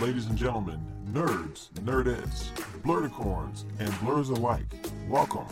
ladies 0.00 0.26
and 0.26 0.36
gentlemen, 0.36 0.78
nerds, 1.10 1.70
nerdettes, 1.84 2.50
blerdicorns, 2.82 3.64
and 3.78 3.88
blerds 3.94 4.28
alike. 4.28 4.66
Welcome 5.08 5.46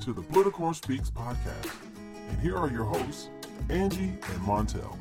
to 0.00 0.14
the 0.14 0.22
Blerdicorn 0.22 0.74
Speaks 0.74 1.10
podcast. 1.10 1.70
And 2.30 2.40
here 2.40 2.56
are 2.56 2.70
your 2.70 2.84
hosts, 2.84 3.28
Angee 3.68 4.04
and 4.08 4.40
Montel. 4.40 4.96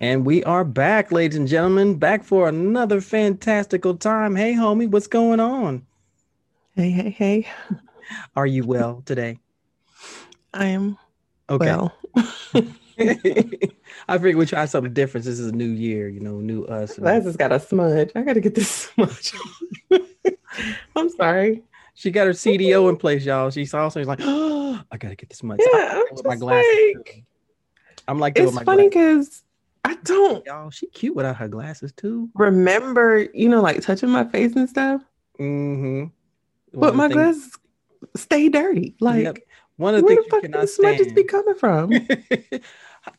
And 0.00 0.26
we 0.26 0.44
are 0.44 0.64
back, 0.64 1.12
ladies 1.12 1.38
and 1.38 1.48
gentlemen, 1.48 1.96
back 1.96 2.24
for 2.24 2.46
another 2.46 3.00
fantastical 3.00 3.96
time. 3.96 4.36
Hey, 4.36 4.52
homie, 4.52 4.90
what's 4.90 5.06
going 5.06 5.40
on? 5.40 5.86
Hey, 6.76 6.90
hey, 6.90 7.10
hey. 7.10 7.48
Are 8.36 8.46
you 8.46 8.64
well 8.64 9.02
today? 9.06 9.38
I 10.54 10.66
am 10.66 10.98
Okay. 11.48 11.64
well. 11.66 11.92
I 12.98 14.18
figured 14.18 14.36
we 14.36 14.46
try 14.46 14.66
something 14.66 14.92
different. 14.92 15.24
This 15.24 15.38
is 15.38 15.48
a 15.48 15.52
new 15.52 15.68
year, 15.68 16.08
you 16.08 16.20
know, 16.20 16.38
new 16.40 16.64
us. 16.64 16.98
Glasses 16.98 17.36
got 17.36 17.52
a 17.52 17.58
smudge. 17.60 18.10
I 18.14 18.22
gotta 18.22 18.40
get 18.40 18.54
this 18.54 18.68
smudge. 18.94 19.32
I'm 20.96 21.08
sorry. 21.10 21.62
She 21.94 22.10
got 22.10 22.26
her 22.26 22.32
CDO 22.32 22.88
in 22.88 22.96
place, 22.96 23.24
y'all. 23.24 23.50
She's 23.50 23.74
also 23.74 24.02
like, 24.04 24.20
oh, 24.22 24.80
I 24.90 24.96
gotta 24.96 25.16
get 25.16 25.28
this 25.28 25.42
much. 25.42 25.60
Yeah, 25.72 25.92
I'm 26.08 26.14
with 26.14 26.26
my 26.26 26.36
glasses. 26.36 26.66
like- 26.96 27.24
I'm 28.08 28.18
like, 28.18 28.38
It's 28.38 28.52
my 28.52 28.64
funny 28.64 28.88
because 28.88 29.42
I 29.84 29.94
don't 30.04 30.44
y'all. 30.46 30.70
She 30.70 30.86
cute 30.88 31.14
without 31.14 31.36
her 31.36 31.48
glasses 31.48 31.92
too. 31.92 32.28
remember, 32.34 33.26
you 33.34 33.48
know, 33.48 33.60
like 33.62 33.80
touching 33.82 34.08
my 34.10 34.24
face 34.24 34.54
and 34.56 34.68
stuff, 34.68 35.02
Mm-hmm. 35.38 36.06
but 36.78 36.94
my 36.96 37.08
glasses 37.08 37.56
stay 38.16 38.48
dirty. 38.48 38.94
Like, 39.00 39.24
Yep. 39.24 39.38
One 39.80 39.94
of 39.94 40.02
the 40.02 40.04
where 40.04 40.16
things 40.16 40.26
the 40.26 40.26
you 40.26 40.30
fuck 40.30 40.42
cannot 40.42 40.60
the 40.60 40.66
smudges 40.66 41.06
stand. 41.06 41.16
be 41.16 41.24
coming 41.24 41.54
from? 41.54 41.92
You 41.92 42.00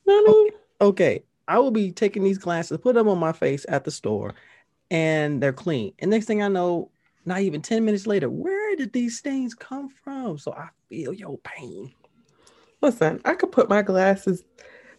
know 0.06 0.23
what 0.23 0.30
I 0.30 0.31
mean? 0.31 0.52
okay, 0.80 1.23
I 1.48 1.58
will 1.58 1.72
be 1.72 1.92
taking 1.92 2.23
these 2.23 2.38
glasses, 2.38 2.78
put 2.78 2.94
them 2.94 3.08
on 3.08 3.17
my 3.17 3.31
face 3.31 3.66
at 3.67 3.84
the 3.84 3.90
store, 3.90 4.36
and 4.92 5.42
they're 5.42 5.54
clean. 5.54 5.94
And 5.98 6.12
next 6.12 6.28
thing 6.28 6.44
I 6.44 6.50
know, 6.50 6.92
not 7.26 7.42
even 7.42 7.64
10 7.64 7.84
minutes 7.84 8.06
later, 8.06 8.30
where 8.30 8.76
did 8.76 8.94
these 8.94 9.17
stains 9.17 9.56
come 9.56 9.89
from? 9.89 10.38
So 10.38 10.54
I 10.54 10.67
feel 10.88 11.14
your 11.14 11.39
pain. 11.39 11.95
Listen, 12.82 13.22
I 13.26 13.34
could 13.34 13.52
put 13.52 13.67
my 13.67 13.82
glasses, 13.82 14.44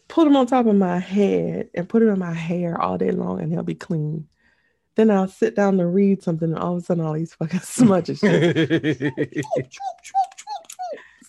put 0.09 0.25
them 0.25 0.37
on 0.37 0.47
top 0.47 0.67
of 0.67 0.75
my 0.75 0.99
head, 0.99 1.71
and 1.75 1.89
put 1.89 2.03
it 2.03 2.09
in 2.09 2.19
my 2.19 2.35
hair 2.35 2.81
all 2.81 2.99
day 2.99 3.13
long, 3.13 3.41
and 3.41 3.53
they'll 3.53 3.63
be 3.63 3.77
clean. 3.77 4.27
Then 4.97 5.13
I'll 5.13 5.29
sit 5.29 5.55
down 5.55 5.79
to 5.79 5.87
read 5.87 6.25
something, 6.25 6.53
and 6.53 6.59
all 6.59 6.77
of 6.77 6.83
a 6.83 6.87
sudden, 6.87 7.05
all 7.05 7.15
these 7.15 7.35
fucking 7.35 7.61
smudges. 7.65 8.21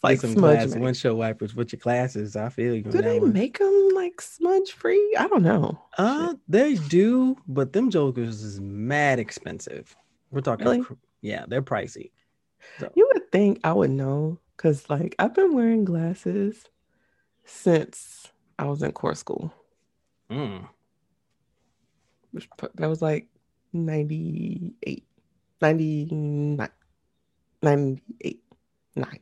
like 0.03 0.19
some 0.19 0.39
make. 0.39 0.75
windshield 0.75 1.17
wipers 1.17 1.55
with 1.55 1.71
your 1.71 1.79
glasses. 1.79 2.35
I 2.35 2.49
feel 2.49 2.75
you. 2.75 2.83
Do 2.83 3.01
they 3.01 3.19
one. 3.19 3.33
make 3.33 3.57
them 3.59 3.89
like 3.95 4.19
smudge 4.21 4.71
free? 4.73 5.15
I 5.17 5.27
don't 5.27 5.43
know. 5.43 5.79
Uh, 5.97 6.35
they 6.47 6.75
do, 6.75 7.37
but 7.47 7.73
them 7.73 7.89
jokers 7.89 8.43
is 8.43 8.59
mad 8.59 9.19
expensive. 9.19 9.95
We're 10.31 10.41
talking, 10.41 10.65
Really? 10.67 10.85
yeah, 11.21 11.45
they're 11.47 11.61
pricey. 11.61 12.11
So, 12.79 12.91
You 12.95 13.09
would 13.13 13.31
think 13.31 13.59
I 13.63 13.71
would 13.73 13.91
know 13.91 14.39
because, 14.57 14.89
like, 14.89 15.15
I've 15.19 15.33
been 15.33 15.53
wearing 15.53 15.85
glasses 15.85 16.65
since 17.45 18.31
I 18.57 18.65
was 18.65 18.81
in 18.83 18.91
core 18.93 19.15
school. 19.15 19.53
mm. 20.29 20.67
Which 22.31 22.49
that 22.75 22.87
was 22.87 23.01
like 23.01 23.27
98, 23.73 25.05
99, 25.61 26.69
98, 27.61 28.43
9, 28.95 29.19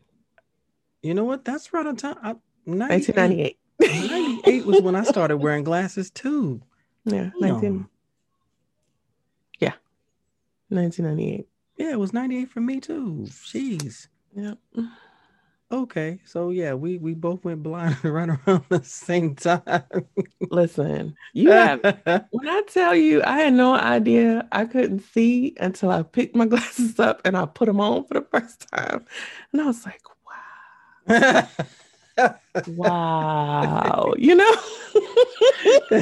you 1.01 1.13
know 1.13 1.23
what? 1.23 1.45
That's 1.45 1.73
right 1.73 1.85
on 1.85 1.95
time. 1.95 2.15
I, 2.21 2.35
98, 2.65 3.15
1998. 3.17 3.57
98 3.81 4.65
was 4.65 4.81
when 4.81 4.95
I 4.95 5.03
started 5.03 5.37
wearing 5.41 5.63
glasses 5.63 6.11
too. 6.11 6.61
Yeah, 7.05 7.31
19, 7.39 7.61
Damn. 7.61 7.89
yeah, 9.59 9.73
1998. 10.69 11.47
Yeah, 11.77 11.91
it 11.91 11.99
was 11.99 12.13
98 12.13 12.49
for 12.49 12.61
me 12.61 12.79
too. 12.79 13.25
Jeez. 13.27 14.07
Yeah. 14.35 14.53
Okay. 15.71 16.19
So 16.25 16.49
yeah, 16.49 16.73
we 16.73 16.97
we 16.97 17.13
both 17.13 17.43
went 17.45 17.63
blind 17.63 17.97
right 18.03 18.29
around 18.29 18.65
the 18.69 18.83
same 18.83 19.35
time. 19.35 19.71
Listen, 20.49 21.15
you 21.33 21.49
have 21.51 21.81
When 22.31 22.47
I 22.47 22.61
tell 22.67 22.93
you, 22.93 23.23
I 23.23 23.39
had 23.39 23.53
no 23.53 23.73
idea 23.75 24.47
I 24.51 24.65
couldn't 24.65 24.99
see 24.99 25.55
until 25.59 25.89
I 25.89 26.03
picked 26.03 26.35
my 26.35 26.45
glasses 26.45 26.99
up 26.99 27.21
and 27.25 27.37
I 27.37 27.45
put 27.45 27.67
them 27.67 27.79
on 27.79 28.05
for 28.05 28.15
the 28.15 28.21
first 28.31 28.67
time. 28.71 29.05
And 29.53 29.61
I 29.61 29.65
was 29.65 29.85
like, 29.85 30.01
wow, 31.07 32.39
wow, 32.67 34.13
you 34.17 34.35
know? 34.35 34.55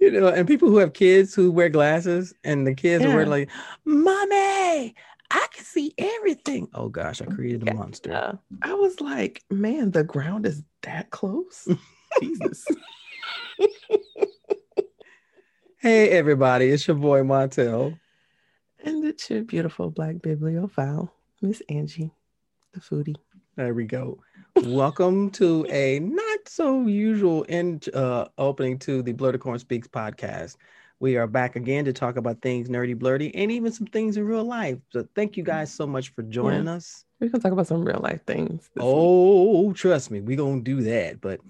you 0.00 0.10
know, 0.10 0.28
and 0.28 0.46
people 0.46 0.68
who 0.68 0.78
have 0.78 0.92
kids 0.92 1.34
who 1.34 1.50
wear 1.50 1.68
glasses 1.68 2.34
and 2.44 2.66
the 2.66 2.74
kids 2.74 3.04
are 3.04 3.26
like, 3.26 3.50
Mommy, 3.84 4.94
I 5.30 5.46
can 5.52 5.64
see 5.64 5.94
everything. 5.98 6.68
Oh 6.74 6.88
gosh, 6.88 7.20
I 7.20 7.26
created 7.26 7.68
a 7.68 7.74
monster. 7.74 8.12
Uh, 8.12 8.36
I 8.62 8.74
was 8.74 9.00
like, 9.00 9.42
man, 9.50 9.90
the 9.90 10.04
ground 10.04 10.46
is 10.46 10.62
that 10.82 11.10
close. 11.10 11.68
Jesus. 12.20 12.66
Hey 15.78 16.08
everybody, 16.10 16.70
it's 16.70 16.86
your 16.86 16.96
boy 16.96 17.20
Montel. 17.22 17.98
And 18.82 19.04
it's 19.04 19.28
your 19.30 19.42
beautiful 19.42 19.90
black 19.90 20.22
bibliophile, 20.22 21.12
Miss 21.42 21.62
Angee, 21.68 22.12
the 22.72 22.80
foodie. 22.80 23.16
There 23.56 23.72
we 23.72 23.86
go. 23.86 24.18
Welcome 24.64 25.30
to 25.30 25.64
a 25.70 25.98
not 25.98 26.40
so 26.46 26.86
usual 26.86 27.46
end 27.48 27.88
uh, 27.94 28.26
opening 28.36 28.78
to 28.80 29.00
the 29.00 29.14
Blerdicorn 29.14 29.58
Speaks 29.58 29.88
podcast. 29.88 30.56
We 31.00 31.16
are 31.16 31.26
back 31.26 31.56
again 31.56 31.86
to 31.86 31.94
talk 31.94 32.18
about 32.18 32.42
things 32.42 32.68
nerdy, 32.68 32.94
blerdy, 32.94 33.30
and 33.34 33.50
even 33.50 33.72
some 33.72 33.86
things 33.86 34.18
in 34.18 34.26
real 34.26 34.44
life. 34.44 34.76
So 34.90 35.08
thank 35.14 35.38
you 35.38 35.42
guys 35.42 35.72
so 35.72 35.86
much 35.86 36.10
for 36.10 36.22
joining 36.22 36.68
us. 36.68 37.06
We're 37.18 37.28
going 37.28 37.40
to 37.40 37.44
talk 37.44 37.52
about 37.52 37.66
some 37.66 37.82
real 37.82 38.00
life 38.02 38.22
things. 38.26 38.68
this 38.74 38.84
week. 38.84 38.94
Oh, 38.94 39.72
trust 39.72 40.10
me, 40.10 40.20
we're 40.20 40.36
gonna 40.36 40.60
do 40.60 40.82
that. 40.82 41.22
But 41.22 41.40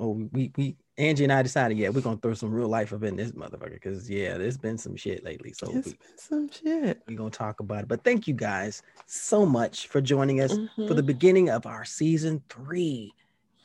oh, 0.00 0.28
we 0.32 0.50
we 0.56 0.74
Angee 0.98 1.24
and 1.24 1.32
I 1.32 1.42
decided, 1.42 1.76
yeah, 1.76 1.90
we're 1.90 2.00
gonna 2.00 2.16
throw 2.16 2.32
some 2.32 2.50
real 2.50 2.68
life 2.68 2.92
up 2.92 3.02
in 3.02 3.16
this 3.16 3.32
motherfucker 3.32 3.74
because 3.74 4.08
yeah, 4.08 4.38
there's 4.38 4.56
been 4.56 4.78
some 4.78 4.96
shit 4.96 5.24
lately. 5.24 5.52
So 5.52 5.66
it's 5.70 5.88
we, 5.88 5.92
been 5.92 6.16
some 6.18 6.50
shit. 6.50 7.02
we're 7.06 7.18
gonna 7.18 7.30
talk 7.30 7.60
about 7.60 7.82
it. 7.82 7.88
But 7.88 8.02
thank 8.02 8.26
you 8.26 8.32
guys 8.34 8.82
so 9.06 9.44
much 9.44 9.88
for 9.88 10.00
joining 10.00 10.40
us 10.40 10.52
for 10.76 10.94
the 10.94 11.02
Mhm. 11.02 11.06
beginning 11.06 11.50
of 11.50 11.66
our 11.66 11.84
season 11.84 12.42
three. 12.48 13.12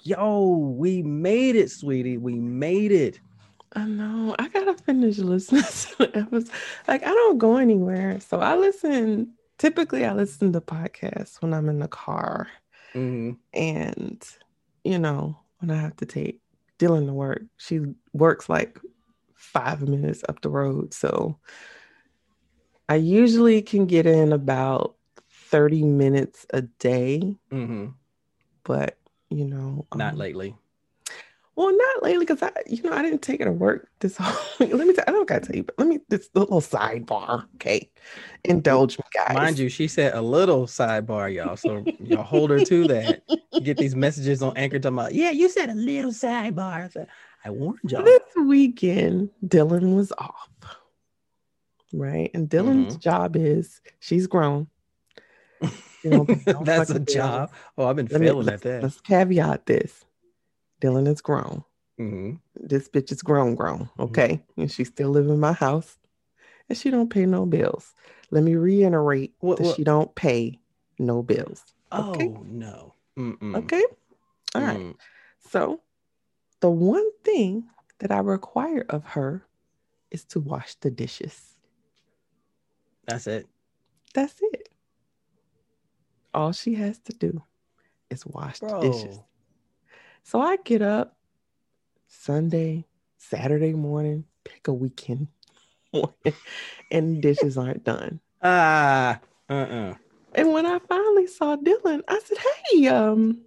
Yo, 0.04 0.58
we 0.58 1.02
made 1.04 1.56
it, 1.56 1.72
sweetie. 1.72 2.18
We 2.18 2.34
made 2.36 2.92
it. 2.92 3.20
I 3.74 3.86
know. 3.86 4.36
I 4.38 4.50
gotta 4.50 4.74
finish 4.74 5.18
listening 5.20 5.62
to 5.64 5.98
the 6.00 6.18
episode. 6.18 6.52
Like 6.88 7.04
I 7.04 7.10
don't 7.14 7.38
go 7.38 7.58
anywhere, 7.58 8.20
so 8.20 8.40
I 8.42 8.58
listen. 8.58 9.36
Typically, 9.58 10.04
I 10.06 10.14
listen 10.14 10.52
to 10.54 10.60
podcasts 10.60 11.42
when 11.42 11.54
I'm 11.54 11.70
in 11.70 11.80
the 11.80 11.88
car, 11.88 12.48
Mhm. 12.94 13.38
and 13.54 14.22
you 14.84 14.98
know 15.00 15.38
when 15.60 15.70
I 15.72 15.76
have 15.80 15.96
to 15.98 16.06
take 16.06 16.41
Dylan 16.82 17.06
to 17.06 17.14
work. 17.14 17.44
She 17.58 17.82
works 18.14 18.50
like 18.50 18.80
five 19.36 19.88
minutes 19.88 20.24
up 20.28 20.42
the 20.42 20.50
road, 20.50 20.94
so 20.94 21.38
I 22.90 22.96
usually 22.96 23.62
can 23.62 23.86
get 23.86 24.08
in 24.08 24.34
about 24.34 24.96
thirty 25.30 25.84
minutes 25.84 26.46
a 26.52 26.64
day. 26.64 27.38
Mhm. 27.52 27.94
But 28.64 28.98
you 29.30 29.46
know, 29.46 29.86
Not 29.96 30.14
um, 30.14 30.20
lately. 30.20 30.56
Well, 31.64 31.78
not 31.78 32.02
lately 32.04 32.26
because 32.26 32.42
I, 32.42 32.52
you 32.66 32.82
know, 32.82 32.92
I 32.94 33.04
didn't 33.04 33.22
take 33.22 33.40
it 33.40 33.46
to 33.46 33.52
work 33.52 33.88
this 34.00 34.18
whole 34.20 34.36
week. 34.60 34.74
Let 34.74 34.88
me 34.88 34.94
tell 34.94 35.04
I 35.08 35.12
don't 35.12 35.28
gotta 35.28 35.46
tell 35.46 35.56
you, 35.56 35.64
but 35.64 35.76
let 35.78 35.88
me 35.88 36.00
this 36.10 36.30
little 36.34 36.60
sidebar, 36.62 37.46
okay? 37.56 37.90
Indulge 38.46 38.98
me, 38.98 39.04
guys. 39.14 39.36
Mind 39.36 39.60
you, 39.60 39.70
she 39.70 39.88
said 39.88 40.16
a 40.16 40.22
little 40.22 40.66
sidebar, 40.66 41.32
y'all. 41.34 41.56
So 41.58 41.86
y'all 42.00 42.24
hold 42.24 42.50
her 42.50 42.64
to 42.66 42.88
that. 42.88 43.24
Get 43.64 43.78
these 43.78 43.96
messages 43.96 44.42
on 44.42 44.58
Anchor 44.58 44.80
talking 44.80 44.98
about, 44.98 45.14
yeah, 45.14 45.30
you 45.30 45.50
said 45.50 45.70
a 45.70 45.76
little 45.76 46.12
sidebar. 46.12 46.86
I, 46.86 46.90
said, 46.90 47.08
I 47.46 47.52
warned 47.52 47.80
y'all. 47.92 48.04
This 48.04 48.22
weekend, 48.48 49.30
Dylan 49.46 49.96
was 49.96 50.12
off. 50.18 50.50
Right. 51.94 52.32
And 52.34 52.50
Dylan's 52.50 52.94
Mm-hmm. 52.96 53.00
job 53.02 53.36
is 53.36 53.82
she's 54.00 54.26
grown. 54.26 54.68
Pay 55.62 56.10
no 56.10 56.26
That's 56.64 56.90
a 56.90 57.00
job. 57.00 57.52
Oh, 57.78 57.86
I've 57.86 57.96
been 57.98 58.08
Let 58.08 58.22
me- 58.22 58.28
failing 58.28 58.48
let's, 58.48 58.66
at 58.66 58.72
that. 58.72 58.84
let's 58.84 59.02
caveat 59.02 59.68
this. 59.68 60.04
Dylan 60.82 61.08
is 61.08 61.22
grown. 61.22 61.64
hmm 61.98 62.34
This 62.56 62.90
bitch 62.90 63.12
is 63.12 63.22
grown, 63.22 63.56
grown. 63.56 63.90
Okay. 64.00 64.44
And 64.58 64.70
she 64.72 64.84
still 64.84 65.10
live 65.10 65.28
in 65.30 65.40
my 65.40 65.54
house. 65.54 65.98
And 66.68 66.78
she 66.78 66.90
don't 66.90 67.10
pay 67.10 67.26
no 67.26 67.46
bills. 67.46 67.94
Let 68.32 68.44
me 68.44 68.56
reiterate 68.56 69.34
What- 69.40 69.58
that 69.60 69.64
what- 69.66 69.76
she 69.76 69.84
don't 69.84 70.14
pay 70.16 70.60
no 71.00 71.22
bills. 71.22 71.64
Oh 71.92 72.14
no. 72.46 72.94
Mm-mm. 73.18 73.56
Okay. 73.58 73.84
All 74.56 74.62
right. 74.62 74.80
Mm. 74.80 74.96
So 75.50 75.82
the 76.62 76.70
one 76.70 77.10
thing 77.24 77.66
that 78.00 78.12
I 78.12 78.20
require 78.20 78.86
of 78.90 79.04
her 79.06 79.46
is 80.10 80.24
to 80.26 80.40
wash 80.40 80.76
the 80.76 80.90
dishes. 80.90 81.58
That's 83.06 83.28
it. 83.28 83.48
That's 84.14 84.36
it. 84.42 84.70
All 86.34 86.54
she 86.54 86.76
has 86.76 87.00
to 87.00 87.14
do 87.14 87.44
is 88.10 88.26
wash 88.26 88.60
the 88.60 88.80
dishes. 88.80 89.20
So 90.24 90.40
I 90.42 90.58
get 90.64 90.82
up 90.82 91.18
Sunday, 92.08 92.86
Saturday 93.18 93.74
morning, 93.74 94.26
pick 94.44 94.68
a 94.68 94.74
weekend 94.74 95.28
morning, 95.94 96.14
and 96.90 97.22
dishes 97.22 97.58
aren't 97.58 97.84
done. 97.84 98.20
Ah, 98.42 99.20
uh, 99.50 99.54
uh 99.54 99.94
And 100.34 100.54
when 100.54 100.66
I 100.66 100.80
finally 100.80 101.28
saw 101.28 101.56
Dylan, 101.58 102.02
I 102.08 102.20
said, 102.20 102.38
"Hey, 102.38 102.88
um, 102.88 103.42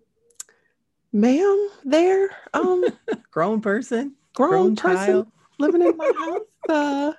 ma'am, 1.13 1.69
there, 1.85 2.31
um, 2.53 2.85
Grown 3.31 3.61
person, 3.61 4.15
grown, 4.35 4.51
grown 4.51 4.77
person 4.77 5.07
child. 5.07 5.27
living 5.59 5.83
in 5.83 5.97
my 5.97 6.13
house, 6.17 6.43
uh, 6.69 7.13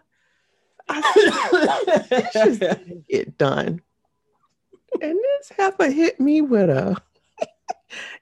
I 0.88 2.00
said, 2.08 2.10
dishes 2.10 2.60
didn't 2.60 3.08
get 3.08 3.38
done." 3.38 3.82
And 5.02 5.18
this 5.20 5.52
heifer 5.58 5.90
hit 5.92 6.20
me 6.20 6.42
with 6.42 6.70
a. 6.70 6.96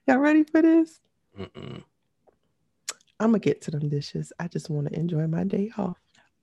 Y'all 0.06 0.18
ready 0.18 0.42
for 0.44 0.60
this? 0.60 1.00
Mm-mm. 1.38 1.82
I'm 3.20 3.30
gonna 3.30 3.38
get 3.38 3.60
to 3.62 3.70
them 3.70 3.88
dishes. 3.88 4.32
I 4.38 4.48
just 4.48 4.70
want 4.70 4.88
to 4.88 4.98
enjoy 4.98 5.26
my 5.26 5.44
day 5.44 5.70
off. 5.76 5.98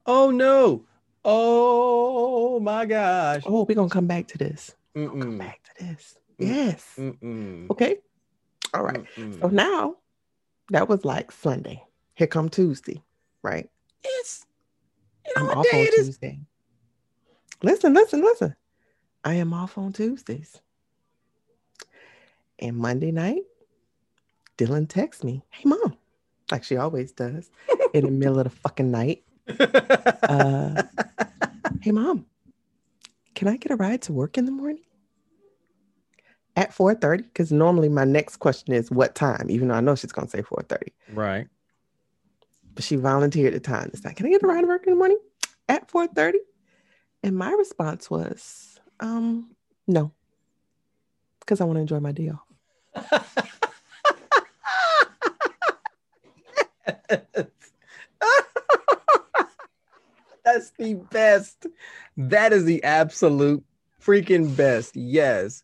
Oh 0.06 0.32
no! 0.32 0.86
Oh 1.24 2.60
my 2.60 2.86
gosh! 2.86 3.44
Oh, 3.46 3.66
we're 3.68 3.76
gonna 3.76 3.90
come 3.90 4.08
back 4.08 4.28
to 4.30 4.38
this. 4.38 4.76
Come 4.96 5.38
back 5.38 5.62
to 5.64 5.86
this. 5.86 6.18
Mm. 6.40 6.48
Yes. 6.48 6.96
Mm-mm. 6.98 7.70
Okay. 7.70 7.98
All 8.74 8.84
right. 8.84 9.06
Mm-mm. 9.16 9.40
So 9.40 9.48
now 9.48 9.98
that 10.70 10.88
was 10.90 11.06
like 11.06 11.32
Sunday. 11.32 11.84
Here 12.16 12.28
come 12.28 12.50
Tuesday, 12.50 13.04
right? 13.44 13.70
It's 14.04 14.46
you 15.26 15.34
know 15.36 15.52
I'm 15.52 15.58
off 15.60 15.66
day 15.70 15.78
on 15.80 15.86
it 15.86 15.94
is? 15.94 16.08
Tuesday. 16.08 16.40
Listen, 17.64 17.94
listen, 17.94 18.22
listen. 18.22 18.56
I 19.24 19.36
am 19.36 19.54
off 19.54 19.78
on 19.78 19.94
Tuesdays. 19.94 20.62
And 22.60 22.78
Monday 22.78 23.12
night, 23.12 23.44
Dylan 24.62 24.88
texts 24.88 25.24
me, 25.24 25.42
Hey 25.50 25.63
mom, 25.66 25.98
like 26.52 26.63
she 26.63 26.78
always 26.78 27.12
does, 27.12 27.50
in 27.96 28.06
the 28.06 28.12
middle 28.12 28.38
of 28.38 28.44
the 28.44 28.50
fucking 28.52 28.92
night. 28.92 29.24
Uh, 30.24 30.84
hey 31.81 31.92
mom, 31.92 32.25
can 33.36 33.48
I 33.48 33.58
get 33.58 33.72
a 33.72 33.75
ride 33.75 34.04
to 34.04 34.13
work 34.13 34.38
in 34.38 34.46
the 34.46 34.52
morning? 34.52 34.84
At 36.56 36.69
4:30? 36.74 37.24
Because 37.24 37.52
normally 37.52 37.90
my 37.90 38.06
next 38.06 38.38
question 38.38 38.74
is 38.74 38.92
what 38.92 39.16
time, 39.16 39.50
even 39.50 39.68
though 39.68 39.74
I 39.74 39.81
know 39.81 39.96
she's 39.96 40.12
gonna 40.12 40.30
say 40.30 40.42
4:30. 40.44 40.92
right. 41.14 41.48
But 42.75 42.84
she 42.86 42.96
volunteered 42.96 43.54
the 43.54 43.60
time 43.60 43.90
It's 43.94 44.06
like, 44.06 44.16
Can 44.16 44.28
I 44.28 44.30
get 44.30 44.44
a 44.44 44.48
ride 44.48 44.62
to 44.62 44.68
work 44.68 44.86
in 44.86 44.94
the 44.94 44.98
morning 44.98 45.19
at 45.68 45.90
4:30? 45.92 46.38
And 47.24 47.36
my 47.36 47.52
response 47.52 48.10
was, 48.10 48.80
um, 49.00 49.56
no. 49.88 50.12
Because 51.40 51.60
I 51.60 51.66
want 51.66 51.78
to 51.78 51.81
enjoy 51.81 52.00
my 52.00 52.12
day 52.12 52.30
off. 52.30 53.57
That's 60.44 60.72
the 60.72 60.96
best. 60.96 61.68
That 62.18 62.52
is 62.54 62.66
the 62.66 62.84
absolute 62.84 63.63
freaking 64.02 64.56
best. 64.56 64.96
Yes. 64.96 65.63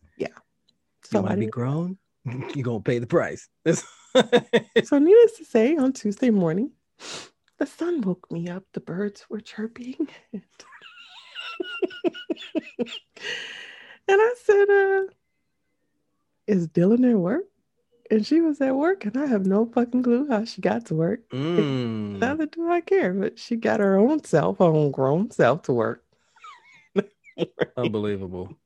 So 1.10 1.18
you 1.18 1.22
want 1.22 1.34
to 1.34 1.40
be 1.40 1.46
grown? 1.46 1.96
You're 2.54 2.64
gonna 2.64 2.80
pay 2.80 2.98
the 2.98 3.06
price. 3.06 3.48
So, 4.84 4.98
needless 4.98 5.36
to 5.36 5.44
say, 5.44 5.76
on 5.76 5.92
Tuesday 5.92 6.30
morning, 6.30 6.72
the 7.58 7.66
sun 7.66 8.00
woke 8.00 8.26
me 8.32 8.48
up. 8.48 8.64
The 8.72 8.80
birds 8.80 9.26
were 9.28 9.40
chirping. 9.40 10.08
and 10.32 10.42
I 14.08 14.34
said, 14.42 14.70
uh, 14.70 15.02
Is 16.48 16.66
Dylan 16.68 17.08
at 17.08 17.16
work? 17.16 17.44
And 18.10 18.26
she 18.26 18.40
was 18.40 18.60
at 18.60 18.74
work, 18.74 19.04
and 19.04 19.16
I 19.18 19.26
have 19.26 19.44
no 19.46 19.66
fucking 19.66 20.02
clue 20.02 20.26
how 20.28 20.44
she 20.44 20.60
got 20.62 20.86
to 20.86 20.94
work. 20.94 21.20
Mm. 21.30 22.18
Neither 22.18 22.46
do 22.46 22.70
I 22.70 22.80
care, 22.80 23.12
but 23.12 23.38
she 23.38 23.56
got 23.56 23.80
her 23.80 23.96
own 23.98 24.24
self, 24.24 24.58
her 24.58 24.64
own 24.64 24.90
grown 24.90 25.30
self 25.30 25.62
to 25.62 25.72
work. 25.72 26.02
Unbelievable. 27.76 28.56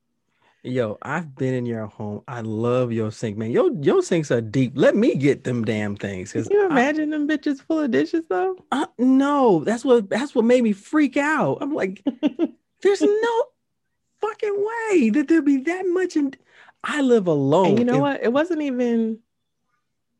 Yo, 0.63 0.97
I've 1.01 1.35
been 1.35 1.53
in 1.53 1.65
your 1.65 1.87
home. 1.87 2.21
I 2.27 2.39
love 2.41 2.93
your 2.93 3.11
sink, 3.11 3.37
man. 3.37 3.51
Your 3.51 3.71
your 3.81 4.01
sinks 4.01 4.31
are 4.31 4.39
deep. 4.39 4.71
Let 4.75 4.95
me 4.95 5.13
get 5.15 5.43
them 5.43 5.65
damn 5.65 5.97
things. 5.97 6.31
Can 6.31 6.45
you 6.49 6.63
I- 6.63 6.67
imagine 6.67 7.09
them 7.09 7.27
bitches 7.27 7.61
full 7.61 7.79
of 7.79 7.91
dishes 7.91 8.23
though? 8.29 8.55
Uh, 8.71 8.85
no, 8.97 9.63
that's 9.65 9.83
what 9.83 10.09
that's 10.09 10.33
what 10.33 10.45
made 10.45 10.63
me 10.63 10.71
freak 10.71 11.17
out. 11.17 11.57
I'm 11.59 11.73
like, 11.73 12.01
there's 12.81 13.01
no 13.01 13.43
fucking 14.21 14.65
way 14.89 15.09
that 15.09 15.27
there'd 15.27 15.43
be 15.45 15.57
that 15.57 15.85
much. 15.87 16.15
In 16.15 16.33
I 16.85 17.01
live 17.01 17.27
alone. 17.27 17.67
And 17.71 17.79
you 17.79 17.85
know 17.85 17.95
If- 17.95 18.01
what? 18.01 18.23
It 18.23 18.31
wasn't 18.31 18.61
even 18.61 19.19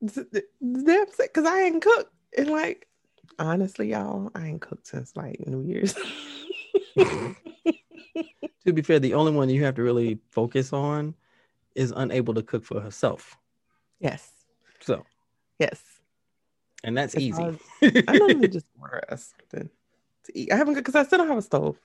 because 0.03 1.45
I 1.45 1.61
ain't 1.63 1.81
cooked. 1.81 2.11
And 2.37 2.49
like, 2.49 2.87
honestly, 3.39 3.91
y'all, 3.91 4.31
I 4.35 4.47
ain't 4.47 4.61
cooked 4.61 4.87
since 4.87 5.15
like 5.15 5.45
New 5.47 5.61
Year's. 5.61 5.95
To 8.65 8.71
be 8.71 8.81
fair, 8.81 8.97
the 8.99 9.13
only 9.13 9.33
one 9.33 9.49
you 9.49 9.61
have 9.65 9.75
to 9.75 9.83
really 9.83 10.19
focus 10.31 10.71
on 10.71 11.15
is 11.75 11.91
unable 11.93 12.33
to 12.35 12.41
cook 12.41 12.63
for 12.63 12.79
herself. 12.79 13.37
yes, 13.99 14.31
So, 14.79 15.05
yes. 15.59 15.81
and 16.81 16.97
that's 16.97 17.13
It's 17.13 17.23
easy. 17.23 17.59
I 18.07 18.17
normally 18.17 18.47
just 18.47 18.67
order 18.79 19.03
us 19.09 19.33
something 19.37 19.69
to 20.23 20.39
eat. 20.39 20.51
I 20.53 20.55
haven't 20.55 20.75
because 20.75 20.95
I 20.95 21.03
still 21.03 21.17
don't 21.17 21.27
have 21.27 21.39
a 21.39 21.41
stove. 21.41 21.77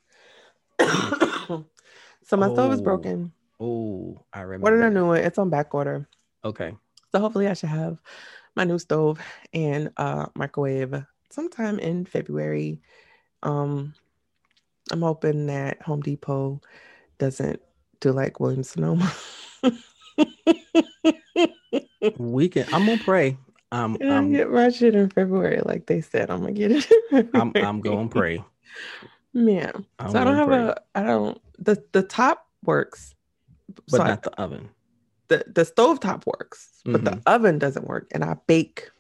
so 0.78 2.36
my 2.36 2.48
stove 2.48 2.72
is 2.72 2.80
Oh, 2.80 2.84
broken. 2.84 3.32
oh, 3.58 4.24
I 4.32 4.42
remember. 4.42 4.66
Ordered 4.66 4.86
a 4.86 4.90
new 4.90 5.06
one. 5.06 5.18
It's 5.18 5.38
on 5.38 5.50
back 5.50 5.74
order. 5.74 6.08
Okay. 6.44 6.76
So 7.12 7.20
hopefully 7.20 7.48
I 7.48 7.54
should 7.54 7.70
have 7.70 7.98
my 8.54 8.64
new 8.64 8.78
stove 8.78 9.20
and 9.52 9.90
uh 9.96 10.26
microwave 10.34 10.94
sometime 11.30 11.78
in 11.78 12.04
February. 12.04 12.80
Um 13.42 13.94
I'm 14.90 15.02
hoping 15.02 15.46
that 15.46 15.82
Home 15.82 16.00
Depot 16.00 16.60
doesn't 17.18 17.60
do 18.00 18.12
like 18.12 18.40
Williams 18.40 18.70
Sonoma. 18.70 19.12
We 22.16 22.48
can. 22.48 22.66
I'm 22.72 22.86
gonna 22.86 23.02
pray. 23.04 23.36
Um, 23.70 23.98
and 24.00 24.12
I 24.12 24.16
I'm, 24.16 24.32
get 24.32 24.50
my 24.50 24.70
shit 24.70 24.94
in 24.94 25.10
February, 25.10 25.60
like 25.64 25.86
they 25.86 26.00
said 26.00 26.30
I'm 26.30 26.40
gonna 26.40 26.52
get 26.52 26.72
it. 26.72 26.86
I'm, 27.34 27.52
I'm 27.54 27.80
going 27.80 28.08
to 28.08 28.14
pray. 28.14 28.44
Yeah. 29.34 29.72
I'm 29.98 30.10
so 30.10 30.18
I 30.20 30.24
don't 30.24 30.36
have 30.36 30.48
pray, 30.48 30.74
I 30.94 31.02
don't 31.02 31.40
the 31.58 31.82
the 31.92 32.02
top 32.02 32.46
works. 32.64 33.14
but 33.74 33.98
so 33.98 34.02
I- 34.02 34.08
not 34.08 34.22
the 34.22 34.40
oven. 34.40 34.70
The 35.28 35.44
the 35.46 35.64
stove 35.64 36.00
top 36.00 36.26
works, 36.26 36.80
but 36.84 37.04
the 37.04 37.10
Mhm. 37.12 37.22
oven 37.26 37.58
doesn't 37.58 37.86
work, 37.86 38.08
and 38.12 38.24
I 38.24 38.36
bake 38.46 38.90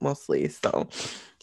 mostly. 0.00 0.48
So 0.48 0.88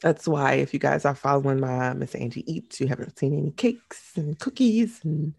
that's 0.01 0.27
why 0.27 0.53
if 0.55 0.73
you 0.73 0.79
guys 0.79 1.05
are 1.05 1.15
following 1.15 1.59
my 1.59 1.93
Miss 1.93 2.13
Angee 2.15 2.43
Eats, 2.45 2.79
you 2.81 2.88
haven't 2.88 3.17
seen 3.17 3.38
any 3.38 3.51
cakes 3.51 4.17
and 4.17 4.38
cookies 4.39 5.00
and 5.03 5.33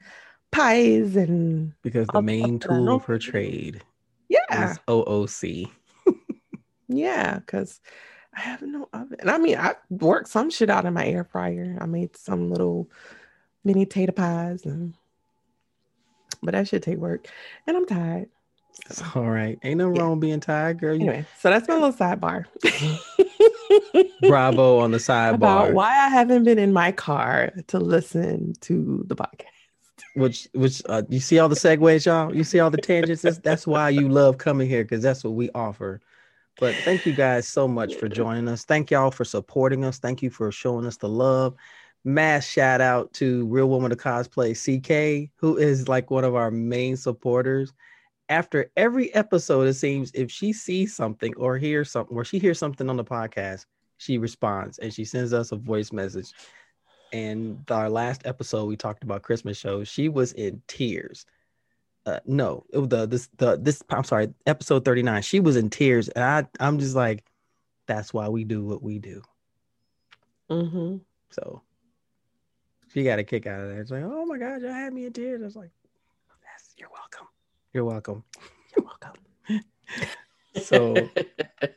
pies 0.51 1.17
and 1.17 1.75
Because 1.83 2.09
the 2.09 2.23
main 2.23 2.55
I'll 2.55 2.59
put 2.59 2.61
that 2.63 2.69
tool 2.69 2.99
for 3.01 3.19
trade 3.19 3.83
yeah, 4.29 4.73
is 4.73 4.79
OOC. 4.89 5.71
yeah, 6.89 7.39
because 7.41 7.81
I 8.35 8.41
have 8.41 8.63
no 8.63 8.89
oven. 8.93 9.17
And 9.21 9.31
I 9.31 9.39
mean, 9.39 9.59
I 9.59 9.75
worked 9.91 10.29
some 10.29 10.49
shit 10.51 10.71
out 10.71 10.87
in 10.87 10.95
my 10.95 11.07
air 11.07 11.25
fryer. 11.25 11.77
I 11.81 11.87
made 11.87 12.17
some 12.17 12.51
little 12.51 12.89
mini 13.65 13.85
tater 13.87 14.13
pies 14.13 14.65
and. 14.65 14.95
But 16.43 16.53
that 16.53 16.69
should 16.69 16.83
take 16.83 16.99
work, 16.99 17.27
and 17.67 17.75
I'm 17.75 17.87
tired. 17.87 18.29
It's 18.91 19.03
all 19.15 19.31
right. 19.31 19.59
Ain't 19.63 19.79
no 19.79 19.93
Yeah. 19.93 20.01
wrong 20.01 20.21
being 20.21 20.41
tired, 20.41 20.79
girl. 20.81 20.95
Anyway, 20.95 21.27
so 21.39 21.51
that's 21.51 21.67
my 21.69 21.75
little 21.75 21.93
sidebar. 21.93 22.45
bravo 24.29 24.79
on 24.79 24.91
the 24.91 24.99
sidebar. 24.99 25.35
about 25.35 25.73
why 25.73 25.91
I 25.91 26.09
haven't 26.09 26.45
been 26.45 26.59
in 26.59 26.73
my 26.73 26.93
car 26.93 27.53
to 27.69 27.79
listen 27.79 28.55
to 28.63 29.05
the 29.07 29.17
podcast. 29.17 29.47
Which, 30.15 30.49
which, 30.53 30.83
uh, 30.89 31.03
you 31.09 31.19
see 31.21 31.39
all 31.39 31.49
the 31.49 31.57
segues, 31.57 32.07
y'all. 32.07 32.35
You 32.35 32.45
see 32.45 32.61
all 32.61 32.71
the 32.71 32.79
tangents. 32.79 33.23
That's, 33.23 33.39
that's 33.39 33.67
why 33.67 33.91
you 33.91 34.09
love 34.09 34.39
coming 34.39 34.69
here 34.69 34.85
because 34.85 35.03
that's 35.03 35.25
what 35.25 35.35
we 35.35 35.51
offer. 35.55 36.01
But 36.61 36.75
thank 36.77 37.05
you 37.05 37.13
guys 37.15 37.49
so 37.49 37.67
much 37.67 37.97
for 37.97 38.09
joining 38.09 38.49
us. 38.49 38.65
Thank 38.65 38.91
y'all 38.91 39.11
for 39.11 39.25
supporting 39.25 39.85
us. 39.85 39.99
Thank 39.99 40.23
you 40.23 40.31
for 40.31 40.53
showing 40.53 40.87
us 40.87 40.97
the 40.97 41.09
love. 41.09 41.55
Mass 42.05 42.47
shout 42.47 42.81
out 42.81 43.13
to 43.15 43.47
Real 43.47 43.69
Woman 43.69 43.91
of 43.91 43.99
Cosplay 43.99 44.55
CK, 44.55 45.31
who 45.37 45.57
is 45.57 45.89
like 45.89 46.11
one 46.11 46.23
of 46.23 46.35
our 46.35 46.51
main 46.51 46.97
supporters. 46.97 47.73
After 48.29 48.71
every 48.77 49.15
episode, 49.15 49.69
it 49.69 49.75
seems 49.75 50.11
if 50.15 50.31
she 50.31 50.53
sees 50.53 50.95
something 50.95 51.35
or 51.37 51.59
hears 51.59 51.91
something, 51.91 52.17
or 52.17 52.25
she 52.25 52.39
hears 52.39 52.59
something 52.59 52.89
on 52.89 52.97
the 52.97 53.05
podcast, 53.05 53.67
she 53.99 54.19
responds 54.19 54.79
and 54.79 54.93
she 54.93 55.05
sends 55.05 55.33
us 55.33 55.53
a 55.53 55.57
voice 55.57 55.93
message. 55.93 56.33
And 57.13 57.71
our 57.71 57.89
last 57.89 58.23
episode, 58.25 58.65
we 58.65 58.77
talked 58.77 59.05
about 59.05 59.23
Christmas 59.23 59.57
shows. 59.57 59.89
She 59.89 60.09
was 60.09 60.33
in 60.33 60.63
tears. 60.67 61.27
Uh, 62.07 62.21
no, 62.27 62.65
it 62.73 62.79
was 62.79 62.89
the 62.89 63.07
this 63.07 63.29
the 63.37 63.57
this 63.57 63.83
I'm 63.89 64.05
sorry, 64.05 64.35
episode 64.47 64.85
39. 64.85 65.23
She 65.23 65.41
was 65.41 65.57
in 65.57 65.71
tears, 65.71 66.09
and 66.09 66.25
I 66.25 66.47
I'm 66.61 66.79
just 66.79 66.95
like, 66.95 67.25
that's 67.87 68.13
why 68.13 68.29
we 68.29 68.45
do 68.45 68.65
what 68.65 68.83
we 68.83 68.99
do. 68.99 69.23
Mm-hmm. 70.51 70.97
So 71.31 71.63
she 72.93 73.05
got 73.05 73.19
a 73.19 73.25
kick 73.25 73.47
out 73.47 73.61
of 73.61 73.69
that. 73.71 73.81
It's 73.81 73.91
like, 73.91 74.03
oh 74.05 74.27
my 74.27 74.39
god, 74.39 74.63
y'all 74.63 74.73
had 74.73 74.93
me 74.93 75.07
in 75.07 75.13
tears. 75.13 75.41
I 75.41 75.45
was 75.45 75.57
like, 75.57 75.71
yes, 76.43 76.75
you're 76.77 76.91
welcome. 76.91 77.27
You're 77.75 77.85
welcome. 77.85 78.23
You're 78.77 78.87
welcome. 78.87 79.21
So, 80.63 81.11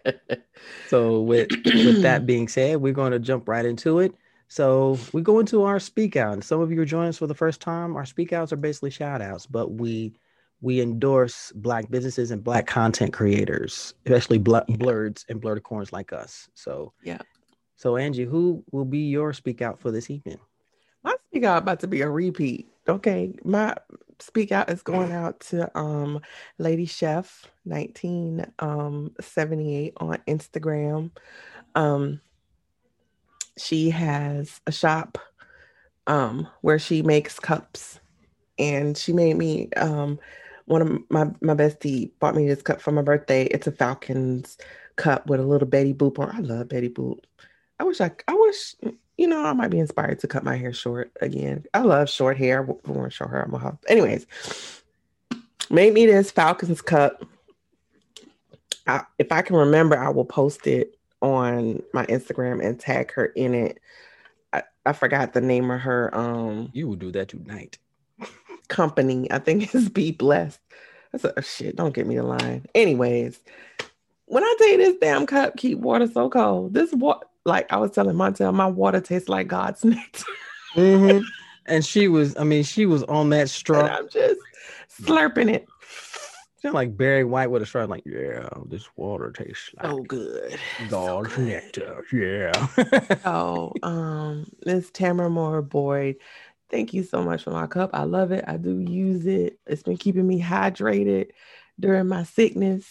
so 0.88 1.22
with 1.22 1.50
with 1.66 2.04
that 2.04 2.28
being 2.28 2.48
said, 2.48 2.78
we're 2.78 2.94
going 2.94 3.14
to 3.14 3.20
jump 3.20 3.50
right 3.50 3.66
into 3.66 4.00
it. 4.00 4.14
So 4.48 5.00
we 5.12 5.24
go 5.24 5.40
into 5.40 5.64
our 5.64 5.80
speak 5.80 6.16
out, 6.16 6.34
and 6.34 6.44
some 6.44 6.62
of 6.62 6.72
you 6.72 6.80
are 6.82 6.86
joining 6.86 7.10
us 7.10 7.18
for 7.18 7.26
the 7.26 7.34
first 7.34 7.62
time. 7.62 7.96
Our 7.96 8.06
speak 8.06 8.32
outs 8.32 8.54
are 8.54 8.58
basically 8.58 8.92
shout 8.92 9.22
outs, 9.24 9.48
but 9.48 9.72
we 9.74 10.14
we 10.62 10.82
endorse 10.82 11.52
black 11.56 11.90
businesses 11.90 12.30
and 12.30 12.44
black 12.44 12.68
content 12.68 13.12
creators, 13.12 13.96
especially 14.06 14.38
bl- 14.38 14.58
blerds 14.70 15.26
and 15.30 15.42
blerdicorns 15.42 15.92
like 15.92 16.14
us. 16.14 16.48
So 16.54 16.94
Yeah. 17.04 17.20
So 17.76 17.98
Angee, 17.98 18.26
who 18.26 18.64
will 18.72 18.86
be 18.86 19.00
your 19.00 19.34
speak 19.34 19.64
out 19.64 19.80
for 19.80 19.90
this 19.92 20.12
evening? 20.12 20.40
My 21.04 21.16
speak 21.30 21.44
out 21.44 21.64
about 21.64 21.80
to 21.80 21.88
be 21.88 22.02
a 22.02 22.10
repeat. 22.10 22.68
Okay, 22.90 23.34
my 23.44 23.76
speak 24.20 24.52
out 24.52 24.70
is 24.70 24.82
going 24.82 25.12
out 25.12 25.40
to 25.42 25.70
um 25.78 26.22
Lady 26.58 26.86
Chef 26.86 27.46
1978 27.66 29.94
on 29.98 30.18
Instagram. 30.28 31.12
Um 31.76 32.22
she 33.58 33.90
has 33.90 34.62
a 34.68 34.72
shop 34.72 35.18
um 36.08 36.48
where 36.62 36.80
she 36.80 37.02
makes 37.02 37.40
cups 37.40 38.00
and 38.58 38.98
she 38.98 39.12
made 39.12 39.36
me 39.36 39.70
um 39.76 40.18
one 40.66 40.82
of 40.82 40.88
my 41.10 41.26
my 41.42 41.56
bestie 41.56 42.12
bought 42.20 42.36
me 42.36 42.48
this 42.48 42.62
cup 42.62 42.80
for 42.82 42.94
my 42.94 43.02
birthday. 43.02 43.44
It's 43.46 43.68
a 43.68 43.72
Falcons 43.72 44.58
cup 44.96 45.30
with 45.30 45.42
a 45.42 45.46
little 45.46 45.68
Betty 45.68 45.94
Boop 45.94 46.20
on. 46.20 46.34
I 46.34 46.40
love 46.40 46.70
Betty 46.70 46.90
Boop. 46.90 47.20
I 47.80 47.84
wish 47.84 48.00
I 48.00 48.12
I 48.28 48.34
wish 48.34 48.76
you 49.18 49.28
know 49.28 49.44
I 49.44 49.54
might 49.54 49.70
be 49.70 49.80
inspired 49.80 50.20
to 50.20 50.28
cut 50.28 50.44
my 50.44 50.56
hair 50.56 50.74
short 50.74 51.12
again. 51.22 51.66
I 51.74 51.82
love 51.82 52.10
short 52.10 52.38
hair. 52.38 52.60
I 52.88 52.90
want 52.92 53.14
short 53.14 53.32
hair. 53.32 53.44
I'm 53.44 53.54
a 53.54 53.58
hop. 53.58 53.84
Anyways, 53.88 54.26
made 55.70 55.94
me 55.94 56.06
this 56.06 56.32
Falcons 56.32 56.82
cup. 56.82 57.26
I, 58.86 59.04
if 59.20 59.32
I 59.32 59.42
can 59.42 59.56
remember, 59.56 59.98
I 59.98 60.10
will 60.10 60.26
post 60.26 60.66
it 60.68 60.98
on 61.22 61.82
my 61.94 62.06
Instagram 62.06 62.64
and 62.64 62.80
tag 62.80 63.12
her 63.14 63.26
in 63.26 63.54
it. 63.54 63.80
I, 64.54 64.64
I 64.86 64.94
forgot 64.94 65.34
the 65.34 65.42
name 65.42 65.70
of 65.72 65.82
her 65.82 66.16
um 66.16 66.70
You 66.74 66.88
will 66.88 66.96
do 66.96 67.12
that 67.12 67.30
tonight. 67.30 67.78
company. 68.68 69.30
I 69.32 69.40
think 69.40 69.74
it's 69.74 69.90
Be 69.90 70.12
Blessed. 70.12 70.60
That's 71.12 71.26
a 71.38 71.42
shit. 71.42 71.76
Don't 71.76 71.96
get 71.96 72.08
me 72.08 72.18
a 72.18 72.24
line. 72.24 72.66
Anyways, 72.76 73.40
when 74.26 74.44
I 74.44 74.56
tell 74.58 74.70
you 74.70 74.78
this 74.78 74.98
damn 75.02 75.26
cup 75.26 75.56
keep 75.58 75.80
water 75.80 76.08
so 76.08 76.30
cold, 76.30 76.74
this 76.74 76.92
water, 76.94 77.26
like 77.48 77.72
I 77.72 77.78
was 77.78 77.92
telling 77.92 78.16
Montel, 78.16 78.54
my 78.54 78.68
water 78.68 79.02
tastes 79.02 79.30
like 79.30 79.48
God's 79.48 79.84
nectar. 79.86 80.26
Mhm. 80.76 81.24
And 81.66 81.86
she 81.86 82.08
was, 82.08 82.38
I 82.38 82.44
mean, 82.44 82.64
she 82.64 82.86
was 82.86 83.04
on 83.04 83.30
that 83.32 83.42
and 83.42 83.50
straw, 83.50 83.88
I'm 83.88 84.08
just 84.10 84.40
slurping 85.02 85.52
it. 85.54 85.68
of 86.64 86.74
like 86.74 86.96
Barry 86.96 87.24
White 87.24 87.48
with 87.52 87.62
a 87.62 87.66
straw, 87.66 87.86
like, 87.86 88.04
yeah, 88.06 88.48
this 88.68 88.88
water 88.96 89.32
tastes 89.32 89.72
like 89.76 89.86
So 89.86 90.04
good. 90.04 90.60
God's 90.90 91.36
good. 91.36 91.48
nectar. 91.48 92.04
Yeah. 92.14 92.68
oh, 93.26 93.74
um, 93.84 94.46
Miss 94.66 94.90
Tamara 94.92 95.30
Moore 95.30 95.62
Boyd, 95.62 96.18
thank 96.70 96.94
you 96.94 97.04
so 97.04 97.22
much 97.22 97.44
for 97.44 97.52
my 97.52 97.68
cup. 97.68 97.90
I 97.94 98.04
love 98.04 98.32
it. 98.32 98.46
I 98.48 98.58
do 98.58 98.80
use 98.80 99.26
it. 99.26 99.60
It's 99.66 99.84
been 99.84 99.98
keeping 99.98 100.28
me 100.28 100.42
hydrated 100.42 101.32
during 101.80 102.08
my 102.08 102.24
sickness, 102.24 102.86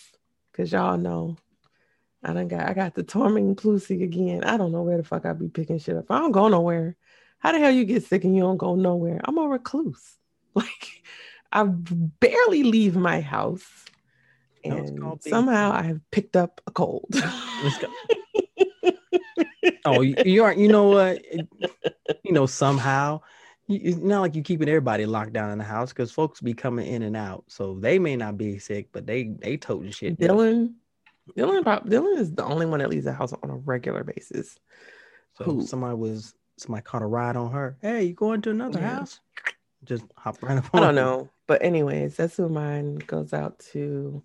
cause 0.54 0.72
y'all 0.72 0.96
know 0.98 1.36
I 2.26 2.32
done 2.32 2.48
got 2.48 2.68
I 2.68 2.74
got 2.74 2.94
the 2.94 3.04
tormenting 3.04 3.54
plusie 3.54 4.02
again. 4.02 4.42
I 4.42 4.56
don't 4.56 4.72
know 4.72 4.82
where 4.82 4.96
the 4.96 5.04
fuck 5.04 5.24
I 5.24 5.32
be 5.32 5.48
picking 5.48 5.78
shit 5.78 5.96
up. 5.96 6.10
I 6.10 6.18
don't 6.18 6.32
go 6.32 6.48
nowhere. 6.48 6.96
How 7.38 7.52
the 7.52 7.60
hell 7.60 7.70
you 7.70 7.84
get 7.84 8.02
sick 8.04 8.24
and 8.24 8.34
you 8.34 8.42
don't 8.42 8.56
go 8.56 8.74
nowhere? 8.74 9.20
I'm 9.24 9.38
a 9.38 9.48
recluse. 9.48 10.02
Like 10.54 11.02
I 11.52 11.64
barely 11.64 12.62
leave 12.64 12.96
my 12.96 13.20
house. 13.20 13.66
And 14.64 15.00
called 15.00 15.22
being- 15.22 15.32
somehow 15.34 15.70
I 15.70 15.82
have 15.82 16.00
picked 16.10 16.34
up 16.34 16.60
a 16.66 16.70
cold. 16.70 17.06
Let's 17.12 17.78
go. 18.82 18.90
oh, 19.84 20.00
you, 20.00 20.16
you 20.24 20.42
aren't, 20.44 20.58
you 20.58 20.68
know 20.68 20.88
what? 20.88 21.22
It- 21.24 21.48
you 22.24 22.32
know, 22.32 22.46
somehow, 22.46 23.20
you- 23.66 23.80
it's 23.82 23.98
not 23.98 24.20
like 24.20 24.34
you 24.34 24.42
keeping 24.42 24.68
everybody 24.68 25.06
locked 25.06 25.32
down 25.34 25.50
in 25.52 25.58
the 25.58 25.64
house 25.64 25.90
because 25.92 26.10
folks 26.10 26.40
be 26.40 26.54
coming 26.54 26.86
in 26.86 27.02
and 27.02 27.16
out. 27.16 27.44
So 27.48 27.78
they 27.78 27.98
may 27.98 28.16
not 28.16 28.36
be 28.38 28.58
sick, 28.58 28.88
but 28.92 29.06
they 29.06 29.24
they 29.24 29.56
toting 29.56 29.90
shit. 29.90 30.18
Dylan, 30.18 30.74
Dylan, 31.34 31.64
Dylan 31.64 32.18
is 32.18 32.32
the 32.34 32.44
only 32.44 32.66
one 32.66 32.80
that 32.80 32.90
leaves 32.90 33.04
the 33.04 33.12
house 33.12 33.32
on 33.32 33.50
a 33.50 33.56
regular 33.56 34.04
basis. 34.04 34.58
So 35.34 35.44
Who? 35.44 35.66
somebody 35.66 35.96
was 35.96 36.34
somebody 36.58 36.82
caught 36.84 37.02
a 37.02 37.06
ride 37.06 37.36
on 37.36 37.50
her. 37.52 37.76
Hey, 37.82 38.04
you 38.04 38.14
going 38.14 38.40
to 38.42 38.50
another 38.50 38.80
Yeah. 38.80 38.96
house? 38.98 39.20
Just 39.84 40.04
hop 40.16 40.42
right 40.42 40.56
up 40.56 40.64
I 40.72 40.80
don't 40.80 40.94
know, 40.94 41.28
but 41.46 41.62
anyways, 41.62 42.16
that's 42.16 42.36
who 42.36 42.48
mine 42.48 42.96
goes 42.96 43.32
out 43.32 43.58
to. 43.72 44.22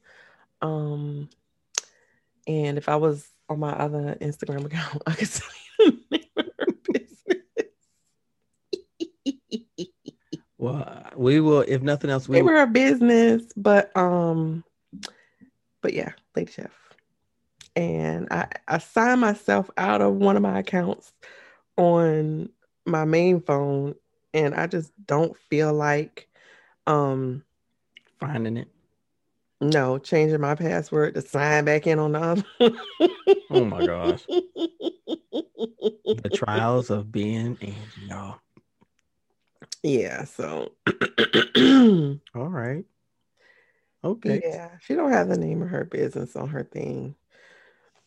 Um, 0.61 1.29
and 2.47 2.77
if 2.77 2.87
I 2.89 2.95
was 2.95 3.27
on 3.49 3.59
my 3.59 3.71
other 3.73 4.17
Instagram 4.21 4.65
account, 4.65 5.01
I 5.07 5.13
could 5.13 5.29
tell 5.29 5.49
you 5.79 5.91
the 5.91 6.17
name 6.17 6.29
of 6.37 6.45
her 6.59 6.67
business. 6.93 7.43
Well, 10.57 11.09
we 11.15 11.39
will. 11.41 11.61
If 11.61 11.81
nothing 11.81 12.09
else, 12.09 12.29
we 12.29 12.37
name 12.37 12.45
will, 12.45 12.53
her 12.53 12.67
business, 12.67 13.43
but 13.57 13.95
um, 13.97 14.63
but 15.81 15.93
yeah, 15.93 16.13
Lady 16.35 16.51
Chef. 16.51 16.71
And 17.75 18.27
I 18.31 18.47
I 18.67 18.77
signed 18.79 19.21
myself 19.21 19.69
out 19.77 20.01
of 20.01 20.15
one 20.15 20.35
of 20.35 20.41
my 20.41 20.59
accounts 20.59 21.13
on 21.77 22.49
my 22.85 23.05
main 23.05 23.41
phone, 23.41 23.95
and 24.33 24.53
I 24.55 24.67
just 24.67 24.91
don't 25.05 25.37
feel 25.49 25.73
like 25.73 26.27
um 26.87 27.43
finding 28.19 28.57
it. 28.57 28.67
no 29.61 29.97
changing 29.99 30.41
my 30.41 30.55
password 30.55 31.13
to 31.15 31.21
sign 31.21 31.65
back 31.65 31.87
in 31.87 31.99
on 31.99 32.11
the 32.13 32.19
other. 32.19 32.43
Oh 33.49 33.65
my 33.65 33.81
gosh, 33.85 34.25
the 36.23 36.29
trials 36.33 36.89
of 36.89 37.11
being 37.11 37.57
Angee, 37.61 38.05
y'all. 38.07 38.39
yeah, 39.83 40.23
so 40.25 40.71
All 42.35 42.49
right. 42.49 42.85
Okay. 44.03 44.41
yeah, 44.43 44.69
she 44.79 44.95
don't 44.95 45.11
have 45.11 45.27
the 45.29 45.37
name 45.37 45.61
of 45.61 45.69
her 45.69 45.83
business 45.85 46.35
on 46.35 46.49
her 46.49 46.63
thing. 46.63 47.15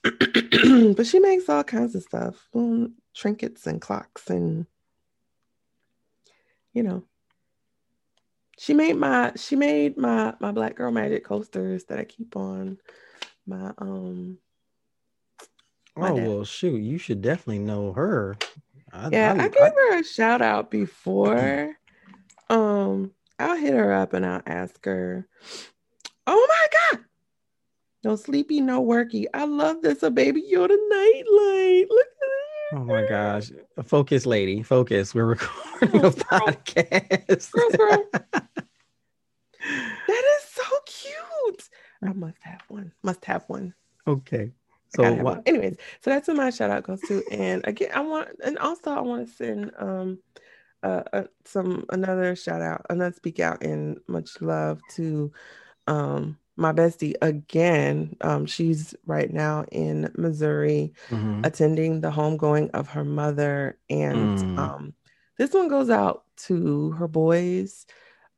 but 0.96 1.06
she 1.06 1.18
makes 1.18 1.49
all 1.49 1.64
kinds 1.64 1.94
of 1.94 2.02
stuff. 2.02 2.49
mm, 2.54 2.92
trinkets 3.14 3.66
and 3.66 3.80
clocks 3.80 4.28
and 4.28 4.66
you 6.73 6.82
know. 6.82 7.04
She 8.58 8.73
made 8.75 8.94
my 8.96 9.32
she 9.37 9.56
made 9.56 9.96
my 9.96 10.34
my 10.40 10.52
black 10.52 10.76
girl 10.76 10.90
magic 10.92 11.25
coasters 11.25 11.84
that 11.84 11.99
I 11.99 12.04
keep 12.04 12.37
on 12.37 12.78
my 13.46 13.73
um 13.78 14.38
my 15.96 16.11
Oh 16.11 16.16
dad. 16.16 16.28
well, 16.28 16.44
shoot, 16.44 16.80
you 16.80 16.99
should 16.99 17.20
definitely 17.23 17.58
know 17.61 17.92
her. 17.92 18.37
I, 18.92 19.08
Yeah, 19.11 19.34
I, 19.37 19.44
I- 19.44 19.49
gave 19.49 19.73
her 19.73 19.99
a 19.99 20.04
shout 20.04 20.40
out 20.42 20.70
before. 20.70 21.76
Um, 22.49 23.12
I'll 23.38 23.56
hit 23.56 23.75
her 23.75 23.92
up 23.92 24.12
and 24.12 24.25
I'll 24.25 24.42
ask 24.46 24.84
her. 24.84 25.26
Oh 26.26 26.46
my 26.49 26.66
god. 26.99 27.04
No 28.04 28.16
sleepy, 28.16 28.61
no 28.61 28.84
worky. 28.84 29.25
I 29.32 29.46
love 29.46 29.80
this. 29.80 30.02
A 30.02 30.11
baby 30.11 30.42
Yoda 30.42 30.76
nightlight. 30.88 31.87
Look 31.88 32.06
at 32.06 32.28
it. 32.28 32.75
Oh 32.75 32.84
my 32.84 33.06
gosh. 33.06 33.50
Focus, 33.82 34.26
lady. 34.26 34.62
Focus. 34.62 35.14
We're 35.14 35.25
recording 35.80 36.04
a 36.04 36.11
podcast. 36.11 37.50
Girl, 37.50 37.70
girl. 37.70 38.04
That 40.06 40.23
is 40.38 40.49
so 40.50 40.62
cute. 40.84 41.68
I 42.02 42.12
must 42.12 42.37
have 42.42 42.61
one. 42.68 42.92
Must 43.02 43.25
have 43.25 43.44
one. 43.46 43.73
okay. 44.06 44.52
So 44.94 45.14
what 45.14 45.42
anyways, 45.46 45.76
so 46.02 46.11
that's 46.11 46.26
who 46.26 46.34
my 46.34 46.50
shout 46.50 46.70
out 46.70 46.84
goes 46.84 47.00
to. 47.08 47.25
And 47.32 47.66
again, 47.66 47.88
I 47.94 48.00
want 48.00 48.28
and 48.44 48.58
also 48.58 48.90
I 48.90 49.00
want 49.00 49.26
to 49.26 49.34
send 49.34 49.73
um 49.78 50.18
uh, 50.82 51.02
uh 51.14 51.25
some 51.46 51.87
another 51.88 52.37
shout 52.37 52.61
out, 52.61 52.84
another 52.90 53.14
speak 53.14 53.40
out 53.40 53.64
and 53.64 53.99
much 54.06 54.42
love 54.42 54.80
to 54.96 55.32
um 55.87 56.37
my 56.56 56.73
bestie 56.73 57.14
again. 57.23 58.16
Um 58.20 58.46
she's 58.46 58.94
right 59.06 59.32
now 59.32 59.64
in 59.73 60.11
Missouri 60.16 60.92
Mhm. 61.11 61.44
attending 61.44 62.00
the 62.00 62.11
homegoing 62.11 62.70
of 62.75 62.88
her 62.88 63.04
mother 63.04 63.78
and 63.90 64.37
Mm. 64.37 64.58
um 64.58 64.94
this 65.38 65.52
one 65.52 65.68
goes 65.68 65.90
out 65.90 66.25
to 66.46 66.92
her 66.92 67.08
boys. 67.08 67.87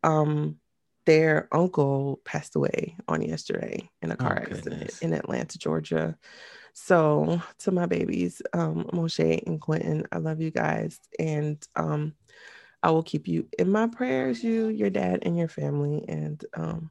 Um 0.02 0.58
their 1.06 1.49
uncle 1.52 2.20
passed 2.25 2.56
away 2.56 2.96
on 3.08 3.23
yesterday 3.23 3.88
in 4.02 4.11
a 4.11 4.16
Oh, 4.20 4.25
car 4.25 4.38
accident 4.42 4.82
goodness. 4.82 5.02
in 5.02 5.12
Atlanta, 5.12 5.58
Georgia. 5.58 6.18
So 6.73 7.40
to 7.61 7.70
my 7.70 7.87
babies, 7.87 8.42
um, 8.52 8.85
Moshe 8.92 9.42
and 9.46 9.61
Quentin, 9.61 10.06
I 10.12 10.18
love 10.18 10.40
you 10.40 10.50
guys. 10.50 10.99
And 11.18 11.64
um, 11.76 12.14
I 12.82 12.90
will 12.90 13.02
keep 13.02 13.28
you 13.28 13.49
in 13.58 13.70
my 13.70 13.87
prayers, 13.87 14.42
you, 14.44 14.68
your 14.68 14.90
dad, 14.90 15.20
and 15.23 15.38
your 15.38 15.49
family. 15.49 16.04
And 16.08 16.44
um, 16.54 16.90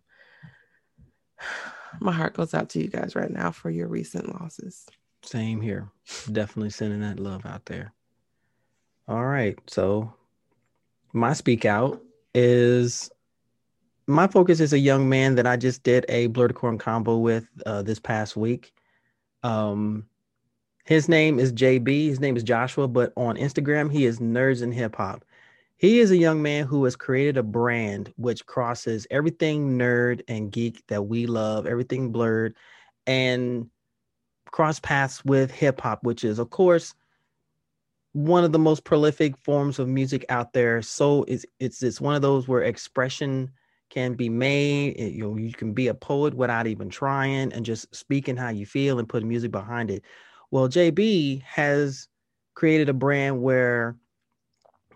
my 2.00 2.12
heart 2.12 2.34
goes 2.34 2.54
out 2.54 2.70
to 2.70 2.80
you 2.80 2.88
guys 2.88 3.16
right 3.16 3.32
now 3.32 3.52
for 3.52 3.70
your 3.70 3.88
recent 3.88 4.40
losses. 4.40 4.86
Same 5.24 5.62
here. 5.62 5.90
Definitely 6.32 6.70
sending 6.70 7.02
that 7.02 7.20
love 7.20 7.46
out 7.46 7.66
there. 7.66 7.94
All 9.08 9.26
right. 9.26 9.58
So 9.68 10.14
my 11.14 11.34
speak 11.34 11.66
out 11.66 12.02
is 12.34 13.10
my 14.08 14.28
focus 14.28 14.60
is 14.60 14.74
a 14.74 14.80
young 14.80 15.10
man 15.10 15.36
that 15.36 15.48
I 15.48 15.58
just 15.58 15.84
did 15.84 16.06
a 16.10 16.28
Blerdicorn 16.28 16.80
combo 16.80 17.18
with 17.18 17.48
uh, 17.66 17.82
this 17.82 18.00
past 18.00 18.36
week. 18.36 18.74
Um, 19.44 20.06
his 20.86 21.10
name 21.10 21.40
is 21.40 21.52
JB. 21.54 22.08
His 22.08 22.20
name 22.20 22.38
is 22.38 22.44
Joshua, 22.44 22.88
but 22.88 23.12
on 23.18 23.38
Instagram 23.38 23.92
he 23.92 24.06
is 24.06 24.20
Nerds 24.20 24.62
and 24.62 24.74
Hip 24.74 24.96
Hop. 24.96 25.26
He 25.78 26.00
is 26.00 26.12
a 26.12 26.18
young 26.18 26.42
man 26.42 26.66
who 26.66 26.84
has 26.86 26.96
created 26.96 27.38
a 27.38 27.44
brand 27.44 28.14
which 28.16 28.46
crosses 28.46 29.06
everything 29.12 29.78
nerd 29.78 30.22
and 30.28 30.52
geek 30.52 30.86
that 30.88 31.04
we 31.04 31.26
love, 31.28 31.68
everything 31.68 32.14
blerd, 32.14 32.54
and 33.06 33.70
cross 34.52 34.80
paths 34.80 35.24
with 35.26 35.52
hip 35.52 35.82
hop, 35.82 36.04
which 36.04 36.24
is, 36.24 36.40
of 36.40 36.50
course, 36.50 36.96
one 38.14 38.46
of 38.46 38.54
the 38.54 38.60
most 38.60 38.86
prolific 38.86 39.36
forms 39.38 39.78
of 39.78 39.90
music 39.90 40.26
out 40.30 40.54
there. 40.54 40.82
So 40.82 41.24
it's 41.28 41.46
it's 41.60 41.84
it's 41.84 42.00
one 42.00 42.16
of 42.16 42.22
those 42.22 42.48
where 42.48 42.62
expression 42.62 43.52
can 43.90 44.14
be 44.14 44.30
made. 44.30 44.92
It, 44.92 45.12
you 45.12 45.24
know, 45.24 45.38
you 45.38 45.52
can 45.52 45.74
be 45.74 45.90
a 45.90 45.94
poet 45.94 46.34
without 46.34 46.68
even 46.68 46.90
trying 46.90 47.52
and 47.52 47.66
just 47.66 47.94
speaking 47.94 48.38
how 48.38 48.50
you 48.50 48.66
feel 48.66 49.00
and 49.00 49.10
putting 49.10 49.28
music 49.28 49.52
behind 49.52 49.92
it. 49.92 50.04
Well, 50.52 50.70
JB 50.70 51.44
has 51.44 52.08
created 52.54 52.88
a 52.88 52.94
brand 52.94 53.42
where 53.42 53.98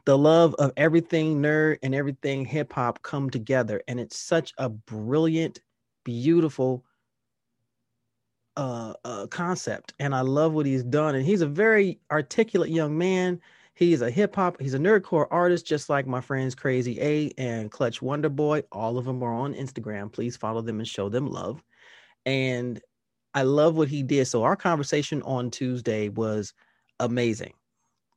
the 0.09 0.17
love 0.17 0.55
of 0.55 0.71
everything 0.75 1.39
nerd 1.39 1.77
and 1.83 1.93
everything 1.93 2.43
hip 2.43 2.73
hop 2.73 2.99
come 3.03 3.29
together. 3.29 3.83
And 3.87 3.99
it's 3.99 4.17
such 4.17 4.55
a 4.57 4.67
brilliant, 4.67 5.61
beautiful 6.03 6.83
uh, 8.57 8.93
uh, 9.05 9.27
concept. 9.27 9.93
And 9.99 10.15
I 10.15 10.21
love 10.21 10.53
what 10.53 10.65
he's 10.65 10.83
done. 10.83 11.13
And 11.13 11.23
he's 11.23 11.41
a 11.41 11.47
very 11.47 11.99
articulate 12.09 12.71
young 12.71 12.97
man. 12.97 13.39
He's 13.75 14.01
a 14.01 14.09
hip 14.09 14.35
hop, 14.35 14.59
he's 14.59 14.73
a 14.73 14.79
nerdcore 14.79 15.27
artist, 15.29 15.67
just 15.67 15.89
like 15.89 16.07
my 16.07 16.21
friends 16.21 16.55
Crazy 16.55 16.99
A 16.99 17.31
and 17.37 17.69
Clutch 17.69 18.01
Wonder 18.01 18.29
Boy. 18.29 18.63
All 18.71 18.97
of 18.97 19.05
them 19.05 19.21
are 19.21 19.31
on 19.31 19.53
Instagram. 19.53 20.11
Please 20.11 20.35
follow 20.35 20.61
them 20.61 20.79
and 20.79 20.87
show 20.87 21.09
them 21.09 21.27
love. 21.27 21.61
And 22.25 22.81
I 23.35 23.43
love 23.43 23.77
what 23.77 23.89
he 23.89 24.01
did. 24.01 24.25
So 24.25 24.41
our 24.41 24.55
conversation 24.55 25.21
on 25.21 25.51
Tuesday 25.51 26.09
was 26.09 26.55
amazing 26.99 27.53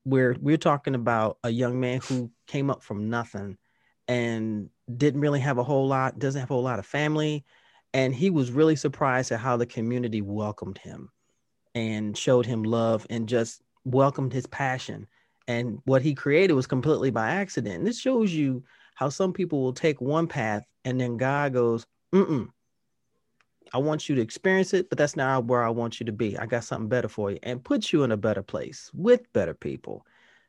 where 0.05 0.37
we're 0.41 0.57
talking 0.57 0.95
about 0.95 1.39
a 1.45 1.51
young 1.51 1.81
man 1.81 2.01
who 2.01 2.31
came 2.47 2.71
up 2.71 2.83
from 2.83 3.09
nothing 3.09 3.57
and 4.09 4.69
didn't 4.97 5.21
really 5.21 5.41
have 5.41 5.59
a 5.59 5.65
whole 5.65 5.87
lot, 5.87 6.19
doesn't 6.19 6.41
have 6.41 6.51
a 6.51 6.55
whole 6.55 6.63
lot 6.63 6.79
of 6.79 6.87
family. 6.87 7.45
And 7.95 8.15
he 8.15 8.31
was 8.31 8.51
really 8.51 8.77
surprised 8.77 9.33
at 9.33 9.41
how 9.41 9.57
the 9.57 9.67
community 9.67 10.23
welcomed 10.23 10.79
him 10.79 11.11
and 11.75 12.17
showed 12.17 12.47
him 12.47 12.63
love 12.63 13.07
and 13.11 13.29
just 13.29 13.63
welcomed 13.85 14.33
his 14.33 14.47
passion. 14.47 15.07
And 15.47 15.81
what 15.85 16.03
he 16.03 16.15
created 16.15 16.55
was 16.55 16.67
completely 16.67 17.11
by 17.11 17.31
accident. 17.31 17.77
And 17.77 17.87
this 17.87 18.01
shows 18.01 18.33
you 18.33 18.65
how 18.95 19.09
some 19.09 19.33
people 19.33 19.63
will 19.63 19.73
take 19.73 20.01
one 20.01 20.27
path 20.27 20.65
and 20.85 21.01
then 21.01 21.17
God 21.17 21.53
goes, 21.53 21.87
mm 22.15 22.27
mm 22.27 22.49
I 23.75 23.79
want 23.79 24.09
you 24.09 24.15
to 24.15 24.21
experience 24.21 24.75
it, 24.75 24.89
but 24.89 24.99
that's 24.99 25.17
not 25.17 25.47
where 25.47 25.63
I 25.63 25.71
want 25.71 25.99
you 25.99 26.07
to 26.07 26.13
be. 26.13 26.39
I 26.39 26.47
got 26.47 26.65
something 26.65 26.89
better 26.89 27.09
for 27.09 27.31
you 27.31 27.39
and 27.43 27.63
put 27.63 27.93
you 27.93 28.03
in 28.05 28.13
a 28.13 28.17
better 28.17 28.43
place 28.43 28.91
with 28.95 29.33
better 29.33 29.55
people. 29.55 30.07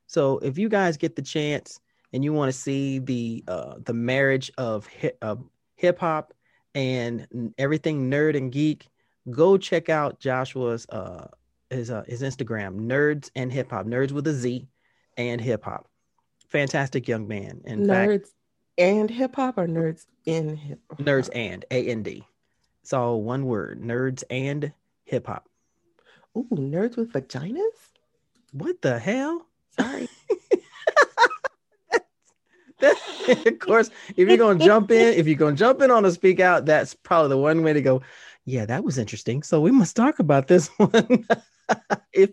So 0.07 0.39
if 0.39 0.57
you 0.57 0.69
guys 0.69 0.97
get 0.97 1.15
the 1.15 1.21
chance 1.21 1.79
and 2.11 2.23
you 2.23 2.33
want 2.33 2.51
to 2.51 2.57
see 2.57 2.99
the 2.99 3.43
uh, 3.47 3.75
the 3.85 3.93
marriage 3.93 4.51
of 4.57 4.85
hip, 4.87 5.17
uh, 5.21 5.37
hip 5.75 5.99
hop 5.99 6.33
and 6.75 7.53
everything 7.57 8.09
nerd 8.11 8.35
and 8.35 8.51
geek, 8.51 8.89
go 9.29 9.57
check 9.57 9.89
out 9.89 10.19
Joshua's 10.19 10.85
uh, 10.89 11.27
his 11.69 11.89
uh, 11.89 12.03
his 12.07 12.21
Instagram, 12.21 12.81
Nerds 12.81 13.31
and 13.35 13.51
Hip 13.51 13.71
Hop, 13.71 13.85
Nerds 13.85 14.11
with 14.11 14.27
a 14.27 14.33
Z 14.33 14.67
and 15.17 15.39
Hip 15.39 15.63
Hop. 15.63 15.87
Fantastic 16.49 17.07
young 17.07 17.27
man. 17.27 17.61
In 17.65 17.83
nerds 17.83 18.21
fact, 18.21 18.29
and 18.77 19.09
hip 19.09 19.35
hop 19.35 19.57
or 19.57 19.67
nerds 19.67 20.05
in 20.25 20.55
hip 20.55 20.79
Nerds 20.97 21.29
and 21.33 21.65
A 21.71 21.87
N 21.87 22.03
D. 22.03 22.23
It's 22.83 22.91
all 22.91 23.21
one 23.21 23.45
word, 23.45 23.81
nerds 23.81 24.25
and 24.29 24.73
hip 25.05 25.27
hop. 25.27 25.47
Ooh, 26.37 26.47
nerds 26.51 26.97
with 26.97 27.13
vaginas? 27.13 27.61
What 28.51 28.81
the 28.81 28.99
hell? 28.99 29.47
Sorry. 29.79 30.09
of 33.45 33.59
course, 33.59 33.89
if 34.17 34.27
you're 34.27 34.35
gonna 34.35 34.59
jump 34.59 34.91
in, 34.91 35.13
if 35.13 35.27
you're 35.27 35.37
gonna 35.37 35.55
jump 35.55 35.81
in 35.81 35.91
on 35.91 36.03
a 36.03 36.11
speak 36.11 36.41
out, 36.41 36.65
that's 36.65 36.93
probably 36.93 37.29
the 37.29 37.37
one 37.37 37.63
way 37.63 37.71
to 37.71 37.81
go. 37.81 38.01
Yeah, 38.43 38.65
that 38.65 38.83
was 38.83 38.97
interesting. 38.97 39.43
So 39.43 39.61
we 39.61 39.71
must 39.71 39.95
talk 39.95 40.19
about 40.19 40.47
this 40.47 40.67
one. 40.77 41.25
if 42.11 42.31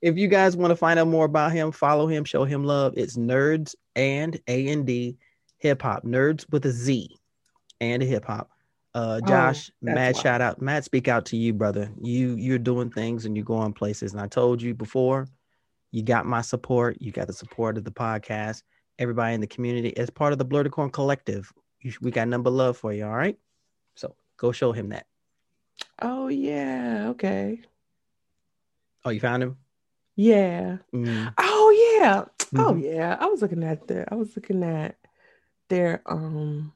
if 0.00 0.16
you 0.16 0.26
guys 0.26 0.56
want 0.56 0.72
to 0.72 0.76
find 0.76 0.98
out 0.98 1.06
more 1.06 1.26
about 1.26 1.52
him, 1.52 1.70
follow 1.70 2.08
him, 2.08 2.24
show 2.24 2.44
him 2.44 2.64
love. 2.64 2.94
It's 2.96 3.16
nerds 3.16 3.76
and 3.94 4.36
A 4.48 4.68
and 4.70 4.84
D 4.84 5.16
hip 5.58 5.80
hop. 5.80 6.02
Nerds 6.02 6.50
with 6.50 6.66
a 6.66 6.72
Z 6.72 7.16
and 7.80 8.02
a 8.02 8.06
hip 8.06 8.24
hop. 8.24 8.50
Uh, 8.94 9.20
Oh, 9.22 9.26
Josh, 9.26 9.70
that's 9.80 9.94
mad 9.94 10.16
shout 10.16 10.40
out, 10.40 10.60
mad 10.60 10.84
speak 10.84 11.08
out 11.08 11.24
to 11.26 11.36
you, 11.36 11.52
brother. 11.54 11.90
You 12.00 12.36
you're 12.36 12.58
doing 12.58 12.90
things 12.90 13.24
and 13.24 13.34
you're 13.36 13.44
going 13.44 13.72
places. 13.72 14.12
And 14.12 14.20
I 14.20 14.26
told 14.26 14.60
you 14.60 14.74
before, 14.74 15.28
you 15.92 16.02
got 16.02 16.26
my 16.26 16.42
support. 16.42 16.98
You 17.00 17.10
got 17.12 17.26
the 17.26 17.32
support 17.32 17.78
of 17.78 17.84
the 17.84 17.90
podcast. 17.90 18.62
Everybody 18.98 19.34
in 19.34 19.40
the 19.40 19.46
community 19.46 19.96
as 19.96 20.10
part 20.10 20.32
of 20.32 20.38
the 20.38 20.44
Blerdicorn 20.44 20.92
Collective. 20.92 21.50
You, 21.80 21.92
we 22.02 22.10
got 22.10 22.28
number 22.28 22.50
love 22.50 22.76
for 22.76 22.92
you. 22.92 23.04
All 23.06 23.14
right. 23.14 23.38
So 23.94 24.14
go 24.36 24.52
show 24.52 24.72
him 24.72 24.90
that. 24.90 25.06
Oh 26.00 26.28
yeah, 26.28 27.06
okay. 27.10 27.60
Oh, 29.04 29.10
you 29.10 29.20
found 29.20 29.42
him. 29.42 29.56
Yeah. 30.16 30.78
Mm, 30.94 31.32
Oh 31.38 31.98
yeah. 31.98 32.24
Oh 32.54 32.74
Mhm. 32.74 32.82
yeah. 32.82 33.16
I 33.18 33.26
was 33.26 33.40
looking 33.40 33.64
at 33.64 33.86
the 33.88 34.04
I 34.12 34.14
was 34.16 34.36
looking 34.36 34.62
at 34.62 34.96
their 35.68 36.02
um 36.04 36.74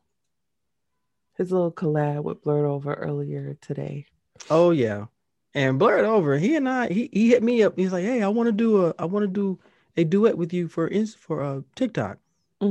his 1.36 1.52
little 1.52 1.72
collab 1.72 2.24
with 2.24 2.42
Blurred 2.42 2.66
Over 2.66 2.94
earlier 2.94 3.54
today. 3.60 4.06
Oh 4.50 4.70
yeah. 4.70 5.06
And 5.54 5.78
Blurred 5.78 6.04
over. 6.04 6.36
He 6.38 6.54
and 6.56 6.68
I, 6.68 6.88
he, 6.88 7.08
he 7.12 7.28
hit 7.28 7.42
me 7.42 7.62
up. 7.62 7.78
He's 7.78 7.92
like, 7.92 8.04
"Hey, 8.04 8.22
I 8.22 8.28
want 8.28 8.48
to 8.48 8.52
do 8.52 8.86
a, 8.86 8.94
I 8.98 9.06
want 9.06 9.22
to 9.24 9.28
do 9.28 9.58
a 9.96 10.04
duet 10.04 10.36
with 10.36 10.52
you 10.52 10.68
for 10.68 10.90
for 11.18 11.42
uh 11.42 11.62
TikTok." 11.74 12.18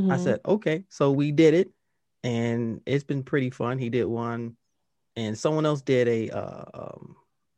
I 0.10 0.17
Mhm. 0.17 0.19
said, 0.19 0.41
okay. 0.45 0.86
So 0.89 1.12
we 1.12 1.32
did 1.32 1.54
it, 1.56 1.71
and 2.23 2.82
it's 2.86 3.04
been 3.04 3.23
pretty 3.23 3.49
fun. 3.49 3.80
He 3.80 3.89
did 3.89 4.06
one, 4.06 4.58
and 5.15 5.38
someone 5.38 5.65
else 5.65 5.82
did 5.82 6.08
a. 6.08 6.30
Uh, 6.32 6.65
um, 6.73 7.15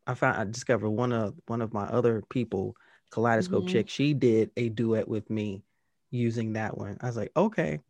I 0.07 0.13
found 0.15 0.37
I 0.39 0.45
discovered 0.45 0.91
one 0.91 1.13
of 1.13 1.35
one 1.47 1.61
of 1.61 1.73
my 1.73 1.85
other 1.87 2.23
people, 2.29 2.75
Kaleidoscope 3.11 3.65
Mhm. 3.65 3.67
chick. 3.67 3.89
She 3.89 4.13
did 4.13 4.51
a 4.57 4.69
duet 4.69 5.07
with 5.07 5.29
me 5.29 5.63
using 6.11 6.53
that 6.53 6.77
one. 6.77 6.97
I 7.01 7.07
was 7.07 7.17
like, 7.17 7.31
okay, 7.37 7.81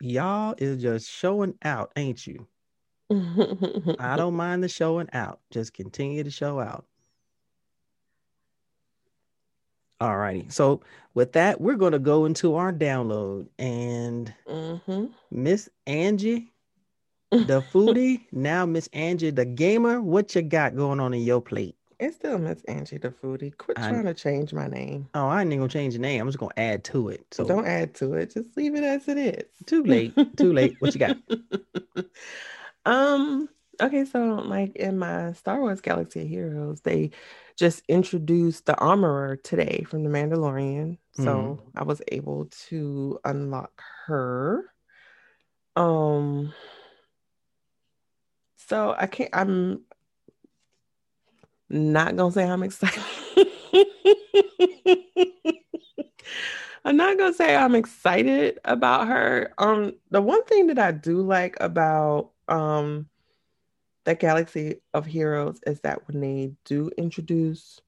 y'all 0.00 0.54
is 0.58 0.82
just 0.82 1.10
showing 1.10 1.54
out, 1.64 1.92
ain't 1.96 2.26
you? 2.26 2.46
I 3.98 4.16
don't 4.16 4.34
mind 4.34 4.64
the 4.64 4.68
showing 4.68 5.08
out. 5.12 5.40
Just 5.50 5.74
continue 5.74 6.24
to 6.24 6.30
show 6.30 6.60
out. 6.60 6.86
All 10.00 10.16
righty. 10.18 10.46
So 10.50 10.82
with 11.14 11.32
that, 11.32 11.60
we're 11.60 11.76
going 11.76 11.92
to 11.92 11.98
go 11.98 12.26
into 12.26 12.56
our 12.56 12.72
download 12.72 13.48
and 13.58 14.34
Mhm. 14.46 15.12
Miss 15.30 15.68
Angee, 15.86 16.52
the 17.42 17.62
foodie. 17.62 18.26
now 18.32 18.66
Miss 18.66 18.88
Angee, 18.92 19.30
the 19.30 19.46
gamer. 19.46 20.00
What 20.02 20.34
you 20.34 20.42
got 20.42 20.76
going 20.76 21.00
on 21.00 21.14
in 21.14 21.22
your 21.22 21.42
plate? 21.42 21.75
It's 21.98 22.16
still 22.16 22.38
Miss 22.38 22.62
Angee 22.68 22.98
the 22.98 23.10
foodie. 23.10 23.56
Quit 23.56 23.78
I- 23.78 23.88
trying 23.88 24.04
to 24.04 24.14
change 24.14 24.52
my 24.52 24.66
name. 24.66 25.08
Oh, 25.14 25.28
I 25.28 25.40
ain't 25.40 25.48
even 25.48 25.60
gonna 25.60 25.68
change 25.70 25.94
the 25.94 26.00
name. 26.00 26.20
I'm 26.20 26.28
just 26.28 26.38
gonna 26.38 26.52
add 26.56 26.84
to 26.84 27.08
it. 27.08 27.26
So 27.32 27.44
Don't 27.44 27.66
add 27.66 27.94
to 27.96 28.14
it. 28.14 28.32
Just 28.34 28.56
leave 28.56 28.74
it 28.74 28.84
as 28.84 29.08
it 29.08 29.16
is. 29.16 29.44
too 29.66 29.82
late. 29.82 30.14
Too 30.36 30.52
late. 30.52 30.76
What 30.78 30.94
you 30.94 31.00
got? 31.00 31.16
um 32.86 33.48
okay 33.82 34.04
so 34.04 34.36
like 34.36 34.74
in 34.76 34.98
my 34.98 35.32
star 35.32 35.60
wars 35.60 35.80
galaxy 35.80 36.22
of 36.22 36.28
heroes 36.28 36.80
they 36.82 37.10
just 37.56 37.82
introduced 37.88 38.64
the 38.66 38.76
armorer 38.78 39.36
today 39.36 39.84
from 39.88 40.02
the 40.02 40.08
mandalorian 40.08 40.96
so 41.12 41.58
i 41.74 41.82
was 41.82 42.00
able 42.08 42.46
to 42.68 43.18
unlock 43.24 43.82
her 44.06 44.64
um 45.74 46.52
so 48.56 48.94
i 48.98 49.06
can't 49.06 49.30
i'm 49.32 49.82
not 51.68 52.16
gonna 52.16 52.32
say 52.32 52.44
i'm 52.48 52.62
excited 52.62 53.02
I'm 56.84 56.96
not 56.96 57.18
gonna 57.18 57.34
say 57.34 57.56
I'm 57.56 57.74
excited 57.74 58.60
about 58.64 59.08
her. 59.08 59.52
Um, 59.58 59.94
the 60.10 60.22
one 60.22 60.44
thing 60.44 60.68
that 60.68 60.78
I 60.78 60.92
do 60.92 61.20
like 61.20 61.56
about 61.60 62.30
um 62.48 63.08
the 64.04 64.14
Galaxy 64.14 64.76
of 64.94 65.04
Heroes 65.04 65.60
is 65.66 65.80
that 65.80 66.06
when 66.06 66.20
they 66.20 66.52
do 66.64 66.90
introduce 66.96 67.80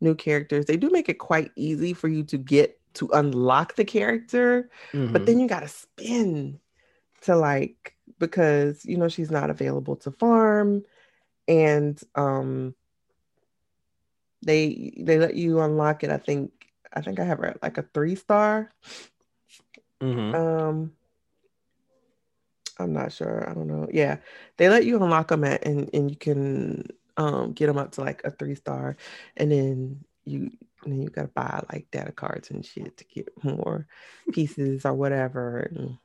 new 0.00 0.16
characters, 0.16 0.64
they 0.64 0.76
do 0.76 0.90
make 0.90 1.08
it 1.08 1.18
quite 1.20 1.52
easy 1.54 1.92
for 1.92 2.08
you 2.08 2.24
to 2.24 2.38
get 2.38 2.80
to 2.94 3.08
unlock 3.12 3.76
the 3.76 3.84
character, 3.84 4.68
but 4.92 5.22
Mhm. 5.22 5.26
then 5.26 5.38
you 5.40 5.46
gotta 5.48 5.68
spin 5.68 6.58
to 7.22 7.36
like 7.36 7.94
because 8.18 8.84
you 8.84 8.96
know 8.96 9.08
she's 9.08 9.30
not 9.30 9.50
available 9.50 9.94
to 9.94 10.10
farm 10.10 10.82
and 11.46 12.02
um 12.16 12.74
they 14.42 14.92
they 14.98 15.18
let 15.18 15.34
you 15.34 15.60
unlock 15.60 16.02
it 16.02 16.10
i 16.10 16.16
think 16.18 16.50
i 16.92 17.00
think 17.00 17.18
i 17.20 17.24
have 17.24 17.40
like 17.62 17.78
a 17.78 17.82
three 17.94 18.14
star 18.14 18.70
Mhm. 20.02 20.34
um 20.34 20.92
I'm 22.78 22.92
not 22.94 23.12
sure. 23.12 23.48
I 23.48 23.52
don't 23.52 23.66
know. 23.66 23.88
Yeah, 23.92 24.16
they 24.56 24.68
let 24.70 24.86
you 24.86 24.96
unlock 25.02 25.28
them 25.28 25.44
at, 25.44 25.66
and 25.66 25.90
and 25.92 26.10
you 26.10 26.16
can 26.16 26.88
um 27.18 27.52
get 27.52 27.66
them 27.66 27.76
up 27.76 27.92
to 27.92 28.00
like 28.00 28.22
a 28.24 28.30
three 28.30 28.54
star, 28.54 28.96
and 29.36 29.52
then 29.52 30.04
you 30.24 30.50
and 30.84 30.92
then 30.92 31.02
you 31.02 31.10
gotta 31.10 31.28
buy 31.28 31.62
like 31.70 31.90
data 31.90 32.12
cards 32.12 32.50
and 32.50 32.64
shit 32.64 32.96
to 32.96 33.04
get 33.04 33.28
more 33.44 33.86
pieces 34.32 34.86
or 34.86 34.94
whatever. 34.94 35.58
And, 35.58 35.98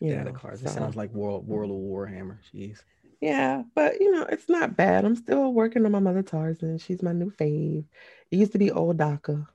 you 0.00 0.10
Data 0.10 0.24
know, 0.24 0.32
cards. 0.32 0.62
It 0.62 0.70
sounds 0.70 0.96
like 0.96 1.12
World 1.12 1.46
World 1.46 1.70
of 1.70 1.76
Warhammer. 1.76 2.38
Jeez. 2.52 2.82
Yeah, 3.22 3.62
but 3.76 4.00
you 4.00 4.10
know, 4.10 4.24
it's 4.24 4.48
not 4.48 4.76
bad. 4.76 5.04
I'm 5.04 5.14
still 5.14 5.52
working 5.52 5.86
on 5.86 5.92
my 5.92 6.00
mother 6.00 6.24
Tarzan. 6.24 6.78
She's 6.78 7.04
my 7.04 7.12
new 7.12 7.30
fave. 7.30 7.84
It 8.32 8.36
used 8.36 8.52
to 8.52 8.58
be 8.58 8.72
old 8.72 8.98
Dooku, 8.98 9.46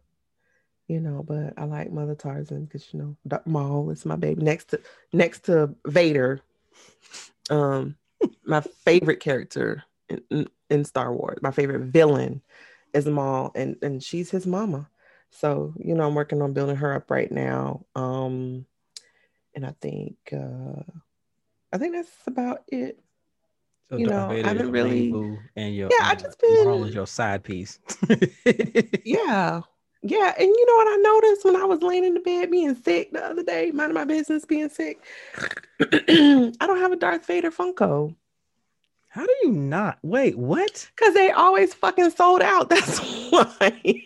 you 0.88 1.02
know, 1.02 1.22
but 1.28 1.54
I 1.58 1.66
like 1.66 1.92
Mother 1.92 2.16
Tarzan 2.16 2.66
because 2.66 2.94
you 2.94 3.00
know 3.00 3.18
Darth 3.28 3.46
Maul 3.46 3.92
is 3.92 4.06
my 4.06 4.16
baby. 4.16 4.42
Next 4.42 4.70
to 4.70 4.82
next 5.12 5.46
to 5.46 5.76
Vader, 5.86 6.40
um, 7.50 7.98
my 8.46 8.62
favorite 8.62 9.20
character 9.20 9.84
in, 10.08 10.22
in, 10.32 10.50
in 10.70 10.86
Star 10.86 11.14
Wars, 11.14 11.40
my 11.42 11.52
favorite 11.52 11.82
villain 11.92 12.42
is 12.94 13.06
Maul, 13.06 13.52
and 13.54 13.76
and 13.82 14.02
she's 14.02 14.32
his 14.32 14.48
mama. 14.48 14.90
So 15.32 15.74
you 15.78 15.94
know, 15.94 16.08
I'm 16.08 16.16
working 16.16 16.42
on 16.42 16.54
building 16.54 16.78
her 16.78 16.94
up 16.96 17.12
right 17.12 17.32
now. 17.32 17.86
Um, 17.96 18.66
and 19.54 19.66
I 19.66 19.76
think 19.82 20.16
uh, 20.32 20.84
I 21.74 21.78
think 21.78 21.96
that's 21.96 22.12
about 22.28 22.64
it. 22.70 23.00
So 23.90 23.98
you 23.98 24.08
know, 24.08 24.30
I 24.30 24.36
haven't 24.38 24.58
your 24.64 24.68
really- 24.72 25.10
and 25.56 25.74
your 25.76 25.90
Yeah, 25.98 26.08
I 26.08 26.16
just 26.16 26.40
been- 26.42 26.68
is 26.84 26.94
your 26.96 27.08
side 27.08 27.44
piece. 27.44 27.80
Yeah. 29.06 29.62
Yeah. 30.04 30.34
And 30.38 30.48
you 30.48 30.66
know 30.66 30.76
what 30.76 30.88
I 30.88 30.98
noticed 31.02 31.46
when 31.46 31.56
I 31.56 31.66
was 31.66 31.82
laying 31.82 32.04
in 32.04 32.14
the 32.14 32.20
bed 32.20 32.52
being 32.52 32.76
sick 32.76 33.12
the 33.12 33.24
other 33.26 33.44
day, 33.44 33.72
minding 33.72 33.96
my 33.96 34.04
business 34.06 34.46
being 34.46 34.70
sick? 34.70 35.04
I 35.82 36.54
don't 36.60 36.80
have 36.80 36.92
a 36.92 36.96
Darth 36.98 37.26
Vader 37.26 37.50
Funko 37.52 38.14
How 39.10 39.26
do 39.26 39.34
you 39.44 39.52
not? 39.52 39.98
Wait, 40.04 40.38
what? 40.38 40.90
because 40.96 41.14
they 41.14 41.32
always 41.32 41.74
fucking 41.74 42.12
sold 42.12 42.42
out. 42.42 42.70
That's 42.70 43.00
why. 43.32 44.04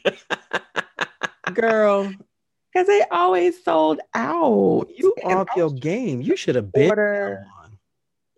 Girl, 1.54 2.12
Because 2.74 2.88
they 2.88 3.04
always 3.12 3.62
sold 3.62 4.00
out. 4.14 4.88
you 4.96 5.14
off 5.26 5.50
your 5.58 5.72
game. 5.72 6.22
You 6.22 6.38
should 6.38 6.56
have 6.56 6.72
been 6.72 6.90
order-. 6.90 7.46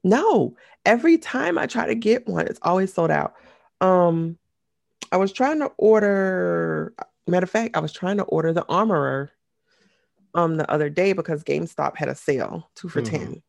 No, 0.03 0.55
every 0.85 1.17
time 1.17 1.57
I 1.57 1.65
try 1.65 1.87
to 1.87 1.95
get 1.95 2.27
one, 2.27 2.47
it's 2.47 2.59
always 2.61 2.93
sold 2.93 3.11
out. 3.11 3.35
Um, 3.81 4.37
I 5.11 5.17
was 5.17 5.31
trying 5.31 5.59
to 5.59 5.71
order. 5.77 6.93
Matter 7.27 7.43
of 7.45 7.49
fact, 7.49 7.77
I 7.77 7.79
was 7.79 7.93
trying 7.93 8.17
to 8.17 8.23
order 8.23 8.51
the 8.51 8.65
Armorer 8.67 9.31
um 10.35 10.57
the 10.57 10.69
other 10.69 10.89
day 10.89 11.13
because 11.13 11.43
GameStop 11.43 11.95
had 11.95 12.09
a 12.09 12.15
sale, 12.15 12.69
two 12.75 12.89
for 12.89 13.01
Mhm. 13.01 13.09
ten. 13.09 13.43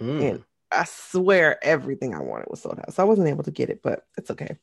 Mm. 0.00 0.22
And 0.30 0.44
I 0.72 0.84
swear 0.84 1.62
everything 1.64 2.14
I 2.14 2.20
wanted 2.20 2.48
was 2.50 2.62
sold 2.62 2.78
out, 2.80 2.92
so 2.92 3.02
I 3.02 3.06
wasn't 3.06 3.28
able 3.28 3.44
to 3.44 3.50
get 3.50 3.70
it, 3.70 3.80
but 3.82 4.06
it's 4.16 4.30
okay. 4.30 4.56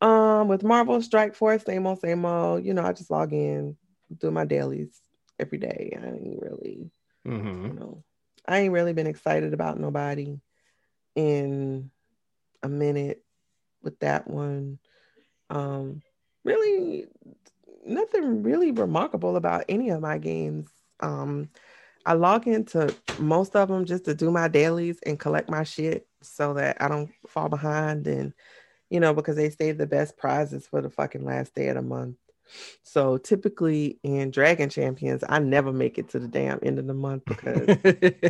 Um, 0.00 0.48
with 0.48 0.62
Marvel 0.62 1.00
Strike 1.02 1.34
Force, 1.34 1.64
same 1.64 1.86
old, 1.86 2.00
same 2.00 2.24
old. 2.24 2.64
You 2.64 2.74
know, 2.74 2.82
I 2.84 2.92
just 2.92 3.10
log 3.10 3.32
in, 3.32 3.76
do 4.18 4.30
my 4.30 4.44
dailies 4.44 5.00
every 5.38 5.58
day. 5.58 5.98
I 6.00 6.06
ain't 6.06 6.40
really 6.40 6.90
mm-hmm. 7.26 7.66
you 7.66 7.72
know, 7.72 8.04
I 8.46 8.58
ain't 8.60 8.72
really 8.72 8.92
been 8.92 9.06
excited 9.06 9.52
about 9.52 9.80
nobody 9.80 10.38
in 11.20 11.90
a 12.62 12.68
minute 12.68 13.22
with 13.82 13.98
that 14.00 14.28
one. 14.28 14.78
Um, 15.50 16.02
really, 16.44 17.06
nothing 17.84 18.42
really 18.42 18.72
remarkable 18.72 19.36
about 19.36 19.64
any 19.68 19.90
of 19.90 20.00
my 20.00 20.18
games. 20.18 20.68
Um, 21.00 21.50
I 22.06 22.14
log 22.14 22.46
into 22.46 22.94
most 23.18 23.54
of 23.54 23.68
them 23.68 23.84
just 23.84 24.04
to 24.06 24.14
do 24.14 24.30
my 24.30 24.48
dailies 24.48 24.98
and 25.04 25.20
collect 25.20 25.50
my 25.50 25.64
shit 25.64 26.06
so 26.22 26.54
that 26.54 26.78
I 26.80 26.88
don't 26.88 27.10
fall 27.26 27.48
behind 27.48 28.06
and 28.06 28.32
you 28.88 29.00
know 29.00 29.14
because 29.14 29.36
they 29.36 29.50
save 29.50 29.78
the 29.78 29.86
best 29.86 30.16
prizes 30.16 30.66
for 30.66 30.80
the 30.80 30.90
fucking 30.90 31.24
last 31.24 31.54
day 31.54 31.68
of 31.68 31.76
the 31.76 31.82
month. 31.82 32.16
So 32.82 33.18
typically 33.18 33.98
in 34.02 34.30
Dragon 34.30 34.68
Champions, 34.70 35.24
I 35.28 35.38
never 35.38 35.72
make 35.72 35.98
it 35.98 36.08
to 36.10 36.18
the 36.18 36.28
damn 36.28 36.60
end 36.62 36.78
of 36.78 36.86
the 36.86 36.94
month 36.94 37.24
because 37.26 37.72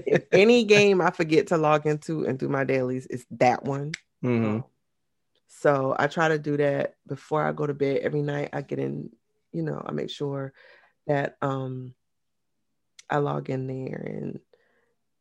if 0.07 0.25
any 0.33 0.65
game 0.65 1.01
I 1.01 1.11
forget 1.11 1.49
to 1.49 1.57
log 1.57 1.87
into 1.87 2.25
and 2.27 2.39
do 2.39 2.49
my 2.49 2.65
dailies, 2.65 3.07
it's 3.11 3.27
that 3.33 3.65
one. 3.65 3.93
Mhm. 4.25 4.65
So 5.49 5.95
I 5.99 6.07
try 6.07 6.29
to 6.29 6.39
do 6.39 6.57
that 6.59 6.97
before 7.07 7.45
I 7.45 7.53
go 7.53 7.67
to 7.67 7.75
bed 7.75 7.99
every 8.03 8.23
night. 8.23 8.51
I 8.53 8.63
get 8.63 8.79
in, 8.79 9.11
you 9.53 9.63
know, 9.63 9.83
I 9.85 9.93
make 9.93 10.11
sure 10.11 10.53
that 11.07 11.37
um 11.43 11.95
I 13.09 13.19
log 13.19 13.51
in 13.51 13.67
there 13.67 14.03
and 14.07 14.41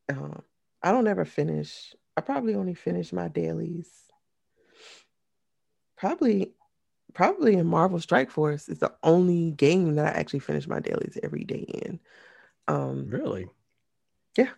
um 0.10 0.44
I 0.84 0.92
don't 0.92 1.08
ever 1.08 1.26
finish. 1.26 1.94
I 2.16 2.22
probably 2.22 2.56
only 2.56 2.74
finish 2.74 3.12
my 3.12 3.28
dailies. 3.28 3.90
Probably 5.98 6.54
probably 7.14 7.56
in 7.56 7.66
Marvel 7.68 8.00
Strike 8.00 8.32
Force 8.32 8.70
is 8.70 8.80
the 8.80 8.94
only 9.04 9.52
game 9.52 9.96
that 9.96 10.16
I 10.16 10.20
actually 10.20 10.40
finish 10.40 10.68
my 10.68 10.80
dailies 10.80 11.18
every 11.24 11.44
day 11.44 11.66
in. 11.84 12.00
Um 12.68 13.10
Really? 13.10 13.48
Yeah. 14.38 14.50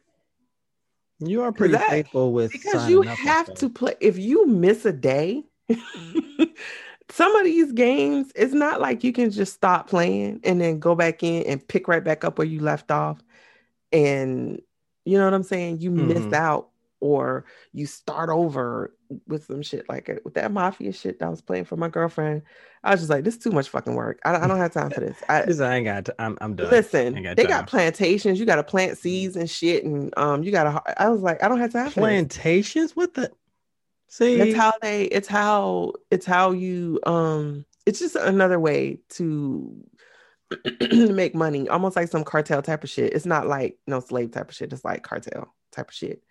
You 1.20 1.44
are 1.44 1.52
pretty 1.52 1.78
faithful 1.78 2.34
with 2.34 2.52
because 2.52 2.88
you 2.88 3.04
signing 3.04 3.08
up 3.10 3.20
and 3.20 3.28
have 3.30 3.54
to 3.56 3.70
play 3.70 3.96
if 4.02 4.18
you 4.18 4.48
miss 4.48 4.86
a 4.86 4.92
day 4.94 5.44
some 7.10 7.36
of 7.36 7.44
these 7.44 7.72
games 7.74 8.32
it's 8.36 8.54
not 8.54 8.82
like 8.82 9.04
you 9.04 9.12
can 9.14 9.30
just 9.32 9.54
stop 9.54 9.88
playing 9.90 10.40
and 10.44 10.60
then 10.60 10.80
go 10.80 10.96
back 10.96 11.24
in 11.24 11.44
and 11.44 11.66
pick 11.68 11.88
right 11.88 12.04
back 12.04 12.24
up 12.24 12.38
where 12.38 12.48
you 12.48 12.60
left 12.60 12.90
off 12.92 13.20
and 13.92 14.62
you 15.06 15.18
know 15.18 15.26
what 15.26 15.34
i'm 15.34 15.44
saying 15.44 15.80
you 15.80 15.92
missed 15.92 16.30
Mhm. 16.30 16.34
out 16.34 16.70
or 17.00 17.46
you 17.74 17.86
start 17.86 18.30
over 18.30 18.94
with 19.28 19.46
some 19.46 19.62
shit 19.62 19.88
like 19.90 20.10
it. 20.10 20.24
with 20.26 20.34
that 20.36 20.52
mafia 20.52 20.92
shit 20.94 21.20
that 21.20 21.26
I 21.26 21.30
was 21.30 21.42
playing 21.42 21.66
for 21.66 21.76
my 21.76 21.88
girlfriend. 21.90 22.42
I 22.84 22.92
was 22.92 23.02
just 23.02 23.10
like, 23.10 23.24
this 23.24 23.36
is 23.36 23.44
too 23.44 23.52
much 23.52 23.70
fucking 23.70 23.94
work. 23.96 24.20
I, 24.26 24.36
I 24.36 24.48
don't 24.48 24.58
have 24.58 24.74
time 24.74 24.90
for 24.90 25.00
this. 25.02 25.18
I, 25.30 25.44
This- 25.44 25.60
I 25.60 25.76
ain't 25.76 25.86
got. 25.86 26.06
To, 26.06 26.16
I'm. 26.20 26.38
I'm 26.42 26.56
done. 26.56 26.70
Listen, 26.72 27.22
got 27.22 27.38
they 27.38 27.46
got 27.46 27.68
plantations. 27.68 28.40
You 28.40 28.46
got 28.46 28.56
to 28.58 28.64
plant 28.64 28.98
seeds 28.98 29.36
and 29.36 29.50
shit, 29.50 29.84
and 29.84 30.14
um, 30.18 30.44
you 30.44 30.52
got 30.52 30.64
to. 30.64 31.02
I 31.02 31.10
was 31.10 31.22
like, 31.22 31.44
I 31.44 31.48
don't 31.48 31.60
have 31.60 31.72
time 31.74 31.92
plantations. 31.92 32.96
What 32.96 33.14
the? 33.14 33.32
See, 34.08 34.40
It's 34.42 34.58
how 34.58 34.74
they. 34.82 35.04
It's 35.06 35.28
how. 35.28 35.94
It's 36.10 36.26
how 36.26 36.52
you. 36.52 37.00
Um, 37.06 37.66
it's 37.86 38.00
just 38.00 38.16
another 38.16 38.60
way 38.60 39.00
to 39.10 39.74
make 40.92 41.34
money, 41.36 41.68
almost 41.70 41.96
like 41.96 42.10
some 42.10 42.24
cartel 42.24 42.62
type 42.62 42.84
of 42.84 42.90
shit. 42.90 43.14
It's 43.14 43.26
not 43.26 43.48
like 43.48 43.78
no 43.88 44.00
slave 44.00 44.32
type 44.32 44.50
of 44.50 44.56
shit. 44.56 44.74
It's 44.74 44.86
like 44.86 45.04
cartel 45.04 45.54
type 45.72 45.90
of 45.90 45.94
shit. 45.94 46.22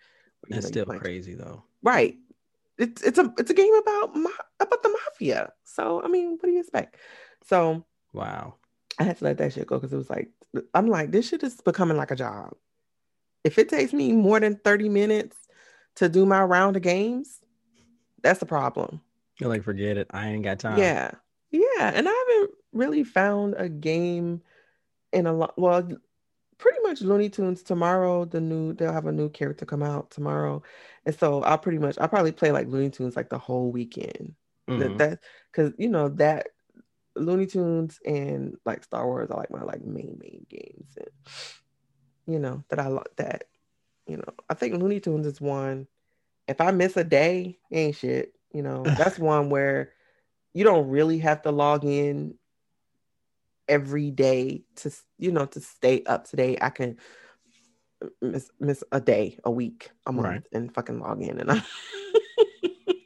where, 0.41 0.49
you 0.49 0.55
that's 0.61 0.65
know, 0.75 0.83
still 0.83 0.99
crazy 0.99 1.35
though. 1.35 1.63
right? 1.81 2.15
It's 2.81 3.01
it's 3.03 3.19
a 3.19 3.31
it's 3.37 3.51
a 3.51 3.53
game 3.53 3.73
about 3.75 4.15
ma- 4.15 4.29
about 4.59 4.81
the 4.81 4.89
mafia. 4.89 5.53
So 5.63 6.01
I 6.03 6.07
mean, 6.07 6.31
what 6.31 6.43
do 6.43 6.51
you 6.51 6.59
expect? 6.59 6.97
So 7.45 7.85
Wow. 8.13 8.55
I 8.99 9.03
had 9.03 9.17
to 9.19 9.23
let 9.23 9.37
that 9.37 9.53
shit 9.53 9.67
go 9.67 9.77
because 9.77 9.93
it 9.93 9.97
was 9.97 10.09
like 10.09 10.31
I'm 10.73 10.87
like 10.87 11.11
this 11.11 11.29
shit 11.29 11.43
is 11.43 11.61
becoming 11.61 11.97
like 11.97 12.11
a 12.11 12.15
job. 12.15 12.53
If 13.43 13.57
it 13.57 13.69
takes 13.69 13.93
me 13.93 14.13
more 14.13 14.39
than 14.39 14.55
30 14.57 14.89
minutes 14.89 15.37
to 15.95 16.09
do 16.09 16.25
my 16.25 16.43
round 16.43 16.75
of 16.75 16.81
games, 16.81 17.41
that's 18.21 18.39
the 18.39 18.45
problem. 18.45 19.01
You're 19.39 19.49
like, 19.49 19.63
forget 19.63 19.97
it. 19.97 20.07
I 20.11 20.29
ain't 20.29 20.43
got 20.43 20.59
time. 20.59 20.77
Yeah. 20.77 21.11
Yeah. 21.51 21.91
And 21.93 22.07
I 22.07 22.11
haven't 22.11 22.51
really 22.73 23.03
found 23.03 23.55
a 23.57 23.67
game 23.69 24.41
in 25.11 25.25
a 25.25 25.33
lot. 25.33 25.57
Well, 25.57 25.87
pretty 26.61 26.79
much 26.83 27.01
Looney 27.01 27.29
Tunes 27.29 27.63
tomorrow. 27.63 28.23
The 28.23 28.39
new 28.39 28.73
they'll 28.73 28.93
have 28.93 29.07
a 29.07 29.11
new 29.11 29.29
character 29.29 29.65
come 29.65 29.83
out 29.83 30.11
tomorrow, 30.11 30.61
and 31.05 31.13
so 31.13 31.41
I'll 31.43 31.57
pretty 31.57 31.79
much 31.79 31.97
I'll 31.99 32.07
probably 32.07 32.31
play 32.31 32.51
like 32.51 32.67
Looney 32.67 32.91
Tunes 32.91 33.15
like 33.17 33.29
the 33.29 33.39
whole 33.39 33.71
weekend. 33.71 34.35
That 34.77 34.93
Mhm. 34.93 34.97
that 34.99 35.19
because 35.51 35.73
you 35.77 35.89
know 35.89 36.09
that 36.09 36.47
Looney 37.17 37.47
Tunes 37.47 37.99
and 38.05 38.55
like 38.65 38.83
Star 38.83 39.05
Wars 39.07 39.29
are 39.31 39.37
like 39.37 39.51
my 39.51 39.63
like 39.63 39.83
main 39.83 40.17
main 40.21 40.45
games, 40.49 40.95
and 40.97 41.09
you 42.27 42.39
know 42.39 42.63
that 42.69 42.79
I 42.79 42.87
like 42.87 43.15
that. 43.17 43.45
You 44.07 44.17
know, 44.17 44.33
I 44.49 44.53
think 44.53 44.75
Looney 44.75 44.99
Tunes 44.99 45.25
is 45.25 45.41
one. 45.41 45.87
If 46.47 46.61
I 46.61 46.71
miss 46.71 46.95
a 46.97 47.03
day, 47.03 47.59
ain't 47.71 47.95
shit. 47.95 48.33
You 48.53 48.61
know, 48.61 48.85
that's 48.97 49.19
one 49.19 49.49
where 49.49 49.93
you 50.53 50.63
don't 50.63 50.89
really 50.89 51.17
have 51.19 51.41
to 51.43 51.51
log 51.51 51.85
in 51.85 52.35
every 53.67 54.11
day 54.11 54.63
to 54.77 54.91
you 55.17 55.31
know 55.31 55.45
to 55.47 55.59
stay 55.59 56.03
up 56.05 56.27
to 56.29 56.35
date. 56.35 56.59
I 56.61 56.69
can 56.69 56.97
miss 58.21 58.49
miss 58.59 58.83
a 58.91 58.99
day, 58.99 59.37
a 59.43 59.51
week, 59.51 59.91
a 60.05 60.11
month, 60.11 60.25
Right. 60.27 60.43
and 60.53 60.73
fucking 60.73 60.99
log 60.99 61.21
in, 61.21 61.39
and 61.39 61.51
I. 61.51 61.63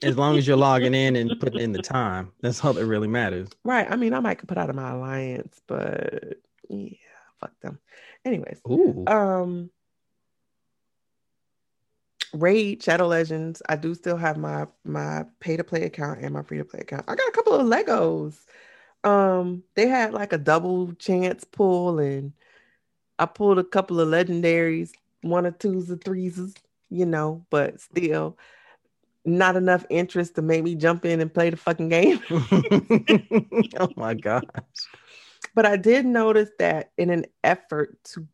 As 0.03 0.17
long 0.17 0.37
as 0.37 0.45
you're 0.45 0.57
logging 0.57 0.93
in 0.93 1.15
and 1.15 1.39
putting 1.39 1.59
in 1.61 1.71
the 1.71 1.81
time, 1.81 2.31
that's 2.41 2.63
all 2.63 2.73
that 2.73 2.85
really 2.85 3.07
matters. 3.07 3.47
Right. 3.63 3.89
I 3.89 3.95
mean, 3.95 4.13
I 4.13 4.19
might 4.19 4.45
put 4.45 4.57
out 4.57 4.69
of 4.69 4.75
my 4.75 4.91
alliance, 4.91 5.59
but 5.67 6.35
yeah, 6.69 6.89
fuck 7.39 7.59
them. 7.61 7.79
Anyways, 8.23 8.61
Ooh. 8.69 9.03
um, 9.07 9.71
Raid 12.33 12.83
Shadow 12.83 13.07
Legends. 13.07 13.61
I 13.67 13.77
do 13.77 13.95
still 13.95 14.17
have 14.17 14.37
my 14.37 14.67
my 14.83 15.25
pay 15.39 15.57
to 15.57 15.63
play 15.63 15.83
account 15.83 16.19
and 16.21 16.33
my 16.33 16.43
free 16.43 16.57
to 16.59 16.65
play 16.65 16.81
account. 16.81 17.05
I 17.07 17.15
got 17.15 17.27
a 17.29 17.31
couple 17.31 17.53
of 17.53 17.65
Legos. 17.65 18.35
Um, 19.05 19.63
they 19.75 19.87
had 19.87 20.13
like 20.13 20.33
a 20.33 20.37
double 20.37 20.93
chance 20.93 21.43
pull, 21.43 21.99
and 21.99 22.33
I 23.19 23.25
pulled 23.25 23.59
a 23.59 23.63
couple 23.63 23.99
of 23.99 24.09
legendaries, 24.09 24.91
one 25.21 25.45
or 25.45 25.51
twos 25.51 25.91
or 25.91 25.97
threes. 25.97 26.55
you 26.89 27.05
know, 27.05 27.45
but 27.49 27.79
still 27.79 28.37
not 29.25 29.55
enough 29.55 29.85
interest 29.89 30.35
to 30.35 30.41
make 30.41 30.63
me 30.63 30.75
jump 30.75 31.03
in 31.03 31.19
and 31.19 31.33
play 31.33 31.49
the 31.49 31.57
fucking 31.57 31.89
game. 31.89 32.19
oh 33.79 33.89
my 33.95 34.13
gosh. 34.13 34.43
But 35.55 35.65
I 35.65 35.77
did 35.77 36.05
notice 36.05 36.49
that 36.59 36.91
in 36.97 37.09
an 37.09 37.25
effort 37.43 37.97
to 38.05 38.27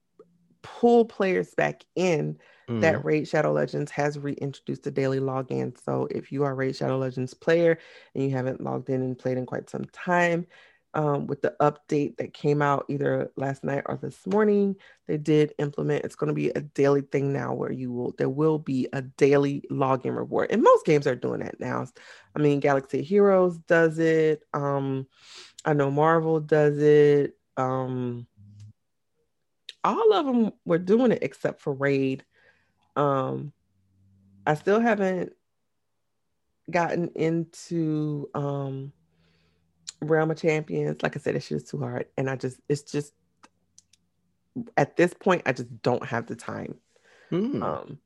pull 0.61 1.05
players 1.05 1.53
back 1.55 1.83
in, 1.95 2.37
That 2.79 3.03
Raid 3.03 3.27
Shadow 3.27 3.51
Legends 3.51 3.91
has 3.91 4.17
reintroduced 4.17 4.83
the 4.83 4.91
daily 4.91 5.19
login. 5.19 5.77
So 5.83 6.07
if 6.09 6.31
you 6.31 6.43
are 6.43 6.51
a 6.51 6.55
Raid 6.55 6.75
Shadow 6.75 6.97
Legends 6.97 7.33
player 7.33 7.77
and 8.15 8.23
you 8.23 8.31
haven't 8.31 8.61
logged 8.61 8.89
in 8.89 9.01
and 9.01 9.17
played 9.17 9.37
in 9.37 9.45
quite 9.45 9.69
some 9.69 9.85
time, 9.85 10.47
um, 10.93 11.27
with 11.27 11.41
the 11.41 11.55
update 11.61 12.17
that 12.17 12.33
came 12.33 12.61
out 12.61 12.85
either 12.89 13.31
last 13.37 13.63
night 13.63 13.83
or 13.85 13.97
this 13.97 14.27
morning, 14.27 14.75
they 15.07 15.17
did 15.17 15.53
implement. 15.57 16.03
It's 16.03 16.15
going 16.15 16.27
to 16.29 16.33
be 16.33 16.49
a 16.49 16.61
daily 16.61 17.01
thing 17.01 17.31
now 17.31 17.53
where 17.53 17.71
you 17.71 17.91
will 17.91 18.13
there 18.17 18.29
will 18.29 18.59
be 18.59 18.87
a 18.91 19.01
daily 19.01 19.63
login 19.71 20.15
reward, 20.15 20.51
and 20.51 20.61
most 20.61 20.85
games 20.85 21.07
are 21.07 21.15
doing 21.15 21.39
that 21.41 21.59
now. 21.59 21.85
I 22.35 22.39
mean, 22.39 22.59
Galaxy 22.59 23.01
Heroes 23.01 23.57
does 23.59 23.99
it. 23.99 24.43
Um, 24.53 25.07
I 25.63 25.73
know 25.73 25.91
Marvel 25.91 26.39
does 26.39 26.77
it. 26.77 27.37
Um, 27.55 28.27
all 29.83 30.13
of 30.13 30.25
them 30.25 30.51
were 30.65 30.77
doing 30.77 31.11
it 31.11 31.19
except 31.21 31.61
for 31.61 31.73
Raid. 31.73 32.25
Um, 32.95 33.53
I 34.45 34.55
still 34.55 34.79
haven't 34.79 35.33
gotten 36.69 37.09
into 37.15 38.29
um 38.33 38.93
Realm 40.01 40.31
of 40.31 40.37
Champions. 40.41 41.01
Like 41.03 41.15
I 41.15 41.19
said, 41.19 41.35
it's 41.35 41.47
just 41.49 41.69
too 41.69 41.79
hard, 41.79 42.07
and 42.17 42.29
I 42.29 42.35
just 42.35 42.59
it's 42.69 42.83
just 42.83 43.13
at 44.77 44.97
this 44.97 45.13
point 45.13 45.43
I 45.45 45.53
just 45.53 45.81
don't 45.81 46.05
have 46.05 46.27
the 46.27 46.35
time 46.35 46.75
Mm. 47.31 47.63
um 47.63 47.99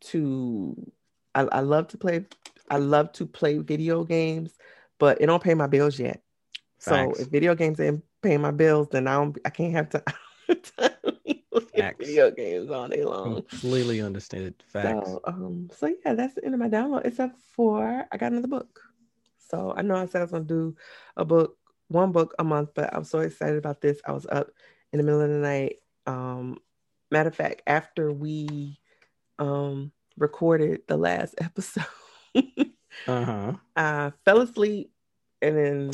to 0.00 0.92
I, 1.34 1.42
I 1.42 1.60
love 1.60 1.88
to 1.88 1.98
play 1.98 2.24
I 2.70 2.78
love 2.78 3.12
to 3.12 3.26
play 3.26 3.58
video 3.58 4.04
games, 4.04 4.56
but 4.98 5.20
it 5.20 5.26
don't 5.26 5.42
pay 5.42 5.54
my 5.54 5.66
bills 5.66 5.98
yet. 5.98 6.22
So 6.78 6.94
if 7.18 7.28
video 7.28 7.54
games 7.54 7.80
ain't 7.80 8.04
paying 8.22 8.40
my 8.40 8.52
bills, 8.52 8.88
then 8.90 9.08
I 9.08 9.14
don't 9.14 9.36
I 9.44 9.50
can't 9.50 9.72
have 9.72 9.88
at 9.90 10.02
Facts. 11.76 12.06
video 12.06 12.30
games 12.30 12.70
all 12.70 12.88
day 12.88 13.04
long. 13.04 13.42
Completely 13.42 14.00
understood. 14.00 14.54
Facts. 14.66 15.08
So 15.08 15.20
um 15.24 15.68
so 15.72 15.92
yeah, 16.04 16.14
that's 16.14 16.34
the 16.34 16.44
end 16.44 16.54
of 16.54 16.60
my 16.60 16.68
download, 16.68 17.04
except 17.06 17.38
for 17.54 18.06
I 18.10 18.16
got 18.16 18.32
another 18.32 18.48
book. 18.48 18.80
So 19.38 19.72
I 19.76 19.82
know 19.82 19.96
I 19.96 20.06
said 20.06 20.20
I 20.20 20.24
was 20.24 20.30
gonna 20.32 20.44
do 20.44 20.76
a 21.16 21.24
book, 21.24 21.56
one 21.88 22.12
book 22.12 22.34
a 22.38 22.44
month, 22.44 22.70
but 22.74 22.94
I'm 22.94 23.04
so 23.04 23.20
excited 23.20 23.56
about 23.56 23.80
this. 23.80 24.00
I 24.06 24.12
was 24.12 24.26
up 24.30 24.50
in 24.92 24.98
the 24.98 25.04
middle 25.04 25.20
of 25.20 25.30
the 25.30 25.36
night. 25.38 25.76
Um 26.06 26.58
matter 27.10 27.28
of 27.30 27.34
fact, 27.34 27.62
after 27.66 28.12
we 28.12 28.78
um 29.38 29.92
recorded 30.16 30.82
the 30.88 30.96
last 30.96 31.34
episode, 31.40 31.84
Uh-huh. 33.06 33.52
I 33.76 34.12
fell 34.24 34.40
asleep 34.40 34.90
and 35.40 35.56
then 35.56 35.90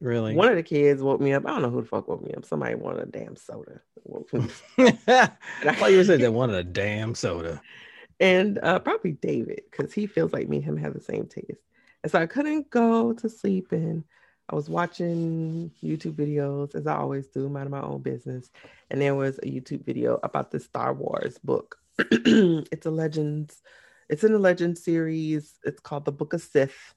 Really? 0.00 0.34
one 0.34 0.48
of 0.48 0.56
the 0.56 0.62
kids 0.62 1.02
woke 1.02 1.20
me 1.20 1.32
up. 1.32 1.46
I 1.46 1.50
don't 1.50 1.62
know 1.62 1.70
who 1.70 1.80
the 1.80 1.88
fuck 1.88 2.06
woke 2.06 2.22
me 2.22 2.34
up. 2.34 2.44
Somebody 2.44 2.74
wanted 2.74 3.02
a 3.02 3.06
damn 3.06 3.36
soda. 3.36 3.80
I 4.78 5.74
thought 5.74 5.92
you 5.92 6.04
said 6.04 6.20
they 6.20 6.28
wanted 6.28 6.56
a 6.56 6.64
damn 6.64 7.14
soda. 7.14 7.62
and 8.20 8.58
uh, 8.62 8.78
probably 8.78 9.12
David 9.12 9.62
because 9.70 9.92
he 9.92 10.06
feels 10.06 10.32
like 10.32 10.48
me 10.48 10.56
and 10.58 10.64
him 10.64 10.76
have 10.76 10.94
the 10.94 11.00
same 11.00 11.26
taste. 11.26 11.62
And 12.02 12.12
so 12.12 12.20
I 12.20 12.26
couldn't 12.26 12.70
go 12.70 13.14
to 13.14 13.28
sleep, 13.28 13.72
and 13.72 14.04
I 14.48 14.54
was 14.54 14.68
watching 14.68 15.72
YouTube 15.82 16.14
videos 16.14 16.74
as 16.74 16.86
I 16.86 16.96
always 16.96 17.26
do, 17.28 17.48
minding 17.48 17.72
my 17.72 17.80
own 17.80 18.02
business. 18.02 18.50
And 18.90 19.00
there 19.00 19.14
was 19.14 19.38
a 19.38 19.46
YouTube 19.46 19.84
video 19.84 20.20
about 20.22 20.50
the 20.50 20.60
Star 20.60 20.94
Wars 20.94 21.38
book. 21.38 21.78
it's 21.98 22.86
a 22.86 22.90
Legends. 22.90 23.62
It's 24.08 24.22
in 24.22 24.32
the 24.32 24.38
Legends 24.38 24.84
series. 24.84 25.58
It's 25.64 25.80
called 25.80 26.04
the 26.04 26.12
Book 26.12 26.32
of 26.32 26.42
Sith. 26.42 26.94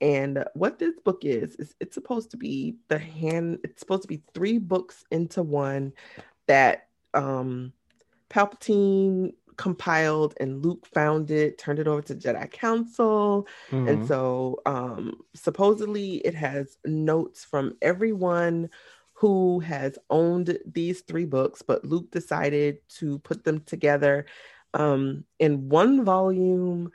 And 0.00 0.44
what 0.54 0.78
this 0.78 0.98
book 1.04 1.24
is 1.24 1.56
is 1.56 1.74
it's 1.80 1.94
supposed 1.94 2.30
to 2.30 2.36
be 2.36 2.76
the 2.88 2.98
hand. 2.98 3.58
It's 3.64 3.80
supposed 3.80 4.02
to 4.02 4.08
be 4.08 4.22
three 4.34 4.58
books 4.58 5.04
into 5.10 5.42
one 5.42 5.92
that 6.46 6.88
um 7.14 7.72
Palpatine 8.30 9.34
compiled 9.56 10.34
and 10.40 10.64
Luke 10.64 10.86
found 10.86 11.30
it, 11.30 11.58
turned 11.58 11.78
it 11.80 11.88
over 11.88 12.00
to 12.02 12.14
Jedi 12.14 12.50
Council. 12.50 13.46
Mhm. 13.70 13.88
And 13.90 14.06
so 14.06 14.60
um 14.66 15.20
supposedly 15.34 16.16
it 16.18 16.34
has 16.34 16.78
notes 16.84 17.44
from 17.44 17.76
everyone 17.82 18.70
who 19.12 19.60
has 19.60 19.98
owned 20.08 20.58
these 20.64 21.02
three 21.02 21.26
books, 21.26 21.60
but 21.60 21.84
Luke 21.84 22.10
decided 22.10 22.78
to 22.88 23.18
put 23.20 23.44
them 23.44 23.60
together 23.60 24.24
um 24.74 25.24
in 25.38 25.68
one 25.68 26.04
volume 26.04 26.90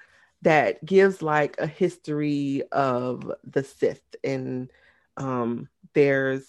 that 0.46 0.84
gives 0.86 1.22
like 1.22 1.58
a 1.60 1.68
history 1.68 2.64
of 2.72 3.30
the 3.44 3.64
Sith 3.64 4.16
and 4.24 4.72
um 5.18 5.68
there's 5.94 6.48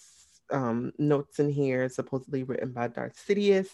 um 0.51 0.93
notes 0.97 1.39
in 1.39 1.49
here 1.49 1.89
supposedly 1.89 2.43
written 2.43 2.71
by 2.71 2.87
Darth 2.87 3.17
Sidious 3.17 3.67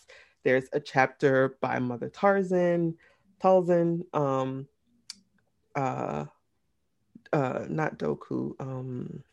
there's 0.44 0.68
a 0.74 0.80
chapter 0.80 1.58
by 1.62 1.80
Mother 1.80 2.10
Tarzan, 2.10 2.96
Talzin, 3.42 4.04
um, 4.14 4.68
uh, 5.76 6.26
uh, 7.32 7.66
not 7.70 7.98
Dooku, 7.98 8.54
um, 8.60 9.24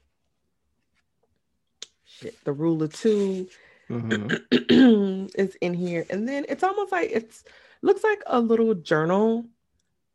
shit, 2.05 2.43
the 2.45 2.53
Rule 2.53 2.83
of 2.83 2.95
Two 2.95 3.49
Mhm. 3.91 5.31
is 5.35 5.57
in 5.57 5.75
here, 5.75 6.07
and 6.11 6.29
then 6.29 6.47
it's 6.49 6.63
almost 6.63 6.93
like 6.93 7.11
it's 7.11 7.43
looks 7.83 8.05
like 8.05 8.23
a 8.27 8.41
little 8.41 8.75
journal, 8.75 9.47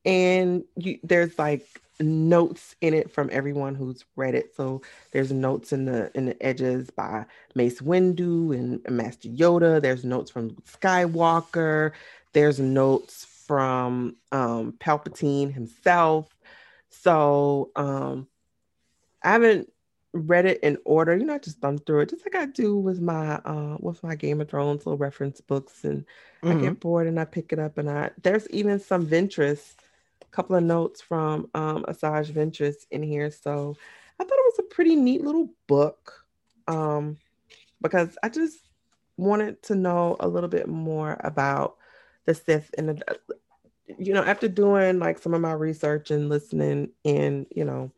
and 0.06 0.64
you, 0.76 1.00
there's 1.04 1.38
like 1.40 1.66
notes 2.00 2.76
in 2.82 2.94
it 2.94 3.12
from 3.12 3.30
everyone 3.32 3.76
who's 3.76 4.06
read 4.16 4.36
it. 4.36 4.56
So 4.56 4.82
there's 5.12 5.32
notes 5.32 5.74
in 5.74 5.86
the 5.86 6.12
in 6.16 6.26
the 6.26 6.44
edges 6.46 6.90
by 6.92 7.26
Mace 7.56 7.82
Windu 7.82 8.54
and 8.56 8.82
Master 8.90 9.30
Yoda. 9.30 9.82
There's 9.82 10.06
notes 10.06 10.32
from 10.32 10.52
Skywalker. 10.68 11.92
There's 12.34 12.60
notes 12.60 13.26
from 13.48 14.18
um, 14.32 14.74
Palpatine 14.80 15.54
himself. 15.54 16.36
So 16.90 17.72
um, 17.76 18.28
I 19.24 19.32
haven't 19.32 19.72
read 20.14 20.46
it 20.46 20.60
in 20.62 20.78
order. 20.86 21.16
You 21.16 21.26
know, 21.26 21.36
I 21.36 21.40
just 21.40 21.60
thumbed 21.60 21.86
through 21.86 22.02
it, 22.02 22.10
just 22.10 22.26
like 22.26 22.36
I 22.36 22.46
do 22.46 22.78
with 22.78 23.02
my 23.02 23.36
uh, 23.46 23.78
with 23.80 24.04
my 24.04 24.16
Game 24.16 24.42
of 24.42 24.50
Thrones 24.50 24.86
little 24.86 24.98
reference 24.98 25.42
books, 25.42 25.84
and 25.84 26.06
I 26.48 26.56
Mhm. 26.56 26.60
get 26.62 26.80
bored 26.80 27.08
and 27.08 27.20
I 27.20 27.26
pick 27.26 27.52
it 27.54 27.60
up. 27.60 27.78
And 27.78 27.90
I 27.90 28.12
there's 28.22 28.48
even 28.50 28.80
some 28.80 29.08
Ventress, 29.08 29.76
couple 30.36 30.58
of 30.58 30.64
notes 30.64 31.02
from 31.02 31.50
um, 31.56 31.86
Asajj 31.90 32.32
Ventress 32.34 32.86
in 32.92 33.04
here. 33.04 33.32
So 33.32 33.76
I 34.20 34.26
thought 34.26 34.34
it 34.40 34.54
was 34.58 34.60
a 34.60 34.76
pretty 34.76 34.96
neat 34.98 35.24
little 35.24 35.50
book 35.68 36.26
um, 36.68 37.18
because 37.82 38.18
I 38.24 38.30
just 38.30 38.60
wanted 39.18 39.64
to 39.64 39.76
know 39.76 40.18
a 40.20 40.28
little 40.28 40.50
bit 40.50 40.68
more 40.70 41.18
about 41.24 41.78
the 42.26 42.36
Sith 42.36 42.72
and 42.78 42.90
the, 42.90 43.20
you 44.00 44.14
know 44.14 44.24
after 44.24 44.48
doing 44.48 45.00
like 45.00 45.20
some 45.20 45.34
of 45.34 45.42
my 45.42 45.54
research 45.54 46.12
and 46.12 46.30
listening 46.30 46.92
and 47.06 47.48
you 47.56 47.66
know 47.66 47.92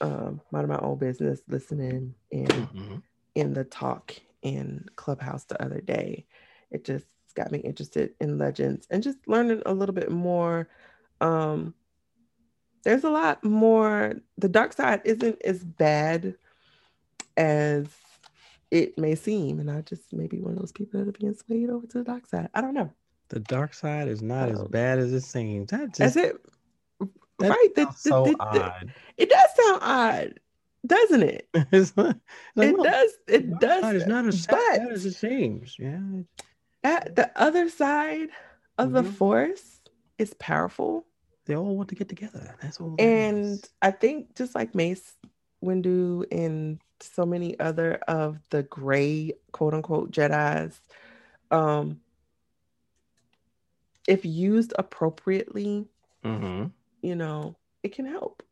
um 0.00 0.40
minding 0.52 0.70
my 0.70 0.78
own 0.80 0.98
business 0.98 1.40
listening 1.48 2.14
and 2.32 2.68
Mhm. 2.74 3.02
in 3.34 3.54
the 3.54 3.64
talk 3.64 4.14
in 4.42 4.86
Clubhouse 4.96 5.44
the 5.44 5.62
other 5.62 5.80
day. 5.80 6.26
It 6.70 6.84
just 6.84 7.06
got 7.34 7.52
me 7.52 7.58
interested 7.60 8.14
in 8.20 8.38
legends 8.38 8.86
and 8.90 9.02
just 9.02 9.18
learning 9.28 9.62
a 9.66 9.74
little 9.74 9.94
bit 9.94 10.10
more. 10.10 10.68
Um, 11.20 11.74
there's 12.84 13.04
a 13.04 13.10
lot 13.10 13.42
more. 13.44 14.14
The 14.38 14.48
dark 14.48 14.72
side 14.72 15.02
isn't 15.04 15.40
as 15.42 15.64
bad 15.64 16.34
as 17.36 17.86
it 18.70 18.98
may 18.98 19.14
seem, 19.14 19.60
and 19.60 19.70
I 19.70 19.80
just 19.82 20.12
may 20.12 20.26
be 20.26 20.40
one 20.40 20.52
of 20.54 20.58
those 20.58 20.72
people 20.72 21.00
that 21.00 21.08
are 21.08 21.12
being 21.18 21.34
swayed 21.34 21.70
over 21.70 21.86
to 21.86 21.98
the 21.98 22.04
dark 22.04 22.26
side. 22.26 22.48
I 22.54 22.60
don't 22.60 22.74
know. 22.74 22.92
The 23.28 23.40
dark 23.40 23.74
side 23.74 24.08
is 24.08 24.22
not 24.22 24.48
as 24.50 24.60
Um, 24.60 24.68
bad 24.68 24.98
as 24.98 25.12
it 25.12 25.22
seems. 25.22 25.70
That 25.70 25.92
That's 25.94 26.14
just 26.14 26.16
it, 26.16 26.36
that 27.38 27.50
right? 27.50 27.68
The- 27.74 27.86
the- 27.86 27.92
so 27.92 28.24
the- 28.24 28.30
the- 28.32 28.40
odd. 28.42 28.92
it 29.16 29.28
does 29.30 29.50
sound 29.56 29.78
odd, 29.82 30.40
doesn't 30.86 31.22
it? 31.22 31.48
it's 31.72 31.96
like, 31.96 32.16
it 32.56 32.76
no, 32.76 32.84
does. 32.84 33.10
It 33.26 33.58
does. 33.58 33.94
is 33.94 34.06
not 34.06 34.26
as 34.26 34.46
bad 34.46 34.88
as 34.92 35.04
it 35.06 35.14
seems. 35.14 35.76
Yeah. 35.78 36.00
at 36.84 37.16
the 37.16 37.28
other 37.34 37.68
side 37.68 38.28
of 38.78 38.92
the 38.92 39.02
Mhm. 39.02 39.12
force 39.14 39.75
is 40.18 40.34
powerful 40.34 41.06
They 41.46 41.54
all 41.56 41.76
want 41.76 41.88
to 41.90 41.94
get 41.94 42.08
together. 42.08 42.56
That's 42.62 42.80
all. 42.80 42.96
and 42.98 43.62
i 43.82 43.90
think 43.90 44.34
just 44.36 44.54
like 44.54 44.74
mace 44.74 45.14
windu 45.64 46.24
and 46.32 46.80
so 47.00 47.24
many 47.26 47.58
other 47.60 47.94
of 48.08 48.38
the 48.50 48.62
gray 48.64 49.32
quote 49.52 49.74
unquote 49.74 50.10
jedis 50.10 50.78
um 51.50 52.00
if 54.08 54.24
used 54.24 54.72
appropriately 54.78 55.86
Mhm. 56.24 56.72
you 57.02 57.14
know 57.16 57.56
it 57.82 57.92
can 57.94 58.06
help 58.06 58.42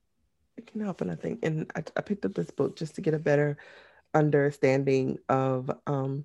it 0.56 0.66
can 0.66 0.80
help 0.80 1.00
and 1.00 1.10
i 1.10 1.14
think 1.14 1.40
and 1.42 1.70
i, 1.76 1.82
I 1.96 2.00
picked 2.02 2.24
up 2.24 2.34
this 2.34 2.50
book 2.50 2.76
just 2.76 2.94
to 2.96 3.00
get 3.00 3.14
a 3.14 3.18
better 3.18 3.56
understanding 4.14 5.18
of 5.28 5.70
um 5.86 6.24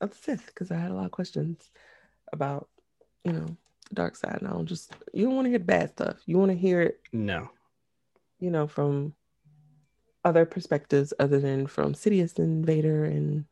of 0.00 0.10
the 0.10 0.16
sith 0.16 0.46
because 0.46 0.70
i 0.70 0.76
had 0.76 0.90
a 0.90 0.94
lot 0.94 1.06
of 1.06 1.10
questions 1.12 1.70
about 2.32 2.68
you 3.24 3.32
know 3.32 3.56
the 3.88 3.94
dark 3.94 4.16
side. 4.16 4.38
No, 4.42 4.50
I'm 4.50 4.66
just 4.66 4.92
you 5.12 5.24
don't 5.26 5.34
want 5.36 5.46
to 5.46 5.50
hear 5.50 5.58
the 5.58 5.64
bad 5.64 5.90
stuff. 5.90 6.16
You 6.26 6.38
want 6.38 6.50
to 6.50 6.56
hear 6.56 6.80
it, 6.82 7.00
No. 7.12 7.50
you 8.40 8.50
know, 8.50 8.66
from 8.66 9.14
other 10.24 10.44
perspectives 10.44 11.12
other 11.18 11.38
than 11.38 11.66
from 11.66 11.94
Sidious 11.94 12.38
and 12.38 12.64
Vader 12.66 13.04
and 13.04 13.44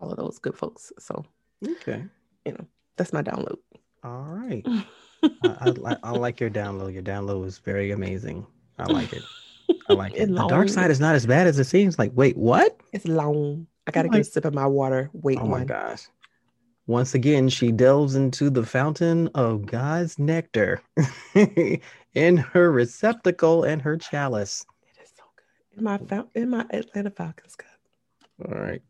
all 0.00 0.10
of 0.10 0.16
those 0.16 0.38
good 0.38 0.56
folks. 0.56 0.92
So 0.98 1.24
Okay. 1.66 2.04
You 2.44 2.52
know 2.52 2.66
that's 2.96 3.12
my 3.12 3.22
download. 3.22 3.56
All 4.04 4.22
right. 4.22 4.64
I, 5.42 5.72
I, 5.84 5.96
I 6.04 6.10
like 6.12 6.38
your 6.40 6.50
download. 6.50 6.92
Your 6.94 7.02
download 7.02 7.40
was 7.40 7.58
very 7.58 7.90
amazing. 7.90 8.46
I 8.78 8.84
like 8.92 9.12
it. 9.12 9.22
I 9.88 9.94
like 9.94 10.14
it. 10.16 10.28
The 10.28 10.46
dark 10.46 10.68
side 10.68 10.90
is 10.92 11.00
not 11.00 11.16
as 11.16 11.26
bad 11.26 11.48
as 11.48 11.58
it 11.58 11.64
seems. 11.64 11.98
Like, 11.98 12.12
wait, 12.14 12.36
what? 12.36 12.78
It's 12.92 13.06
long. 13.06 13.66
I 13.86 13.90
gotta 13.90 14.08
Oh 14.08 14.12
get 14.12 14.20
a 14.20 14.24
sip 14.24 14.44
of 14.44 14.54
my 14.54 14.66
water. 14.66 15.10
Wait 15.12 15.38
Oh 15.38 15.44
my 15.46 15.58
one. 15.58 15.66
gosh. 15.66 16.06
Once 16.88 17.12
again, 17.14 17.50
she 17.50 17.70
delves 17.70 18.14
into 18.14 18.48
the 18.48 18.64
fountain 18.64 19.28
of 19.34 19.66
God's 19.66 20.18
nectar 20.18 20.80
in 22.14 22.38
her 22.38 22.72
receptacle 22.72 23.64
and 23.64 23.82
her 23.82 23.98
chalice. 23.98 24.64
It 24.96 25.02
is 25.02 25.12
so 25.14 25.24
good. 25.36 25.78
In 25.78 25.84
my 25.84 26.24
in 26.34 26.48
my 26.48 26.64
Atlanta 26.70 27.10
Falcons 27.10 27.56
cup. 27.56 27.68
All 28.46 28.58
right. 28.58 28.80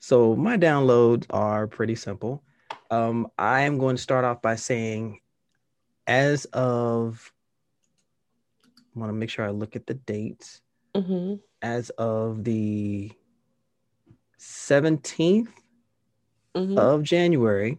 So 0.00 0.34
my 0.34 0.56
downloads 0.56 1.24
are 1.30 1.68
pretty 1.68 1.94
simple. 1.94 2.42
Um, 2.90 3.28
I 3.38 3.60
am 3.60 3.78
going 3.78 3.94
to 3.94 4.02
start 4.02 4.24
off 4.24 4.42
by 4.42 4.56
saying, 4.56 5.20
as 6.08 6.44
of, 6.46 7.32
I 8.96 8.98
want 8.98 9.10
to 9.10 9.14
make 9.14 9.30
sure 9.30 9.44
I 9.44 9.50
look 9.50 9.76
at 9.76 9.86
the 9.86 9.94
dates. 9.94 10.60
Mm-hmm. 10.96 11.36
As 11.62 11.90
of 11.90 12.42
the 12.42 13.12
17th 14.40 15.61
Mm-hmm. 16.54 16.78
of 16.78 17.02
January, 17.02 17.78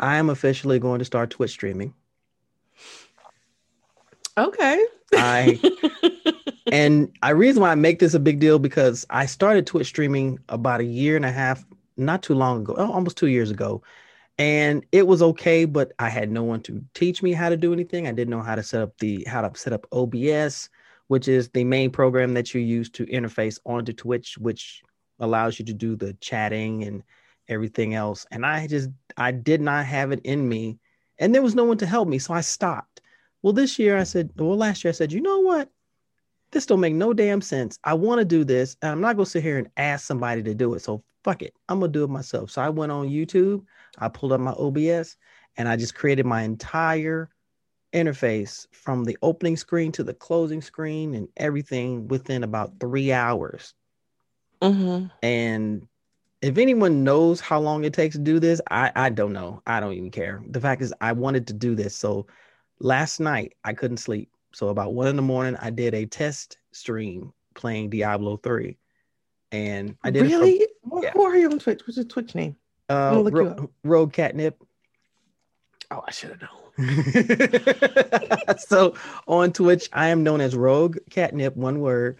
I 0.00 0.16
am 0.16 0.30
officially 0.30 0.78
going 0.78 0.98
to 0.98 1.04
start 1.04 1.30
Twitch 1.30 1.52
streaming. 1.52 1.94
Okay. 4.36 4.84
I 5.14 5.60
and 6.72 7.16
I 7.22 7.30
reason 7.30 7.62
why 7.62 7.70
I 7.70 7.76
make 7.76 7.98
this 7.98 8.14
a 8.14 8.20
big 8.20 8.40
deal 8.40 8.58
because 8.58 9.06
I 9.10 9.26
started 9.26 9.66
Twitch 9.66 9.86
streaming 9.86 10.38
about 10.48 10.80
a 10.80 10.84
year 10.84 11.16
and 11.16 11.24
a 11.24 11.30
half, 11.30 11.64
not 11.96 12.22
too 12.22 12.34
long 12.34 12.62
ago, 12.62 12.74
oh, 12.76 12.90
almost 12.90 13.16
two 13.16 13.26
years 13.26 13.50
ago, 13.50 13.82
and 14.38 14.84
it 14.90 15.06
was 15.06 15.22
okay, 15.22 15.64
but 15.64 15.92
I 15.98 16.08
had 16.08 16.30
no 16.30 16.42
one 16.42 16.62
to 16.62 16.82
teach 16.94 17.22
me 17.22 17.32
how 17.32 17.48
to 17.48 17.56
do 17.56 17.72
anything. 17.72 18.06
I 18.06 18.12
didn't 18.12 18.30
know 18.30 18.42
how 18.42 18.54
to 18.54 18.62
set 18.62 18.82
up 18.82 18.96
the 18.98 19.24
how 19.24 19.46
to 19.46 19.58
set 19.58 19.72
up 19.72 19.86
OBS, 19.92 20.70
which 21.08 21.28
is 21.28 21.50
the 21.50 21.64
main 21.64 21.90
program 21.90 22.34
that 22.34 22.54
you 22.54 22.60
use 22.60 22.88
to 22.90 23.06
interface 23.06 23.60
onto 23.66 23.92
Twitch, 23.92 24.38
which 24.38 24.82
allows 25.20 25.58
you 25.58 25.64
to 25.66 25.74
do 25.74 25.94
the 25.94 26.14
chatting 26.14 26.82
and 26.84 27.02
everything 27.48 27.94
else. 27.94 28.26
And 28.30 28.44
I 28.46 28.66
just 28.66 28.90
I 29.16 29.32
did 29.32 29.60
not 29.60 29.86
have 29.86 30.12
it 30.12 30.20
in 30.24 30.48
me, 30.48 30.78
and 31.18 31.34
there 31.34 31.42
was 31.42 31.54
no 31.54 31.64
one 31.64 31.78
to 31.78 31.86
help 31.86 32.08
me, 32.08 32.18
so 32.18 32.34
I 32.34 32.40
stopped. 32.40 33.00
Well, 33.42 33.52
this 33.52 33.78
year 33.78 33.96
I 33.96 34.04
said, 34.04 34.30
well, 34.36 34.56
last 34.56 34.84
year 34.84 34.90
I 34.90 34.92
said, 34.92 35.12
you 35.12 35.20
know 35.20 35.40
what? 35.40 35.68
This 36.52 36.66
don't 36.66 36.80
make 36.80 36.94
no 36.94 37.12
damn 37.12 37.40
sense. 37.40 37.78
I 37.84 37.94
want 37.94 38.20
to 38.20 38.24
do 38.24 38.44
this, 38.44 38.76
and 38.82 38.92
I'm 38.92 39.00
not 39.00 39.16
gonna 39.16 39.26
sit 39.26 39.42
here 39.42 39.58
and 39.58 39.70
ask 39.76 40.06
somebody 40.06 40.42
to 40.44 40.54
do 40.54 40.74
it. 40.74 40.80
So 40.80 41.02
fuck 41.24 41.42
it, 41.42 41.54
I'm 41.68 41.80
gonna 41.80 41.92
do 41.92 42.04
it 42.04 42.10
myself. 42.10 42.50
So 42.50 42.62
I 42.62 42.68
went 42.68 42.92
on 42.92 43.08
YouTube, 43.08 43.64
I 43.98 44.08
pulled 44.08 44.32
up 44.32 44.40
my 44.40 44.52
OBS, 44.52 45.16
and 45.56 45.68
I 45.68 45.76
just 45.76 45.94
created 45.94 46.26
my 46.26 46.42
entire 46.42 47.30
interface 47.92 48.66
from 48.72 49.04
the 49.04 49.18
opening 49.22 49.56
screen 49.56 49.92
to 49.92 50.02
the 50.02 50.14
closing 50.14 50.62
screen 50.62 51.14
and 51.14 51.28
everything 51.36 52.08
within 52.08 52.42
about 52.42 52.80
three 52.80 53.12
hours. 53.12 53.74
mm-hmm. 54.62 55.06
And 55.22 55.86
if 56.42 56.58
anyone 56.58 57.04
knows 57.04 57.40
how 57.40 57.60
long 57.60 57.84
it 57.84 57.94
takes 57.94 58.16
to 58.16 58.20
do 58.20 58.40
this, 58.40 58.60
I, 58.70 58.90
I 58.96 59.10
don't 59.10 59.32
know. 59.32 59.62
I 59.66 59.78
don't 59.78 59.92
even 59.92 60.10
care. 60.10 60.42
The 60.48 60.60
fact 60.60 60.82
is, 60.82 60.92
I 61.00 61.12
wanted 61.12 61.46
to 61.46 61.52
do 61.52 61.76
this. 61.76 61.94
So 61.94 62.26
last 62.80 63.20
night, 63.20 63.54
I 63.64 63.72
couldn't 63.72 63.98
sleep. 63.98 64.28
So 64.52 64.68
about 64.68 64.92
one 64.92 65.06
in 65.06 65.16
the 65.16 65.22
morning, 65.22 65.56
I 65.62 65.70
did 65.70 65.94
a 65.94 66.04
test 66.04 66.58
stream 66.72 67.32
playing 67.54 67.90
Diablo 67.90 68.38
3. 68.38 68.76
And 69.52 69.96
I 70.02 70.10
did 70.10 70.22
really? 70.22 70.54
it 70.54 70.70
Who- 70.82 71.04
yeah. 71.04 71.12
Who 71.12 71.22
are 71.22 71.36
you 71.36 71.48
on 71.50 71.60
Twitch? 71.60 71.82
What's 71.86 71.96
your 71.96 72.06
Twitch 72.06 72.34
name? 72.34 72.56
for, 72.88 72.94
I'm 72.94 73.24
gonna 73.24 73.50
uh, 73.50 73.54
Ro- 73.54 73.70
Rogue 73.84 74.12
Catnip. 74.12 74.60
Oh, 75.92 76.02
I 76.06 76.10
should 76.10 76.30
have 76.30 76.40
known. 76.40 76.58
so 78.58 78.94
on 79.28 79.52
Twitch, 79.52 79.88
I 79.92 80.08
am 80.08 80.24
known 80.24 80.40
as 80.40 80.56
Rogue 80.56 80.98
Catnip, 81.10 81.54
one 81.56 81.80
word. 81.80 82.18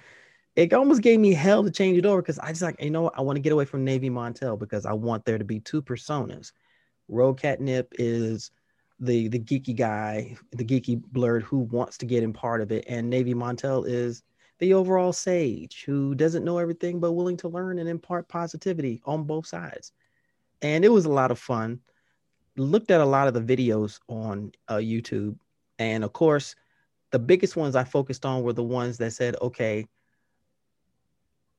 It 0.54 0.72
almost 0.72 1.02
gave 1.02 1.18
me 1.18 1.32
hell 1.32 1.64
to 1.64 1.70
change 1.70 1.96
it 1.96 2.06
over 2.06 2.20
because 2.20 2.38
I 2.38 2.48
just 2.48 2.62
like, 2.62 2.80
you 2.82 2.90
know, 2.90 3.02
what? 3.02 3.18
I 3.18 3.22
want 3.22 3.36
to 3.36 3.40
get 3.40 3.52
away 3.52 3.64
from 3.64 3.84
Navy 3.84 4.10
Montel 4.10 4.58
because 4.58 4.84
I 4.84 4.92
want 4.92 5.24
there 5.24 5.38
to 5.38 5.44
be 5.44 5.60
two 5.60 5.80
personas. 5.82 6.52
Rogue 7.08 7.40
Catnip 7.40 7.88
is 7.98 8.50
the 9.00 9.28
the 9.28 9.38
geeky 9.38 9.76
guy, 9.76 10.36
the 10.52 10.64
geeky 10.64 11.02
blerd 11.12 11.42
who 11.42 11.60
wants 11.60 11.98
to 11.98 12.06
get 12.06 12.22
in 12.22 12.32
part 12.32 12.60
of 12.60 12.70
it, 12.72 12.84
and 12.88 13.08
Navy 13.10 13.34
Montel 13.34 13.86
is 13.86 14.22
the 14.58 14.74
overall 14.74 15.12
sage 15.12 15.84
who 15.84 16.14
doesn't 16.14 16.44
know 16.44 16.58
everything 16.58 17.00
but 17.00 17.12
willing 17.12 17.36
to 17.38 17.48
learn 17.48 17.78
and 17.78 17.88
impart 17.88 18.28
positivity 18.28 19.02
on 19.06 19.24
both 19.24 19.46
sides. 19.46 19.92
And 20.62 20.84
it 20.84 20.90
was 20.90 21.06
a 21.06 21.10
lot 21.10 21.30
of 21.30 21.38
fun 21.38 21.80
looked 22.56 22.90
at 22.90 23.00
a 23.00 23.06
lot 23.06 23.28
of 23.28 23.34
the 23.34 23.40
videos 23.40 23.98
on 24.08 24.52
uh, 24.68 24.76
YouTube, 24.76 25.36
and 25.78 26.04
of 26.04 26.12
course, 26.12 26.54
the 27.10 27.18
biggest 27.18 27.56
ones 27.56 27.76
I 27.76 27.84
focused 27.84 28.26
on 28.26 28.42
were 28.42 28.52
the 28.52 28.62
ones 28.62 28.98
that 28.98 29.12
said, 29.12 29.36
"Okay, 29.42 29.86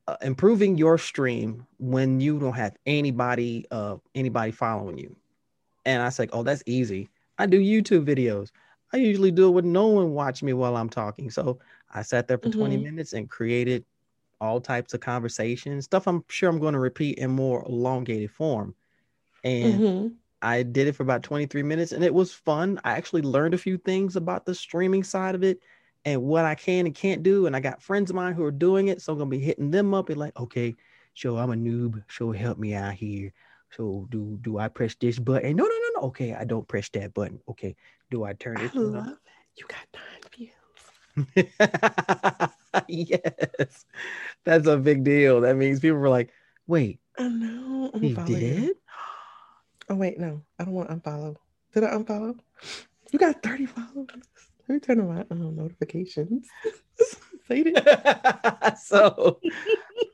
uh, 0.08 0.16
improving 0.22 0.76
your 0.78 0.98
stream 0.98 1.66
when 1.78 2.20
you 2.20 2.38
don't 2.38 2.54
have 2.54 2.76
anybody, 2.86 3.66
uh, 3.70 3.96
anybody 4.14 4.52
following 4.52 4.98
you." 4.98 5.16
And 5.84 6.02
I 6.02 6.10
like, 6.18 6.30
"Oh, 6.32 6.42
that's 6.42 6.62
easy. 6.66 7.10
I 7.38 7.46
do 7.46 7.60
YouTube 7.60 8.06
videos. 8.06 8.50
I 8.92 8.98
usually 8.98 9.32
do 9.32 9.48
it 9.48 9.52
with 9.52 9.64
no 9.64 9.88
one 9.88 10.12
watching 10.14 10.46
me 10.46 10.52
while 10.54 10.76
I'm 10.76 10.90
talking." 10.90 11.30
So 11.30 11.58
I 11.90 12.02
sat 12.02 12.28
there 12.28 12.38
for 12.38 12.50
20 12.50 12.76
Mhm. 12.76 12.78
minutes 12.78 13.12
and 13.12 13.30
created 13.30 13.84
all 14.40 14.60
types 14.60 14.94
of 14.94 15.00
conversations, 15.00 15.86
stuff 15.86 16.06
I'm 16.08 16.24
sure 16.30 16.50
I'm 16.50 16.60
going 16.60 16.74
to 16.74 16.80
repeat 16.80 17.18
in 17.18 17.30
more 17.32 17.64
elongated 17.66 18.30
form. 18.32 18.76
And 19.44 19.84
Mm-hmm. 19.84 20.14
I 20.42 20.62
did 20.64 20.88
it 20.88 20.94
for 20.94 21.02
about 21.04 21.22
23 21.22 21.62
minutes 21.62 21.92
and 21.92 22.04
it 22.04 22.14
was 22.14 22.34
fun. 22.34 22.80
I 22.84 22.92
actually 22.92 23.22
learned 23.22 23.54
a 23.54 23.58
few 23.58 23.78
things 23.78 24.16
about 24.16 24.46
the 24.46 24.54
streaming 24.54 25.04
side 25.04 25.34
of 25.34 25.42
it 25.44 25.60
and 26.04 26.22
what 26.22 26.44
I 26.44 26.54
can 26.54 26.86
and 26.86 26.94
can't 26.94 27.22
do. 27.22 27.46
And 27.46 27.56
I 27.56 27.60
got 27.60 27.82
friends 27.82 28.10
of 28.10 28.16
mine 28.16 28.34
who 28.34 28.44
are 28.44 28.50
doing 28.50 28.88
it. 28.88 29.00
So 29.02 29.12
I'm 29.12 29.18
gonna 29.18 29.30
be 29.30 29.38
hitting 29.38 29.70
them 29.70 29.94
up 29.94 30.08
and 30.08 30.18
like, 30.18 30.38
okay, 30.38 30.74
so 31.14 31.36
I'm 31.38 31.50
a 31.50 31.54
noob. 31.54 32.02
So 32.08 32.32
help 32.32 32.58
me 32.58 32.74
out 32.74 32.94
here. 32.94 33.32
So 33.76 34.06
do 34.10 34.38
do 34.42 34.58
I 34.58 34.68
press 34.68 34.94
this 34.94 35.18
button? 35.18 35.56
No, 35.56 35.64
no, 35.64 35.68
no, 35.70 36.00
no. 36.00 36.06
Okay, 36.08 36.34
I 36.34 36.44
don't 36.44 36.68
press 36.68 36.88
that 36.90 37.14
button. 37.14 37.40
Okay. 37.48 37.74
Do 38.10 38.24
I 38.24 38.34
turn 38.34 38.58
I 38.58 38.64
it? 38.66 38.74
love 38.74 39.08
it. 39.08 39.18
You 39.56 39.64
got 39.68 39.86
nine 39.94 40.22
views. 40.36 40.50
yes. 42.88 43.84
That's 44.44 44.66
a 44.66 44.76
big 44.76 45.04
deal. 45.04 45.40
That 45.42 45.56
means 45.56 45.80
people 45.80 45.98
were 45.98 46.08
like, 46.08 46.30
wait, 46.66 47.00
I 47.18 47.28
know. 47.28 47.90
I'm 47.94 48.00
he 48.02 48.12
gonna 48.12 48.26
follow 48.26 48.38
you. 48.38 48.60
did? 48.68 48.76
Oh 49.90 49.96
wait, 49.96 50.18
no, 50.18 50.40
I 50.58 50.64
don't 50.64 50.72
want 50.72 50.88
to 50.88 50.96
unfollow. 50.96 51.36
Did 51.74 51.84
I 51.84 51.90
unfollow? 51.90 52.38
You 53.12 53.18
got 53.18 53.42
30 53.42 53.66
followers. 53.66 54.08
Let 54.68 54.74
me 54.74 54.80
turn 54.80 55.00
on 55.00 55.08
my 55.08 55.24
um, 55.30 55.56
notifications. 55.56 56.48
Say 57.48 57.64
it. 57.66 58.78
so 58.78 59.40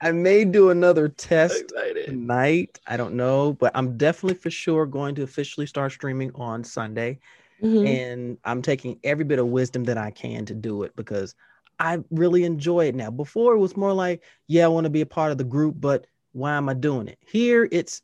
I 0.02 0.10
may 0.12 0.44
do 0.44 0.70
another 0.70 1.08
test 1.08 1.72
tonight. 2.04 2.80
I 2.86 2.96
don't 2.96 3.14
know, 3.14 3.52
but 3.52 3.70
I'm 3.74 3.96
definitely 3.96 4.34
for 4.38 4.50
sure 4.50 4.86
going 4.86 5.14
to 5.16 5.22
officially 5.22 5.66
start 5.66 5.92
streaming 5.92 6.32
on 6.34 6.64
Sunday. 6.64 7.20
Mhm. 7.62 7.86
And 7.86 8.38
I'm 8.44 8.62
taking 8.62 8.98
every 9.04 9.24
bit 9.24 9.38
of 9.38 9.46
wisdom 9.48 9.84
that 9.84 9.98
I 9.98 10.10
can 10.10 10.44
to 10.46 10.54
do 10.54 10.82
it 10.82 10.96
because 10.96 11.34
I 11.78 11.98
really 12.10 12.44
enjoy 12.44 12.86
it 12.86 12.94
now. 12.96 13.10
Before 13.10 13.54
it 13.54 13.58
was 13.58 13.76
more 13.76 13.92
like, 13.92 14.24
yeah, 14.48 14.64
I 14.64 14.68
want 14.68 14.84
to 14.84 14.90
be 14.90 15.00
a 15.02 15.06
part 15.06 15.30
of 15.30 15.38
the 15.38 15.44
group, 15.44 15.76
but 15.78 16.06
why 16.32 16.52
am 16.54 16.68
I 16.68 16.74
doing 16.74 17.06
it? 17.08 17.18
Here 17.26 17.68
it's 17.70 18.02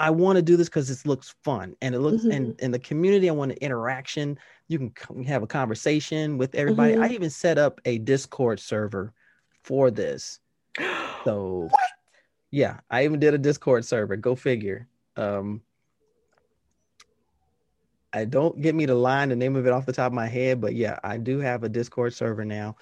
I 0.00 0.08
want 0.08 0.36
to 0.36 0.42
do 0.42 0.56
this 0.56 0.68
because 0.68 0.90
it 0.90 1.06
looks 1.06 1.34
fun 1.44 1.76
and 1.82 1.94
it 1.94 2.00
looks 2.00 2.24
and 2.24 2.58
in 2.60 2.70
the 2.70 2.78
community, 2.78 3.28
I 3.28 3.32
want 3.32 3.52
an 3.52 3.58
interaction. 3.60 4.38
You 4.66 4.78
can 4.78 4.90
come 4.90 5.22
have 5.24 5.42
a 5.42 5.46
conversation 5.46 6.38
with 6.38 6.54
everybody. 6.54 6.94
Mhm. 6.94 7.02
I 7.02 7.08
even 7.10 7.28
set 7.28 7.58
up 7.58 7.80
a 7.84 7.98
Discord 7.98 8.58
server 8.58 9.12
for 9.62 9.90
this. 9.90 10.40
So 11.24 11.68
yeah, 12.50 12.80
I 12.90 13.04
even 13.04 13.20
did 13.20 13.34
a 13.34 13.38
Discord 13.38 13.84
server. 13.84 14.16
Go 14.16 14.34
figure. 14.34 14.88
Um 15.16 15.60
I 18.14 18.24
don't 18.24 18.60
get 18.60 18.74
me 18.74 18.86
to 18.86 18.94
line 18.94 19.28
the 19.28 19.36
name 19.36 19.54
of 19.54 19.66
it 19.66 19.72
off 19.72 19.84
the 19.86 19.92
top 19.92 20.06
of 20.06 20.14
my 20.14 20.26
head, 20.26 20.60
but 20.62 20.74
yeah, 20.74 20.98
I 21.04 21.18
do 21.18 21.38
have 21.40 21.62
a 21.62 21.68
Discord 21.68 22.14
server 22.14 22.44
now. 22.44 22.76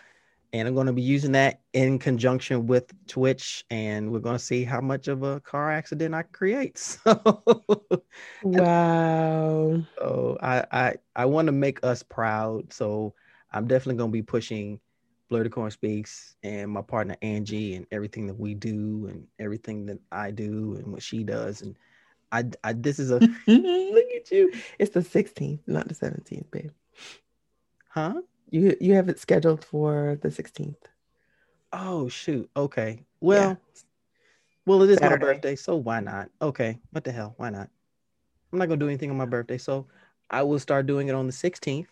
And 0.53 0.67
I'm 0.67 0.75
going 0.75 0.87
to 0.87 0.93
be 0.95 1.03
using 1.03 1.33
that 1.33 1.61
in 1.75 1.99
conjunction 1.99 2.67
with 2.67 2.93
Twitch, 3.07 3.65
and 3.71 4.11
we're 4.11 4.21
going 4.21 4.37
to 4.39 4.43
see 4.45 4.65
how 4.65 4.81
much 4.81 5.09
of 5.09 5.23
a 5.23 5.41
car 5.41 5.71
accident 5.71 6.15
I 6.15 6.23
create. 6.23 6.79
So, 7.07 8.05
Wow. 8.43 9.85
so 9.99 10.39
I 10.43 10.65
I, 10.73 10.95
I 11.17 11.25
want 11.27 11.47
to 11.47 11.53
make 11.53 11.85
us 11.85 12.03
proud. 12.03 12.73
So 12.73 13.15
I'm 13.53 13.67
definitely 13.67 13.97
going 13.97 14.11
to 14.11 14.13
be 14.13 14.23
pushing 14.23 14.81
Blerdicorn 15.31 15.73
Speaks 15.73 16.37
and 16.43 16.71
my 16.71 16.83
partner 16.83 17.17
Angee 17.23 17.75
and 17.75 17.87
everything 17.91 18.27
that 18.27 18.39
we 18.39 18.55
do 18.55 19.07
and 19.11 19.27
everything 19.39 19.87
that 19.87 19.99
I 20.13 20.31
do 20.31 20.77
and 20.77 20.93
what 20.93 21.03
she 21.03 21.25
does. 21.25 21.63
And 21.63 21.77
I, 22.33 22.45
I 22.65 22.73
this 22.75 22.99
is 22.99 23.11
a 23.11 23.23
Look 23.47 24.07
at 24.17 24.31
you. 24.31 24.53
It's 24.79 24.91
the 24.93 25.01
16th, 25.03 25.61
not 25.67 25.89
the 25.89 25.95
17th, 25.95 26.51
babe. 26.51 26.71
huh? 27.89 28.21
You 28.51 28.77
you 28.81 28.95
have 28.95 29.09
it 29.09 29.19
scheduled 29.19 29.65
for 29.65 30.19
the 30.23 30.29
16th. 30.29 30.77
Oh 31.73 32.09
shoot. 32.09 32.49
Okay. 32.57 33.05
Well, 33.21 33.59
well, 34.65 34.83
it 34.83 34.91
is 34.91 34.99
Saturday. 34.99 35.25
my 35.25 35.33
birthday, 35.33 35.57
so 35.57 35.77
why 35.77 36.01
not? 36.01 36.31
Okay. 36.41 36.79
What 36.91 37.05
the 37.05 37.13
hell? 37.13 37.35
Why 37.37 37.51
not? 37.51 37.69
I'm 38.53 38.59
not 38.59 38.67
gonna 38.67 38.79
do 38.79 38.89
anything 38.89 39.11
on 39.11 39.17
my 39.17 39.27
birthday, 39.27 39.59
so 39.59 39.87
I 40.31 40.43
will 40.43 40.59
start 40.59 40.87
doing 40.87 41.09
it 41.09 41.15
on 41.15 41.27
the 41.27 41.33
16th, 41.33 41.89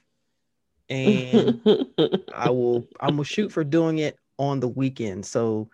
and 0.89 1.61
I 2.35 2.51
will 2.51 2.87
I'm 3.01 3.17
gonna 3.17 3.25
shoot 3.25 3.53
for 3.53 3.65
doing 3.65 3.99
it 3.99 4.19
on 4.39 4.61
the 4.61 4.69
weekend. 4.69 5.27
So 5.27 5.69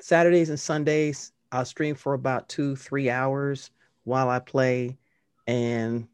Saturdays 0.00 0.50
and 0.50 0.58
Sundays, 0.58 1.32
I'll 1.50 1.64
stream 1.64 1.94
for 1.94 2.14
about 2.14 2.48
two, 2.48 2.76
three 2.76 3.10
hours 3.10 3.70
while 4.04 4.28
I 4.28 4.38
play 4.38 4.98
and 5.46 6.08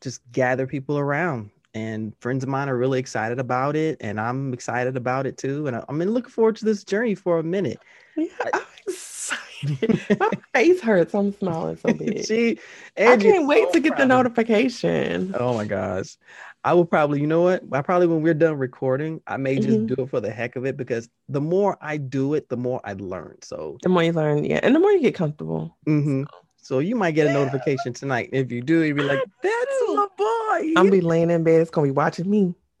just 0.00 0.20
gather 0.32 0.66
people 0.66 0.98
around. 0.98 1.50
And 1.74 2.14
friends 2.20 2.42
of 2.42 2.48
mine 2.50 2.68
are 2.68 2.76
really 2.76 2.98
excited 2.98 3.38
about 3.38 3.76
it, 3.76 3.98
and 4.00 4.20
I'm 4.20 4.52
excited 4.52 4.96
about 4.96 5.26
it 5.26 5.36
too. 5.36 5.66
And 5.68 5.76
I- 5.76 5.84
I'm 5.88 5.98
looking 6.00 6.30
forward 6.30 6.56
to 6.56 6.64
this 6.64 6.82
journey 6.84 7.14
for 7.14 7.38
a 7.38 7.44
minute. 7.44 7.80
yeah, 8.16 8.26
I'm 8.42 8.60
excited. 8.88 10.00
My 10.18 10.30
face 10.54 10.80
hurts. 10.80 11.14
I'm 11.14 11.32
smiling 11.32 11.76
so 11.76 11.94
big. 11.94 12.24
See, 12.24 12.58
I 13.06 13.16
can't 13.16 13.46
wait 13.46 13.68
so 13.68 13.72
to 13.72 13.80
get 13.80 13.90
the 13.90 13.96
proud 13.96 14.08
notification. 14.08 15.34
Oh 15.38 15.54
my 15.54 15.64
gosh. 15.64 16.16
I 16.64 16.74
will 16.74 16.84
probably, 16.84 17.20
you 17.20 17.26
know 17.26 17.42
what? 17.42 17.62
I 17.72 17.82
probably 17.82 18.06
when 18.08 18.22
we're 18.22 18.34
done 18.34 18.58
recording, 18.58 19.20
I 19.26 19.36
may 19.36 19.58
just 19.58 19.78
Mhm. 19.78 19.86
do 19.86 19.94
it 20.02 20.10
for 20.10 20.20
the 20.20 20.30
heck 20.30 20.56
of 20.56 20.66
it 20.66 20.76
because 20.76 21.08
the 21.28 21.40
more 21.40 21.78
I 21.80 21.96
do 21.98 22.34
it, 22.34 22.48
the 22.48 22.56
more 22.56 22.80
I 22.84 22.94
learn. 22.94 23.38
So, 23.42 23.78
The 23.82 23.88
more 23.88 24.02
you 24.02 24.12
learn, 24.12 24.44
yeah, 24.44 24.60
and 24.62 24.74
the 24.74 24.80
more 24.80 24.90
you 24.92 25.00
get 25.00 25.14
comfortable. 25.14 25.76
mhm. 25.86 26.24
so 26.24 26.49
you 26.78 26.96
might 26.96 27.12
get 27.12 27.26
a 27.26 27.32
notification 27.32 27.92
tonight. 27.92 28.30
If 28.32 28.52
you 28.52 28.62
do, 28.62 28.82
you'd 28.82 28.96
be 28.96 29.02
like, 29.02 29.24
"That's 29.42 29.82
my 29.88 30.06
boy." 30.16 30.72
I'm 30.76 30.90
be 30.90 31.00
laying 31.00 31.30
in 31.30 31.42
bed. 31.42 31.60
It's 31.60 31.70
gonna 31.70 31.86
be 31.86 31.92
watching 31.92 32.30
me. 32.30 32.54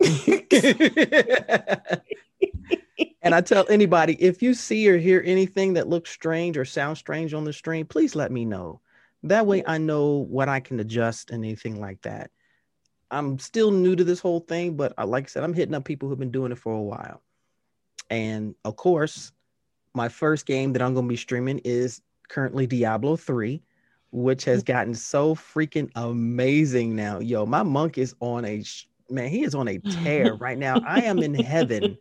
and 3.22 3.34
I 3.34 3.40
tell 3.40 3.66
anybody 3.68 4.14
if 4.20 4.42
you 4.42 4.54
see 4.54 4.88
or 4.88 4.96
hear 4.98 5.22
anything 5.24 5.74
that 5.74 5.88
looks 5.88 6.10
strange 6.10 6.56
or 6.56 6.64
sounds 6.64 6.98
strange 6.98 7.34
on 7.34 7.44
the 7.44 7.52
stream, 7.52 7.86
please 7.86 8.14
let 8.14 8.32
me 8.32 8.44
know. 8.44 8.80
That 9.24 9.46
way 9.46 9.62
I 9.66 9.78
know 9.78 10.26
what 10.28 10.48
I 10.48 10.60
can 10.60 10.80
adjust 10.80 11.30
and 11.30 11.44
anything 11.44 11.80
like 11.80 12.00
that. 12.02 12.30
I'm 13.10 13.38
still 13.38 13.70
new 13.70 13.96
to 13.96 14.04
this 14.04 14.20
whole 14.20 14.40
thing, 14.40 14.76
but 14.76 14.94
uh, 14.96 15.06
like 15.06 15.24
I 15.24 15.26
said, 15.26 15.42
I'm 15.42 15.52
hitting 15.52 15.74
up 15.74 15.84
people 15.84 16.08
who've 16.08 16.18
been 16.18 16.30
doing 16.30 16.52
it 16.52 16.58
for 16.58 16.72
a 16.72 16.80
while. 16.80 17.22
And 18.08 18.54
of 18.64 18.76
course, 18.76 19.32
my 19.94 20.08
first 20.08 20.46
game 20.46 20.72
that 20.72 20.82
I'm 20.82 20.94
going 20.94 21.06
to 21.06 21.12
be 21.12 21.16
streaming 21.16 21.58
is 21.64 22.00
currently 22.28 22.66
Diablo 22.66 23.16
3, 23.16 23.62
which 24.12 24.44
has 24.44 24.62
gotten 24.62 24.94
so 24.94 25.34
freaking 25.34 25.90
amazing 25.94 26.94
now. 26.96 27.18
Yo, 27.20 27.46
my 27.46 27.62
monk 27.62 27.98
is 27.98 28.14
on 28.20 28.44
a 28.44 28.62
sh- 28.62 28.86
man, 29.10 29.28
he 29.28 29.42
is 29.44 29.54
on 29.54 29.68
a 29.68 29.78
tear 29.88 30.34
right 30.40 30.58
now. 30.58 30.80
I 30.84 31.02
am 31.02 31.22
in 31.22 31.34
heaven 31.34 31.98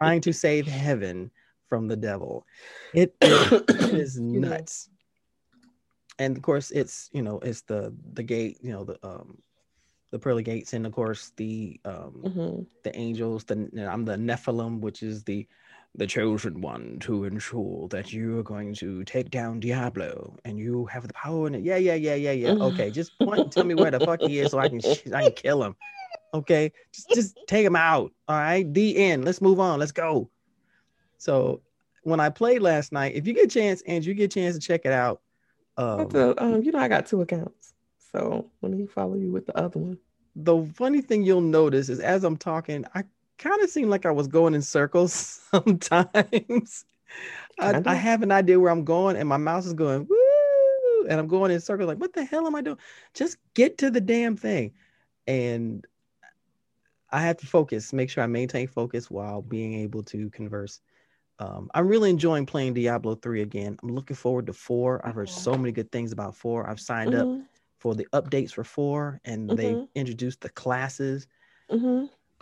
trying 0.00 0.20
to 0.22 0.32
save 0.32 0.66
heaven 0.66 1.30
from 1.68 1.88
the 1.88 1.96
devil. 1.96 2.46
It 2.92 3.14
is, 3.22 3.52
it 3.78 3.88
is 3.92 4.18
nuts. 4.20 4.88
And 6.18 6.36
of 6.36 6.42
course, 6.42 6.70
it's 6.70 7.10
you 7.12 7.22
know, 7.22 7.38
it's 7.40 7.62
the 7.62 7.94
the 8.12 8.22
gate, 8.22 8.58
you 8.62 8.72
know, 8.72 8.84
the 8.84 8.98
um 9.06 9.38
the 10.10 10.18
pearly 10.18 10.42
gates, 10.42 10.72
and 10.72 10.86
of 10.86 10.92
course 10.92 11.32
the 11.36 11.80
um 11.84 12.26
Mhm. 12.26 12.66
the 12.84 12.96
angels, 12.96 13.44
the 13.44 13.54
I'm 13.90 14.04
the 14.04 14.16
Nephilim, 14.16 14.80
which 14.80 15.02
is 15.02 15.24
the 15.24 15.46
the 15.94 16.06
chosen 16.06 16.60
one 16.62 16.98
to 17.00 17.24
ensure 17.24 17.86
that 17.88 18.12
you 18.12 18.38
are 18.38 18.42
going 18.42 18.74
to 18.74 19.04
take 19.04 19.30
down 19.30 19.60
Diablo 19.60 20.36
and 20.44 20.58
you 20.58 20.86
have 20.86 21.06
the 21.06 21.12
power 21.12 21.46
in 21.46 21.54
it. 21.54 21.62
Yeah, 21.62 21.76
yeah, 21.76 21.94
yeah, 21.94 22.14
yeah, 22.14 22.32
yeah. 22.32 22.52
Okay, 22.52 22.90
just 22.90 23.12
point 23.20 23.42
and 23.42 23.52
tell 23.52 23.64
me 23.64 23.74
where 23.74 23.90
the 23.90 24.00
fuck 24.00 24.22
he 24.22 24.38
is 24.38 24.50
so 24.50 24.58
I 24.58 24.68
can 24.68 24.80
I 25.14 25.22
can 25.24 25.32
kill 25.32 25.62
him. 25.62 25.76
Okay, 26.34 26.72
just 26.94 27.10
just 27.10 27.36
take 27.46 27.66
him 27.66 27.76
out. 27.76 28.10
All 28.26 28.36
right, 28.36 28.72
the 28.72 28.96
end. 28.96 29.24
Let's 29.26 29.42
move 29.42 29.60
on. 29.60 29.78
Let's 29.78 29.92
go. 29.92 30.30
So 31.18 31.60
when 32.04 32.20
I 32.20 32.30
played 32.30 32.62
last 32.62 32.90
night, 32.90 33.14
if 33.14 33.26
you 33.26 33.34
get 33.34 33.44
a 33.44 33.48
chance, 33.48 33.82
and 33.86 34.04
you 34.04 34.14
get 34.14 34.24
a 34.24 34.40
chance 34.40 34.56
to 34.56 34.60
check 34.60 34.82
it 34.84 34.92
out, 34.92 35.20
um, 35.76 36.08
to- 36.08 36.42
um, 36.42 36.62
you 36.62 36.72
know, 36.72 36.78
I 36.78 36.88
got 36.88 37.06
two 37.06 37.20
accounts, 37.20 37.74
so 38.12 38.50
let 38.62 38.72
me 38.72 38.86
follow 38.86 39.14
you 39.16 39.30
with 39.30 39.44
the 39.46 39.56
other 39.58 39.78
one. 39.78 39.98
the 40.34 40.64
funny 40.74 41.02
thing 41.02 41.22
you'll 41.22 41.42
notice 41.42 41.90
is 41.90 42.00
as 42.00 42.24
I'm 42.24 42.38
talking, 42.38 42.86
I 42.94 43.04
kind 43.42 43.62
of 43.62 43.70
seem 43.70 43.88
like 43.88 44.06
I 44.06 44.10
was 44.10 44.28
going 44.28 44.54
in 44.54 44.62
circles 44.62 45.12
sometimes. 45.52 46.84
I, 47.60 47.76
I 47.86 47.94
have 47.94 48.22
an 48.22 48.32
idea 48.32 48.60
where 48.60 48.70
I'm 48.72 48.84
going, 48.84 49.16
and 49.16 49.28
my 49.28 49.38
mouse 49.38 49.66
is 49.66 49.74
going 49.74 50.06
woo, 50.08 51.06
and 51.08 51.20
I'm 51.20 51.28
going 51.28 51.50
in 51.50 51.60
circles. 51.60 51.88
Like, 51.88 51.98
what 52.00 52.14
the 52.14 52.24
hell 52.24 52.46
am 52.46 52.54
I 52.56 52.62
doing? 52.62 52.78
Just 53.14 53.38
get 53.54 53.78
to 53.78 53.90
the 53.90 54.00
damn 54.00 54.36
thing, 54.36 54.74
and 55.26 55.86
I 57.10 57.20
have 57.22 57.36
to 57.38 57.46
focus, 57.46 57.92
make 57.92 58.08
sure 58.10 58.24
I 58.24 58.26
maintain 58.26 58.66
focus 58.66 59.10
while 59.10 59.42
being 59.42 59.74
able 59.74 60.02
to 60.04 60.30
converse. 60.30 60.80
Um, 61.40 61.70
I'm 61.74 61.88
really 61.88 62.10
enjoying 62.10 62.46
playing 62.46 62.74
Diablo 62.74 63.16
3 63.16 63.42
again. 63.42 63.78
I'm 63.82 63.90
looking 63.94 64.16
forward 64.16 64.46
to 64.48 64.54
4. 64.54 65.06
I've 65.06 65.16
heard 65.16 65.30
so 65.30 65.58
many 65.58 65.72
good 65.72 65.92
things 65.92 66.12
about 66.12 66.36
4. 66.36 66.68
I've 66.70 66.80
signed 66.80 67.14
up 67.14 67.30
Mhm, 67.30 67.48
for 67.78 67.94
the 67.94 68.06
updates 68.14 68.52
for 68.52 68.64
4 68.64 69.20
and 69.24 69.56
they 69.56 69.78
Mhm. 69.78 69.88
introduced 69.94 70.42
the 70.42 70.50
classes. 70.50 71.26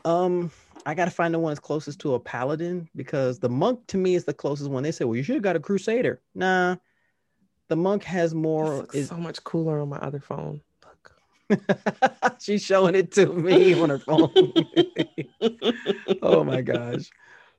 Um, 0.05 0.51
I 0.87 0.95
gotta 0.95 1.11
find 1.11 1.35
the 1.35 1.39
one 1.39 1.51
that's 1.51 1.61
closest 1.61 2.01
to 2.01 2.15
a 2.15 2.21
paladin 2.21 2.89
because 2.97 3.39
the 3.39 3.49
monk 3.49 3.87
to 3.89 3.97
me 3.99 4.15
is 4.15 4.25
the 4.25 4.35
closest 4.35 4.71
one. 4.71 4.83
They 4.83 4.93
say, 4.93 5.05
well, 5.05 5.17
you 5.17 5.23
should 5.23 5.35
have 5.37 5.43
got 5.43 5.57
a 5.57 5.61
crusader. 5.61 6.21
Nah, 6.35 6.77
the 7.69 7.77
monk 7.77 8.05
has 8.05 8.35
more. 8.35 8.87
Is 8.93 9.09
so 9.09 9.17
much 9.17 9.43
cooler 9.45 9.81
on 9.81 9.89
my 9.89 9.99
other 9.99 10.21
phone. 10.21 10.61
Look, 11.51 11.61
she's 12.41 12.65
showing 12.65 12.95
it 12.95 13.13
to 13.13 13.27
me 13.27 13.75
on 13.75 13.91
her 13.91 13.99
phone. 13.99 14.33
oh 16.23 16.45
my 16.45 16.63
gosh! 16.63 17.11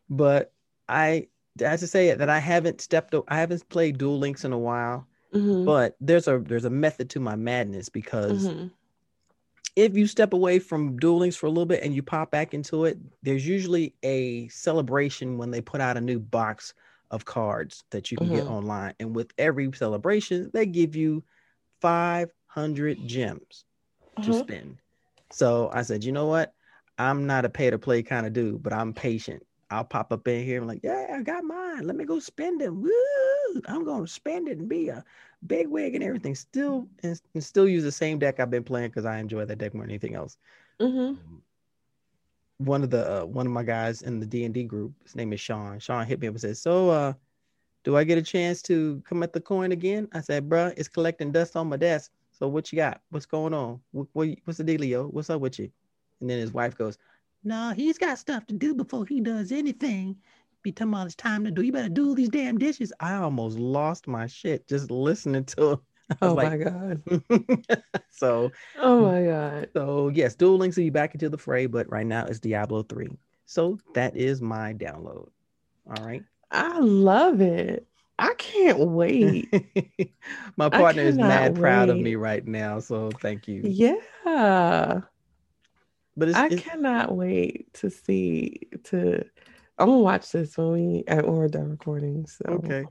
But 0.09 0.53
I, 0.89 1.27
I 1.63 1.69
have 1.69 1.79
to 1.81 1.87
say 1.87 2.13
that 2.13 2.29
I 2.29 2.39
haven't 2.39 2.81
stepped. 2.81 3.13
I 3.27 3.37
haven't 3.37 3.67
played 3.69 3.97
Duel 3.97 4.19
Links 4.19 4.43
in 4.45 4.53
a 4.53 4.59
while. 4.59 5.07
Mhm, 5.33 5.65
But 5.65 5.95
there's 6.01 6.27
a 6.27 6.39
there's 6.39 6.65
a 6.65 6.69
method 6.69 7.09
to 7.11 7.19
my 7.19 7.35
madness 7.35 7.87
because 7.89 8.49
mhm. 8.49 8.71
If 9.75 9.95
you 9.95 10.07
step 10.07 10.33
away 10.33 10.59
from 10.59 10.97
Duel 10.97 11.19
Links 11.19 11.35
for 11.35 11.45
a 11.45 11.49
little 11.49 11.65
bit 11.65 11.83
and 11.83 11.95
you 11.95 12.03
pop 12.03 12.31
back 12.31 12.53
into 12.53 12.85
it, 12.85 12.97
there's 13.23 13.47
usually 13.47 13.95
a 14.03 14.47
celebration 14.49 15.37
when 15.37 15.51
they 15.51 15.61
put 15.61 15.81
out 15.81 15.97
a 15.97 16.01
new 16.01 16.19
box 16.19 16.73
of 17.11 17.25
cards 17.25 17.83
that 17.91 18.11
you 18.11 18.17
can 18.17 18.29
get 18.29 18.45
Mhm. 18.45 18.47
online. 18.47 18.93
And 18.99 19.15
with 19.15 19.31
every 19.37 19.71
celebration, 19.73 20.51
they 20.53 20.65
give 20.65 20.95
you 20.95 21.23
500 21.81 23.05
gems 23.07 23.65
to 24.21 24.33
Uh-huh. 24.33 24.33
spend. 24.33 24.79
So 25.31 25.69
I 25.73 25.81
said, 25.83 26.03
you 26.03 26.11
know 26.11 26.27
what? 26.27 26.53
I'm 26.97 27.25
not 27.27 27.45
a 27.45 27.49
pay 27.49 27.69
to 27.69 27.79
play 27.79 28.03
kind 28.03 28.25
of 28.25 28.33
dude, 28.33 28.63
but 28.63 28.73
I'm 28.73 28.93
patient. 28.93 29.43
I'll 29.69 29.85
pop 29.85 30.11
up 30.11 30.27
in 30.27 30.45
here 30.45 30.59
and 30.59 30.67
like, 30.67 30.81
yeah, 30.83 31.07
I 31.17 31.23
got 31.23 31.43
mine. 31.45 31.87
Let 31.87 31.95
me 31.95 32.05
go 32.05 32.19
spend 32.19 32.61
it. 32.61 32.73
Woo! 32.73 32.91
I'm 33.67 33.85
gonna 33.85 34.07
spend 34.07 34.47
it 34.49 34.57
and 34.59 34.69
be 34.69 34.89
a 34.89 35.03
big 35.45 35.67
wig 35.67 35.95
and 35.95 36.03
everything. 36.03 36.35
Still 36.35 36.87
and, 37.03 37.19
and 37.33 37.43
still 37.43 37.67
use 37.67 37.83
the 37.83 37.91
same 37.91 38.19
deck 38.19 38.39
I've 38.39 38.49
been 38.51 38.63
playing 38.63 38.89
because 38.89 39.05
I 39.05 39.17
enjoy 39.17 39.45
that 39.45 39.57
deck 39.57 39.73
more 39.73 39.83
than 39.83 39.91
anything 39.91 40.15
else. 40.15 40.37
Mhm. 40.79 41.17
One 42.57 42.83
of 42.83 42.89
the 42.91 43.23
uh, 43.23 43.25
one 43.25 43.47
of 43.47 43.51
my 43.51 43.63
guys 43.63 44.03
in 44.03 44.19
the 44.19 44.25
D 44.25 44.45
and 44.45 44.53
D 44.53 44.63
group, 44.63 44.93
his 45.03 45.15
name 45.15 45.33
is 45.33 45.39
Sean. 45.39 45.79
Sean 45.79 46.05
hit 46.05 46.19
me 46.19 46.27
up 46.27 46.33
and 46.33 46.41
said, 46.41 46.57
"So, 46.57 46.89
uh, 46.89 47.13
do 47.83 47.97
I 47.97 48.03
get 48.03 48.19
a 48.19 48.21
chance 48.21 48.61
to 48.63 49.01
come 49.03 49.23
at 49.23 49.33
the 49.33 49.41
coin 49.41 49.71
again?" 49.71 50.07
I 50.13 50.21
said, 50.21 50.47
"Bruh, 50.47 50.73
it's 50.77 50.87
collecting 50.87 51.31
dust 51.31 51.55
on 51.55 51.67
my 51.67 51.77
desk. 51.77 52.11
So 52.31 52.47
what 52.47 52.71
you 52.71 52.77
got? 52.77 53.01
What's 53.09 53.25
going 53.25 53.53
on? 53.53 53.81
What, 53.91 54.07
what 54.13 54.29
what's 54.45 54.57
the 54.57 54.63
deal, 54.63 54.79
dealio? 54.79 55.11
What's 55.11 55.31
up 55.31 55.41
with 55.41 55.57
you?" 55.57 55.71
And 56.19 56.29
then 56.29 56.37
his 56.37 56.53
wife 56.53 56.77
goes, 56.77 56.99
"No, 57.43 57.71
he's 57.75 57.97
got 57.97 58.19
stuff 58.19 58.45
to 58.47 58.53
do 58.53 58.75
before 58.75 59.07
he 59.07 59.21
does 59.21 59.51
anything. 59.51 60.17
Be 60.63 60.71
talking 60.71 60.93
about 60.93 61.07
it's 61.07 61.15
time 61.15 61.43
to 61.45 61.51
do. 61.51 61.61
You 61.61 61.71
better 61.71 61.89
do 61.89 62.15
these 62.15 62.29
damn 62.29 62.57
dishes." 62.57 62.93
I 62.99 63.15
almost 63.15 63.57
lost 63.57 64.07
my 64.07 64.27
shit 64.27 64.67
just 64.67 64.91
listening 64.91 65.45
to 65.45 65.71
him. 65.71 65.79
I 66.21 66.25
was 66.25 66.33
Oh 66.33 66.35
like, 66.35 66.51
my 66.51 66.57
god. 66.57 67.03
so 68.09 68.51
Oh 68.75 68.99
mm, 68.99 69.11
my 69.11 69.23
god. 69.23 69.69
so 69.75 70.09
yes, 70.09 70.35
Duel 70.35 70.57
Links 70.57 70.77
will 70.77 70.83
be 70.85 70.89
back 70.89 71.13
into 71.13 71.29
the 71.29 71.37
fray, 71.37 71.65
but 71.67 71.89
right 71.89 72.05
now 72.05 72.25
it's 72.25 72.39
Diablo 72.39 72.83
3. 72.83 73.09
So 73.45 73.79
that 73.93 74.15
is 74.17 74.41
my 74.41 74.73
download. 74.73 75.29
All 75.89 75.99
right. 76.01 76.23
I 76.51 76.79
love 76.79 77.41
it. 77.41 77.87
I 78.19 78.33
can't 78.37 78.79
wait. 78.79 79.49
my 80.57 80.69
partner 80.69 81.03
is 81.03 81.19
mad 81.19 81.55
cannot 81.55 81.55
proud 81.55 81.89
of 81.89 81.99
me 81.99 82.15
right 82.15 82.45
now. 82.45 82.79
So 82.79 83.11
thank 83.11 83.47
you. 83.47 83.69
yeah. 84.25 85.01
But 86.15 86.29
it's, 86.29 86.39
I 86.39 86.49
it's 86.49 86.63
cannot 86.63 87.15
wait 87.15 87.73
to 87.75 87.89
see 87.89 88.67
to 88.85 89.25
I'm 89.77 89.87
gonna 89.87 89.99
watch 89.99 90.31
this 90.31 90.57
when 90.57 90.71
we 90.71 91.03
uh, 91.07 91.15
when 91.23 91.35
we're 91.35 91.47
done 91.47 91.69
recording. 91.69 92.25
So 92.27 92.43
Okay. 92.47 92.85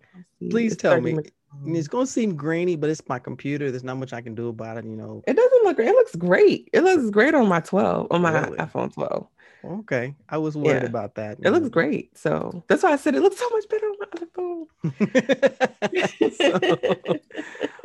Please 0.51 0.73
It's 0.73 0.83
tell 0.83 1.01
me. 1.01 1.13
minutes 1.13 1.31
it's 1.67 1.89
gonna 1.89 2.07
seem 2.07 2.37
grainy, 2.37 2.77
but 2.77 2.89
it's 2.91 3.07
my 3.09 3.19
computer. 3.19 3.71
There's 3.71 3.85
not 3.85 3.99
much 3.99 4.13
I 4.13 4.23
can 4.23 4.35
do 4.35 4.49
about 4.49 4.79
it, 4.79 4.85
you 4.85 4.97
know. 4.97 5.23
It 5.27 5.35
doesn't 5.37 5.65
look 5.65 5.77
great. 5.77 5.89
It 5.89 5.93
looks 5.95 6.17
great. 6.17 6.71
It 6.73 6.83
looks 6.83 7.11
great 7.11 7.35
on 7.35 7.49
my 7.49 7.61
12, 7.61 8.09
on 8.11 8.23
my 8.23 8.33
Really? 8.41 8.57
iPhone 8.59 8.93
12. 8.95 9.27
Okay. 9.63 10.15
I 10.29 10.39
was 10.39 10.57
worried 10.57 10.83
Yeah. 10.83 10.87
about 10.89 11.15
that. 11.17 11.39
It 11.43 11.51
looks 11.51 11.69
great. 11.69 12.17
So 12.17 12.65
that's 12.67 12.83
why 12.83 12.93
I 12.93 12.97
said 12.97 13.15
it 13.15 13.21
looks 13.21 13.37
so 13.39 13.49
much 13.51 13.69
better 13.69 13.87
on 13.87 13.97
my 14.01 14.07
other 14.17 14.27
phone. 14.35 14.67
great. 15.91 17.21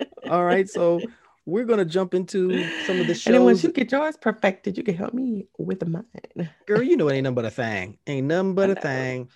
all 0.29 0.45
right. 0.45 0.69
So 0.69 1.03
we're 1.45 1.65
gonna 1.65 1.85
jump 1.85 2.13
into 2.13 2.67
some 2.85 2.99
of 2.99 3.07
the 3.07 3.13
shows. 3.13 3.27
And 3.27 3.35
then 3.35 3.43
once 3.43 3.63
you 3.63 3.71
get 3.71 3.91
yours 3.91 4.17
perfected, 4.17 4.77
you 4.77 4.83
can 4.83 4.95
help 4.95 5.13
me 5.13 5.47
with 5.57 5.87
mine. 5.87 6.49
Girl, 6.65 6.81
you 6.81 6.97
know 6.97 7.07
it 7.07 7.15
ain't 7.15 7.23
nothing 7.25 7.35
but 7.35 7.45
a 7.45 7.51
thing. 7.51 7.97
Ain't 8.07 8.27
nothing 8.27 8.55
but 8.55 8.69
a 8.71 8.75
thing. 8.75 9.29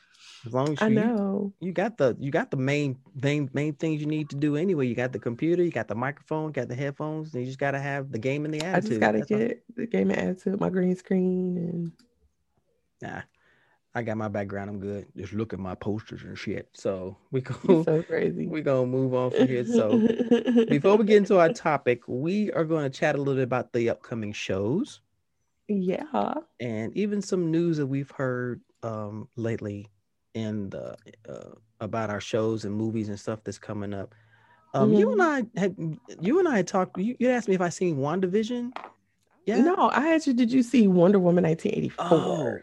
As 0.45 0.53
long 0.53 0.72
as 0.72 0.80
you, 0.80 0.86
I 0.86 0.89
know. 0.89 1.53
you 1.60 1.74
got 1.74 1.97
the 1.97 2.16
you 2.18 2.32
got 2.32 2.49
the 2.49 2.57
main 2.57 2.97
main 3.22 3.49
main 3.53 3.74
things 3.74 3.99
you 3.99 4.07
need 4.07 4.30
to 4.30 4.38
do 4.38 4.55
anyway. 4.55 4.88
You 4.88 4.95
got 4.95 5.12
the 5.12 5.20
computer, 5.20 5.62
you 5.62 5.72
got 5.72 5.89
the 5.89 5.95
microphone, 5.95 6.51
got 6.51 6.70
the 6.70 6.76
headphones, 6.76 7.34
and 7.34 7.41
you 7.43 7.47
just 7.47 7.60
gotta 7.60 7.80
have 7.80 8.12
the 8.12 8.20
game 8.20 8.45
and 8.45 8.53
the 8.53 8.62
attitude. 8.62 8.86
I 8.86 8.89
just 8.89 8.99
gotta 9.01 9.18
That's 9.20 9.32
all. 9.32 9.38
get 9.38 9.64
the 9.76 9.86
game 9.86 10.12
and 10.12 10.20
attitude, 10.20 10.60
my 10.60 10.70
green 10.70 10.95
screen, 10.95 11.57
and 11.57 11.91
Nah, 13.01 13.22
I 13.96 14.04
got 14.04 14.18
my 14.18 14.28
background. 14.28 14.70
I'm 14.70 14.80
good. 14.80 15.08
Just 15.18 15.34
look 15.34 15.52
at 15.52 15.60
my 15.60 15.76
posters 15.76 16.24
and 16.24 16.38
shit. 16.38 16.70
So 16.74 17.18
we 17.32 17.42
go. 17.42 17.84
so 17.84 18.04
crazy. 18.04 18.48
we 18.50 18.62
gonna 18.62 18.86
move 18.86 19.14
on 19.14 19.32
from 19.32 19.48
here. 19.48 19.66
So 19.66 19.98
before 20.70 20.96
we 20.96 21.06
get 21.06 21.18
into 21.18 21.40
our 21.40 21.52
topic, 21.52 22.04
we 22.08 22.52
are 22.52 22.66
going 22.66 22.90
to 22.90 22.98
chat 22.98 23.16
a 23.16 23.18
little 23.18 23.36
bit 23.36 23.44
about 23.44 23.74
the 23.74 23.90
upcoming 23.90 24.32
shows 24.32 25.02
yeah, 25.70 26.34
and 26.60 26.96
even 26.98 27.22
some 27.22 27.52
news 27.52 27.78
that 27.78 27.86
we've 27.86 28.10
heard 28.10 28.62
um, 28.82 29.28
lately 29.36 29.88
in 30.34 30.70
the 30.72 30.96
uh, 31.28 31.52
about 31.80 32.10
our 32.10 32.20
shows 32.20 32.66
and 32.66 32.74
movies 32.74 33.10
and 33.10 33.20
stuff 33.20 33.44
that's 33.44 33.60
coming 33.60 33.94
up. 33.94 34.16
Um, 34.74 34.94
You 34.94 35.12
and 35.12 35.22
I 35.22 35.44
had 35.56 35.76
you 36.20 36.40
and 36.40 36.48
I 36.48 36.58
had 36.58 36.68
talked. 36.68 36.98
You, 36.98 37.16
you 37.20 37.30
asked 37.30 37.48
me 37.48 37.56
if 37.56 37.62
I 37.62 37.70
seen 37.70 37.98
WandaVision. 37.98 38.72
Yeah. 39.46 39.62
no, 39.62 39.90
I 39.90 40.14
asked 40.14 40.28
you, 40.28 40.34
did 40.34 40.52
you 40.52 40.62
see 40.62 40.88
Wonder 40.88 41.18
Woman 41.18 41.44
1984? 41.44 42.06
Oh, 42.12 42.60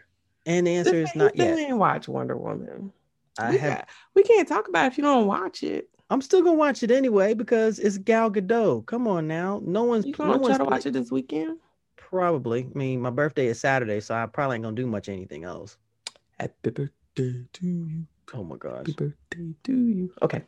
and 0.47 0.65
the 0.65 0.71
answer 0.75 0.95
is 0.95 1.13
not 1.15 1.35
you 1.35 1.43
yet. 1.43 1.55
didn't 1.55 1.77
watch 1.77 2.07
Wonder 2.07 2.35
Woman. 2.35 2.91
I 3.37 3.51
we, 3.51 3.57
have. 3.59 3.77
got- 3.79 3.87
we 4.15 4.23
can't 4.23 4.47
talk 4.47 4.67
about 4.67 4.85
it 4.85 4.93
if 4.93 4.97
you 4.97 5.03
don't 5.03 5.27
watch 5.27 5.61
it. 5.61 5.89
I'm 6.09 6.21
still 6.21 6.41
gonna 6.41 6.55
watch 6.55 6.83
it 6.83 6.89
anyway 6.89 7.33
because 7.33 7.79
it's 7.79 7.97
Gal 7.97 8.31
Gadot. 8.31 8.85
Come 8.85 9.07
on 9.07 9.27
now, 9.27 9.61
no 9.63 9.83
one's 9.83 10.05
You 10.05 10.13
no 10.13 10.17
gonna 10.17 10.33
try 10.39 10.41
one's 10.41 10.57
to 10.57 10.63
watch 10.63 10.85
it 10.85 10.93
this 10.93 11.11
weekend? 11.11 11.59
Probably. 11.97 12.69
I 12.73 12.77
mean, 12.77 13.01
my 13.01 13.09
birthday 13.09 13.47
is 13.47 13.59
Saturday, 13.59 13.99
so 13.99 14.15
I 14.15 14.25
probably 14.25 14.55
ain't 14.55 14.63
gonna 14.63 14.75
do 14.75 14.87
much 14.87 15.09
anything 15.09 15.43
else. 15.43 15.77
Happy 16.39 16.69
birthday 16.69 16.91
to 17.53 17.65
you. 17.67 18.05
Oh 18.33 18.43
my 18.43 18.57
gosh. 18.57 18.77
Happy 18.79 18.91
birthday 18.93 19.53
to 19.63 19.71
you. 19.73 20.11
Okay. 20.21 20.41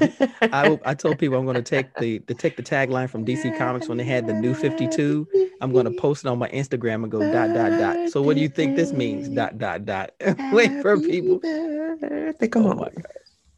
I 0.52 0.68
will- 0.68 0.80
I 0.84 0.94
told 0.94 1.18
people 1.18 1.38
I'm 1.38 1.46
gonna 1.46 1.62
take 1.62 1.94
the 1.98 2.18
to 2.20 2.34
take 2.34 2.56
the 2.56 2.62
tagline 2.62 3.08
from 3.08 3.24
DC 3.24 3.56
Comics 3.56 3.88
when 3.88 3.98
they 3.98 4.04
had 4.04 4.26
the 4.26 4.32
new 4.32 4.52
52. 4.54 5.28
I'm 5.60 5.72
gonna 5.72 5.92
post 5.92 6.24
it 6.24 6.28
on 6.28 6.38
my 6.38 6.48
Instagram 6.48 7.02
and 7.04 7.10
go 7.10 7.20
dot 7.32 7.54
dot 7.54 7.70
dot. 7.78 8.10
So 8.10 8.20
what 8.22 8.34
do 8.34 8.42
you 8.42 8.48
think 8.48 8.76
this 8.76 8.92
means? 8.92 9.28
Dot 9.28 9.58
dot 9.58 9.84
dot. 9.84 10.10
Wait 10.52 10.82
for 10.82 10.98
people. 10.98 11.38
Birthday. 11.38 12.48
Come 12.48 12.66
Oh 12.66 12.70
on. 12.70 12.76
my 12.78 12.84
God. 12.88 13.06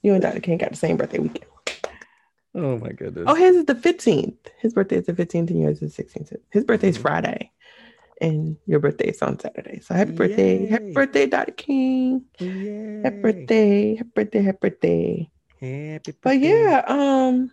You 0.03 0.13
and 0.15 0.23
Dr. 0.23 0.41
King 0.41 0.59
got 0.59 0.71
the 0.71 0.77
same 0.77 0.97
birthday 0.97 1.19
weekend. 1.21 1.47
Oh 2.55 2.77
my 2.79 2.91
goodness. 2.93 3.25
Oh, 3.27 3.35
his 3.35 3.57
is 3.57 3.65
the 3.65 3.75
15th. 3.75 4.37
His 4.59 4.75
birthday 4.75 4.97
is 4.97 5.07
the 5.07 5.15
15th 5.15 5.49
and 5.49 5.61
yours 5.63 5.81
is 5.81 5.97
the 5.97 6.03
16th. 6.05 6.37
His 6.51 6.65
birthday 6.65 6.89
is 6.89 6.99
Mhm. 6.99 7.03
Friday. 7.03 7.51
And 8.23 8.57
your 8.67 8.79
birthday 8.79 9.09
is 9.09 9.21
on 9.21 9.39
Saturday. 9.41 9.81
So 9.81 9.95
happy 9.95 10.13
birthday. 10.13 10.67
Happy 10.69 10.93
birthday, 10.93 11.27
Dr. 11.27 11.51
King. 11.53 12.25
Yay. 12.39 13.01
Happy 13.03 13.21
birthday. 13.21 13.95
Happy 13.97 14.11
birthday. 14.15 14.43
Happy 14.43 14.59
birthday. 14.61 15.31
Happy 15.61 16.13
But 16.23 16.39
yeah, 16.39 16.85
um 16.87 17.51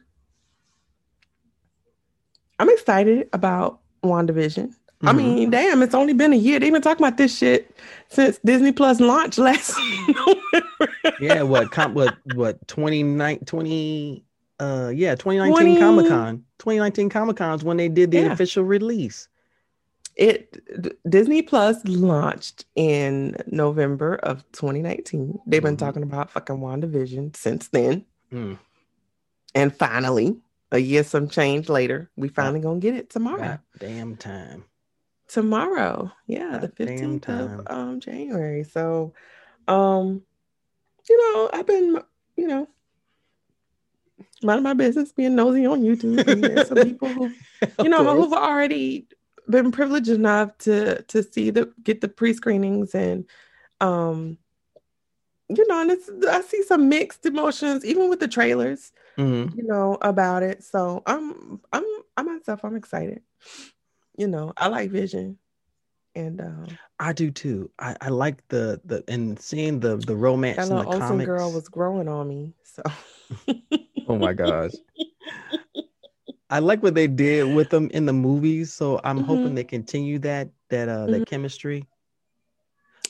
I'm 2.59 2.69
excited 2.69 3.29
about 3.33 3.79
WandaVision. 4.03 4.73
I 5.01 5.13
Mhm. 5.13 5.17
mean, 5.17 5.49
damn, 5.49 5.81
it's 5.81 5.95
only 5.95 6.13
been 6.13 6.33
a 6.33 6.35
year. 6.35 6.59
They've 6.59 6.73
been 6.73 6.81
talking 6.81 7.05
about 7.05 7.17
this 7.17 7.35
shit 7.37 7.75
since 8.09 8.37
Disney 8.45 8.71
Plus 8.73 8.99
launched 8.99 9.37
last 9.47 9.75
November. 10.07 10.93
yeah, 11.21 11.41
what 11.41 11.71
com- 11.71 11.93
what 11.93 12.15
what 12.35 12.67
29 12.67 13.39
20 13.45 14.25
uh 14.59 14.91
yeah, 14.93 15.15
2019 15.15 15.77
20 15.77 15.79
Comic-Con. 15.79 16.43
2019 16.59 17.09
Comic-Con 17.09 17.55
is 17.55 17.63
when 17.63 17.77
they 17.77 17.87
did 17.87 18.11
the 18.11 18.19
Yeah. 18.19 18.31
official 18.33 18.63
release. 18.63 19.29
It 20.19 20.81
D- 20.81 20.91
Disney 21.07 21.41
Plus 21.41 21.83
launched 21.87 22.65
in 22.75 23.37
November 23.47 24.15
of 24.15 24.43
2019. 24.51 25.39
They've 25.47 25.63
been 25.63 25.75
Mhm. 25.75 25.79
talking 25.79 26.03
about 26.03 26.29
fucking 26.29 26.57
WandaVision 26.57 27.37
since 27.37 27.69
then. 27.69 28.05
Mm. 28.29 28.59
And 29.55 29.73
finally, 29.73 30.35
a 30.73 30.77
year 30.79 31.03
some 31.05 31.29
change 31.29 31.69
later, 31.69 32.11
we 32.17 32.27
finally 32.27 32.59
gonna 32.59 32.81
get 32.81 32.95
it 32.95 33.09
tomorrow. 33.09 33.37
God 33.39 33.59
damn 33.79 34.17
time. 34.17 34.65
tomorrow 35.29 36.11
yeah 36.27 36.57
the 36.57 36.67
15th 36.69 37.29
of 37.29 37.61
um 37.69 37.99
january 37.99 38.63
so 38.63 39.13
um 39.67 40.23
you 41.07 41.17
know 41.33 41.49
i've 41.53 41.67
been 41.67 42.01
you 42.35 42.47
know 42.47 42.67
minding 44.41 44.63
my 44.63 44.73
business 44.73 45.11
being 45.11 45.35
nosy 45.35 45.67
on 45.67 45.81
youtube 45.83 46.25
and 46.27 46.43
there's 46.43 46.67
some 46.67 46.79
people 46.79 47.09
who 47.13 47.29
you 47.83 47.89
know 47.89 48.03
course. 48.03 48.17
who've 48.23 48.33
already 48.33 49.07
been 49.49 49.71
privileged 49.71 50.09
enough 50.09 50.57
to 50.59 51.01
to 51.03 51.23
see 51.23 51.49
the 51.49 51.71
get 51.83 52.01
the 52.01 52.07
pre-screenings 52.07 52.93
and 52.95 53.25
um 53.81 54.37
you 55.49 55.67
know 55.67 55.81
and 55.81 55.91
it's 55.91 56.09
i 56.29 56.41
see 56.41 56.61
some 56.63 56.87
mixed 56.89 57.25
emotions 57.25 57.83
even 57.85 58.09
with 58.09 58.19
the 58.19 58.27
trailers 58.27 58.91
Mhm. 59.17 59.55
you 59.55 59.63
know 59.63 59.97
about 60.01 60.43
it 60.43 60.63
so 60.63 61.01
i'm 61.05 61.59
i'm 61.73 61.83
i 62.17 62.21
myself 62.21 62.63
i'm 62.63 62.75
excited 62.75 63.21
you 64.17 64.27
know 64.27 64.53
i 64.57 64.67
like 64.67 64.89
vision 64.91 65.37
and 66.15 66.41
um 66.41 66.65
I 67.01 67.13
do 67.13 67.31
too. 67.31 67.71
I, 67.79 67.95
I 68.01 68.09
like 68.09 68.45
the 68.49 68.81
the 68.83 69.05
and 69.07 69.39
seeing 69.39 69.79
the 69.79 69.95
the 69.95 70.17
romance 70.17 70.57
that 70.57 70.67
the 70.67 70.75
little 70.75 70.91
Olsen 70.93 71.07
comics. 71.07 71.27
girl 71.27 71.51
was 71.53 71.69
growing 71.69 72.09
on 72.09 72.27
me 72.27 72.53
so 72.63 72.83
oh 74.07 74.17
my 74.17 74.33
gosh. 74.33 74.71
I 76.49 76.59
like 76.59 76.81
what 76.81 76.95
they 76.95 77.07
did 77.07 77.43
with 77.45 77.69
them 77.69 77.89
in 77.91 78.05
the 78.05 78.13
movies, 78.13 78.73
so 78.73 78.99
I'm 79.03 79.21
hoping 79.21 79.51
Mhm. 79.51 79.55
they 79.55 79.63
continue 79.63 80.19
that 80.19 80.49
that 80.69 80.89
uh 80.89 81.07
that 81.07 81.21
Mhm. 81.21 81.25
chemistry. 81.25 81.87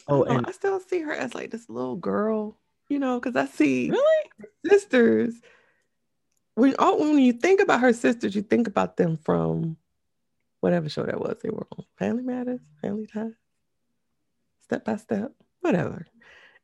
oh 0.07 0.23
Oh, 0.23 0.23
and 0.23 0.45
i 0.45 0.51
still 0.51 0.79
see 0.79 1.01
her 1.01 1.13
as 1.13 1.33
like 1.35 1.51
this 1.51 1.69
little 1.69 1.95
girl 1.95 2.57
you 2.89 2.99
know 2.99 3.19
because 3.19 3.35
i 3.35 3.45
see 3.45 3.89
really? 3.89 4.31
sisters 4.65 5.41
when 6.55 6.75
oh, 6.79 6.97
when 6.97 7.19
you 7.19 7.33
think 7.33 7.61
about 7.61 7.79
her 7.81 7.93
sisters 7.93 8.35
you 8.35 8.41
think 8.41 8.67
about 8.67 8.97
them 8.97 9.15
from 9.17 9.77
whatever 10.61 10.89
show 10.89 11.05
that 11.05 11.19
was 11.19 11.37
they 11.41 11.49
were 11.49 11.67
on 11.77 11.85
family 11.97 12.23
matters 12.23 12.59
family 12.81 13.05
ties 13.07 13.33
step 14.61 14.83
by 14.85 14.95
step 14.95 15.31
whatever 15.61 16.05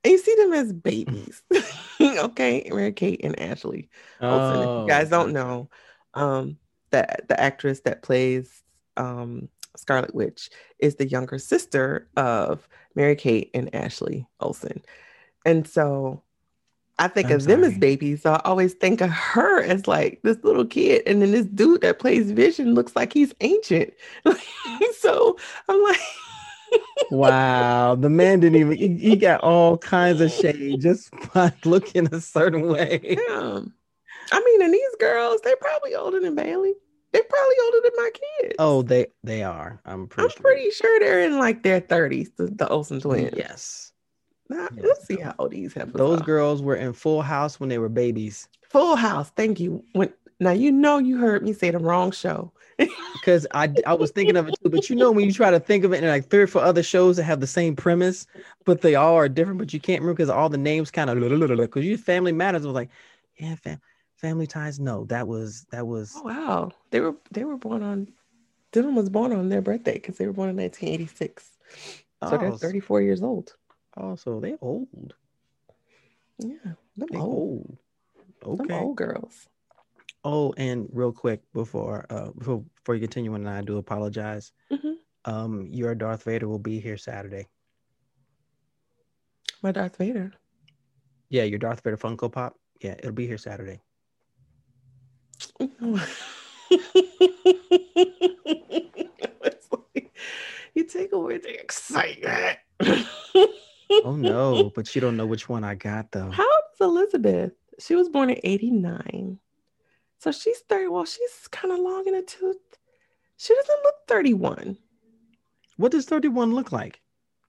and 0.03 0.11
you 0.11 0.17
see 0.17 0.35
them 0.35 0.53
as 0.53 0.73
babies 0.73 1.43
okay 2.01 2.69
mary 2.73 2.91
kate 2.93 3.21
and 3.23 3.39
ashley 3.39 3.89
Olsen. 4.29 4.61
If 4.63 4.69
Oh, 4.69 4.81
you 4.85 4.85
guys 4.87 5.09
don't 5.09 5.33
know, 5.33 5.69
um, 6.13 6.57
the 6.95 7.07
the 7.27 7.39
actress 7.39 7.81
that 7.81 8.01
plays 8.01 8.63
um, 8.97 9.49
Scarlet 9.75 10.15
Witch 10.15 10.49
is 10.79 10.95
the 10.95 11.07
younger 11.07 11.37
sister 11.37 12.07
of 12.15 12.67
Mary 12.95 13.15
Kate 13.15 13.51
and 13.53 13.73
Ashley 13.75 14.25
Olsen, 14.39 14.81
and 15.45 15.67
so 15.67 16.23
I 16.97 17.09
think 17.09 17.29
I'm 17.29 17.35
of 17.35 17.43
them 17.43 17.63
as 17.63 17.77
babies. 17.77 18.21
So 18.21 18.33
I 18.33 18.41
always 18.45 18.73
think 18.73 19.01
of 19.01 19.09
her 19.09 19.61
as 19.61 19.87
like 19.87 20.21
this 20.23 20.37
little 20.43 20.65
kid, 20.65 21.03
and 21.05 21.21
then 21.21 21.31
this 21.31 21.47
dude 21.47 21.81
that 21.81 21.99
plays 21.99 22.31
Vision 22.31 22.73
looks 22.73 22.95
like 22.95 23.11
he's 23.11 23.33
ancient. 23.41 23.93
so 24.99 25.37
I'm 25.67 25.83
like. 25.83 25.99
Wow, 27.11 27.95
the 27.95 28.09
man 28.09 28.39
didn't 28.41 28.59
even 28.59 28.75
he, 28.75 28.97
he 28.97 29.15
got 29.15 29.41
all 29.41 29.77
kinds 29.77 30.19
of 30.19 30.31
shade 30.31 30.81
just 30.81 31.09
by 31.33 31.53
looking 31.65 32.13
a 32.13 32.19
certain 32.19 32.67
way. 32.67 32.99
Yeah. 33.03 33.61
I 34.31 34.39
mean, 34.43 34.61
and 34.61 34.73
these 34.73 34.95
girls, 34.99 35.39
they're 35.41 35.55
probably 35.57 35.95
older 35.95 36.19
than 36.19 36.35
Bailey. 36.35 36.73
They're 37.15 37.23
probably 37.23 37.55
older 37.63 37.77
than 37.81 37.91
my 37.95 38.09
kids. 38.41 38.55
Oh, 38.59 38.81
they 38.81 39.07
they 39.23 39.41
are. 39.41 39.79
I'm 39.85 40.05
pretty 40.07 40.25
I'm 40.25 40.31
sure. 40.31 40.41
pretty 40.41 40.69
sure 40.71 40.99
they're 40.99 41.21
in 41.21 41.39
like 41.39 41.63
their 41.63 41.79
30s, 41.79 42.35
the, 42.35 42.47
the 42.47 42.67
Olsen 42.67 42.99
twins. 42.99 43.31
Yes. 43.37 43.93
Now, 44.49 44.67
Yes. 44.75 44.85
let's 44.85 45.07
see 45.07 45.15
how 45.15 45.33
old 45.39 45.51
these 45.51 45.73
have 45.75 45.93
Those 45.93 46.21
girls 46.23 46.61
were 46.61 46.75
in 46.75 46.91
Full 46.91 47.21
House 47.21 47.57
when 47.57 47.69
they 47.69 47.77
were 47.77 47.87
babies. 47.87 48.49
Full 48.69 48.97
House. 48.97 49.29
Thank 49.29 49.61
you. 49.61 49.81
When 49.93 50.11
now 50.41 50.51
you 50.51 50.73
know 50.73 50.97
you 50.97 51.17
heard 51.17 51.41
me 51.41 51.53
say 51.53 51.71
the 51.71 51.79
wrong 51.79 52.11
show. 52.11 52.51
Because 53.13 53.47
I 53.53 53.73
I 53.87 53.93
was 53.93 54.11
thinking 54.11 54.35
of 54.35 54.49
it 54.49 54.55
too, 54.61 54.69
but 54.69 54.89
you 54.89 54.95
know 54.97 55.09
when 55.09 55.25
you 55.25 55.31
try 55.31 55.49
to 55.49 55.59
think 55.59 55.85
of 55.85 55.93
it 55.93 56.03
in 56.03 56.09
like 56.09 56.29
three 56.29 56.41
or 56.41 56.47
four 56.47 56.61
other 56.61 56.83
shows 56.83 57.15
that 57.15 57.23
have 57.23 57.39
the 57.39 57.47
same 57.47 57.75
premise, 57.75 58.27
but 58.65 58.81
they 58.81 58.93
all 58.95 59.15
are 59.15 59.29
different, 59.29 59.57
but 59.57 59.73
you 59.73 59.79
can't 59.79 60.01
remember 60.01 60.17
because 60.17 60.29
all 60.29 60.49
the 60.49 60.57
names 60.57 60.91
kind 60.91 61.09
of 61.09 61.17
because 61.17 61.85
you 61.85 61.97
Family 61.97 62.33
Matters 62.33 62.65
was 62.67 62.75
like, 62.75 62.89
yeah, 63.37 63.55
fam, 63.55 63.79
Family 64.17 64.47
Ties. 64.47 64.79
No, 64.79 65.05
that 65.05 65.27
was 65.27 65.65
that 65.71 65.85
was 65.85 66.13
Oh 66.15 66.23
wow. 66.23 66.71
They 66.91 66.99
were 67.01 67.15
they 67.31 67.43
were 67.43 67.57
born 67.57 67.83
on 67.83 68.07
Dylan 68.71 68.93
was 68.95 69.09
born 69.09 69.31
on 69.31 69.49
their 69.49 69.61
birthday 69.61 69.93
because 69.93 70.17
they 70.17 70.25
were 70.27 70.33
born 70.33 70.49
in 70.49 70.57
1986. 70.57 71.51
So 72.23 72.37
they're 72.37 72.49
oh, 72.51 72.57
34 72.57 73.01
years 73.01 73.21
old. 73.21 73.55
oh, 73.97 74.15
so 74.15 74.39
they 74.39 74.55
old. 74.61 75.13
Yeah. 76.39 76.55
Them 76.97 77.09
They 77.11 77.19
old. 77.19 77.77
old. 78.41 78.57
Them 78.57 78.65
Okay. 78.71 78.79
old 78.79 78.95
girls. 78.97 79.47
Oh, 80.23 80.53
and 80.57 80.89
real 80.91 81.11
quick 81.11 81.41
before 81.53 82.05
uh 82.09 82.31
before, 82.31 82.63
before 82.77 82.95
you 82.95 83.01
continue, 83.01 83.33
and 83.35 83.47
I 83.47 83.61
do 83.61 83.77
apologize. 83.77 84.51
Mhm. 84.71 84.95
Um, 85.25 85.67
your 85.71 85.95
Darth 85.95 86.23
Vader 86.23 86.47
will 86.47 86.59
be 86.59 86.79
here 86.79 86.97
Saturday. 86.97 87.47
My 89.61 89.71
Darth 89.71 89.97
Vader. 89.97 90.33
Yeah, 91.29 91.43
your 91.43 91.59
Darth 91.59 91.81
Vader 91.81 91.97
Funko 91.97 92.31
Pop. 92.31 92.55
Yeah, 92.81 92.93
it'll 92.99 93.11
be 93.11 93.25
here 93.27 93.37
Saturday. 93.37 93.81
Like, 95.59 96.09
you 100.73 100.83
take 100.83 101.13
away 101.13 101.37
the 101.37 101.59
excitement. 101.59 102.57
Oh 104.03 104.15
no, 104.15 104.71
but 104.75 104.95
you 104.95 105.01
don't 105.01 105.17
know 105.17 105.25
which 105.25 105.47
one 105.47 105.63
I 105.63 105.75
got 105.75 106.11
though. 106.11 106.31
How 106.31 106.43
old 106.43 106.63
is 106.73 106.81
Elizabeth? 106.81 107.51
She 107.79 107.95
was 107.95 108.09
born 108.09 108.29
in 108.29 108.39
89. 108.43 109.39
So 110.19 110.31
she's 110.31 110.59
30. 110.69 110.87
Well, 110.87 111.05
she's 111.05 111.47
kind 111.51 111.73
of 111.73 111.79
long 111.79 112.07
in 112.07 112.13
the 112.13 112.23
tooth. 112.23 112.57
She 113.37 113.53
doesn't 113.53 113.83
look 113.83 113.95
31. 114.07 114.77
What 115.77 115.91
does 115.91 116.05
31 116.05 116.55
look 116.55 116.71
like? 116.71 117.01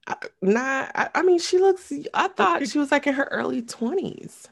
I, 0.05 0.15
nah, 0.41 0.87
I, 0.93 1.09
I 1.15 1.21
mean, 1.23 1.39
she 1.39 1.57
looks, 1.57 1.91
I 2.13 2.27
thought 2.29 2.67
she 2.67 2.77
was 2.77 2.91
like 2.91 3.07
in 3.07 3.13
her 3.13 3.27
early 3.31 3.61
20s. 3.61 4.47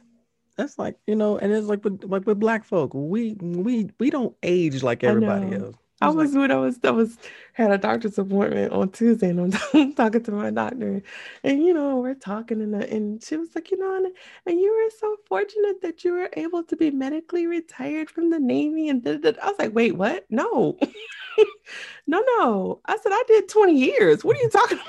That's 0.57 0.79
like, 0.79 0.95
you 1.05 1.15
know, 1.15 1.37
and 1.37 1.51
it's 1.51 1.67
like 1.67 1.83
with 1.83 2.03
like 2.05 2.25
with 2.25 2.39
black 2.39 2.63
folk, 2.63 2.93
we 2.93 3.33
we 3.41 3.89
we 3.99 4.09
don't 4.09 4.35
age 4.43 4.83
like 4.83 5.03
everybody 5.03 5.53
else. 5.55 5.75
I 6.01 6.07
It's 6.07 6.15
like- 6.15 6.25
was 6.27 6.35
when 6.35 6.51
I 6.51 6.55
was 6.55 6.79
I 6.83 6.91
was 6.91 7.17
had 7.53 7.71
a 7.71 7.77
doctor's 7.77 8.17
appointment 8.17 8.73
on 8.73 8.89
Tuesday 8.89 9.29
and 9.29 9.55
I'm 9.73 9.93
talking 9.95 10.23
to 10.23 10.31
my 10.31 10.49
doctor 10.51 11.01
and 11.43 11.63
you 11.63 11.73
know 11.73 11.97
we're 11.97 12.15
talking 12.15 12.61
and 12.61 12.75
and 12.83 13.23
she 13.23 13.37
was 13.37 13.55
like 13.55 13.71
you 13.71 13.77
know 13.77 13.95
and, 13.95 14.07
and 14.45 14.59
you 14.59 14.71
were 14.73 14.91
so 14.99 15.15
fortunate 15.27 15.81
that 15.83 16.03
you 16.03 16.11
were 16.11 16.29
able 16.33 16.63
to 16.63 16.75
be 16.75 16.91
medically 16.91 17.47
retired 17.47 18.09
from 18.09 18.29
the 18.29 18.39
Navy 18.39 18.89
and 18.89 19.03
da, 19.05 19.15
da, 19.17 19.31
da." 19.31 19.39
I 19.41 19.47
was 19.47 19.59
like 19.59 19.73
wait 19.73 19.95
what 19.95 20.25
no 20.29 20.77
no 22.07 22.23
no 22.37 22.79
I 22.85 22.97
said 22.97 23.11
I 23.11 23.23
did 23.27 23.49
20 23.49 23.77
years 23.77 24.23
what 24.23 24.37
are 24.37 24.41
you 24.41 24.49
talking 24.49 24.79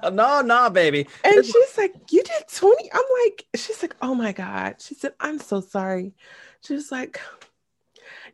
about 0.00 0.12
no, 0.12 0.40
no, 0.40 0.70
baby. 0.70 1.06
and 1.24 1.44
she's 1.44 1.78
like 1.78 1.94
you 2.10 2.22
did 2.22 2.48
20 2.52 2.90
I'm 2.92 3.02
like 3.24 3.46
she's 3.56 3.82
like 3.82 3.96
oh 4.02 4.14
my 4.14 4.32
god 4.32 4.76
she 4.80 4.94
said 4.94 5.12
I'm 5.20 5.38
so 5.38 5.60
sorry 5.60 6.14
she 6.62 6.74
was 6.74 6.90
like 6.92 7.20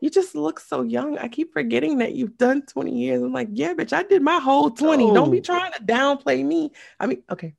you 0.00 0.10
just 0.10 0.34
look 0.34 0.60
so 0.60 0.82
young. 0.82 1.18
I 1.18 1.28
keep 1.28 1.52
forgetting 1.52 1.98
that 1.98 2.14
you've 2.14 2.38
done 2.38 2.62
20 2.62 2.92
years. 2.92 3.22
I'm 3.22 3.32
like, 3.32 3.48
yeah, 3.52 3.74
bitch, 3.74 3.92
I 3.92 4.02
did 4.02 4.22
my 4.22 4.38
whole 4.38 4.70
20. 4.70 5.12
Don't 5.12 5.30
be 5.30 5.40
trying 5.40 5.72
to 5.72 5.82
downplay 5.82 6.44
me. 6.44 6.72
I 7.00 7.06
mean, 7.06 7.22
okay. 7.30 7.54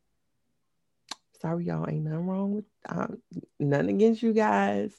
Sorry, 1.42 1.66
y'all. 1.66 1.90
Ain't 1.90 2.04
nothing 2.04 2.28
wrong 2.28 2.56
with 2.56 2.66
um, 2.88 3.22
nothing 3.60 3.90
against 3.90 4.22
you 4.22 4.34
guys 4.34 4.94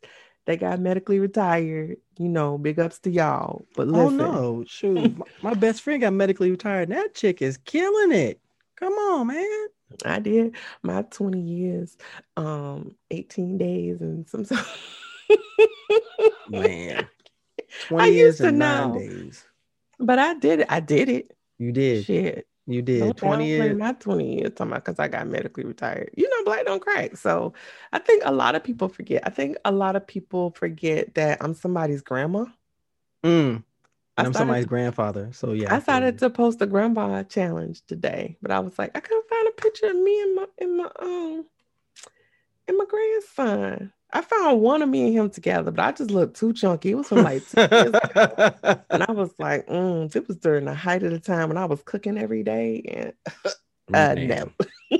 that 0.46 0.60
got 0.60 0.80
medically 0.80 1.18
retired. 1.18 1.96
You 2.18 2.28
know, 2.28 2.58
big 2.58 2.78
ups 2.78 2.98
to 3.00 3.10
y'all. 3.10 3.66
But 3.74 3.88
Oh 3.88 4.04
listen, 4.04 4.16
no, 4.16 4.64
shoot. 4.66 5.16
my, 5.42 5.54
best 5.54 5.82
friend 5.82 6.00
got 6.00 6.12
medically 6.12 6.50
retired. 6.50 6.88
And 6.90 6.98
that 6.98 7.14
chick 7.14 7.42
is 7.42 7.56
killing 7.58 8.12
it. 8.12 8.40
Come 8.76 8.92
on, 8.94 9.26
man. 9.28 9.66
I 10.04 10.20
did 10.20 10.54
my 10.82 11.02
20 11.02 11.40
years, 11.40 11.96
um, 12.36 12.94
18 13.10 13.58
days 13.58 14.00
and 14.00 14.28
some 14.28 14.46
Man. 16.48 16.98
I 16.98 17.06
20 17.88 18.10
years 18.10 18.26
used 18.26 18.38
to 18.38 18.48
and 18.48 18.58
nine 18.58 18.92
know. 18.92 18.98
days. 18.98 19.44
But 19.98 20.18
I 20.18 20.34
did 20.34 20.60
it. 20.60 20.66
I 20.70 20.80
did 20.80 21.08
it. 21.08 21.36
You 21.58 21.72
did. 21.72 22.04
Shit. 22.06 22.46
You 22.66 22.82
did. 22.82 23.00
Don't 23.00 23.16
20 23.16 23.46
years. 23.46 23.76
my 23.76 23.92
20 23.92 24.38
years 24.38 24.50
talking 24.50 24.72
about 24.72 24.84
because 24.84 24.98
I 24.98 25.08
got 25.08 25.26
medically 25.26 25.64
retired. 25.64 26.10
You 26.16 26.28
know, 26.28 26.44
black 26.44 26.64
don't 26.64 26.80
crack. 26.80 27.16
So 27.16 27.52
I 27.92 27.98
think 27.98 28.22
a 28.24 28.32
lot 28.32 28.54
of 28.54 28.62
people 28.62 28.88
forget. 28.88 29.22
I 29.26 29.30
think 29.30 29.56
a 29.64 29.72
lot 29.72 29.96
of 29.96 30.06
people 30.06 30.52
forget 30.52 31.14
that 31.14 31.38
I'm 31.40 31.54
somebody's 31.54 32.02
grandma. 32.02 32.44
Mm. 33.24 33.64
I 34.16 34.22
And 34.22 34.26
I'm 34.26 34.32
started, 34.32 34.34
somebody's 34.34 34.66
grandfather. 34.66 35.30
So 35.32 35.52
yeah. 35.52 35.74
I 35.74 35.80
started 35.80 36.18
to 36.18 36.30
post 36.30 36.60
a 36.62 36.66
grandma 36.66 37.22
challenge 37.24 37.84
today, 37.86 38.36
but 38.42 38.50
I 38.50 38.60
was 38.60 38.78
like, 38.78 38.96
I 38.96 39.00
couldn't 39.00 39.28
find 39.28 39.48
a 39.48 39.52
picture 39.52 39.86
of 39.86 39.96
me 39.96 40.22
and 40.22 40.34
my 40.36 40.46
and 40.58 40.76
my 40.76 40.90
um 41.00 41.46
and 42.68 42.76
my 42.76 42.84
grandson. 42.88 43.92
I 44.12 44.20
found 44.22 44.60
one 44.60 44.82
of 44.82 44.88
me 44.88 45.06
and 45.06 45.14
him 45.14 45.30
together, 45.30 45.70
but 45.70 45.84
I 45.84 45.92
just 45.92 46.10
looked 46.10 46.36
too 46.36 46.52
chunky. 46.52 46.90
It 46.90 46.94
was 46.96 47.08
from 47.08 47.22
like 47.22 47.46
two 47.48 47.60
years 47.60 47.94
ago. 47.94 48.82
And 48.90 49.02
I 49.04 49.12
was 49.12 49.32
like, 49.38 49.66
mm, 49.66 50.14
it 50.14 50.26
was 50.26 50.36
during 50.38 50.64
the 50.64 50.74
height 50.74 51.02
of 51.02 51.12
the 51.12 51.20
time 51.20 51.48
when 51.48 51.58
I 51.58 51.66
was 51.66 51.82
cooking 51.82 52.18
every 52.18 52.42
day. 52.42 52.82
And 52.88 53.12
uh, 53.94 54.14
man, 54.14 54.52
no. 54.90 54.98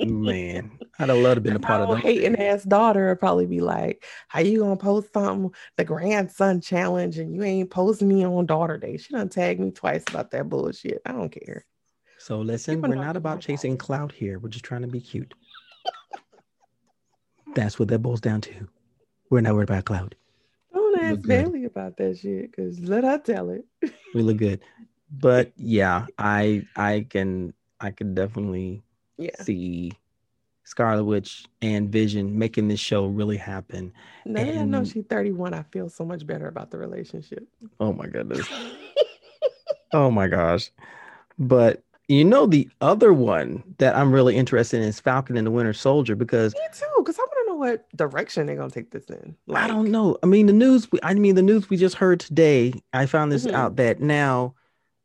man. 0.00 0.78
I'd 0.98 1.08
have 1.08 1.18
loved 1.18 1.24
to 1.24 1.28
have 1.36 1.42
been 1.42 1.56
a 1.56 1.60
part 1.60 1.82
of 1.82 1.88
that. 1.90 2.00
hating 2.00 2.36
ass 2.36 2.62
daughter 2.64 3.08
would 3.08 3.20
probably 3.20 3.46
be 3.46 3.60
like, 3.60 4.04
"How 4.28 4.40
you 4.40 4.60
gonna 4.60 4.76
post 4.76 5.12
something 5.14 5.54
the 5.76 5.84
grandson 5.84 6.60
challenge 6.60 7.18
and 7.18 7.34
you 7.34 7.42
ain't 7.42 7.70
posting 7.70 8.08
me 8.08 8.24
on 8.24 8.44
daughter 8.44 8.76
day?" 8.76 8.98
She 8.98 9.14
done 9.14 9.30
tagged 9.30 9.60
me 9.60 9.70
twice 9.70 10.04
about 10.08 10.30
that 10.32 10.48
bullshit. 10.50 11.00
I 11.06 11.12
don't 11.12 11.30
care. 11.30 11.64
So 12.18 12.40
listen, 12.40 12.76
People 12.76 12.90
we're 12.90 12.96
not 12.96 13.16
about 13.16 13.40
chasing 13.40 13.78
clout 13.78 14.12
here. 14.12 14.38
We're 14.38 14.50
just 14.50 14.64
trying 14.64 14.82
to 14.82 14.88
be 14.88 15.00
cute. 15.00 15.32
That's 17.54 17.78
what 17.78 17.88
that 17.88 17.98
boils 18.00 18.20
down 18.20 18.40
to. 18.42 18.68
We're 19.30 19.40
not 19.40 19.54
worried 19.54 19.68
about 19.70 19.84
cloud. 19.84 20.14
Don't 20.72 21.00
ask. 21.00 21.26
Bailey 21.26 21.64
about 21.64 21.96
that 21.98 22.18
shit 22.18 22.50
because 22.50 22.80
let 22.80 23.04
her 23.04 23.18
tell 23.18 23.50
it. 23.50 23.64
We 24.14 24.22
look 24.22 24.38
good. 24.38 24.60
But 25.10 25.52
yeah, 25.56 26.06
I 26.18 26.66
I 26.76 27.06
can 27.08 27.54
I 27.80 27.90
can 27.92 28.14
definitely 28.14 28.82
Yeah. 29.18 29.40
see 29.42 29.92
Scarlet 30.64 31.04
Witch 31.04 31.46
and 31.62 31.90
Vision 31.90 32.36
making 32.38 32.68
this 32.68 32.80
show 32.80 33.06
really 33.06 33.36
happen. 33.36 33.92
Now 34.24 34.44
that 34.44 34.58
I 34.58 34.64
know 34.64 34.84
she's 34.84 35.04
31, 35.04 35.54
I 35.54 35.62
feel 35.62 35.88
so 35.88 36.04
much 36.04 36.26
better 36.26 36.46
about 36.48 36.70
the 36.70 36.78
relationship. 36.78 37.46
Oh 37.78 37.92
my 37.92 38.06
goodness. 38.06 38.48
Oh 39.92 40.08
my 40.10 40.28
gosh. 40.28 40.70
But 41.38 41.82
you 42.06 42.24
know 42.24 42.46
the 42.46 42.68
other 42.80 43.12
one 43.12 43.64
that 43.78 43.96
I'm 43.96 44.12
really 44.12 44.36
interested 44.36 44.76
in 44.78 44.84
is 44.84 45.00
Falcon 45.00 45.36
and 45.36 45.44
the 45.46 45.50
Winter 45.50 45.72
Soldier 45.72 46.14
because 46.14 46.54
Me 46.54 46.60
too, 46.72 46.86
because 46.98 47.18
I 47.18 47.22
want 47.22 47.29
to 47.29 47.29
know 47.50 47.56
what 47.56 47.86
direction 47.96 48.46
they're 48.46 48.56
gonna 48.56 48.70
take 48.70 48.90
this 48.90 49.04
in. 49.10 49.36
I 49.54 49.66
don't 49.66 49.90
know. 49.90 50.16
I 50.22 50.26
mean, 50.26 50.46
the 50.46 50.52
news. 50.52 50.88
I 51.02 51.14
mean, 51.14 51.34
the 51.34 51.42
news 51.42 51.68
we 51.70 51.76
just 51.76 51.96
heard 51.96 52.20
today. 52.20 52.72
I 52.92 53.06
found 53.06 53.32
this 53.32 53.46
Mhm. 53.46 53.52
out 53.54 53.76
that 53.76 54.00
now, 54.00 54.54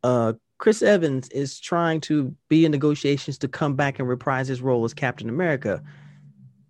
uh, 0.03 0.33
Chris 0.57 0.81
Evans 0.81 1.27
is 1.29 1.59
trying 1.59 1.99
to 2.01 2.33
be 2.49 2.65
in 2.65 2.71
negotiations 2.71 3.37
to 3.39 3.47
come 3.47 3.75
back 3.75 3.99
and 3.99 4.07
reprise 4.07 4.47
his 4.47 4.61
role 4.61 4.85
as 4.85 4.93
Captain 4.93 5.27
America. 5.27 5.83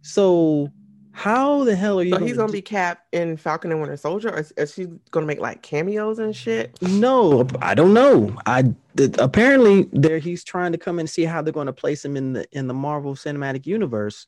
So, 0.01 0.71
how 1.11 1.63
the 1.63 1.75
hell 1.75 1.99
are 1.99 2.03
you? 2.03 2.11
So 2.15 2.19
he's 2.25 2.35
gonna 2.35 2.47
do- 2.47 2.53
be 2.53 2.61
Cap 2.61 3.01
in 3.11 3.37
Falcon 3.37 3.71
and 3.71 3.79
Winter 3.79 3.97
Soldier, 3.97 4.29
or 4.29 4.39
is, 4.39 4.51
is 4.57 4.73
she 4.73 4.87
gonna 5.11 5.25
make 5.25 5.39
like 5.39 5.61
cameos 5.61 6.19
and 6.19 6.35
shit? 6.35 6.77
No, 6.81 7.47
I 7.61 7.75
don't 7.75 7.93
know. 7.93 8.35
I 8.45 8.73
apparently 9.19 9.87
there 9.91 10.19
he's 10.19 10.43
trying 10.43 10.71
to 10.71 10.77
come 10.77 10.99
and 10.99 11.09
see 11.09 11.23
how 11.25 11.41
they're 11.41 11.53
going 11.53 11.67
to 11.67 11.73
place 11.73 12.03
him 12.03 12.15
in 12.17 12.33
the 12.33 12.47
in 12.51 12.67
the 12.67 12.73
Marvel 12.73 13.15
Cinematic 13.15 13.65
Universe, 13.65 14.27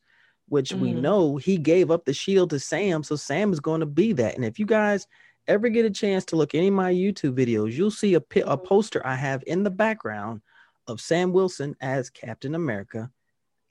which 0.49 0.73
we 0.73 0.91
Mhm. 0.93 1.01
know 1.01 1.35
he 1.37 1.57
gave 1.57 1.91
up 1.91 2.05
the 2.05 2.13
shield 2.13 2.49
to 2.51 2.59
Sam, 2.59 3.03
so 3.03 3.15
Sam 3.15 3.51
is 3.53 3.59
going 3.59 3.81
to 3.81 3.85
be 3.85 4.13
that. 4.13 4.35
And 4.35 4.45
if 4.45 4.59
you 4.59 4.65
guys 4.65 5.07
ever 5.47 5.69
get 5.69 5.85
a 5.85 5.89
chance 5.89 6.25
to 6.25 6.35
look 6.35 6.53
any 6.55 6.67
of 6.67 6.73
my 6.73 6.91
YouTube 6.93 7.33
videos, 7.37 7.73
you'll 7.73 7.91
see 7.91 8.13
a 8.15 8.21
pi- 8.21 8.43
a 8.45 8.57
poster 8.57 9.05
I 9.05 9.15
have 9.15 9.43
in 9.47 9.63
the 9.63 9.69
background 9.71 10.41
of 10.87 11.01
Sam 11.01 11.31
Wilson 11.33 11.75
as 11.81 12.09
Captain 12.09 12.55
America. 12.55 13.11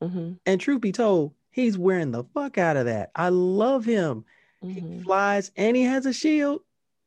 Mm-hmm. 0.03 0.33
And 0.45 0.61
truth 0.61 0.81
be 0.83 0.93
told, 0.93 1.33
he's 1.51 1.79
wearing 1.79 2.11
the 2.11 2.25
fuck 2.35 2.59
out 2.59 2.77
of 2.77 2.85
that. 2.87 3.11
I 3.15 3.31
love 3.31 3.85
him. 3.85 4.25
He 4.63 4.81
Mm-hmm. 4.81 5.03
flies 5.03 5.51
and 5.57 5.77
he 5.77 5.85
has 5.85 6.07
a 6.07 6.13
shield. 6.13 6.61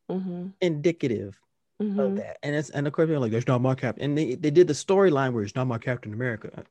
Mm-hmm. 0.09 0.47
Indicative 0.61 1.39
of 1.79 1.85
Mm-hmm. 1.85 2.15
that. 2.15 2.37
And 2.43 2.55
it's 2.55 2.69
and 2.71 2.87
of 2.87 2.93
course 2.93 3.07
they're 3.07 3.19
like, 3.19 3.31
"That's 3.31 3.47
not 3.47 3.61
my 3.61 3.75
captain." 3.75 4.03
And 4.03 4.17
they, 4.17 4.35
they 4.35 4.49
did 4.51 4.67
the 4.67 4.73
storyline 4.73 5.33
where 5.33 5.43
it's 5.43 5.55
not 5.55 5.67
my 5.67 5.77
Captain 5.77 6.13
America. 6.13 6.63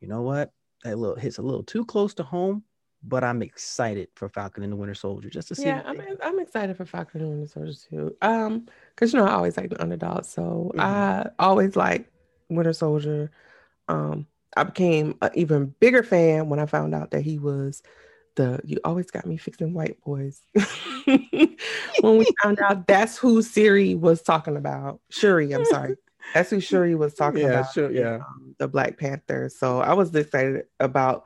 You 0.00 0.08
know 0.08 0.22
what? 0.22 0.52
That 0.84 0.98
little 0.98 1.16
hits 1.16 1.38
a 1.38 1.42
little 1.42 1.62
too 1.62 1.84
close 1.84 2.14
to 2.14 2.22
home, 2.22 2.64
but 3.02 3.22
I'm 3.22 3.42
excited 3.42 4.08
for 4.14 4.28
Falcon 4.28 4.62
and 4.62 4.72
the 4.72 4.76
Winter 4.76 4.94
Soldier 4.94 5.28
just 5.28 5.48
to 5.48 5.54
see. 5.54 5.68
Yeah, 5.68 5.82
I'm 5.84 6.00
I'm 6.22 6.40
excited 6.40 6.76
for 6.76 6.86
Falcon 6.86 7.20
and 7.20 7.30
the 7.30 7.36
Winter 7.36 7.52
Soldier 7.52 7.78
too. 7.90 8.16
Um, 8.22 8.66
because 8.94 9.12
you 9.12 9.18
know 9.18 9.26
I 9.26 9.32
always 9.32 9.56
like 9.56 9.70
the 9.70 9.80
underdog, 9.82 10.24
so 10.24 10.72
Mhm. 10.74 10.80
I 10.80 11.30
always 11.38 11.76
like 11.76 12.10
Winter 12.48 12.72
Soldier. 12.72 13.30
Um, 13.88 14.26
I 14.56 14.64
became 14.64 15.16
an 15.22 15.30
even 15.34 15.74
bigger 15.80 16.02
fan 16.02 16.48
when 16.48 16.58
I 16.58 16.66
found 16.66 16.94
out 16.94 17.10
that 17.10 17.22
he 17.22 17.38
was 17.38 17.82
the. 18.36 18.60
You 18.64 18.78
always 18.84 19.10
got 19.10 19.26
me 19.26 19.36
fixing 19.36 19.74
white 19.74 20.00
boys. 20.00 20.40
when 21.04 22.18
we 22.18 22.26
found 22.42 22.58
out 22.60 22.86
that's 22.86 23.18
who 23.18 23.42
Siri 23.42 23.94
was 23.94 24.22
talking 24.22 24.56
about, 24.56 25.00
Shuri. 25.10 25.52
I'm 25.52 25.64
sorry, 25.66 25.96
that's 26.34 26.50
who 26.50 26.60
Shuri 26.60 26.94
was 26.94 27.14
talking 27.14 27.40
Yeah, 27.42 27.60
about. 27.60 27.72
sure, 27.72 27.90
yeah. 27.90 28.16
um, 28.16 28.54
the 28.58 28.68
Black 28.68 28.98
Panther. 28.98 29.48
So 29.48 29.80
I 29.80 29.94
was 29.94 30.14
excited 30.14 30.64
about, 30.78 31.24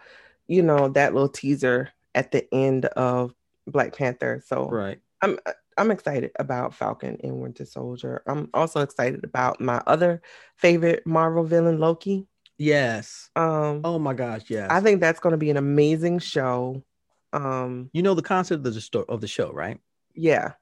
you 0.49 0.63
know, 0.63 0.89
that 0.89 1.13
little 1.15 1.29
teaser 1.29 1.91
at 2.15 2.33
the 2.33 2.47
end 2.55 2.87
of 2.87 3.35
Black 3.67 3.97
Panther. 3.97 4.43
So 4.47 4.69
right. 4.69 4.99
I'm 5.23 5.39
I'm 5.77 5.91
excited 5.91 6.31
about 6.39 6.73
Falcon 6.75 7.19
and 7.25 7.41
Winter 7.41 7.65
Soldier. 7.65 8.23
I'm 8.27 8.49
also 8.55 8.81
excited 8.81 9.25
about 9.25 9.61
my 9.61 9.83
other 9.87 10.23
favorite 10.57 11.05
Marvel 11.07 11.43
villain, 11.45 11.79
Loki. 11.81 12.27
Yes. 12.59 13.31
Um, 13.35 13.81
Oh 13.83 13.99
my 13.99 14.15
gosh. 14.15 14.43
Yes. 14.49 14.69
I 14.71 14.81
think 14.81 15.01
that's 15.01 15.19
going 15.19 15.33
to 15.33 15.37
be 15.39 15.51
an 15.51 15.57
amazing 15.57 16.21
show. 16.21 16.85
Um, 17.33 17.91
you 17.93 18.03
know 18.03 18.15
the 18.15 18.23
concept 18.23 18.65
of 18.65 18.73
the 18.75 18.81
story 18.81 19.07
of 19.09 19.21
the 19.21 19.27
show, 19.27 19.51
right? 19.53 19.81
yeah, 20.15 20.53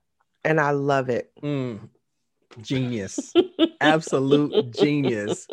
and 0.43 0.59
I 0.59 0.71
love 0.71 1.11
it. 1.11 1.31
Mm. 1.43 1.91
Genius. 2.61 3.33
Absolute 3.81 4.73
genius. 4.75 5.49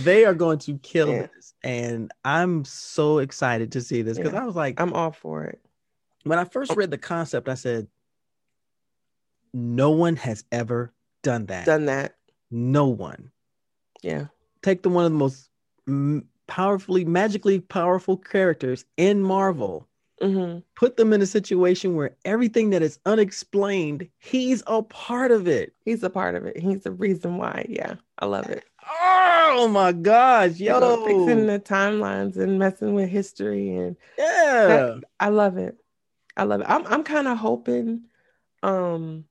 They 0.00 0.24
are 0.24 0.34
going 0.34 0.58
to 0.60 0.78
kill 0.78 1.08
Yeah. 1.08 1.26
this, 1.34 1.54
and 1.64 2.12
I'm 2.24 2.64
so 2.64 3.18
excited 3.18 3.72
to 3.72 3.80
see 3.80 4.02
this 4.02 4.16
because 4.18 4.32
Yeah. 4.32 4.42
I 4.42 4.44
was 4.44 4.54
like, 4.56 4.80
I'm 4.80 4.92
all 4.92 5.12
for 5.12 5.44
it. 5.44 5.60
when 6.24 6.38
I 6.38 6.44
first 6.44 6.72
oh. 6.72 6.74
read 6.74 6.90
the 6.90 6.98
concept, 6.98 7.48
I 7.48 7.54
said, 7.54 7.88
no 9.54 9.90
one 9.90 10.16
has 10.16 10.44
ever 10.52 10.92
done 11.22 11.46
that. 11.46 11.66
Done 11.66 11.86
that. 11.86 12.16
No 12.50 12.86
one. 12.86 13.30
Yeah. 14.02 14.26
Take 14.62 14.82
the 14.82 14.88
one 14.88 15.04
of 15.06 15.12
the 15.12 15.18
most 15.18 15.48
m- 15.88 16.28
powerfully, 16.46 17.04
magically 17.04 17.60
powerful 17.60 18.16
characters 18.16 18.84
in 18.96 19.22
Marvel, 19.22 19.88
hmm 20.20 20.58
put 20.74 20.96
them 20.96 21.12
in 21.12 21.22
a 21.22 21.26
situation 21.26 21.94
where 21.94 22.16
everything 22.24 22.70
that 22.70 22.82
is 22.82 22.98
unexplained, 23.06 24.08
he's 24.18 24.62
a 24.66 24.82
part 24.82 25.30
of 25.30 25.46
it. 25.48 25.74
He's 25.84 26.02
a 26.02 26.10
part 26.10 26.34
of 26.34 26.44
it. 26.46 26.58
He's 26.58 26.82
the 26.82 26.90
reason 26.90 27.36
why. 27.36 27.66
Yeah. 27.68 27.96
I 28.18 28.26
love 28.26 28.48
it. 28.48 28.64
Oh 28.88 29.68
my 29.68 29.92
gosh, 29.92 30.58
know, 30.60 30.80
yo, 30.80 31.04
fixing 31.04 31.46
the 31.46 31.58
timelines 31.58 32.36
and 32.36 32.58
messing 32.58 32.94
with 32.94 33.08
history 33.08 33.74
and 33.74 33.96
yeah, 34.18 34.98
I 35.20 35.28
love 35.28 35.58
it. 35.58 35.76
I 36.36 36.44
love 36.44 36.60
it. 36.60 36.66
I'm 36.68 36.86
I'm 36.86 37.02
kind 37.02 37.28
of 37.28 37.38
hoping 37.38 38.04
um 38.62 39.24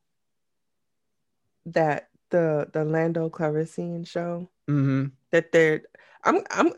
that 1.68 2.10
the 2.30 2.70
the 2.74 2.84
Lando 2.84 3.30
Calrissian 3.30 4.06
show 4.08 4.50
hmm 4.68 5.06
that 5.32 5.52
they're 5.52 5.82
I'm 6.24 6.42
I'm 6.52 6.74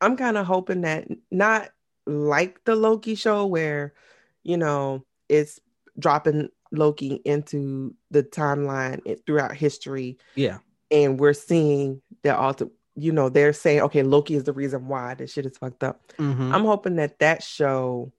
I'm 0.00 0.16
kind 0.16 0.36
of 0.36 0.46
hoping 0.46 0.82
that 0.82 1.08
not 1.30 1.70
like 2.06 2.64
the 2.64 2.74
Loki 2.76 3.14
show 3.14 3.46
where 3.46 3.94
you 4.42 4.56
know 4.56 5.04
it's 5.28 5.60
dropping 5.98 6.48
Loki 6.72 7.20
into 7.24 7.94
the 8.10 8.22
timeline 8.22 9.00
throughout 9.26 9.56
history 9.56 10.18
yeah, 10.34 10.58
and 10.90 11.18
we're 11.18 11.32
seeing 11.32 12.00
the 12.22 12.36
alter 12.36 12.68
you 12.96 13.12
know 13.12 13.28
they're 13.28 13.52
saying 13.52 13.80
okay 13.82 14.02
Loki 14.02 14.34
is 14.34 14.44
the 14.44 14.52
reason 14.52 14.88
why 14.88 15.14
this 15.14 15.32
shit 15.32 15.46
is 15.46 15.58
fucked 15.58 15.84
up. 15.84 16.00
Mhm. 16.18 16.52
I'm 16.52 16.64
hoping 16.64 16.96
that 16.96 17.18
that 17.20 17.42
show 17.42 18.12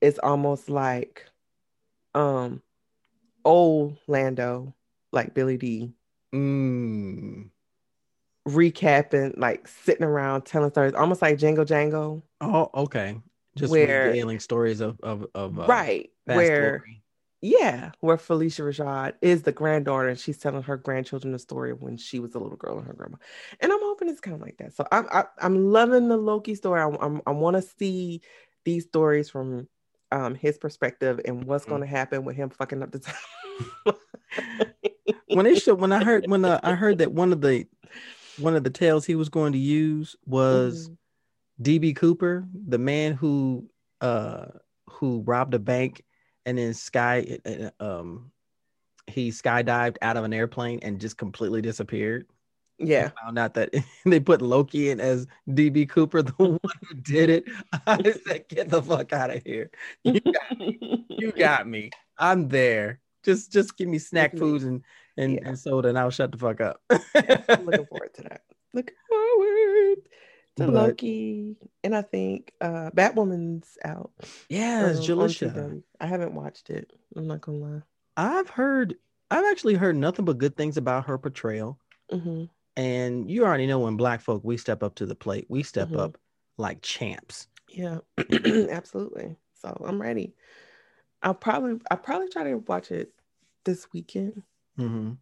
is 0.00 0.18
almost 0.18 0.68
like 0.68 1.26
um 2.14 2.62
old 3.44 3.96
Lando 4.06 4.74
like 5.12 5.34
Billy 5.34 5.56
Dee 5.56 5.92
Mm. 6.32 7.50
Recapping, 8.54 9.38
like 9.38 9.66
sitting 9.68 10.04
around 10.04 10.42
telling 10.46 10.70
stories, 10.70 10.94
almost 10.94 11.22
like 11.22 11.38
Django 11.38 11.66
Django. 11.66 12.22
Oh, 12.40 12.70
okay. 12.82 13.16
Just 13.56 13.70
Where- 13.70 14.08
regaling 14.08 14.38
stories 14.40 14.80
of 14.80 14.98
of 15.02 15.26
of 15.34 15.58
uh, 15.58 15.66
right. 15.66 16.10
Where 16.24 16.78
glory. 16.78 17.02
yeah, 17.40 17.90
where 18.00 18.16
Phylicia 18.16 18.60
Rashad 18.64 19.14
is 19.22 19.42
the 19.42 19.50
granddaughter 19.52 20.08
and 20.08 20.18
she's 20.18 20.38
telling 20.38 20.62
her 20.62 20.76
grandchildren 20.76 21.32
the 21.32 21.38
story 21.38 21.70
of 21.72 21.82
when 21.82 21.96
she 21.96 22.20
was 22.20 22.34
a 22.34 22.38
little 22.38 22.56
girl 22.56 22.78
and 22.78 22.86
her 22.86 22.92
grandma. 22.92 23.16
And 23.60 23.72
I'm 23.72 23.80
hoping 23.82 24.08
it's 24.08 24.20
kind 24.20 24.36
of 24.36 24.40
like 24.40 24.56
that. 24.58 24.74
So 24.74 24.86
I'm 24.92 25.06
I, 25.12 25.24
I'm 25.38 25.72
loving 25.72 26.08
the 26.08 26.16
Loki 26.16 26.54
story. 26.54 26.80
I 26.80 26.88
I'm, 27.00 27.20
I 27.26 27.32
want 27.32 27.56
to 27.56 27.62
see 27.62 28.20
these 28.64 28.84
stories 28.84 29.28
from 29.30 29.66
um 30.12 30.34
his 30.34 30.58
perspective 30.58 31.20
and 31.24 31.44
what's 31.44 31.64
Mhm. 31.64 31.68
going 31.70 31.80
to 31.82 31.86
happen 31.88 32.24
with 32.24 32.36
him 32.36 32.50
fucking 32.50 32.82
up 32.82 32.92
the 32.92 32.98
time. 33.00 33.94
when 35.28 35.44
they 35.44 35.54
showed 35.58 35.80
when 35.80 35.92
I 35.92 36.04
heard 36.04 36.28
when 36.28 36.44
uh, 36.44 36.60
I 36.62 36.74
heard 36.74 36.98
that 36.98 37.12
one 37.12 37.32
of 37.32 37.40
the 37.40 37.66
one 38.36 38.56
of 38.56 38.64
the 38.64 38.70
tales 38.70 39.04
he 39.04 39.14
was 39.14 39.28
going 39.28 39.52
to 39.52 39.58
use 39.58 40.16
was 40.26 40.88
Mhm. 40.88 40.96
DB 41.62 41.96
Cooper, 41.96 42.46
the 42.68 42.78
man 42.78 43.12
who 43.12 43.68
uh 44.00 44.46
who 44.88 45.20
robbed 45.26 45.54
a 45.54 45.58
bank 45.58 46.02
and 46.46 46.56
then 46.58 46.72
sky 46.74 47.38
uh, 47.44 47.70
um 47.80 48.32
he 49.06 49.30
skydived 49.30 49.96
out 50.02 50.16
of 50.16 50.24
an 50.24 50.32
airplane 50.32 50.78
and 50.82 51.00
just 51.00 51.16
completely 51.18 51.60
disappeared. 51.60 52.26
yeah. 52.78 53.10
I 53.16 53.24
found 53.24 53.38
out 53.38 53.54
that 53.54 53.70
they 54.06 54.20
put 54.20 54.40
Loki 54.40 54.90
in 54.90 55.00
as 55.00 55.26
DB 55.48 55.88
Cooper, 55.88 56.22
the 56.22 56.32
one 56.38 56.58
who 56.88 56.94
did 56.94 57.28
it. 57.28 57.44
I 57.86 58.02
said, 58.26 58.48
"Get 58.48 58.68
the 58.70 58.82
fuck 58.82 59.12
out 59.12 59.34
of 59.34 59.42
here! 59.44 59.70
You 60.04 60.20
got, 60.20 60.58
me. 60.58 61.06
you 61.10 61.32
got 61.38 61.66
me. 61.68 61.90
I'm 62.18 62.48
there. 62.48 63.00
Just 63.22 63.52
just 63.52 63.76
give 63.76 63.88
me 63.88 63.98
snack 63.98 64.38
foods 64.38 64.64
and 64.64 64.82
and, 65.20 65.34
Yeah. 65.34 65.40
and 65.48 65.58
soda, 65.58 65.88
and 65.88 65.98
I'll 65.98 66.10
shut 66.10 66.32
the 66.32 66.38
fuck 66.38 66.60
up." 66.60 66.80
I'm 66.90 67.64
looking 67.66 67.86
forward 67.86 68.14
to 68.14 68.22
that. 68.22 68.42
Looking 68.72 68.94
forward 69.08 69.96
to 70.56 70.66
But- 70.66 70.72
Loki. 70.74 71.56
And 71.82 71.94
I 71.96 72.02
think 72.02 72.52
uh 72.60 72.90
Batwoman's 72.90 73.76
out. 73.84 74.12
Yes, 74.48 75.08
um, 75.10 75.18
on 75.18 75.82
I 76.00 76.06
haven't 76.06 76.34
watched 76.34 76.70
it. 76.70 76.92
I'm 77.16 77.26
not 77.26 77.40
gonna 77.40 77.58
lie. 77.58 77.82
I've 78.16 78.48
heard, 78.48 78.94
I've 79.30 79.44
actually 79.44 79.74
heard 79.74 79.96
nothing 79.96 80.24
but 80.24 80.38
good 80.38 80.56
things 80.56 80.76
about 80.76 81.06
her 81.06 81.18
portrayal. 81.18 81.78
hmm 82.12 82.44
And 82.76 83.28
you 83.30 83.44
already 83.44 83.66
know 83.66 83.80
when 83.80 83.96
black 83.96 84.20
folk 84.20 84.42
we 84.44 84.56
step 84.56 84.82
up 84.84 84.94
to 84.96 85.06
the 85.06 85.14
plate, 85.16 85.46
we 85.48 85.62
step 85.64 85.88
Mhm. 85.88 85.98
up 85.98 86.18
like 86.56 86.80
champs. 86.82 87.48
Yeah, 87.68 87.98
absolutely. 88.70 89.36
So 89.54 89.76
I'm 89.84 90.00
ready. 90.00 90.34
I'll 91.22 91.34
probably 91.34 91.80
I'll 91.90 91.96
probably 91.98 92.28
try 92.28 92.44
to 92.44 92.54
watch 92.56 92.90
it 92.92 93.12
this 93.64 93.88
weekend. 93.92 94.42
Hmm 94.80 95.12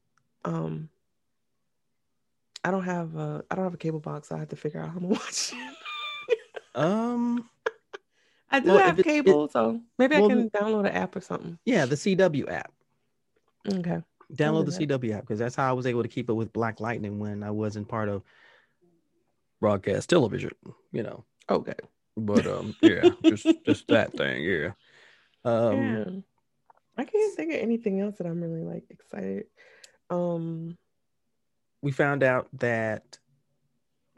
Um 0.45 0.89
I 2.65 2.71
don't 2.71 2.85
have 2.85 3.17
a 3.17 3.45
I 3.51 3.55
don't 3.55 3.65
have 3.65 3.75
a 3.75 3.79
cable 3.79 4.01
box, 4.01 4.29
so 4.29 4.37
I 4.37 4.39
have 4.41 4.49
to 4.49 4.57
figure 4.57 4.81
out 4.81 4.91
how 4.91 4.99
to 4.99 5.07
watch 5.19 5.53
it. 5.53 5.77
Um, 6.75 7.49
I 8.51 8.61
do 8.61 8.69
Well, 8.69 8.79
have 8.79 8.99
it- 8.99 9.01
it- 9.01 9.05
cable, 9.05 9.49
so 9.49 9.81
maybe 9.99 10.17
well, 10.17 10.27
I 10.27 10.29
can 10.29 10.51
download 10.51 10.81
an 10.81 10.95
app 10.95 11.17
or 11.17 11.21
something. 11.21 11.59
yeah, 11.65 11.87
the 11.87 11.97
CW 11.97 12.49
app. 12.51 12.73
Okay. 13.69 14.01
Download 14.33 14.67
the 14.67 14.73
do 14.79 14.87
CW 14.87 15.15
app 15.15 15.23
because 15.23 15.39
that's 15.39 15.57
how 15.57 15.69
I 15.69 15.73
was 15.73 15.87
able 15.87 16.03
to 16.03 16.09
keep 16.09 16.29
it 16.29 16.35
with 16.35 16.53
Black 16.53 16.81
Lightning 16.81 17.19
when 17.19 17.43
I 17.43 17.51
wasn't 17.51 17.89
part 17.89 18.09
of 18.09 18.23
broadcast 19.61 20.11
television. 20.11 20.53
You 20.93 21.03
know, 21.03 21.25
Okay. 21.49 21.75
but 22.17 22.47
um, 22.47 22.77
yeah, 22.83 23.11
just 23.25 23.47
just 23.65 23.89
that 23.89 24.13
thing. 24.15 24.45
Yeah. 24.45 24.71
Um, 25.45 25.95
yeah. 25.97 26.05
I 26.99 27.05
can't 27.05 27.37
think 27.37 27.53
of 27.53 27.61
anything 27.61 28.01
else 28.01 28.19
that 28.19 28.27
I'm 28.27 28.43
really 28.43 28.63
like 28.63 28.85
excited. 28.91 29.47
Um 30.11 30.77
we 31.81 31.93
found 31.93 32.23
out 32.23 32.49
that 32.55 33.19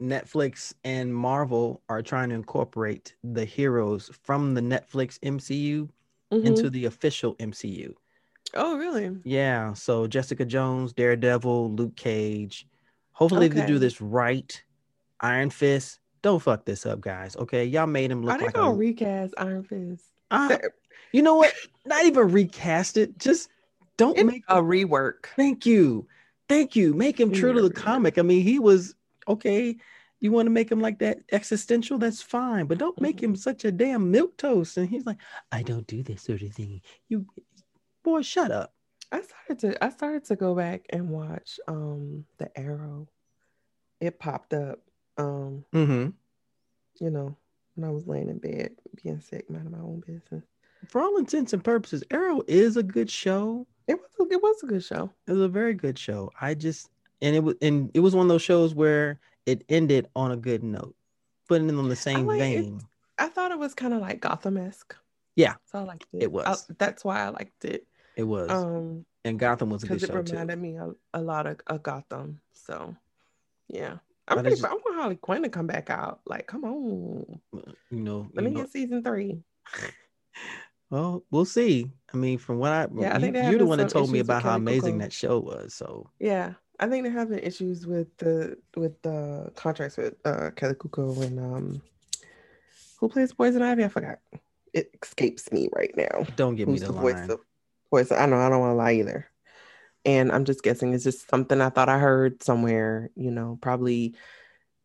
Netflix 0.01 0.73
and 0.83 1.13
Marvel 1.13 1.81
are 1.87 2.01
trying 2.01 2.29
to 2.29 2.35
incorporate 2.35 3.15
the 3.23 3.45
heroes 3.45 4.09
from 4.23 4.55
the 4.55 4.61
Netflix 4.61 5.19
MCU 5.19 5.87
mhm. 6.33 6.45
into 6.45 6.69
the 6.71 6.85
official 6.85 7.35
MCU. 7.35 7.93
Oh 8.55 8.77
really? 8.77 9.15
Yeah, 9.23 9.73
so 9.73 10.07
Jessica 10.07 10.43
Jones, 10.43 10.91
Daredevil, 10.93 11.73
Luke 11.75 11.95
Cage. 11.95 12.67
Hopefully 13.11 13.47
they 13.47 13.65
do 13.65 13.77
this 13.77 14.01
right. 14.01 14.61
Iron 15.19 15.51
Fist, 15.51 15.99
don't 16.21 16.41
fuck 16.41 16.65
this 16.65 16.85
up, 16.85 17.01
guys. 17.01 17.35
Okay, 17.35 17.65
y'all 17.65 17.87
made 17.87 18.11
him 18.11 18.23
look. 18.23 18.35
Are 18.35 18.39
they 18.39 18.45
like 18.45 18.55
gonna 18.55 18.71
a. 18.71 18.75
recast 18.75 19.33
Iron 19.37 19.63
Fist? 19.63 20.05
That- 20.31 20.71
you 21.11 21.21
know 21.21 21.35
what? 21.35 21.53
Not 21.85 22.05
even 22.05 22.31
recast 22.31 22.95
it. 22.97 23.17
Just 23.17 23.49
don't 23.97 24.25
make 24.25 24.43
a 24.47 24.61
rework. 24.61 25.25
Thank 25.35 25.65
you. 25.65 26.07
Thank 26.47 26.75
you. 26.75 26.93
Make 26.93 27.19
him 27.19 27.31
true 27.31 27.53
to 27.53 27.61
the 27.61 27.69
comic. 27.73 28.17
I 28.17 28.21
mean, 28.21 28.41
he 28.43 28.59
was 28.59 28.95
okay. 29.27 29.75
You 30.21 30.31
want 30.31 30.45
to 30.45 30.51
make 30.51 30.71
him 30.71 30.79
like 30.79 30.99
that 30.99 31.19
existential? 31.31 31.97
That's 31.97 32.21
fine, 32.21 32.65
but 32.67 32.77
don't 32.77 32.99
make 33.01 33.21
him 33.21 33.35
such 33.35 33.65
a 33.65 33.71
damn 33.71 34.11
milk 34.11 34.37
toast. 34.37 34.77
And 34.77 34.87
he's 34.87 35.05
like, 35.05 35.17
I 35.51 35.63
don't 35.63 35.87
do 35.87 36.03
this 36.03 36.21
sort 36.21 36.41
of 36.43 36.53
thing. 36.53 36.81
You, 37.09 37.25
boy, 38.03 38.21
shut 38.21 38.51
up. 38.51 38.73
I 39.11 39.21
started 39.21 39.59
to 39.59 39.83
I 39.83 39.89
started 39.89 40.23
to 40.25 40.35
go 40.37 40.55
back 40.55 40.85
and 40.91 41.09
watch 41.09 41.59
um 41.67 42.23
the 42.37 42.57
Arrow. 42.57 43.07
It 43.99 44.19
popped 44.19 44.53
up 44.53 44.79
um, 45.17 45.65
Mm-hmm. 45.73 46.09
you 47.03 47.09
know, 47.09 47.35
when 47.81 47.89
I 47.89 47.93
was 47.93 48.07
laying 48.07 48.29
in 48.29 48.37
bed 48.37 48.71
being 49.03 49.19
sick, 49.19 49.49
minding 49.49 49.71
my 49.71 49.79
own 49.79 50.01
business. 50.05 50.45
For 50.87 51.01
all 51.01 51.17
intents 51.17 51.53
and 51.53 51.63
purposes, 51.63 52.03
Arrow 52.11 52.41
is 52.47 52.77
a 52.77 52.83
good 52.83 53.09
show. 53.09 53.67
It 53.87 53.95
was 53.99 54.09
a, 54.19 54.33
it 54.33 54.41
was 54.41 54.63
a 54.63 54.67
good 54.67 54.83
show. 54.83 55.11
It 55.27 55.31
was 55.31 55.41
a 55.41 55.47
very 55.47 55.73
good 55.73 55.97
show. 55.97 56.31
I 56.39 56.53
just 56.53 56.89
and 57.21 57.35
it 57.35 57.43
was 57.43 57.55
and 57.61 57.91
it 57.93 57.99
was 57.99 58.15
one 58.15 58.25
of 58.25 58.29
those 58.29 58.41
shows 58.41 58.73
where 58.73 59.19
it 59.45 59.63
ended 59.69 60.07
on 60.15 60.31
a 60.31 60.37
good 60.37 60.63
note, 60.63 60.95
putting 61.47 61.69
in 61.69 61.77
on 61.77 61.89
the 61.89 61.95
same 61.95 62.25
like 62.27 62.39
it. 62.39 62.61
vein. 62.61 62.81
I 63.17 63.27
thought 63.27 63.51
it 63.51 63.59
was 63.59 63.73
kind 63.75 63.93
of 63.93 64.01
like 64.01 64.19
Gotham-esque. 64.21 64.95
Yeah. 65.35 65.53
So 65.65 65.79
I 65.79 65.83
liked 65.83 66.07
it. 66.13 66.23
It 66.23 66.31
was. 66.31 66.45
I- 66.69 66.73
that's 66.79 67.03
why 67.03 67.21
I 67.21 67.29
liked 67.29 67.65
it. 67.65 67.87
It 68.15 68.23
was, 68.23 68.49
Um 68.51 69.05
and 69.23 69.39
Gotham 69.39 69.69
was 69.69 69.83
a 69.83 69.87
good 69.87 69.95
because 69.95 70.09
it 70.09 70.13
show 70.13 70.21
too. 70.21 70.31
reminded 70.33 70.59
me 70.59 70.75
a, 70.77 70.91
a 71.13 71.21
lot 71.21 71.47
of, 71.47 71.59
of 71.67 71.83
Gotham. 71.83 72.41
So 72.53 72.95
yeah. 73.67 73.97
I'm 74.39 74.45
it's 74.45 74.63
I 74.63 74.69
want 74.71 74.95
Harley 74.95 75.15
Quinn 75.15 75.43
to 75.43 75.49
come 75.49 75.67
back 75.67 75.89
out. 75.89 76.21
Like, 76.25 76.47
come 76.47 76.63
on. 76.63 77.39
You 77.53 77.63
know, 77.91 78.29
Let 78.33 78.43
you 78.43 78.49
me 78.49 78.55
know- 78.55 78.61
get 78.61 78.71
season 78.71 79.03
three. 79.03 79.41
Well, 80.89 81.23
we'll 81.31 81.45
see. 81.45 81.89
I 82.13 82.17
mean, 82.17 82.37
from 82.37 82.57
what 82.57 82.73
I, 82.73 82.85
Yeah, 82.93 83.17
you, 83.17 83.31
you're 83.49 83.59
the 83.59 83.65
one 83.65 83.77
that 83.77 83.87
told 83.87 84.11
me 84.11 84.19
about 84.19 84.43
how 84.43 84.57
amazing 84.57 84.97
that 84.97 85.13
show 85.13 85.39
was. 85.39 85.73
So 85.73 86.09
Yeah. 86.19 86.53
I 86.81 86.87
think 86.87 87.03
they're 87.03 87.13
having 87.13 87.39
issues 87.39 87.87
with 87.87 88.07
the 88.17 88.57
with 88.75 89.01
the 89.01 89.51
contracts 89.55 89.95
with 89.95 90.15
uh 90.25 90.49
Kaley 90.55 90.75
Cuoco 90.75 91.21
and 91.25 91.39
um 91.39 91.81
who 92.99 93.07
plays 93.07 93.31
Poison 93.33 93.61
Ivy? 93.61 93.85
I 93.85 93.87
forgot. 93.87 94.19
It 94.73 94.89
escapes 95.01 95.49
me 95.53 95.69
right 95.73 95.95
now. 95.95 96.25
don't 96.35 96.55
give 96.55 96.67
me 96.67 96.77
the, 96.79 96.87
the 96.87 96.91
line. 96.91 97.01
voice 97.01 97.29
of 97.29 97.39
Poison? 97.89 98.17
I 98.19 98.25
know 98.25 98.35
I 98.37 98.49
don't 98.49 98.59
want 98.59 98.71
to 98.71 98.75
lie 98.75 98.93
either. 98.93 99.30
And 100.05 100.31
I'm 100.31 100.45
just 100.45 100.63
guessing 100.63 100.93
it's 100.93 101.03
just 101.03 101.29
something 101.29 101.61
I 101.61 101.69
thought 101.69 101.89
I 101.89 101.99
heard 101.99 102.41
somewhere, 102.43 103.09
you 103.15 103.31
know, 103.31 103.57
probably 103.61 104.15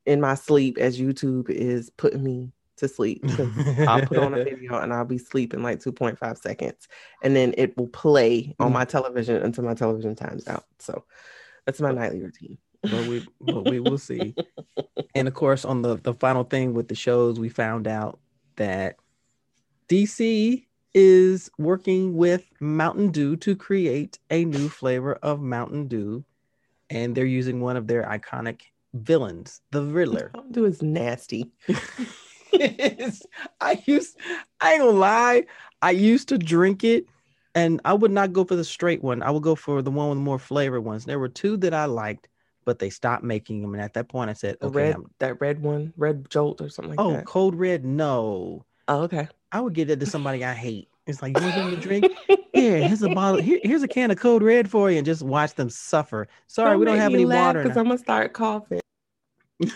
in 0.05 0.21
my 0.21 0.35
sleep 0.35 0.79
as 0.79 1.01
YouTube 1.01 1.49
is 1.51 1.91
putting 1.91 2.23
me 2.23 2.53
to 2.77 2.87
sleep 2.89 3.25
I'll 3.89 4.03
put 4.03 4.19
on 4.19 4.35
a 4.35 4.37
video 4.45 4.79
and 4.79 4.93
I'll 4.93 5.07
be 5.07 5.17
sleeping 5.17 5.63
like 5.63 5.81
2.5 5.81 6.39
seconds. 6.39 6.87
And 7.23 7.35
then 7.35 7.55
it 7.57 7.75
will 7.79 7.89
play 7.89 8.55
on 8.61 8.71
Mm. 8.71 8.75
my 8.75 8.85
television 8.85 9.43
until 9.43 9.65
my 9.65 9.73
television 9.73 10.15
times 10.15 10.47
out. 10.47 10.65
So 10.79 11.05
that's 11.65 11.81
my 11.81 11.91
nightly 11.93 12.21
routine. 12.21 12.59
but 12.83 13.07
we 13.07 13.23
but 13.41 13.65
we 13.65 13.81
will 13.81 13.99
see. 13.99 14.35
And 15.15 15.27
of 15.29 15.33
course, 15.33 15.65
on 15.65 15.81
the 15.81 15.97
the 15.97 16.13
final 16.13 16.45
thing 16.45 16.75
with 16.75 16.89
the 16.89 16.95
shows, 16.95 17.41
we 17.41 17.49
found 17.49 17.89
out 17.89 18.21
that 18.57 18.97
DC 19.89 20.66
is 20.97 21.51
working 21.59 22.17
with 22.17 22.43
Mountain 22.59 23.11
Dew 23.11 23.37
to 23.37 23.55
create 23.55 24.19
a 24.31 24.47
new 24.47 24.71
flavor 24.71 25.17
of 25.17 25.43
Mountain 25.43 25.89
Dew, 25.89 26.25
and 26.89 27.15
they're 27.15 27.27
using 27.27 27.61
one 27.61 27.77
of 27.77 27.87
their 27.87 28.05
iconic 28.05 28.63
villains, 28.95 29.61
the 29.73 29.83
Riddler. 29.83 30.31
Mountain 30.35 30.53
Dew 30.53 30.65
is 30.65 30.81
nasty. 30.81 31.53
I 33.61 33.83
used 33.85 34.17
I 34.63 34.73
ain't 34.73 34.81
gonna 34.81 34.93
lie, 34.93 35.45
I 35.83 35.91
used 35.91 36.29
to 36.31 36.39
drink 36.39 36.83
it 36.83 37.05
and 37.55 37.79
I 37.85 37.93
would 37.93 38.11
not 38.11 38.33
go 38.33 38.45
for 38.45 38.57
the 38.57 38.65
straight 38.65 39.03
one. 39.03 39.23
I 39.23 39.31
would 39.31 39.43
go 39.43 39.55
for 39.55 39.83
the 39.83 39.91
one 39.91 40.09
with 40.09 40.19
more 40.19 40.39
flavor 40.39 40.81
ones. 40.81 41.05
There 41.05 41.19
were 41.19 41.29
two 41.29 41.59
that 41.59 41.75
I 41.75 41.85
liked, 41.85 42.29
but 42.65 42.79
they 42.79 42.89
stopped 42.89 43.23
making 43.23 43.61
them. 43.61 43.75
And 43.75 43.83
at 43.83 43.93
that 43.95 44.09
point 44.09 44.31
I 44.31 44.33
said, 44.33 44.57
okay, 44.63 44.75
red, 44.75 44.93
I'm- 44.93 45.11
that 45.19 45.43
red 45.43 45.61
one, 45.61 45.93
red 45.99 46.31
jolt 46.31 46.63
or 46.63 46.71
something 46.71 46.97
like 46.97 47.01
oh, 47.01 47.13
that. 47.13 47.23
Oh, 47.23 47.25
code 47.25 47.55
red, 47.55 47.85
no. 47.85 48.65
Oh, 48.89 49.03
okay. 49.03 49.29
I 49.53 49.61
would 49.61 49.73
give 49.75 49.89
that 49.89 50.01
to 50.01 50.07
somebody 50.07 50.45
I 50.45 50.55
hate. 50.55 50.89
It's 51.07 51.23
like, 51.23 51.39
you 51.39 51.51
want 51.51 51.71
to 51.71 51.77
drink? 51.77 52.07
Here, 52.53 52.83
here's 52.83 53.03
a 53.03 53.09
bottle. 53.09 53.41
Here, 53.41 53.61
here's 53.63 53.83
a 53.83 53.89
can 53.89 54.11
of 54.11 54.19
code 54.19 54.43
red 54.43 54.71
for 54.71 54.91
you, 54.91 54.97
and 54.97 55.05
just 55.05 55.23
watch 55.23 55.55
them 55.55 55.69
suffer. 55.69 56.27
Sorry, 56.47 56.77
we 56.77 56.87
don't 56.87 56.97
have 56.97 57.13
any 57.15 57.27
water. 57.27 57.63
because. 57.63 57.77
I'm 57.77 57.85
gonna 57.85 57.99
start 57.99 58.33
coughing. 58.33 58.81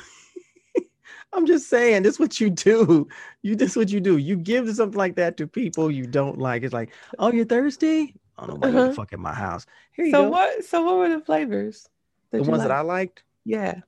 I'm 1.33 1.47
just 1.47 1.69
saying, 1.69 2.03
this 2.03 2.15
is 2.15 2.21
what 2.21 2.41
you 2.41 2.51
do. 2.51 3.07
You 3.43 3.55
this 3.55 3.73
is 3.73 3.77
what 3.77 3.91
you 3.91 4.01
do. 4.01 4.17
You 4.17 4.37
give 4.37 4.69
something 4.75 4.99
like 4.99 5.17
that 5.17 5.37
to 5.37 5.47
people 5.47 5.91
you 5.91 6.07
don't 6.07 6.39
like. 6.39 6.63
It's 6.63 6.73
like, 6.75 6.91
oh, 7.19 7.31
you're 7.31 7.45
thirsty? 7.45 8.15
Oh, 8.39 8.47
nobody 8.47 8.77
uh 8.77 8.81
Uh-huh. 8.81 8.93
fuck 8.93 9.13
in 9.13 9.21
my 9.21 9.35
house. 9.35 9.67
Here 9.93 10.07
you 10.07 10.13
So 10.13 10.23
go. 10.25 10.31
what? 10.31 10.65
So 10.65 10.83
what 10.83 10.97
were 10.97 11.09
the 11.09 11.21
flavors? 11.21 11.89
the 12.33 12.43
ones 12.43 12.63
that 12.63 12.71
I 12.73 12.81
liked? 12.81 13.25
Yeah. 13.45 13.81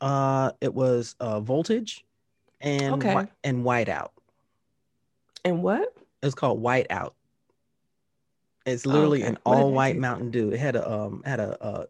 uh, 0.00 0.52
it 0.60 0.72
was 0.74 1.14
uh 1.20 1.40
voltage 1.40 2.04
and 2.60 2.94
Okay. 2.94 3.26
And 3.44 3.64
whiteout. 3.64 4.08
And 5.44 5.62
what? 5.62 5.94
It's 6.22 6.34
called 6.34 6.62
whiteout. 6.62 7.12
It's 8.66 8.84
literally 8.86 9.22
Okay. 9.22 9.28
an 9.28 9.38
all 9.44 9.72
white 9.72 9.96
Mountain 9.96 10.30
Dew. 10.30 10.50
It 10.50 10.58
had 10.60 10.76
a 10.76 10.90
um 10.90 11.22
had 11.24 11.40
a 11.40 11.56
a, 11.66 11.86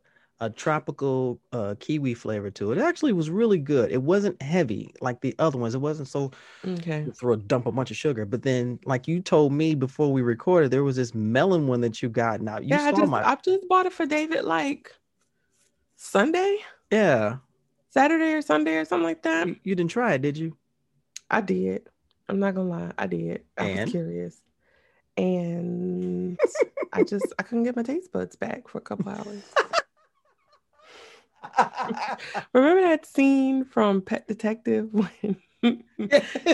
a 0.47 0.51
tropical 0.51 1.41
uh 1.53 1.75
kiwi 1.81 2.15
flavor 2.15 2.51
to 2.53 2.73
it. 2.73 2.79
It 2.79 2.83
actually 2.83 3.13
was 3.13 3.31
really 3.31 3.59
good. 3.59 3.91
It 3.91 4.03
wasn't 4.03 4.41
heavy 4.41 4.95
like 5.01 5.21
the 5.21 5.35
other 5.39 5.59
ones. 5.59 5.75
It 5.75 5.79
wasn't 5.79 6.09
so 6.09 6.31
Okay. 6.67 7.07
throw 7.15 7.35
a 7.35 7.37
dump 7.37 7.67
a 7.67 7.73
bunch 7.73 7.91
of 7.91 7.97
sugar. 7.97 8.25
But 8.27 8.43
then, 8.43 8.79
like 8.85 9.09
you 9.09 9.21
told 9.21 9.53
me 9.53 9.75
before 9.75 10.13
we 10.13 10.23
recorded, 10.23 10.71
there 10.71 10.85
was 10.85 10.97
this 10.97 11.15
melon 11.15 11.67
one 11.67 11.81
that 11.81 12.03
you 12.03 12.09
got. 12.09 12.41
Now 12.43 12.59
you 12.59 12.69
yeah, 12.71 12.85
I 12.85 12.93
just 12.93 13.11
my 13.11 13.27
I 13.27 13.37
just 13.37 13.69
bought 13.69 13.87
it 13.87 13.93
for 13.93 14.07
David 14.07 14.45
like 14.45 14.93
Sunday, 15.97 16.59
yeah. 16.91 17.39
Saturday 17.91 18.33
or 18.35 18.43
Sunday 18.43 18.77
or 18.77 18.85
something 18.85 19.05
like 19.05 19.23
that. 19.23 19.49
You, 19.49 19.57
you 19.65 19.75
didn't 19.75 19.91
try 19.91 20.15
it, 20.15 20.23
did 20.23 20.37
you? 20.39 20.57
I 21.31 21.41
did. 21.41 21.89
I'm 22.29 22.39
not 22.39 22.55
gonna 22.55 22.69
lie, 22.69 22.93
I 22.99 23.07
did. 23.07 23.45
I 23.57 23.65
And? 23.65 23.81
was 23.81 23.91
curious, 23.91 24.41
and 25.17 26.39
I 26.93 27.03
just 27.03 27.33
I 27.39 27.43
couldn't 27.43 27.65
get 27.65 27.77
my 27.77 27.83
taste 27.83 28.13
buds 28.13 28.37
back 28.37 28.69
for 28.69 28.79
a 28.79 28.83
couple 28.83 29.11
hours. 29.11 29.43
Remember 32.53 32.83
that 32.83 33.07
scene 33.07 33.65
from 33.65 34.03
Pet 34.03 34.27
Detective 34.29 34.89
when 34.93 35.37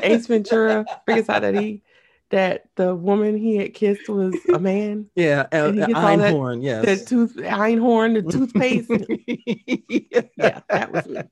Ace 0.02 0.26
Ventura 0.26 0.86
figures 1.06 1.28
out 1.28 1.42
that 1.42 1.54
he 1.54 1.82
that 2.30 2.68
the 2.76 2.94
woman 2.94 3.36
he 3.36 3.56
had 3.56 3.74
kissed 3.74 4.08
was 4.08 4.34
a 4.52 4.58
man? 4.58 5.06
yeah, 5.14 5.46
uh, 5.52 5.56
uh, 5.56 5.70
Einhorn. 5.72 6.62
The 6.84 6.96
tooth 7.04 7.36
Einhorn, 7.36 8.14
the 8.14 8.22
toothpaste. 8.22 8.90
yeah, 10.36 10.60
that 10.68 10.90
was 10.92 11.06
me. 11.06 11.22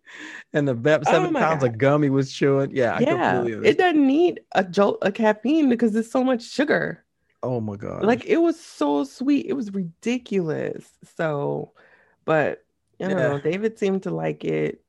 And 0.52 0.68
the 0.68 0.74
Bep 0.74 1.02
Oh 1.06 1.10
seven 1.10 1.32
my 1.32 1.40
pounds 1.40 1.62
God. 1.62 1.72
of 1.72 1.78
gum 1.78 2.02
he 2.02 2.10
was 2.10 2.32
chewing. 2.32 2.70
Yeah, 2.74 3.00
yeah, 3.00 3.44
it 3.44 3.78
doesn't 3.78 4.06
need 4.06 4.40
a 4.54 4.64
jolt 4.64 4.98
of 5.02 5.14
caffeine 5.14 5.68
because 5.68 5.92
there's 5.92 6.10
so 6.10 6.22
much 6.22 6.42
sugar. 6.42 7.04
Oh 7.42 7.60
my 7.60 7.76
god. 7.76 8.04
Like 8.04 8.24
it 8.26 8.36
was 8.38 8.58
so 8.60 9.04
sweet, 9.04 9.46
it 9.46 9.54
was 9.54 9.72
ridiculous. 9.72 10.88
So, 11.16 11.72
but 12.24 12.64
I 13.00 13.08
don't 13.08 13.10
Yeah. 13.18 13.28
know. 13.28 13.38
David 13.40 13.78
seemed 13.78 14.04
to 14.04 14.10
like 14.10 14.44
it. 14.44 14.80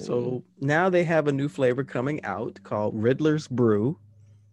so 0.00 0.44
now 0.60 0.90
they 0.90 1.04
have 1.04 1.26
a 1.26 1.32
new 1.32 1.48
flavor 1.48 1.82
coming 1.82 2.22
out 2.24 2.60
called 2.62 2.94
Riddler's 2.94 3.48
Brew. 3.48 3.98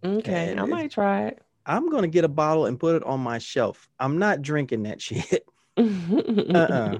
Okay, 0.03 0.51
and 0.51 0.59
I 0.59 0.65
might 0.65 0.91
try 0.91 1.27
it. 1.27 1.41
I'm 1.65 1.89
gonna 1.89 2.07
get 2.07 2.23
a 2.23 2.29
bottle 2.29 2.65
and 2.65 2.79
put 2.79 2.95
it 2.95 3.03
on 3.03 3.19
my 3.19 3.37
shelf. 3.39 3.89
I'm 3.99 4.17
not 4.19 4.41
drinking 4.41 4.83
that 4.83 5.01
shit. 5.07 5.45
Uh-uh. 5.77 6.97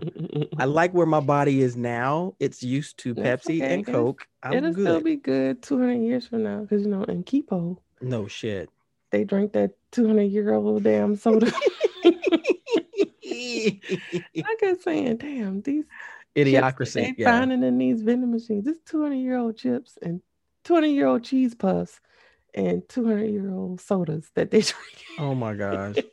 I 0.59 0.65
like 0.65 0.93
where 0.93 1.05
my 1.07 1.19
body 1.19 1.61
is 1.61 1.75
now. 1.75 2.35
It's 2.39 2.61
used 2.61 2.97
to 2.99 3.15
Pepsi 3.15 3.61
okay. 3.61 3.73
and 3.73 3.85
Coke. 3.85 4.27
I'm 4.43 4.53
It'll 4.53 4.71
good. 4.73 4.83
still 4.83 5.01
be 5.01 5.15
good 5.15 5.63
200 5.63 5.93
years 5.95 6.27
from 6.27 6.43
now 6.43 6.61
because 6.61 6.83
you 6.83 6.89
know 6.89 7.03
in 7.03 7.23
Kipo 7.23 7.77
no 8.01 8.27
shit. 8.27 8.69
they 9.11 9.23
drink 9.23 9.53
that 9.53 9.71
200 9.93 10.23
year 10.23 10.53
old 10.53 10.83
damn 10.83 11.15
soda. 11.15 11.51
I 13.29 14.55
kept 14.59 14.83
saying, 14.83 15.17
"Damn, 15.17 15.61
these 15.61 15.85
Idiocracy. 16.35 16.93
they 16.93 17.15
Yeah. 17.17 17.31
finding 17.39 17.63
in 17.63 17.77
these 17.77 18.01
vending 18.03 18.31
machines. 18.31 18.65
This 18.65 18.79
200 18.85 19.15
year 19.15 19.37
old 19.37 19.57
chips 19.57 19.97
and 20.01 20.21
20 20.65 20.93
year 20.93 21.07
old 21.07 21.23
cheese 21.23 21.55
puffs 21.55 21.99
and 22.57 22.87
200 22.89 23.25
year 23.25 23.53
old 23.53 23.79
sodas 23.79 24.29
that 24.35 24.51
they 24.51 24.61
drink. 24.71 25.05
Oh 25.19 25.33
my 25.35 25.53
gosh. 25.53 25.97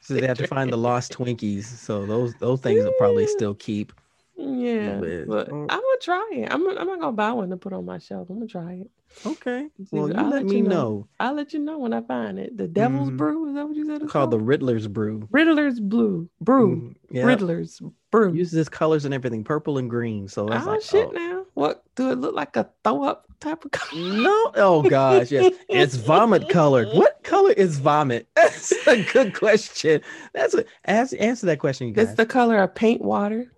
So 0.00 0.14
they 0.14 0.26
have 0.26 0.38
to 0.38 0.46
find 0.46 0.72
the 0.72 0.78
lost 0.78 1.12
Twinkies. 1.12 1.64
So 1.64 2.06
those 2.06 2.32
those 2.36 2.62
things 2.62 2.82
will 2.82 2.94
probably 2.96 3.26
still 3.26 3.54
keep. 3.54 3.92
Yeah, 4.38 5.00
but 5.28 5.50
Oh. 5.52 5.66
I'm 5.68 5.80
gonna 5.80 5.96
try 6.00 6.30
it. 6.32 6.48
I'm, 6.50 6.66
I'm 6.66 6.86
not 6.86 6.98
gonna 7.00 7.12
buy 7.12 7.32
one 7.32 7.50
to 7.50 7.58
put 7.58 7.74
on 7.74 7.84
my 7.84 7.98
shelf. 7.98 8.30
I'm 8.30 8.36
gonna 8.36 8.46
try 8.46 8.72
it. 8.74 8.90
Okay. 9.26 9.68
Well, 9.90 10.08
you 10.08 10.14
I'll 10.14 10.30
let 10.30 10.44
let 10.44 10.46
me 10.46 10.56
you 10.58 10.62
know. 10.62 10.70
know. 10.70 11.08
I'll 11.20 11.34
let 11.34 11.52
you 11.52 11.58
know 11.58 11.76
when 11.78 11.92
I 11.92 12.00
find 12.00 12.38
it. 12.38 12.56
The 12.56 12.66
Devil's 12.66 13.10
Mhm. 13.10 13.18
Brew 13.18 13.48
is 13.50 13.54
that 13.56 13.66
what 13.68 13.76
you 13.76 13.84
said? 13.84 14.00
It's 14.00 14.10
Called 14.10 14.30
the 14.30 14.40
Riddler's 14.40 14.86
Brew. 14.86 15.28
Riddler's 15.30 15.78
Blue 15.78 16.30
Brew. 16.40 16.76
Mm, 16.76 16.94
Yeah. 17.10 17.26
Riddler's 17.26 17.82
Brew. 18.10 18.32
Uses 18.32 18.70
colors 18.70 19.04
and 19.04 19.12
everything, 19.12 19.44
purple 19.44 19.76
and 19.76 19.90
green. 19.90 20.26
So 20.28 20.46
that's 20.46 20.66
oh 20.66 20.70
like 20.70 20.80
shit! 20.80 21.06
oh. 21.06 21.10
Now 21.12 21.44
what? 21.52 21.82
Do 21.96 22.10
it 22.12 22.18
look 22.18 22.34
like 22.34 22.56
a 22.56 22.70
throw 22.82 23.02
up 23.02 23.27
type 23.40 23.64
of 23.64 23.70
color? 23.70 24.02
No, 24.02 24.52
oh 24.56 24.82
gosh, 24.88 25.30
yes, 25.30 25.54
it's 25.68 25.96
vomit 25.96 26.48
colored. 26.48 26.88
What 26.94 27.22
color 27.24 27.52
is 27.52 27.78
vomit? 27.78 28.28
That's 28.36 28.72
a 28.86 29.02
good 29.12 29.34
question. 29.34 30.00
That's 30.34 30.54
a 30.54 30.64
ask, 30.86 31.14
answer 31.18 31.46
that 31.46 31.58
question, 31.58 31.88
you 31.88 31.94
guys. 31.94 32.08
It's 32.08 32.16
the 32.16 32.26
color 32.26 32.58
of 32.62 32.74
paint 32.74 33.00
water. 33.02 33.50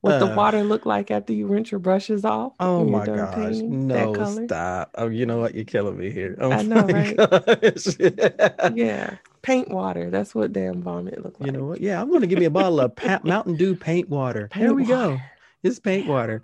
What 0.00 0.18
the 0.18 0.30
Uh. 0.32 0.36
water 0.36 0.62
look 0.62 0.84
like 0.84 1.10
after 1.10 1.32
you 1.32 1.46
rinse 1.46 1.70
your 1.70 1.78
brushes 1.78 2.26
off? 2.26 2.52
Oh 2.60 2.84
my 2.84 3.06
gosh. 3.06 3.34
painting? 3.34 3.86
No, 3.86 4.12
stop. 4.44 4.90
Oh, 4.96 5.08
you 5.08 5.24
know 5.24 5.38
what? 5.38 5.54
You're 5.54 5.64
killing 5.64 5.96
me 5.96 6.10
here. 6.10 6.36
Oh 6.40 6.52
I 6.52 6.60
know, 6.62 6.82
right? 6.82 7.16
gosh. 7.16 7.96
Yeah, 8.74 9.16
paint 9.40 9.70
water. 9.70 10.10
That's 10.10 10.34
what 10.34 10.52
damn 10.52 10.82
vomit 10.82 11.22
look 11.24 11.40
like. 11.40 11.46
You 11.46 11.52
know 11.52 11.64
what? 11.64 11.80
Yeah, 11.80 12.02
I'm 12.02 12.08
going 12.10 12.20
to 12.20 12.26
give 12.26 12.38
me 12.38 12.44
a 12.44 12.50
bottle 12.50 12.80
of 12.80 12.94
pa- 12.94 13.20
Mountain 13.24 13.56
Dew 13.56 13.74
paint 13.74 14.10
water. 14.10 14.48
Paint 14.48 14.62
Here 14.66 14.74
we 14.74 14.84
go. 14.84 15.10
water. 15.12 15.22
It's 15.62 15.78
paint 15.80 16.06
water. 16.06 16.42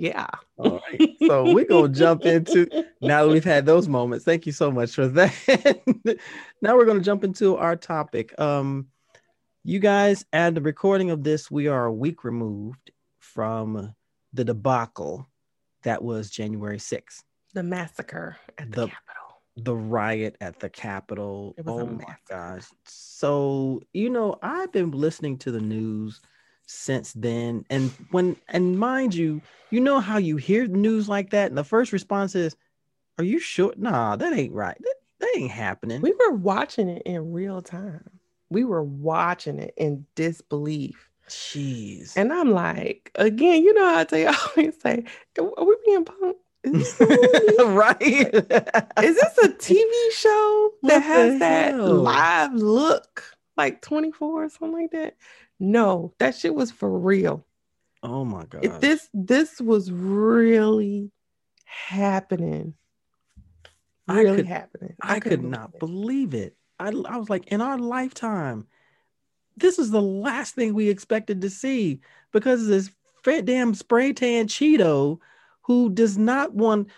Yeah. 0.00 0.26
All 0.56 0.80
right. 0.90 1.16
So 1.26 1.52
we're 1.52 1.64
going 1.64 1.92
to 1.92 1.98
jump 1.98 2.24
into 2.24 2.66
now 3.00 3.24
that 3.26 3.32
we've 3.32 3.44
had 3.44 3.66
those 3.66 3.88
moments. 3.88 4.24
Thank 4.24 4.46
you 4.46 4.52
so 4.52 4.70
much 4.70 4.94
for 4.94 5.08
that. 5.08 6.18
now 6.62 6.76
we're 6.76 6.84
going 6.84 6.98
to 6.98 7.04
jump 7.04 7.24
into 7.24 7.56
our 7.56 7.76
topic. 7.76 8.38
Um, 8.40 8.88
you 9.64 9.78
guys, 9.80 10.24
at 10.32 10.54
the 10.54 10.60
recording 10.60 11.10
of 11.10 11.22
this, 11.24 11.50
we 11.50 11.66
are 11.68 11.86
a 11.86 11.92
week 11.92 12.24
removed 12.24 12.90
from 13.18 13.94
the 14.32 14.44
debacle 14.44 15.28
that 15.82 16.02
was 16.02 16.30
January 16.30 16.78
6th, 16.78 17.22
the 17.54 17.62
massacre 17.62 18.36
at 18.56 18.70
the, 18.70 18.82
The- 18.82 18.86
Capitol. 18.88 19.42
the 19.56 19.76
riot 19.76 20.36
at 20.40 20.58
the 20.60 20.68
Capitol. 20.68 21.54
It 21.58 21.64
was 21.64 21.78
a 21.80 21.82
oh 21.82 21.86
my 21.86 22.16
gosh. 22.28 22.64
So, 22.86 23.80
you 23.92 24.10
know, 24.10 24.36
I've 24.42 24.72
been 24.72 24.90
listening 24.90 25.38
to 25.38 25.50
the 25.50 25.60
news 25.60 26.20
since 26.68 27.12
then. 27.14 27.64
And 27.70 27.90
when, 28.10 28.36
and 28.48 28.78
mind 28.78 29.14
you, 29.14 29.40
you 29.70 29.80
know 29.80 30.00
how 30.00 30.18
you 30.18 30.36
hear 30.36 30.66
news 30.66 31.08
like 31.08 31.30
that, 31.30 31.48
and 31.50 31.58
the 31.58 31.64
first 31.64 31.92
response 31.92 32.34
is, 32.34 32.56
Are 33.18 33.24
you 33.24 33.40
sure? 33.40 33.74
Nah, 33.76 34.16
that 34.16 34.32
ain't 34.32 34.52
right. 34.52 34.76
That, 34.78 34.94
that 35.20 35.34
ain't 35.36 35.50
happening. 35.50 36.00
We 36.00 36.12
were 36.12 36.34
watching 36.34 36.88
it 36.88 37.02
in 37.04 37.32
real 37.32 37.62
time. 37.62 38.08
We 38.50 38.64
were 38.64 38.84
watching 38.84 39.58
it 39.58 39.74
in 39.76 40.06
disbelief. 40.14 41.10
Jeez. 41.28 42.16
And 42.16 42.32
I'm 42.32 42.52
like, 42.52 43.10
again, 43.16 43.62
you 43.62 43.74
know 43.74 43.84
how 43.84 44.06
I 44.10 44.36
always 44.56 44.80
say, 44.80 45.04
are 45.38 45.64
we 45.64 45.76
being 45.84 46.04
punked? 46.04 46.34
Is 46.64 46.98
this, 46.98 47.00
a 47.00 47.06
movie? 47.06 47.62
right? 47.74 48.34
Is 48.34 49.16
this 49.16 49.38
a 49.44 49.48
TV 49.48 50.12
show 50.12 50.72
What 50.80 50.90
that 50.90 51.02
has 51.02 51.38
that 51.38 51.78
live 51.78 52.54
look 52.54 53.36
like 53.56 53.82
24 53.82 54.44
or 54.44 54.48
something 54.48 54.72
like 54.72 54.90
that? 54.92 55.16
No, 55.60 56.12
that 56.18 56.34
shit 56.36 56.54
was 56.54 56.70
for 56.70 56.98
real. 56.98 57.44
oh 58.02 58.24
my 58.24 58.44
god. 58.44 58.64
If 58.64 58.80
this 58.80 59.08
this 59.12 59.60
was 59.60 59.90
really 59.90 61.10
happening, 61.64 62.74
I 64.06 64.20
really 64.20 64.36
could- 64.38 64.46
happening. 64.46 64.94
I, 65.02 65.14
could 65.20 65.30
couldn't 65.32 65.50
not 65.50 65.78
believe 65.78 66.30
believe 66.30 66.34
it. 66.34 66.56
I, 66.80 66.88
I 66.88 67.16
was 67.16 67.28
like, 67.28 67.48
in 67.48 67.60
our 67.60 67.76
lifetime, 67.76 68.66
this 69.56 69.78
is 69.80 69.90
the 69.90 70.00
last 70.02 70.54
thing 70.54 70.74
we 70.74 70.88
expected 70.88 71.40
to 71.40 71.50
see 71.50 72.00
because 72.32 72.68
this 72.68 72.90
fat 73.24 73.44
damn 73.44 73.74
spray 73.74 74.12
tan 74.12 74.46
Cheeto 74.46 75.18
who 75.62 75.90
does 75.90 76.16
not 76.16 76.54
want. 76.54 76.88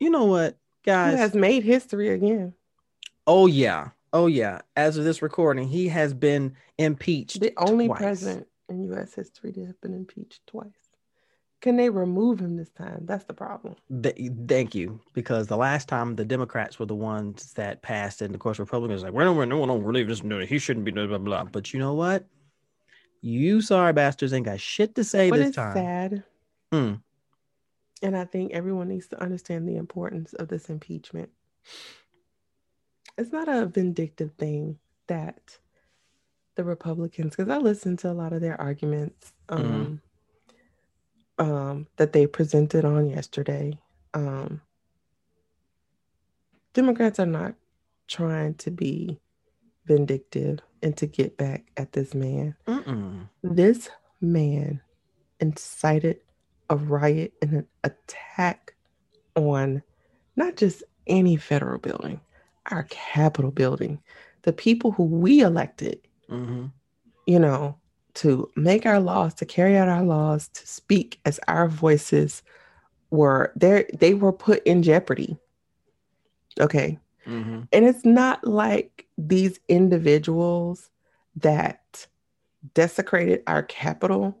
You 0.00 0.10
know 0.10 0.24
what, 0.26 0.44
it. 0.44 0.58
Who 0.84 0.90
guys? 0.90 1.18
has 1.18 1.34
made 1.34 1.62
history 1.62 2.08
again. 2.10 2.54
oh 3.26 3.46
yeah, 3.46 3.90
oh 4.12 4.26
yeah. 4.26 4.60
As 4.76 4.96
of 4.96 5.04
this 5.04 5.22
recording, 5.22 5.68
he 5.68 5.88
has 5.88 6.14
been 6.14 6.54
impeached. 6.78 7.40
The 7.40 7.52
only 7.56 7.86
twice. 7.86 7.98
president 7.98 8.46
in 8.68 8.84
U.S. 8.84 9.14
history 9.14 9.52
to 9.52 9.66
have 9.66 9.80
been 9.80 9.94
impeached 9.94 10.46
twice. 10.46 10.72
Can 11.60 11.76
they 11.76 11.90
remove 11.90 12.38
him 12.38 12.56
this 12.56 12.70
time? 12.70 13.00
That's 13.04 13.24
the 13.24 13.34
problem. 13.34 13.74
Th- 14.02 14.30
thank 14.46 14.76
you, 14.76 15.00
because 15.12 15.48
the 15.48 15.56
last 15.56 15.88
time 15.88 16.14
the 16.14 16.24
Democrats 16.24 16.78
were 16.78 16.86
the 16.86 16.94
ones 16.94 17.52
that 17.54 17.82
passed, 17.82 18.22
and 18.22 18.32
of 18.32 18.40
course 18.40 18.60
Republicans 18.60 19.02
were 19.02 19.08
like, 19.08 19.16
"Well, 19.16 19.34
no, 19.34 19.44
no, 19.44 19.64
no, 19.64 19.78
believe 19.78 20.06
this. 20.06 20.22
No, 20.22 20.38
he 20.38 20.58
shouldn't 20.58 20.84
be 20.84 20.92
blah 20.92 21.06
blah 21.06 21.18
blah." 21.18 21.44
But 21.44 21.72
you 21.72 21.80
know 21.80 21.94
what? 21.94 22.26
You 23.20 23.60
sorry 23.60 23.92
bastards 23.92 24.32
ain't 24.32 24.46
got 24.46 24.60
shit 24.60 24.94
to 24.94 25.02
say 25.02 25.30
but 25.30 25.38
this 25.38 25.48
it's 25.48 25.56
time. 25.56 25.74
sad. 25.74 26.24
Mm. 26.72 27.02
And 28.02 28.16
I 28.16 28.24
think 28.24 28.52
everyone 28.52 28.88
needs 28.88 29.08
to 29.08 29.20
understand 29.20 29.68
the 29.68 29.76
importance 29.76 30.32
of 30.34 30.46
this 30.46 30.70
impeachment. 30.70 31.30
It's 33.18 33.32
not 33.32 33.48
a 33.48 33.66
vindictive 33.66 34.32
thing 34.38 34.78
that 35.08 35.58
the 36.54 36.64
Republicans, 36.64 37.36
because 37.36 37.50
I 37.50 37.58
listened 37.58 37.98
to 38.00 38.10
a 38.10 38.14
lot 38.14 38.32
of 38.32 38.40
their 38.40 38.60
arguments 38.60 39.32
um, 39.48 40.00
um, 41.38 41.86
that 41.96 42.12
they 42.12 42.26
presented 42.26 42.84
on 42.84 43.08
yesterday. 43.08 43.78
Um, 44.14 44.60
Democrats 46.74 47.18
are 47.18 47.26
not 47.26 47.54
trying 48.06 48.54
to 48.54 48.70
be 48.70 49.18
vindictive 49.86 50.60
and 50.82 50.96
to 50.96 51.06
get 51.06 51.36
back 51.36 51.64
at 51.76 51.92
this 51.92 52.14
man. 52.14 52.54
Mm-mm. 52.66 53.28
This 53.42 53.88
man 54.20 54.80
incited 55.40 56.20
a 56.70 56.76
riot 56.76 57.32
and 57.42 57.52
an 57.52 57.66
attack 57.82 58.74
on 59.34 59.82
not 60.36 60.56
just 60.56 60.84
any 61.06 61.36
federal 61.36 61.78
building, 61.78 62.20
our 62.70 62.84
Capitol 62.84 63.50
building, 63.50 64.00
the 64.42 64.52
people 64.52 64.92
who 64.92 65.04
we 65.04 65.40
elected, 65.40 66.00
Mm-hmm. 66.30 66.66
you 67.26 67.38
know, 67.38 67.78
to 68.14 68.50
make 68.56 68.84
our 68.84 69.00
laws, 69.00 69.32
to 69.34 69.46
carry 69.46 69.76
out 69.76 69.88
our 69.88 70.02
laws, 70.02 70.48
to 70.48 70.66
speak 70.66 71.20
as 71.24 71.40
our 71.48 71.68
voices 71.68 72.42
were 73.10 73.52
there, 73.56 73.86
they 73.94 74.12
were 74.12 74.32
put 74.32 74.62
in 74.66 74.82
jeopardy. 74.82 75.38
Okay. 76.60 76.98
Mm-hmm. 77.26 77.60
And 77.72 77.84
it's 77.86 78.04
not 78.04 78.44
like 78.46 79.06
these 79.16 79.58
individuals 79.68 80.90
that 81.36 82.06
desecrated 82.74 83.42
our 83.46 83.62
Capitol 83.62 84.36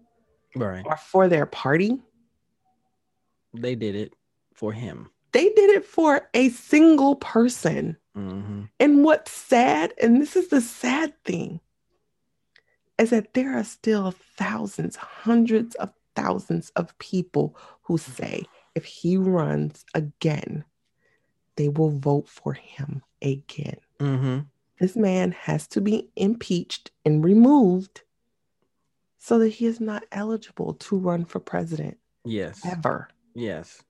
Right. 0.56 0.84
are 0.86 0.96
for 0.96 1.28
their 1.28 1.46
party. 1.46 2.00
They 3.54 3.74
did 3.74 3.94
it 3.94 4.12
for 4.54 4.72
him. 4.72 5.08
They 5.32 5.44
did 5.44 5.70
it 5.70 5.84
for 5.84 6.28
a 6.34 6.48
single 6.48 7.16
person. 7.16 7.96
Mm-hmm. 8.18 8.62
And 8.80 9.04
what's 9.04 9.30
sad, 9.30 9.94
and 10.02 10.20
this 10.20 10.36
is 10.36 10.48
the 10.48 10.60
sad 10.60 11.12
thing, 11.24 11.60
is 12.98 13.10
that 13.10 13.34
there 13.34 13.56
are 13.56 13.64
still 13.64 14.12
thousands, 14.36 14.96
hundreds 14.96 15.74
of 15.76 15.90
thousands 16.16 16.70
of 16.70 16.98
people 16.98 17.56
who 17.82 17.96
say 17.96 18.44
if 18.74 18.84
he 18.84 19.16
runs 19.16 19.84
again, 19.94 20.64
they 21.56 21.68
will 21.68 21.90
vote 21.90 22.28
for 22.28 22.52
him 22.52 23.02
again. 23.22 23.78
Mm-hmm. 24.00 24.40
This 24.80 24.96
man 24.96 25.32
has 25.32 25.66
to 25.68 25.80
be 25.80 26.08
impeached 26.16 26.90
and 27.04 27.24
removed 27.24 28.02
so 29.18 29.38
that 29.40 29.48
he 29.48 29.66
is 29.66 29.80
not 29.80 30.04
eligible 30.12 30.74
to 30.74 30.96
run 30.96 31.24
for 31.24 31.40
president 31.40 31.98
Yes. 32.24 32.60
ever. 32.64 33.08
Yes. 33.34 33.82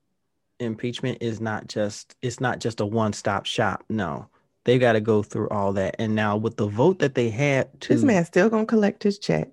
Impeachment 0.61 1.19
is 1.21 1.41
not 1.41 1.69
just 1.69 2.17
it's 2.23 2.41
not 2.41 2.59
just 2.59 2.81
a 2.81 2.87
one-stop 2.87 3.47
shop. 3.47 3.85
No. 3.89 4.29
They 4.65 4.79
got 4.79 4.93
to 4.93 5.01
go 5.01 5.23
through 5.23 5.49
all 5.49 5.73
that. 5.75 5.97
And 5.99 6.15
now 6.15 6.37
with 6.37 6.57
the 6.57 6.67
vote 6.67 6.99
that 6.99 7.15
they 7.15 7.31
had 7.31 7.81
to 7.83 7.95
This 7.95 8.03
man's 8.03 8.27
still 8.27 8.51
gonna 8.51 8.67
collect 8.67 9.03
his 9.03 9.19
check. 9.19 9.49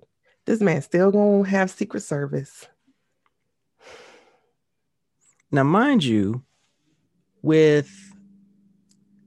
This 0.45 0.59
man's 0.61 0.85
still 0.85 1.11
gonna 1.11 1.47
have 1.47 1.69
Secret 1.71 2.01
Service. 2.01 2.67
Now, 5.51 5.63
mind 5.63 6.03
you, 6.03 6.43
with 7.41 7.89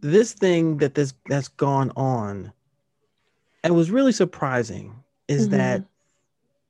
this 0.01 0.33
thing 0.33 0.79
that 0.79 0.95
this 0.95 1.15
that's 1.27 1.49
gone 1.49 1.91
on, 1.97 2.53
it 3.65 3.71
was 3.71 3.91
really 3.91 4.13
surprising 4.13 4.95
is 5.29 5.49
Mhm. 5.49 5.51
that 5.53 5.85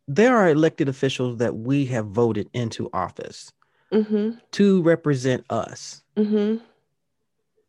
there 0.06 0.36
are 0.36 0.48
elected 0.48 0.88
officials 0.88 1.38
that 1.38 1.56
we 1.56 1.86
have 1.86 2.06
voted 2.06 2.48
into 2.52 2.88
office 2.92 3.52
Mm-hmm. 3.92 4.32
to 4.52 4.82
represent 4.82 5.46
us. 5.48 6.02
Mm-hmm. 6.16 6.62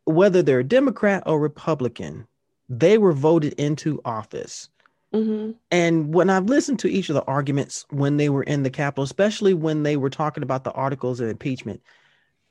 Whether 0.03 0.41
they're 0.41 0.63
Democrat 0.63 1.23
or 1.25 1.39
Republican, 1.39 2.27
they 2.67 2.97
were 2.97 3.13
voted 3.13 3.53
into 3.53 4.01
office. 4.03 4.67
Mm-hmm. 5.13 5.51
And 5.71 6.13
when 6.13 6.29
I've 6.29 6.45
listened 6.45 6.79
to 6.79 6.91
each 6.91 7.09
of 7.09 7.15
the 7.15 7.23
arguments 7.23 7.85
when 7.89 8.17
they 8.17 8.27
were 8.27 8.43
in 8.43 8.63
the 8.63 8.69
Capitol, 8.69 9.05
especially 9.05 9.53
when 9.53 9.83
they 9.83 9.95
were 9.97 10.09
talking 10.09 10.43
about 10.43 10.65
the 10.65 10.73
articles 10.73 11.21
of 11.21 11.29
impeachment, 11.29 11.81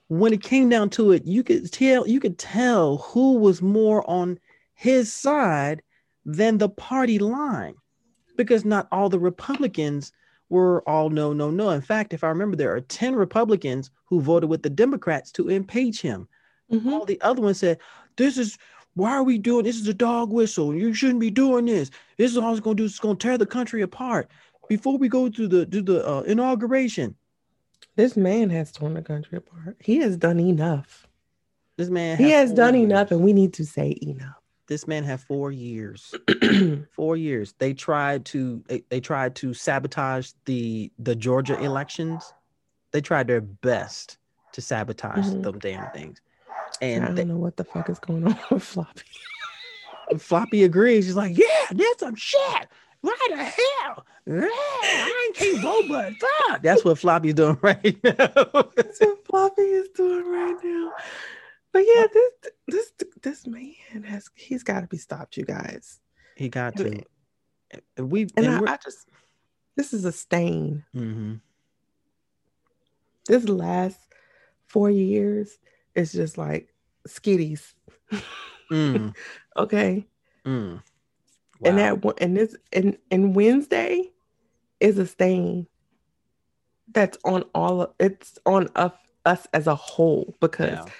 when 0.08 0.32
it 0.32 0.42
came 0.42 0.70
down 0.70 0.88
to 0.90 1.12
it, 1.12 1.26
you 1.26 1.42
could 1.42 1.70
tell 1.70 2.08
you 2.08 2.20
could 2.20 2.38
tell 2.38 2.98
who 2.98 3.34
was 3.34 3.60
more 3.60 4.08
on 4.08 4.38
his 4.74 5.12
side 5.12 5.82
than 6.24 6.56
the 6.56 6.68
party 6.70 7.18
line, 7.18 7.74
because 8.36 8.64
not 8.64 8.88
all 8.90 9.10
the 9.10 9.18
Republicans 9.18 10.10
were 10.48 10.82
all 10.88 11.10
no, 11.10 11.32
no, 11.32 11.50
no. 11.50 11.70
In 11.70 11.80
fact, 11.80 12.12
if 12.14 12.24
I 12.24 12.28
remember, 12.28 12.56
there 12.56 12.74
are 12.74 12.80
ten 12.80 13.14
Republicans 13.14 13.90
who 14.06 14.20
voted 14.20 14.48
with 14.48 14.62
the 14.62 14.70
Democrats 14.70 15.30
to 15.32 15.48
impeach 15.48 16.00
him 16.02 16.28
Mm-hmm. 16.70 16.92
all 16.92 17.06
the 17.06 17.18
other 17.22 17.40
ones 17.40 17.58
said, 17.58 17.78
"This 18.16 18.36
is 18.36 18.58
why 18.94 19.12
are 19.12 19.22
we 19.22 19.38
doing 19.38 19.64
this? 19.64 19.76
Is 19.76 19.88
a 19.88 19.94
dog 19.94 20.30
whistle. 20.32 20.74
You 20.74 20.92
shouldn't 20.92 21.20
be 21.20 21.30
doing 21.30 21.64
this. 21.64 21.90
This 22.18 22.30
is 22.32 22.36
all 22.36 22.50
it's 22.52 22.60
going 22.60 22.76
to 22.76 22.82
do. 22.82 22.84
It's 22.84 22.98
going 22.98 23.16
to 23.16 23.26
tear 23.26 23.38
the 23.38 23.46
country 23.46 23.80
apart." 23.80 24.30
Before 24.68 24.98
we 24.98 25.08
go 25.08 25.30
to 25.30 25.48
the 25.48 25.64
to 25.64 25.80
the 25.80 26.06
uh, 26.06 26.20
inauguration, 26.22 27.14
This 27.96 28.18
man 28.18 28.50
has 28.50 28.70
torn 28.70 28.92
the 28.94 29.00
country 29.02 29.38
apart. 29.38 29.76
He 29.80 29.96
has 29.98 30.18
done 30.18 30.38
enough. 30.38 31.06
this 31.78 31.88
man 31.88 32.18
He 32.18 32.30
has 32.30 32.52
done 32.52 32.74
enough, 32.74 33.10
and 33.12 33.22
we 33.22 33.32
need 33.32 33.54
to 33.54 33.64
say 33.64 33.96
enough. 34.02 34.37
This 34.68 34.86
man 34.86 35.02
had 35.04 35.20
four 35.20 35.50
years. 35.50 36.14
Four 36.92 37.16
years. 37.16 37.54
They 37.58 37.72
tried 37.74 38.24
to 38.26 38.62
they, 38.68 38.82
they 38.90 39.00
tried 39.00 39.34
to 39.36 39.54
sabotage 39.54 40.32
the 40.44 40.92
the 40.98 41.14
Georgia 41.16 41.58
elections. 41.62 42.32
They 42.92 43.00
tried 43.00 43.26
their 43.28 43.40
best 43.40 44.18
to 44.52 44.60
sabotage 44.60 45.26
Mhm. 45.26 45.42
them 45.42 45.58
damn 45.58 45.90
things. 45.90 46.20
And 46.80 47.02
I 47.02 47.06
don't 47.06 47.16
they, 47.16 47.24
know 47.24 47.36
what 47.36 47.56
the 47.56 47.64
fuck 47.64 47.88
is 47.88 47.98
going 47.98 48.26
on 48.26 48.38
with 48.50 48.62
Floppy. 48.74 49.02
Floppy 50.18 50.64
agrees. 50.64 51.06
He's 51.06 51.16
like, 51.16 51.36
yeah, 51.36 51.66
that's 51.70 52.00
some 52.00 52.14
shit. 52.14 52.68
Why 53.00 53.16
the 53.30 53.36
hell? 53.36 54.06
Yeah, 54.26 54.48
I 54.50 55.32
ain't 55.40 55.58
vote, 55.60 55.86
but 55.88 56.12
fuck. 56.48 56.62
That's 56.62 56.84
what 56.84 56.98
Floppy's 56.98 57.34
doing 57.34 57.58
right 57.62 57.96
now. 58.04 58.70
That's 58.76 59.00
what 59.00 59.24
Floppy 59.26 59.62
is 59.62 59.88
doing 59.90 60.26
right 60.26 60.56
now. 60.62 60.92
But 61.72 61.84
yeah, 61.86 62.06
this 62.12 62.52
this 62.66 62.92
this 63.22 63.46
man 63.46 64.02
has 64.04 64.28
he's 64.34 64.62
got 64.62 64.80
to 64.80 64.86
be 64.86 64.98
stopped, 64.98 65.36
you 65.36 65.44
guys. 65.44 66.00
he 66.36 66.48
got 66.48 66.76
to. 66.76 67.02
We 67.98 68.22
And, 68.36 68.46
and 68.46 68.68
I, 68.68 68.72
I 68.72 68.76
just 68.82 69.08
this 69.76 69.92
is 69.92 70.04
a 70.04 70.12
stain. 70.12 70.84
Mhm. 70.94 71.40
This 73.26 73.48
last 73.48 74.00
four 74.66 74.90
years 74.90 75.58
is 75.94 76.12
just 76.12 76.38
like 76.38 76.72
skitties. 77.06 77.74
Mm, 78.70 79.14
Okay. 79.56 80.06
mm. 80.46 80.82
And 81.64 81.78
that 81.78 82.14
and 82.20 82.36
this 82.36 82.56
and 82.72 82.96
and 83.10 83.34
Wednesday 83.34 84.10
is 84.80 84.98
a 84.98 85.06
stain 85.06 85.66
that's 86.92 87.18
on 87.24 87.44
all 87.54 87.82
of 87.82 87.94
it's 87.98 88.38
on 88.46 88.68
us 88.76 88.92
us 89.26 89.46
as 89.52 89.66
a 89.66 89.74
whole 89.74 90.34
because 90.40 90.70
Yeah. 90.70 90.92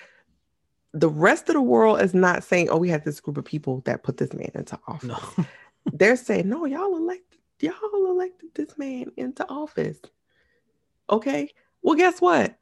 The 1.01 1.09
rest 1.09 1.49
of 1.49 1.55
the 1.55 1.61
world 1.61 2.01
is 2.01 2.15
not 2.15 2.45
saying, 2.45 2.69
oh, 2.71 2.77
we 2.77 2.89
have 2.91 3.05
this 3.05 3.21
group 3.21 3.37
of 3.37 3.45
people 3.45 3.83
that 3.85 4.03
put 4.03 4.17
this 4.17 4.33
man 4.33 4.51
into 4.55 4.79
office. 4.87 5.05
No. 5.09 5.47
They're 5.93 6.17
saying, 6.17 6.49
no, 6.49 6.65
y'all 6.65 6.97
elected, 6.97 7.39
y'all 7.61 8.11
elected 8.11 8.51
this 8.55 8.77
man 8.77 9.13
into 9.17 9.49
office. 9.49 9.99
Okay. 11.11 11.51
Well, 11.83 11.97
guess 11.97 12.21
what? 12.21 12.57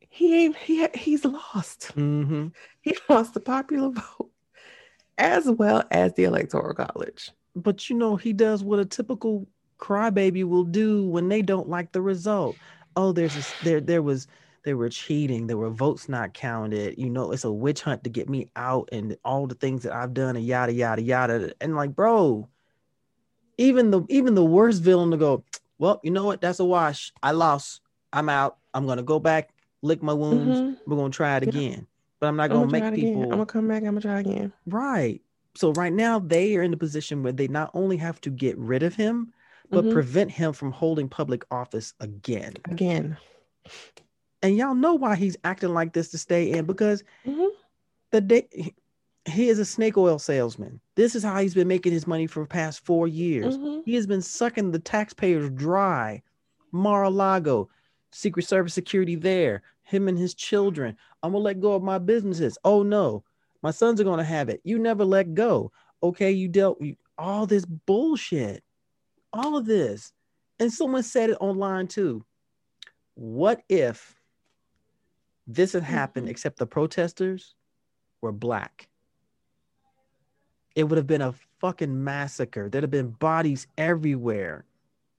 He 0.00 0.44
ain't 0.44 0.56
he 0.56 0.86
he's 0.94 1.24
lost. 1.24 1.92
hmm 1.92 2.48
He 2.82 2.96
lost 3.08 3.34
the 3.34 3.40
popular 3.40 3.90
vote 3.90 4.30
as 5.18 5.48
well 5.48 5.84
as 5.90 6.12
the 6.14 6.24
electoral 6.24 6.74
college. 6.74 7.30
But 7.54 7.88
you 7.88 7.96
know, 7.96 8.16
he 8.16 8.32
does 8.32 8.64
what 8.64 8.80
a 8.80 8.84
typical 8.84 9.46
crybaby 9.78 10.44
will 10.44 10.64
do 10.64 11.06
when 11.06 11.28
they 11.28 11.42
don't 11.42 11.68
like 11.68 11.92
the 11.92 12.02
result. 12.02 12.58
Oh, 12.96 13.12
there's 13.12 13.36
a, 13.36 13.64
there 13.64 13.80
there 13.80 14.02
was 14.02 14.26
they 14.64 14.74
were 14.74 14.88
cheating, 14.88 15.46
there 15.46 15.56
were 15.56 15.70
votes 15.70 16.08
not 16.08 16.34
counted. 16.34 16.98
You 16.98 17.08
know, 17.10 17.32
it's 17.32 17.44
a 17.44 17.52
witch 17.52 17.82
hunt 17.82 18.04
to 18.04 18.10
get 18.10 18.28
me 18.28 18.50
out 18.56 18.88
and 18.92 19.16
all 19.24 19.46
the 19.46 19.54
things 19.54 19.82
that 19.84 19.92
I've 19.92 20.14
done 20.14 20.36
and 20.36 20.44
yada 20.44 20.72
yada 20.72 21.02
yada. 21.02 21.52
And 21.60 21.74
like, 21.76 21.94
bro, 21.94 22.48
even 23.58 23.90
the 23.90 24.02
even 24.08 24.34
the 24.34 24.44
worst 24.44 24.82
villain 24.82 25.10
to 25.10 25.16
go, 25.16 25.44
well, 25.78 26.00
you 26.02 26.10
know 26.10 26.24
what? 26.24 26.40
That's 26.40 26.60
a 26.60 26.64
wash. 26.64 27.12
I 27.22 27.32
lost. 27.32 27.80
I'm 28.12 28.28
out. 28.28 28.58
I'm 28.74 28.86
gonna 28.86 29.02
go 29.02 29.18
back, 29.18 29.50
lick 29.82 30.02
my 30.02 30.12
wounds. 30.12 30.60
Mhm. 30.60 30.76
We're 30.86 30.96
gonna 30.96 31.10
try 31.10 31.36
it 31.36 31.42
Yeah. 31.44 31.48
again. 31.48 31.86
But 32.20 32.26
I'm 32.28 32.36
not 32.36 32.44
I'm 32.44 32.48
gonna 32.50 32.60
gonna 32.66 32.72
make 32.72 32.84
it 32.84 32.94
again. 32.94 33.14
people 33.14 33.22
I'm 33.24 33.30
gonna 33.30 33.46
come 33.46 33.68
back. 33.68 33.78
I'm 33.82 33.90
gonna 33.98 34.00
try 34.00 34.20
again. 34.20 34.52
right. 34.66 35.20
So 35.56 35.72
right 35.72 35.92
now 35.92 36.20
they 36.20 36.56
are 36.56 36.62
in 36.62 36.70
the 36.70 36.76
position 36.76 37.24
where 37.24 37.32
they 37.32 37.48
not 37.48 37.70
only 37.74 37.96
have 37.96 38.20
to 38.20 38.30
get 38.30 38.56
rid 38.56 38.84
of 38.84 38.94
him, 38.94 39.32
but 39.70 39.84
Mhm. 39.84 39.90
prevent 39.90 40.30
him 40.30 40.52
from 40.52 40.70
holding 40.70 41.08
public 41.08 41.44
office 41.50 41.92
again. 41.98 42.54
Again. 42.66 43.16
And 44.42 44.56
y'all 44.56 44.74
know 44.74 44.94
why 44.94 45.16
he's 45.16 45.36
acting 45.44 45.74
like 45.74 45.92
this 45.92 46.10
to 46.10 46.18
stay 46.18 46.50
in 46.52 46.64
because 46.64 47.04
Mhm. 47.26 47.50
the 48.10 48.20
day 48.20 48.48
he- 49.26 49.48
is 49.48 49.58
a 49.58 49.64
snake 49.64 49.96
oil 49.98 50.18
salesman. 50.18 50.80
This 50.94 51.14
is 51.14 51.22
how 51.22 51.40
he's 51.40 51.54
been 51.54 51.68
making 51.68 51.92
his 51.92 52.06
money 52.06 52.26
for 52.26 52.42
the 52.42 52.48
past 52.48 52.84
four 52.84 53.06
years. 53.06 53.58
Mhm. 53.58 53.84
He 53.84 53.94
has 53.94 54.06
been 54.06 54.22
sucking 54.22 54.70
the 54.70 54.78
taxpayers 54.78 55.50
dry. 55.50 56.22
Mar-a-Lago, 56.72 57.68
Secret 58.12 58.44
Service 58.46 58.74
security 58.74 59.16
there, 59.16 59.62
him 59.82 60.08
and 60.08 60.18
his 60.18 60.34
children. 60.34 60.96
I'm 61.22 61.32
gonna 61.32 61.44
let 61.44 61.60
go 61.60 61.74
of 61.74 61.82
my 61.82 61.98
businesses. 61.98 62.56
Oh 62.64 62.82
no, 62.82 63.24
my 63.62 63.70
sons 63.72 64.00
are 64.00 64.04
gonna 64.04 64.24
have 64.24 64.48
it. 64.48 64.60
You 64.64 64.78
never 64.78 65.04
let 65.04 65.34
go. 65.34 65.70
Okay, 66.02 66.30
you 66.32 66.48
dealt 66.48 66.80
you, 66.80 66.96
all 67.18 67.46
this 67.46 67.66
bullshit, 67.66 68.64
all 69.32 69.56
of 69.56 69.66
this. 69.66 70.12
And 70.58 70.72
someone 70.72 71.02
said 71.02 71.30
it 71.30 71.36
online 71.40 71.88
too. 71.88 72.24
What 73.14 73.62
if 73.68 74.16
this 75.54 75.72
had 75.72 75.82
happened, 75.82 76.26
Mhm. 76.26 76.30
except 76.30 76.58
the 76.58 76.66
protesters 76.66 77.54
were 78.22 78.32
black? 78.32 78.88
It 80.76 80.84
would 80.84 80.96
have 80.96 81.06
been 81.06 81.22
a 81.22 81.34
fucking 81.60 82.04
massacre. 82.04 82.68
There'd 82.68 82.84
have 82.84 82.90
been 82.90 83.10
bodies 83.10 83.66
everywhere. 83.76 84.64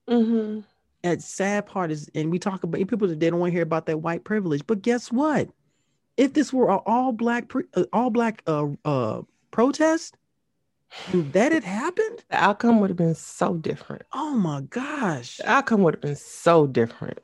Mhm. 0.08 0.64
And 1.04 1.22
sad 1.22 1.66
part 1.66 1.90
is, 1.90 2.08
and 2.14 2.30
we 2.30 2.38
talk 2.38 2.62
about 2.62 2.88
people 2.88 3.08
that 3.08 3.20
they 3.20 3.28
don't 3.30 3.40
want 3.40 3.50
to 3.50 3.54
hear 3.54 3.62
about 3.62 3.86
that 3.86 3.98
white 4.00 4.24
privilege. 4.24 4.66
But 4.66 4.82
guess 4.82 5.10
what? 5.12 5.48
If 6.16 6.32
this 6.34 6.52
were 6.52 6.70
an 6.70 6.80
all 6.86 7.12
black, 7.12 7.48
pre, 7.48 7.64
uh, 7.74 7.84
all 7.92 8.10
black 8.10 8.42
uh, 8.46 8.68
uh, 8.84 9.22
protest, 9.50 10.16
and 11.12 11.32
that 11.32 11.52
had 11.52 11.64
happened. 11.64 12.24
The 12.30 12.36
outcome 12.36 12.80
would 12.80 12.90
have 12.90 12.96
been 12.96 13.14
so 13.14 13.54
different. 13.54 14.02
Oh 14.12 14.34
my 14.36 14.62
gosh! 14.62 15.38
The 15.38 15.50
outcome 15.50 15.82
would 15.82 15.94
have 15.94 16.02
been 16.02 16.16
so 16.16 16.66
different. 16.66 17.18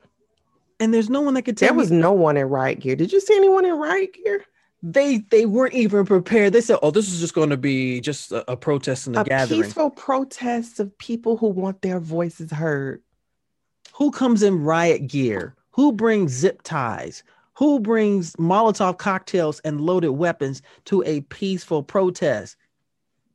And 0.79 0.93
there's 0.93 1.09
no 1.09 1.21
one 1.21 1.33
that 1.33 1.41
could 1.43 1.57
tell 1.57 1.69
There 1.69 1.77
was 1.77 1.91
me 1.91 1.97
no 1.97 2.13
one 2.13 2.37
in 2.37 2.47
riot 2.47 2.79
gear. 2.79 2.95
Did 2.95 3.11
you 3.11 3.19
see 3.19 3.35
anyone 3.35 3.65
in 3.65 3.73
riot 3.77 4.13
gear? 4.13 4.45
they 4.81 5.17
they 5.29 5.45
weren't 5.45 5.73
even 5.73 6.05
prepared. 6.05 6.53
They 6.53 6.61
said, 6.61 6.79
"Oh, 6.81 6.91
this 6.91 7.11
is 7.11 7.19
just 7.19 7.33
going 7.33 7.49
to 7.49 7.57
be 7.57 7.99
just 7.99 8.31
a, 8.31 8.49
a 8.51 8.55
protest 8.55 9.07
and 9.07 9.15
a, 9.17 9.21
A 9.21 9.23
gathering." 9.25 9.61
peaceful 9.61 9.89
protest 9.89 10.79
of 10.79 10.97
people 10.97 11.37
who 11.37 11.47
want 11.47 11.81
their 11.81 11.99
voices 11.99 12.51
heard. 12.51 13.01
Who 13.93 14.11
comes 14.11 14.41
in 14.43 14.63
riot 14.63 15.07
gear? 15.07 15.55
Who 15.71 15.91
brings 15.91 16.31
zip 16.31 16.61
ties? 16.63 17.23
Who 17.55 17.81
brings 17.81 18.33
Molotov 18.37 18.97
cocktails 18.97 19.59
and 19.61 19.81
loaded 19.81 20.11
weapons 20.11 20.61
to 20.85 21.03
a 21.05 21.21
peaceful 21.21 21.83
protest? 21.83 22.55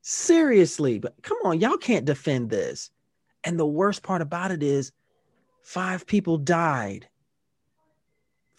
Seriously, 0.00 0.98
but 0.98 1.14
come 1.22 1.36
on, 1.44 1.60
y'all 1.60 1.76
can't 1.76 2.06
defend 2.06 2.48
this. 2.48 2.90
And 3.44 3.58
the 3.58 3.66
worst 3.66 4.02
part 4.02 4.22
about 4.22 4.50
it 4.50 4.62
is 4.62 4.92
five 5.62 6.06
people 6.06 6.38
died. 6.38 7.06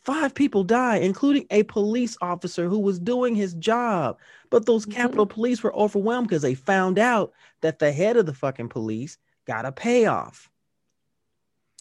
Five 0.06 0.36
people 0.36 0.64
die, 0.64 0.98
including 0.98 1.48
a 1.50 1.64
police 1.64 2.16
officer 2.22 2.70
who 2.70 2.78
was 2.80 3.00
doing 3.00 3.34
his 3.36 3.56
job. 3.56 4.18
But 4.52 4.68
those 4.68 4.86
Mhm. 4.86 4.92
Capitol 4.94 5.26
Police 5.26 5.64
were 5.64 5.76
overwhelmed 5.76 6.28
because 6.28 6.44
they 6.44 6.54
found 6.54 7.00
out 7.00 7.34
that 7.62 7.80
the 7.80 7.92
head 7.92 8.16
of 8.16 8.28
the 8.28 8.34
fucking 8.34 8.70
police 8.70 9.18
got 9.46 9.66
a 9.66 9.72
payoff. 9.72 10.50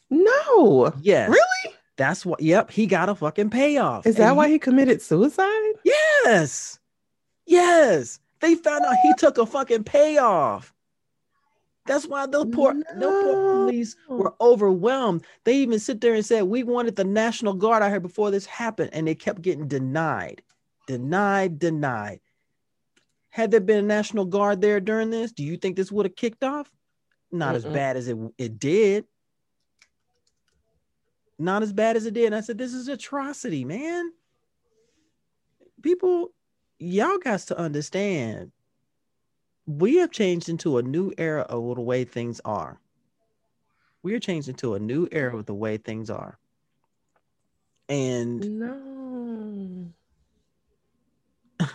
No. 0.09 0.93
Yes. 1.03 1.29
Really? 1.29 1.77
That's 1.97 2.25
what. 2.27 2.41
Yep, 2.41 2.71
he 2.71 2.87
got 2.87 3.09
a 3.09 3.15
fucking 3.15 3.51
payoff. 3.51 4.07
Is 4.07 4.17
that 4.17 4.29
And 4.29 4.37
why 4.37 4.49
he 4.49 4.59
committed 4.59 5.01
suicide? 5.03 5.73
Yes, 5.85 6.79
yes. 7.47 8.21
They 8.41 8.55
found 8.55 8.85
out 8.85 8.97
he 9.03 9.13
took 9.19 9.39
a 9.39 9.47
fucking 9.47 9.85
payoff. 9.85 10.73
That's 11.87 12.07
why 12.07 12.27
those 12.27 12.47
poor, 12.51 12.75
no. 12.97 13.23
poor 13.23 13.51
police 13.51 13.95
were 14.09 14.35
overwhelmed. 14.41 15.25
They 15.45 15.57
even 15.57 15.79
sit 15.79 16.01
there 16.01 16.15
and 16.15 16.25
said, 16.25 16.45
"We 16.45 16.63
wanted 16.63 16.97
the 16.97 17.05
National 17.05 17.53
Guard 17.53 17.83
out 17.83 17.91
here 17.91 18.01
before 18.01 18.31
this 18.31 18.47
happened," 18.47 18.91
and 18.95 19.07
they 19.07 19.15
kept 19.15 19.43
getting 19.43 19.69
denied, 19.69 20.43
denied, 20.87 21.59
denied. 21.59 22.21
Had 23.29 23.51
there 23.51 23.61
been 23.61 23.85
a 23.85 23.87
National 23.87 24.25
Guard 24.25 24.61
there 24.63 24.81
during 24.81 25.11
this, 25.11 25.33
do 25.33 25.45
you 25.45 25.57
think 25.59 25.77
this 25.77 25.93
would 25.93 26.07
have 26.07 26.17
kicked 26.17 26.43
off? 26.43 26.71
Not 27.31 27.55
as 27.55 27.65
Mm-mm. 27.67 27.75
bad 27.75 27.97
as 27.97 28.09
it 28.09 28.17
it 28.39 28.59
did. 28.59 29.05
Not 31.39 31.63
as 31.63 31.73
bad 31.73 31.97
as 31.97 32.07
it 32.07 32.15
did. 32.15 32.27
And 32.27 32.35
I 32.35 32.41
said, 32.41 32.57
"This 32.57 32.73
is 32.73 32.89
atrocity, 32.89 33.65
man." 33.65 34.11
People, 35.83 36.33
y'all 36.79 37.19
got 37.19 37.41
to 37.41 37.59
understand. 37.59 38.53
We 39.67 39.97
have 39.97 40.11
changed 40.11 40.49
into 40.49 40.79
a 40.79 40.83
new 40.83 41.13
era 41.17 41.43
of 41.43 41.77
the 41.77 41.83
way 41.83 42.05
things 42.05 42.41
are. 42.45 42.79
We 44.03 44.15
are 44.15 44.21
changed 44.21 44.49
into 44.49 44.75
a 44.75 44.79
new 44.79 45.09
era 45.11 45.37
of 45.37 45.47
the 45.47 45.55
way 45.55 45.79
things 45.79 46.11
are. 46.11 46.39
And 47.89 48.59
No. 48.59 49.93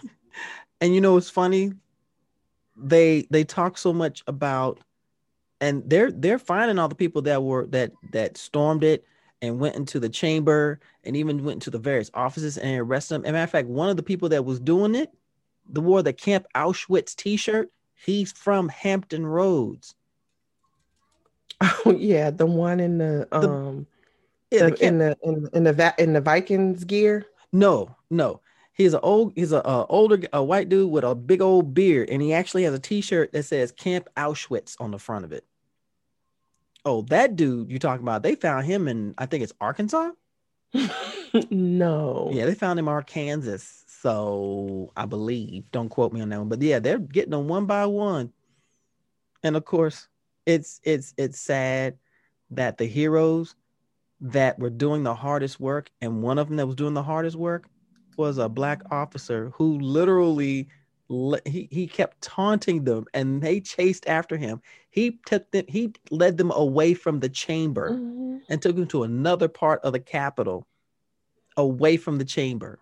and 0.82 0.94
you 0.94 1.02
know 1.02 1.16
it's 1.18 1.30
funny 1.30 1.74
they 2.76 3.28
they 3.30 3.44
talk 3.44 3.78
so 3.78 3.94
much 3.94 4.24
about 4.28 4.80
and 5.62 5.88
they're 5.90 6.12
they're 6.12 6.40
finding 6.40 6.80
all 6.80 6.88
the 6.88 6.96
people 6.96 7.22
that 7.24 7.44
were 7.44 7.66
that 7.68 7.92
that 8.12 8.38
stormed 8.38 8.84
it 8.84 9.06
and 9.42 9.60
went 9.60 9.76
into 9.76 10.00
the 10.00 10.10
chamber 10.10 10.80
and 11.04 11.16
even 11.16 11.44
went 11.44 11.56
into 11.56 11.70
the 11.70 11.80
various 11.80 12.12
offices 12.14 12.58
and 12.58 12.80
arrested 12.80 13.16
them. 13.16 13.26
As 13.26 13.30
a 13.30 13.34
matter 13.34 13.44
of 13.44 13.50
fact, 13.50 13.68
one 13.68 13.90
of 13.90 13.98
the 13.98 14.04
people 14.04 14.30
that 14.30 14.44
was 14.46 14.60
doing 14.60 14.96
it, 14.96 15.12
the 15.70 15.82
wore 15.82 16.04
the 16.04 16.14
Camp 16.14 16.46
Auschwitz 16.56 17.16
T-shirt. 17.16 17.70
He's 18.06 18.32
from 18.32 18.70
Hampton 18.70 19.26
Roads. 19.26 19.96
Oh 21.86 21.92
yeah, 21.92 22.30
the 22.30 22.46
one 22.46 22.80
in 22.80 22.98
the 23.00 23.28
um 23.34 23.86
Yeah, 24.52 24.66
the 24.66 24.72
the- 24.72 24.78
Camp- 24.78 24.82
in 24.82 24.98
the 25.00 25.18
in, 25.24 25.50
in 25.54 25.64
the 25.66 25.74
va- 25.74 25.96
in 25.98 26.14
the 26.14 26.22
Vikings 26.22 26.84
gear. 26.86 27.26
No, 27.52 27.96
no. 28.10 28.40
He's 28.74 28.94
an 28.94 29.02
old, 29.04 29.34
he's 29.36 29.52
a, 29.52 29.62
uh 29.68 29.86
older, 29.90 30.22
a 30.32 30.42
white 30.42 30.70
dude 30.70 30.90
with 30.90 31.04
a 31.04 31.14
big 31.16 31.42
old 31.42 31.74
beard, 31.74 32.10
and 32.10 32.22
he 32.22 32.32
actually 32.34 32.64
has 32.64 32.74
a 32.74 32.80
T-shirt 32.80 33.34
that 33.34 33.44
says 33.44 33.74
Camp 33.74 34.08
Auschwitz 34.16 34.78
on 34.80 34.92
the 34.92 34.98
front 35.00 35.26
of 35.26 35.34
it. 35.34 35.44
Oh, 36.86 37.02
that 37.10 37.36
dude 37.36 37.70
you 37.70 37.78
talking 37.78 38.04
about? 38.04 38.24
They 38.24 38.36
found 38.36 38.66
him 38.66 38.88
in, 38.88 39.14
I 39.18 39.26
think 39.26 39.44
it's 39.44 39.52
Arkansas. 39.60 40.12
no. 41.52 42.30
Yeah, 42.32 42.46
they 42.46 42.56
found 42.56 42.80
him 42.80 42.88
in 42.88 42.94
Arkansas. 42.94 43.58
So 44.02 44.92
I 44.96 45.06
believe. 45.06 45.70
Don't 45.72 45.90
quote 45.90 46.14
me 46.14 46.22
on 46.22 46.30
that 46.30 46.40
one, 46.40 46.50
but 46.50 46.62
yeah, 46.62 46.80
they're 46.80 47.00
getting 47.00 47.32
them 47.32 47.48
one 47.48 47.66
by 47.66 47.86
one. 47.86 48.32
And 49.44 49.56
of 49.56 49.66
course, 49.66 50.08
it's 50.46 50.80
it's 50.84 51.14
it's 51.18 51.40
sad 51.40 51.98
that 52.52 52.78
the 52.78 52.86
heroes 52.86 53.56
that 54.22 54.60
were 54.60 54.70
doing 54.70 55.04
the 55.04 55.16
hardest 55.16 55.60
work, 55.60 55.90
and 56.02 56.22
one 56.22 56.38
of 56.38 56.48
them 56.48 56.58
that 56.58 56.66
was 56.68 56.76
doing 56.76 56.94
the 56.94 57.04
hardest 57.04 57.36
work 57.36 57.68
was 58.18 58.38
a 58.38 58.50
black 58.50 58.82
officer 58.92 59.52
who 59.56 59.80
literally 59.80 60.68
he, 61.46 61.68
he 61.72 61.88
kept 61.88 62.22
taunting 62.22 62.84
them 62.84 63.06
and 63.14 63.42
they 63.42 63.60
chased 63.60 64.08
after 64.08 64.38
him. 64.38 64.62
He 64.92 65.20
took 65.26 65.50
them, 65.52 65.66
he 65.68 65.94
led 66.12 66.38
them 66.38 66.52
away 66.52 66.94
from 66.94 67.20
the 67.20 67.30
chamber 67.30 67.92
Mhm. 67.92 68.42
and 68.50 68.62
took 68.62 68.76
them 68.76 68.88
to 68.88 69.04
another 69.04 69.48
part 69.48 69.82
of 69.84 69.94
the 69.94 70.00
Capitol 70.00 70.68
away 71.58 71.98
from 71.98 72.18
the 72.18 72.26
chamber. 72.26 72.80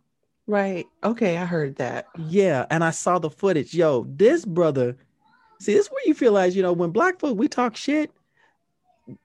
Right. 0.48 0.88
Okay, 1.03 1.38
I 1.38 1.45
heard 1.45 1.76
that. 1.76 2.07
Yeah, 2.18 2.65
and 2.69 2.84
I 2.84 2.91
saw 2.91 3.19
the 3.19 3.30
footage. 3.30 3.74
Yo, 3.74 4.06
this 4.10 4.45
brother, 4.45 4.95
see, 5.60 5.74
this 5.74 5.86
is 5.88 5.91
where 5.91 6.02
you 6.06 6.14
feel 6.14 6.32
like, 6.32 6.56
you 6.56 6.61
know, 6.61 6.72
when 6.72 6.91
black 6.91 7.19
folk 7.19 7.38
we 7.38 7.49
talk 7.49 7.76
shit, 7.76 8.11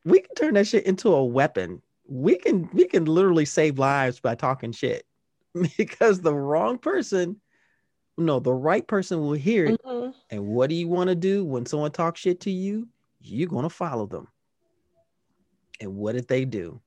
we 0.04 0.20
can 0.20 0.34
turn 0.34 0.54
that 0.54 0.66
shit 0.66 0.84
into 0.84 1.12
a 1.14 1.24
weapon. 1.24 1.80
We 2.08 2.36
can 2.36 2.68
we 2.72 2.86
can 2.86 3.04
literally 3.04 3.44
save 3.44 3.78
lives 3.78 4.20
by 4.20 4.34
talking 4.34 4.72
shit. 4.72 5.06
Because 5.76 6.20
the 6.20 6.34
wrong 6.34 6.78
person, 6.78 7.40
no, 8.18 8.40
the 8.40 8.52
right 8.52 8.86
person 8.86 9.20
will 9.20 9.32
hear 9.32 9.66
it. 9.66 9.82
Mhm. 9.84 10.14
And 10.30 10.46
what 10.46 10.70
do 10.70 10.74
you 10.74 10.88
want 10.88 11.08
to 11.08 11.14
do 11.14 11.44
when 11.44 11.66
someone 11.66 11.92
talks 11.92 12.20
shit 12.20 12.40
to 12.40 12.50
you? 12.50 12.88
You're 13.20 13.48
gonna 13.48 13.70
follow 13.70 14.06
them. 14.06 14.26
And 15.80 15.96
what 15.96 16.12
did 16.14 16.26
they 16.26 16.44
do? 16.44 16.80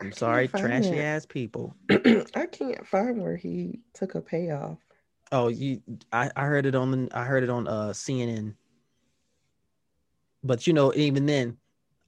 I'm 0.00 0.12
sorry, 0.12 0.48
trashy 0.48 0.98
it. 0.98 1.02
ass 1.02 1.26
people. 1.26 1.74
I 1.90 2.46
can't 2.50 2.86
find 2.86 3.22
where 3.22 3.36
he 3.36 3.80
took 3.94 4.14
a 4.14 4.20
payoff. 4.20 4.78
Oh, 5.32 5.48
you 5.48 5.82
I, 6.12 6.30
I 6.36 6.44
heard 6.44 6.66
it 6.66 6.74
on 6.74 6.90
the 6.90 7.08
I 7.12 7.24
heard 7.24 7.42
it 7.42 7.50
on 7.50 7.66
uh 7.66 7.88
CNN. 7.88 8.54
But 10.44 10.66
you 10.66 10.72
know, 10.72 10.92
even 10.94 11.26
then, 11.26 11.56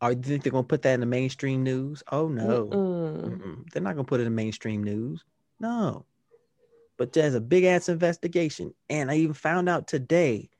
are 0.01 0.12
you 0.12 0.23
think 0.23 0.43
they're 0.43 0.52
gonna 0.52 0.65
put 0.65 0.82
that 0.82 0.94
in 0.94 1.01
the 1.01 1.06
mainstream 1.06 1.62
news? 1.62 2.02
Oh 2.12 2.28
no. 2.28 2.66
Mm-mm. 2.66 3.24
Mm-mm. 3.24 3.70
They're 3.73 3.82
not 3.82 3.94
gonna 3.94 4.05
put 4.05 4.20
it 4.20 4.27
in 4.27 4.35
mainstream 4.35 4.85
news. 4.85 5.24
No. 5.59 6.05
But 6.98 7.12
there's 7.12 7.35
a 7.35 7.40
big 7.40 7.65
ass 7.65 7.89
investigation. 7.89 8.74
And 8.90 9.10
I 9.10 9.16
even 9.16 9.35
found 9.35 9.69
out 9.69 9.86
today 9.86 10.51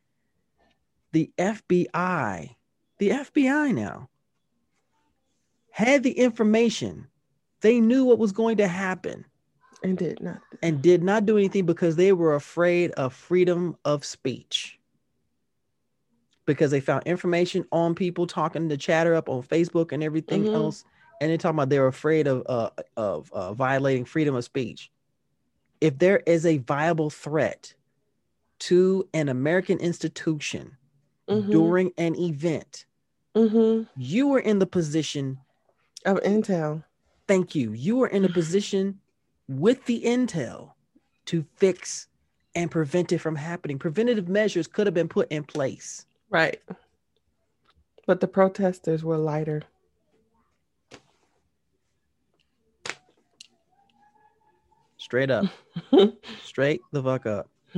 the 1.13 1.31
FBI, 1.37 2.55
the 2.99 3.09
FBI 3.11 3.75
now 3.75 4.09
had 5.71 6.03
the 6.03 6.13
information. 6.13 7.07
They 7.61 7.81
knew 7.81 8.05
what 8.05 8.19
was 8.19 8.33
going 8.33 8.57
to 8.59 8.69
happen 8.69 9.25
And 9.83 9.99
did 9.99 10.21
not. 10.21 10.41
and 10.63 10.81
did 10.83 11.03
not 11.03 11.27
do 11.27 11.37
anything 11.37 11.67
because 11.67 11.97
they 11.97 12.13
were 12.13 12.35
afraid 12.35 12.93
of 12.93 13.13
freedom 13.15 13.77
of 13.85 14.05
speech. 14.05 14.79
Because 16.47 16.71
they 16.71 16.81
found 16.81 17.05
information 17.07 17.65
on 17.73 17.95
people 17.95 18.27
talking 18.27 18.69
to 18.69 18.77
chatter 18.77 19.15
up 19.15 19.29
on 19.29 19.43
Facebook 19.43 19.93
and 19.93 20.03
everything 20.03 20.45
Mhm. 20.47 20.55
else, 20.55 20.85
and 21.21 21.31
they're 21.31 21.37
talking 21.37 21.57
about 21.57 21.69
they're 21.69 21.87
afraid 21.87 22.27
of 22.27 22.43
uh, 22.47 22.71
of 22.97 23.31
uh, 23.33 23.53
violating 23.53 24.05
freedom 24.05 24.35
of 24.35 24.45
speech. 24.45 24.91
If 25.81 25.99
there 25.99 26.19
is 26.27 26.47
a 26.47 26.59
viable 26.59 27.11
threat 27.11 27.75
to 28.61 29.09
an 29.15 29.29
American 29.29 29.79
institution 29.79 30.77
Mhm. 31.29 31.51
during 31.51 31.93
an 31.99 32.17
event, 32.17 32.87
Mhm. 33.37 33.89
you 33.97 34.29
were 34.29 34.41
in 34.41 34.59
the 34.59 34.67
position. 34.67 35.39
Of 36.05 36.19
intel. 36.23 36.85
Thank 37.29 37.55
you. 37.55 37.73
You 37.73 38.03
are 38.03 38.09
in 38.09 38.25
a 38.25 38.29
position 38.33 38.99
with 39.47 39.85
the 39.85 40.03
intel 40.05 40.73
to 41.27 41.45
fix 41.57 42.09
and 42.55 42.71
prevent 42.71 43.13
it 43.13 43.19
from 43.19 43.37
happening. 43.37 43.79
Preventative 43.79 44.29
measures 44.29 44.67
could 44.67 44.87
have 44.87 44.95
been 44.95 45.09
put 45.09 45.31
in 45.31 45.45
place. 45.45 46.07
Right. 46.31 46.61
But 48.07 48.21
the 48.21 48.27
protesters 48.27 49.05
were 49.05 49.19
lighter. 49.19 49.63
Straight 54.97 55.31
up. 55.31 55.47
Straight 56.43 56.81
the 56.91 57.03
fuck 57.03 57.27
up. 57.27 57.49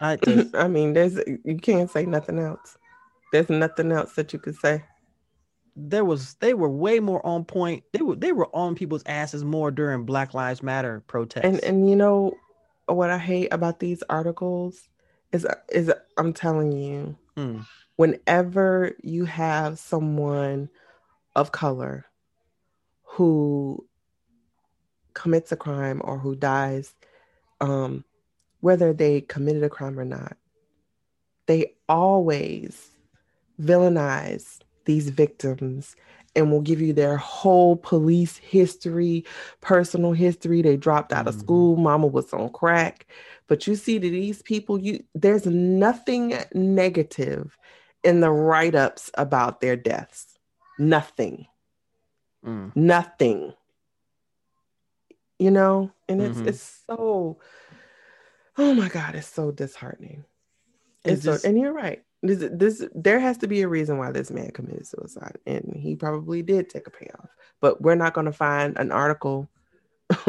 I 0.00 0.16
just 0.16 0.54
I 0.54 0.68
mean, 0.68 0.92
there's 0.92 1.18
you 1.44 1.56
can't 1.56 1.90
say 1.90 2.04
nothing 2.04 2.38
else. 2.38 2.76
There's 3.32 3.48
nothing 3.48 3.90
else 3.92 4.14
that 4.14 4.32
you 4.32 4.38
could 4.38 4.56
say. 4.56 4.84
There 5.80 6.04
was 6.04 6.34
they 6.34 6.54
were 6.54 6.68
way 6.68 6.98
more 6.98 7.24
on 7.24 7.44
point. 7.44 7.84
They 7.92 8.02
were 8.02 8.16
they 8.16 8.32
were 8.32 8.54
on 8.54 8.74
people's 8.74 9.04
asses 9.06 9.44
more 9.44 9.70
during 9.70 10.04
Black 10.04 10.34
Lives 10.34 10.62
Matter 10.62 11.02
protests. 11.06 11.44
And 11.44 11.62
and 11.62 11.88
you 11.88 11.94
know 11.94 12.34
what 12.86 13.10
I 13.10 13.18
hate 13.18 13.48
about 13.52 13.78
these 13.78 14.02
articles 14.10 14.88
is 15.32 15.46
is 15.70 15.92
I'm 16.16 16.32
telling 16.32 16.72
you, 16.72 17.16
Mm. 17.36 17.64
whenever 17.94 18.92
you 19.02 19.24
have 19.24 19.78
someone 19.78 20.68
of 21.36 21.52
color 21.52 22.04
who 23.04 23.86
commits 25.14 25.52
a 25.52 25.56
crime 25.56 26.00
or 26.02 26.18
who 26.18 26.34
dies, 26.34 26.94
um, 27.60 28.04
whether 28.60 28.92
they 28.92 29.20
committed 29.20 29.62
a 29.62 29.68
crime 29.68 29.98
or 29.98 30.04
not, 30.04 30.36
they 31.46 31.74
always 31.88 32.90
villainize 33.60 34.58
these 34.88 35.10
victims 35.10 35.94
and 36.34 36.50
will 36.50 36.62
give 36.62 36.80
you 36.80 36.92
their 36.92 37.16
whole 37.18 37.76
police 37.76 38.36
history, 38.38 39.24
personal 39.60 40.12
history. 40.12 40.62
They 40.62 40.76
dropped 40.76 41.12
out 41.12 41.28
of 41.28 41.34
Mhm. 41.36 41.40
school, 41.40 41.76
mama 41.76 42.06
was 42.06 42.32
on 42.32 42.48
crack. 42.50 43.06
But 43.48 43.66
you 43.66 43.76
see 43.76 43.98
that 43.98 44.08
these 44.08 44.42
people, 44.42 44.78
you 44.80 45.04
there's 45.14 45.46
nothing 45.46 46.34
negative 46.54 47.56
in 48.02 48.20
the 48.20 48.30
write-ups 48.30 49.10
about 49.14 49.60
their 49.60 49.76
deaths. 49.76 50.38
Nothing. 50.78 51.46
Mm. 52.44 52.72
Nothing. 52.74 53.52
You 55.38 55.50
know, 55.50 55.90
and 56.08 56.20
it's 56.22 56.40
Mhm. 56.40 56.48
it's 56.48 56.82
so 56.86 57.38
oh 58.56 58.74
my 58.74 58.88
god, 58.88 59.14
it's 59.14 59.28
so 59.28 59.50
disheartening. 59.52 60.24
It's 61.04 61.18
It's 61.18 61.24
so, 61.24 61.32
just- 61.32 61.44
and 61.44 61.58
you're 61.60 61.72
right. 61.72 62.02
This, 62.22 62.44
this 62.50 62.84
there 62.94 63.20
has 63.20 63.38
to 63.38 63.46
be 63.46 63.62
a 63.62 63.68
reason 63.68 63.98
why 63.98 64.10
this 64.10 64.30
man 64.30 64.50
committed 64.50 64.86
suicide, 64.86 65.38
and 65.46 65.72
he 65.76 65.94
probably 65.94 66.42
did 66.42 66.68
take 66.68 66.86
a 66.86 66.90
payoff. 66.90 67.30
But 67.60 67.80
we're 67.80 67.94
not 67.94 68.12
going 68.14 68.26
to 68.26 68.32
find 68.32 68.76
an 68.76 68.90
article, 68.90 69.48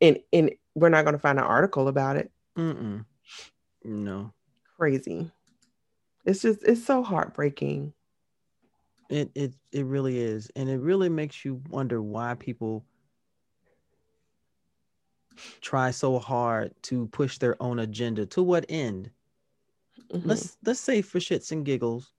in 0.00 0.18
in 0.32 0.50
we're 0.74 0.88
not 0.88 1.04
going 1.04 1.14
to 1.14 1.20
find 1.20 1.38
an 1.38 1.44
article 1.44 1.88
about 1.88 2.16
it. 2.16 2.30
Mm-mm. 2.56 3.04
No. 3.84 4.32
Crazy. 4.78 5.30
It's 6.24 6.42
just 6.42 6.62
it's 6.64 6.84
so 6.84 7.02
heartbreaking. 7.02 7.92
It 9.10 9.30
it 9.34 9.54
it 9.72 9.84
really 9.84 10.18
is, 10.18 10.50
and 10.56 10.70
it 10.70 10.80
really 10.80 11.10
makes 11.10 11.44
you 11.44 11.62
wonder 11.68 12.00
why 12.00 12.34
people 12.34 12.84
try 15.60 15.90
so 15.90 16.18
hard 16.18 16.74
to 16.82 17.06
push 17.08 17.38
their 17.38 17.60
own 17.62 17.78
agenda. 17.78 18.26
To 18.26 18.42
what 18.42 18.66
end? 18.68 19.10
Mhm. 20.12 20.22
Let's 20.24 20.56
let's 20.64 20.80
say 20.80 21.02
for 21.02 21.18
shits 21.18 21.52
and 21.52 21.64
giggles, 21.64 22.12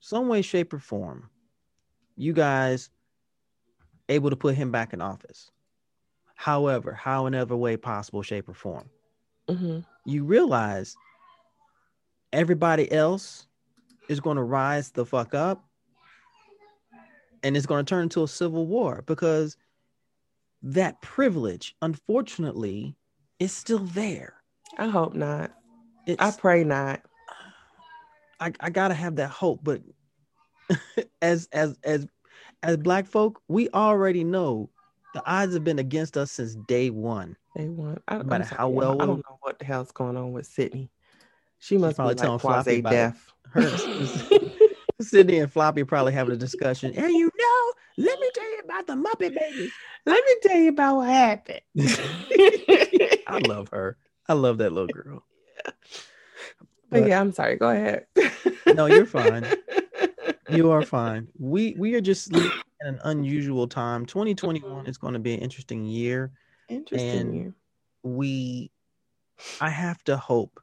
some 0.00 0.28
way, 0.28 0.42
shape, 0.42 0.72
or 0.72 0.78
form, 0.78 1.30
you 2.16 2.32
guys 2.32 2.90
able 4.08 4.30
to 4.30 4.36
put 4.36 4.54
him 4.54 4.70
back 4.70 4.92
in 4.92 5.00
office. 5.00 5.50
However, 6.36 6.92
how 6.92 7.26
in 7.26 7.34
every 7.34 7.56
way 7.56 7.76
possible, 7.76 8.22
shape, 8.22 8.48
or 8.48 8.54
form, 8.54 8.88
Mhm. 9.48 9.84
you 10.04 10.24
realize 10.24 10.96
everybody 12.32 12.90
else 12.92 13.46
is 14.08 14.20
going 14.20 14.36
to 14.36 14.42
rise 14.42 14.90
the 14.90 15.04
fuck 15.06 15.34
up 15.34 15.64
and 17.42 17.56
it's 17.56 17.66
going 17.66 17.84
to 17.84 17.88
turn 17.88 18.04
into 18.04 18.22
a 18.22 18.28
civil 18.28 18.66
war 18.66 19.02
because 19.06 19.56
that 20.62 21.00
privilege 21.00 21.76
unfortunately 21.82 22.96
is 23.38 23.52
still 23.52 23.78
there 23.78 24.34
I 24.78 24.88
hope 24.88 25.14
not. 25.14 25.52
It's, 26.06 26.20
I 26.20 26.30
pray 26.30 26.64
not. 26.64 27.02
I, 28.38 28.52
I 28.60 28.70
gotta 28.70 28.94
have 28.94 29.16
that 29.16 29.30
hope 29.30 29.60
but 29.62 29.80
as 31.22 31.48
as 31.52 31.78
as 31.84 32.06
as 32.62 32.76
black 32.76 33.06
folk 33.06 33.40
we 33.48 33.68
already 33.70 34.24
know 34.24 34.68
the 35.14 35.26
odds 35.26 35.54
have 35.54 35.64
been 35.64 35.78
against 35.78 36.16
us 36.16 36.32
since 36.32 36.54
day 36.54 36.90
one 36.90 37.36
They 37.54 37.68
want. 37.68 38.02
I, 38.06 38.18
No 38.18 38.24
matter 38.24 38.44
sorry, 38.44 38.58
how 38.58 38.68
well 38.68 39.00
I 39.00 39.06
don't 39.06 39.18
know 39.18 39.38
what 39.40 39.58
the 39.58 39.64
hell's 39.64 39.92
going 39.92 40.16
on 40.16 40.32
with 40.32 40.46
Sydney. 40.46 40.90
She 41.58 41.78
must 41.78 41.94
be 41.94 41.96
probably 41.96 42.14
like 42.14 42.22
telling 42.22 42.38
Floppy 42.38 42.62
quasi 42.62 42.78
about 42.80 42.90
deaf. 42.90 43.32
Her- 43.48 43.76
Sydney 45.00 45.38
and 45.38 45.52
Floppy 45.52 45.84
probably 45.84 46.12
having 46.12 46.34
a 46.34 46.38
discussion. 46.38 46.92
And 46.96 47.12
you 47.12 47.30
know, 47.38 47.72
let 47.98 48.20
me 48.20 48.30
tell 48.34 48.50
you 48.50 48.60
about 48.64 48.86
the 48.86 48.94
Muppet 48.94 49.34
Babies. 49.34 49.72
Let 50.04 50.22
me 50.24 50.36
tell 50.42 50.58
you 50.58 50.68
about 50.70 50.96
what 50.96 51.08
happened. 51.08 51.60
I 53.26 53.38
love 53.42 53.68
her. 53.72 53.96
I 54.28 54.34
love 54.34 54.58
that 54.58 54.72
little 54.72 54.92
girl. 54.92 55.24
But 56.90 57.08
yeah, 57.08 57.20
I'm 57.20 57.32
sorry. 57.32 57.56
Go 57.56 57.70
ahead. 57.70 58.06
No, 58.74 58.86
you're 58.86 59.06
fine. 59.06 59.44
you 60.50 60.70
are 60.70 60.84
fine. 60.84 61.26
We 61.38 61.74
we 61.76 61.94
are 61.94 62.00
just 62.00 62.32
living 62.32 62.52
in 62.80 62.86
an 62.94 63.00
unusual 63.04 63.66
time. 63.66 64.06
2021 64.06 64.86
is 64.86 64.96
going 64.96 65.14
to 65.14 65.18
be 65.18 65.34
an 65.34 65.40
interesting 65.40 65.84
year. 65.84 66.30
Interesting. 66.68 67.34
You. 67.34 67.54
We 68.04 68.70
I 69.60 69.68
have 69.68 70.02
to 70.04 70.16
hope 70.16 70.60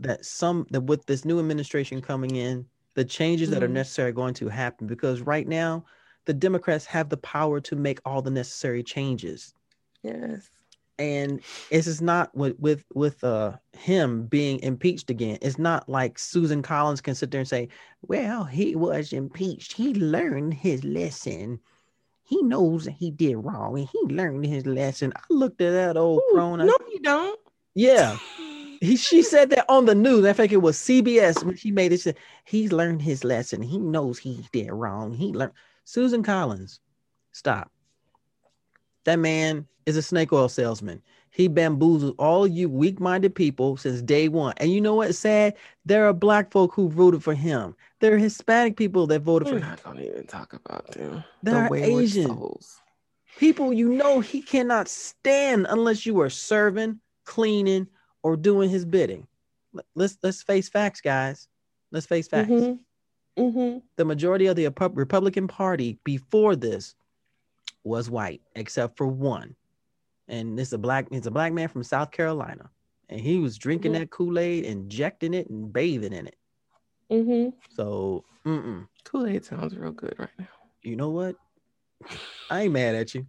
that 0.00 0.24
some 0.24 0.66
that 0.70 0.82
with 0.82 1.06
this 1.06 1.24
new 1.24 1.38
administration 1.38 2.00
coming 2.00 2.34
in, 2.34 2.66
the 2.94 3.04
changes 3.04 3.50
that 3.50 3.62
are 3.62 3.68
Mhm. 3.68 3.72
necessary 3.74 4.10
are 4.10 4.12
going 4.12 4.34
to 4.34 4.48
happen 4.48 4.88
because 4.88 5.20
right 5.20 5.46
now 5.46 5.84
the 6.24 6.34
Democrats 6.34 6.84
have 6.86 7.08
the 7.08 7.16
power 7.18 7.60
to 7.60 7.76
make 7.76 8.00
all 8.04 8.22
the 8.22 8.30
necessary 8.30 8.82
changes. 8.82 9.54
Yes. 10.02 10.48
And 10.98 11.40
this 11.70 11.86
is 11.86 12.00
not 12.02 12.34
with 12.34 12.58
with 12.58 12.84
with 12.94 13.22
uh 13.24 13.52
him 13.72 14.26
being 14.26 14.60
impeached 14.60 15.10
again. 15.10 15.38
It's 15.42 15.58
not 15.58 15.88
like 15.88 16.18
susan 16.18 16.62
collins 16.62 17.00
can 17.00 17.14
sit 17.14 17.30
there 17.30 17.40
and 17.40 17.48
say 17.48 17.68
well 18.02 18.44
he 18.44 18.76
was 18.76 19.12
impeached. 19.12 19.72
He 19.72 19.94
learned 19.94 20.54
his 20.54 20.84
lesson. 20.84 21.60
He 22.24 22.42
knows 22.42 22.84
that 22.84 22.92
he 22.92 23.10
did 23.10 23.36
wrong 23.36 23.78
and 23.78 23.88
he 23.88 23.98
learned 24.14 24.46
his 24.46 24.66
lesson. 24.66 25.12
I 25.16 25.20
looked 25.30 25.60
at 25.60 25.72
that 25.72 25.96
old 25.96 26.20
Ooh, 26.20 26.32
crone. 26.34 26.60
I- 26.60 26.64
no, 26.66 26.76
you 26.90 27.00
don't. 27.00 27.40
yeah. 27.74 28.16
He 28.80 28.96
she 28.96 29.22
said 29.22 29.50
that 29.50 29.64
on 29.68 29.84
the 29.86 29.94
news. 29.94 30.24
I 30.24 30.32
think 30.32 30.50
it 30.50 30.56
was 30.56 30.76
cbs 30.76 31.44
when 31.44 31.54
she 31.56 31.70
made 31.70 31.92
it. 31.92 31.98
She 31.98 32.02
said, 32.02 32.16
he's 32.44 32.72
learned 32.72 33.00
his 33.00 33.22
lesson. 33.22 33.62
He 33.62 33.78
knows 33.78 34.18
he 34.18 34.44
did 34.52 34.72
wrong. 34.72 35.14
He 35.14 35.26
learned. 35.32 35.52
Susan 35.84 36.24
collins 36.24 36.80
stop 37.30 37.70
that 39.04 39.18
man 39.18 39.66
is 39.86 39.96
a 39.96 40.02
snake 40.02 40.32
oil 40.32 40.48
salesman. 40.48 41.02
He 41.30 41.48
bamboozled 41.48 42.14
all 42.18 42.46
you 42.46 42.68
weak-minded 42.68 43.34
people 43.34 43.76
since 43.78 44.02
day 44.02 44.28
one. 44.28 44.52
And 44.58 44.70
you 44.70 44.80
know 44.80 44.96
what's 44.96 45.18
sad? 45.18 45.54
There 45.86 46.06
are 46.06 46.12
black 46.12 46.52
folk 46.52 46.74
who 46.74 46.88
voted 46.90 47.22
for 47.22 47.34
him. 47.34 47.74
There 48.00 48.14
are 48.14 48.18
Hispanic 48.18 48.76
people 48.76 49.06
that 49.06 49.22
voted 49.22 49.46
We're 49.48 49.52
for 49.54 49.58
him. 49.64 49.70
not 49.70 49.82
gonna 49.82 50.02
even 50.02 50.26
talk 50.26 50.52
about 50.52 50.86
them. 50.92 51.24
There 51.42 51.56
are 51.56 51.74
Asian. 51.74 52.28
souls. 52.28 52.80
People 53.38 53.72
you 53.72 53.88
know 53.88 54.20
he 54.20 54.42
cannot 54.42 54.88
stand 54.88 55.66
unless 55.70 56.04
you 56.04 56.20
are 56.20 56.28
serving, 56.30 57.00
cleaning, 57.24 57.86
or 58.22 58.36
doing 58.36 58.68
his 58.68 58.84
bidding. 58.84 59.26
Let- 59.72 59.86
Let's 59.94 60.18
let's 60.22 60.42
face 60.42 60.68
facts, 60.68 61.00
guys. 61.00 61.48
Let's 61.90 62.06
face 62.06 62.28
facts. 62.28 62.50
Mhm. 62.50 62.78
Mm-hmm. 63.38 63.78
The 63.96 64.04
majority 64.04 64.46
of 64.46 64.56
the 64.56 64.66
Republican 64.92 65.48
Party 65.48 65.98
before 66.04 66.54
this 66.56 66.94
was 67.84 68.10
white, 68.10 68.40
except 68.54 68.96
for 68.96 69.06
one, 69.06 69.54
and 70.28 70.58
this 70.58 70.68
is 70.68 70.74
a 70.74 70.78
black. 70.78 71.06
It's 71.10 71.26
a 71.26 71.30
black 71.30 71.52
man 71.52 71.68
from 71.68 71.82
South 71.82 72.10
Carolina, 72.10 72.70
and 73.08 73.20
he 73.20 73.38
was 73.38 73.58
drinking 73.58 73.92
Mhm. 73.92 73.98
that 74.00 74.10
Kool 74.10 74.38
Aid, 74.38 74.64
injecting 74.64 75.34
it, 75.34 75.48
and 75.50 75.72
bathing 75.72 76.12
in 76.12 76.26
it. 76.28 76.36
Mm-hmm. 77.10 77.50
So, 77.70 78.24
mm-mm. 78.46 78.86
Kool 79.04 79.26
Aid 79.26 79.44
sounds 79.44 79.76
real 79.76 79.92
good 79.92 80.14
right 80.18 80.28
now. 80.38 80.46
you 80.82 80.96
know 80.96 81.10
what? 81.10 81.36
I 82.50 82.62
ain't 82.62 82.72
mad 82.72 82.94
at 82.94 83.14
you. 83.14 83.26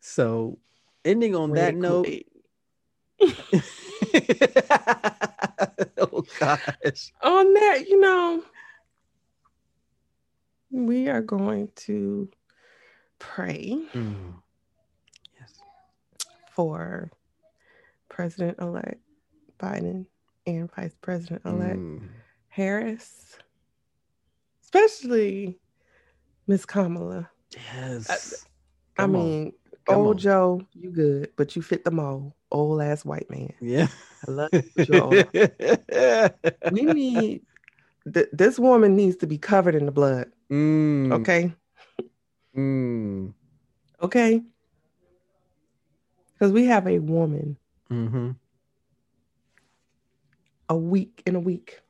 So, 0.00 0.58
ending 1.04 1.34
on 1.34 1.52
that 1.52 1.74
Red 1.74 1.76
note. 1.76 2.06
Kool-Aid. 2.06 2.26
oh 5.98 6.22
gosh. 6.38 7.12
On 7.22 7.54
that, 7.54 7.84
you 7.88 8.00
know, 8.00 8.42
we 10.70 11.08
are 11.08 11.22
going 11.22 11.68
to 11.76 12.28
pray 13.18 13.78
Mm. 13.94 14.34
Yes. 15.38 15.54
for 16.52 17.10
President 18.08 18.58
elect 18.60 19.00
Biden 19.58 20.06
and 20.46 20.70
Vice 20.74 20.94
President 21.00 21.42
elect 21.44 21.76
Mm. 21.78 22.08
Harris, 22.48 23.36
especially 24.62 25.58
Miss 26.46 26.64
Kamala. 26.64 27.28
Yes. 27.74 28.46
I 28.98 29.04
on. 29.04 29.12
mean, 29.12 29.52
Come 29.86 29.98
old 29.98 30.16
on. 30.16 30.18
Joe, 30.18 30.60
you 30.72 30.90
good, 30.90 31.30
but 31.36 31.54
you 31.56 31.62
fit 31.62 31.84
the 31.84 31.90
mold. 31.90 32.32
Old 32.50 32.80
ass 32.82 33.04
white 33.04 33.28
man. 33.30 33.52
Yeah. 33.60 33.88
I 34.26 34.30
love 34.30 34.50
you, 34.52 34.62
we 36.72 36.82
need 36.82 37.42
th- 38.12 38.28
this 38.32 38.58
woman 38.58 38.96
needs 38.96 39.16
to 39.18 39.26
be 39.26 39.36
covered 39.38 39.74
in 39.74 39.86
the 39.86 39.92
blood. 39.92 40.30
Mm. 40.50 41.12
Okay, 41.20 41.52
Mm. 42.56 43.32
okay, 44.02 44.42
because 46.32 46.52
we 46.52 46.64
have 46.66 46.86
a 46.86 46.98
woman 46.98 47.56
Mm-hmm. 47.90 48.30
a 50.68 50.76
week 50.76 51.22
in 51.26 51.36
a 51.36 51.40
week. 51.40 51.80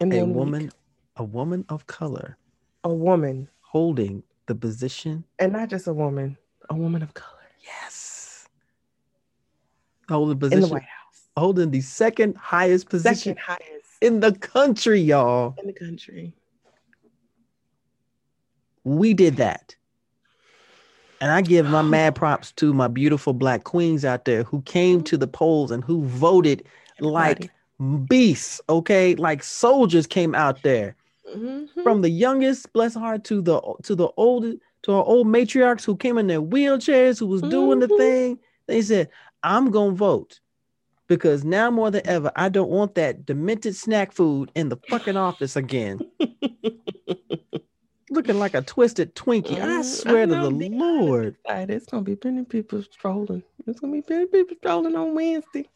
In 0.00 0.12
A 0.12 0.18
one 0.18 0.28
week. 0.28 0.36
woman, 0.36 0.72
a 1.16 1.24
woman 1.24 1.64
of 1.70 1.86
color 1.86 2.36
a 2.84 2.92
woman, 2.92 3.48
holding 3.62 4.22
the 4.46 4.54
position. 4.54 5.24
and 5.38 5.52
not 5.52 5.68
just 5.70 5.86
a 5.86 5.92
woman, 5.92 6.36
a 6.70 6.74
woman 6.74 7.02
of 7.02 7.14
color 7.14 7.32
Yes. 7.64 8.46
Holding 10.08 10.52
in 10.52 10.60
the. 10.60 10.66
White 10.68 10.82
House, 10.82 11.28
holding 11.36 11.70
the 11.70 11.80
second 11.80 12.36
highest 12.36 12.88
position 12.90 13.14
second 13.16 13.38
highest 13.38 13.86
in 14.02 14.20
the 14.20 14.32
country, 14.32 15.00
y'all. 15.00 15.54
in 15.58 15.66
the 15.66 15.72
country. 15.72 16.32
We 18.86 19.14
did 19.14 19.36
that. 19.36 19.74
And 21.20 21.32
I 21.32 21.42
give 21.42 21.68
my 21.68 21.82
mad 21.96 22.14
props 22.14 22.52
to 22.52 22.72
my 22.72 22.86
beautiful 22.86 23.32
black 23.32 23.64
queens 23.64 24.04
out 24.04 24.26
there 24.26 24.44
who 24.44 24.62
came 24.62 25.02
to 25.04 25.16
the 25.16 25.26
polls 25.26 25.72
and 25.72 25.82
who 25.82 26.04
voted 26.04 26.64
like 27.00 27.50
beasts, 28.06 28.60
okay? 28.68 29.16
Like 29.16 29.42
soldiers 29.42 30.06
came 30.06 30.36
out 30.36 30.62
there. 30.62 30.94
Mhm. 31.36 31.68
From 31.82 32.02
the 32.02 32.10
youngest, 32.10 32.72
bless 32.72 32.94
her 32.94 33.00
heart, 33.00 33.24
to 33.24 33.42
the 33.42 33.60
to 33.82 33.96
the 33.96 34.08
old 34.16 34.44
to 34.82 34.92
our 34.92 35.04
old 35.04 35.26
matriarchs 35.26 35.84
who 35.84 35.96
came 35.96 36.16
in 36.16 36.28
their 36.28 36.40
wheelchairs, 36.40 37.18
who 37.18 37.26
was 37.26 37.42
doing 37.42 37.80
the 37.80 37.88
Mhm. 37.88 37.96
thing. 37.98 38.38
They 38.68 38.82
said, 38.82 39.08
I'm 39.42 39.72
gonna 39.72 39.96
vote. 39.96 40.38
Because 41.08 41.44
now 41.44 41.70
more 41.72 41.90
than 41.90 42.06
ever, 42.06 42.30
I 42.36 42.48
don't 42.48 42.70
want 42.70 42.94
that 42.94 43.26
demented 43.26 43.74
snack 43.74 44.12
food 44.12 44.50
in 44.54 44.68
the 44.68 44.76
fucking 44.88 45.16
office 45.16 45.56
again. 45.56 46.04
Looking 48.10 48.38
like 48.38 48.54
a 48.54 48.62
twisted 48.62 49.14
Twinkie. 49.16 49.60
I 49.60 49.80
Mm, 49.80 49.84
swear 49.84 50.26
to 50.26 50.34
the 50.36 50.50
Lord. 50.50 51.36
excited. 51.44 51.70
It's 51.74 51.86
gonna 51.86 52.02
be 52.02 52.14
plenty 52.16 52.40
of 52.40 52.48
people 52.48 52.82
strolling. 52.82 53.42
It's 53.66 53.80
gonna 53.80 53.92
be 53.92 54.02
plenty 54.02 54.24
of 54.24 54.32
people 54.32 54.56
strolling 54.58 54.94
on 54.94 55.14
Wednesday. 55.14 55.68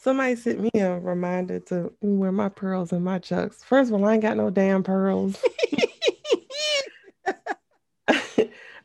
Somebody 0.00 0.36
sent 0.36 0.60
me 0.60 0.70
a 0.80 0.98
reminder 0.98 1.60
to 1.60 1.92
wear 2.00 2.32
my 2.32 2.48
pearls 2.48 2.92
and 2.92 3.04
my 3.04 3.18
chucks. 3.18 3.62
First 3.62 3.90
of 3.90 3.94
all, 4.00 4.06
I 4.06 4.14
ain't 4.14 4.22
got 4.22 4.36
no 4.36 4.50
damn 4.50 4.82
pearls. 4.82 5.42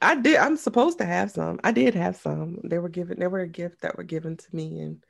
I 0.01 0.15
did. 0.15 0.37
I'm 0.37 0.57
supposed 0.57 0.97
to 0.97 1.05
have 1.05 1.31
some. 1.31 1.59
I 1.63 1.71
did 1.71 1.93
have 1.95 2.15
some. 2.15 2.59
They 2.63 2.79
were 2.79 2.89
given. 2.89 3.19
They 3.19 3.27
were 3.27 3.41
a 3.41 3.47
gift 3.47 3.81
that 3.81 3.97
were 3.97 4.03
given 4.03 4.35
to 4.35 4.45
me, 4.55 4.79
and 4.79 5.03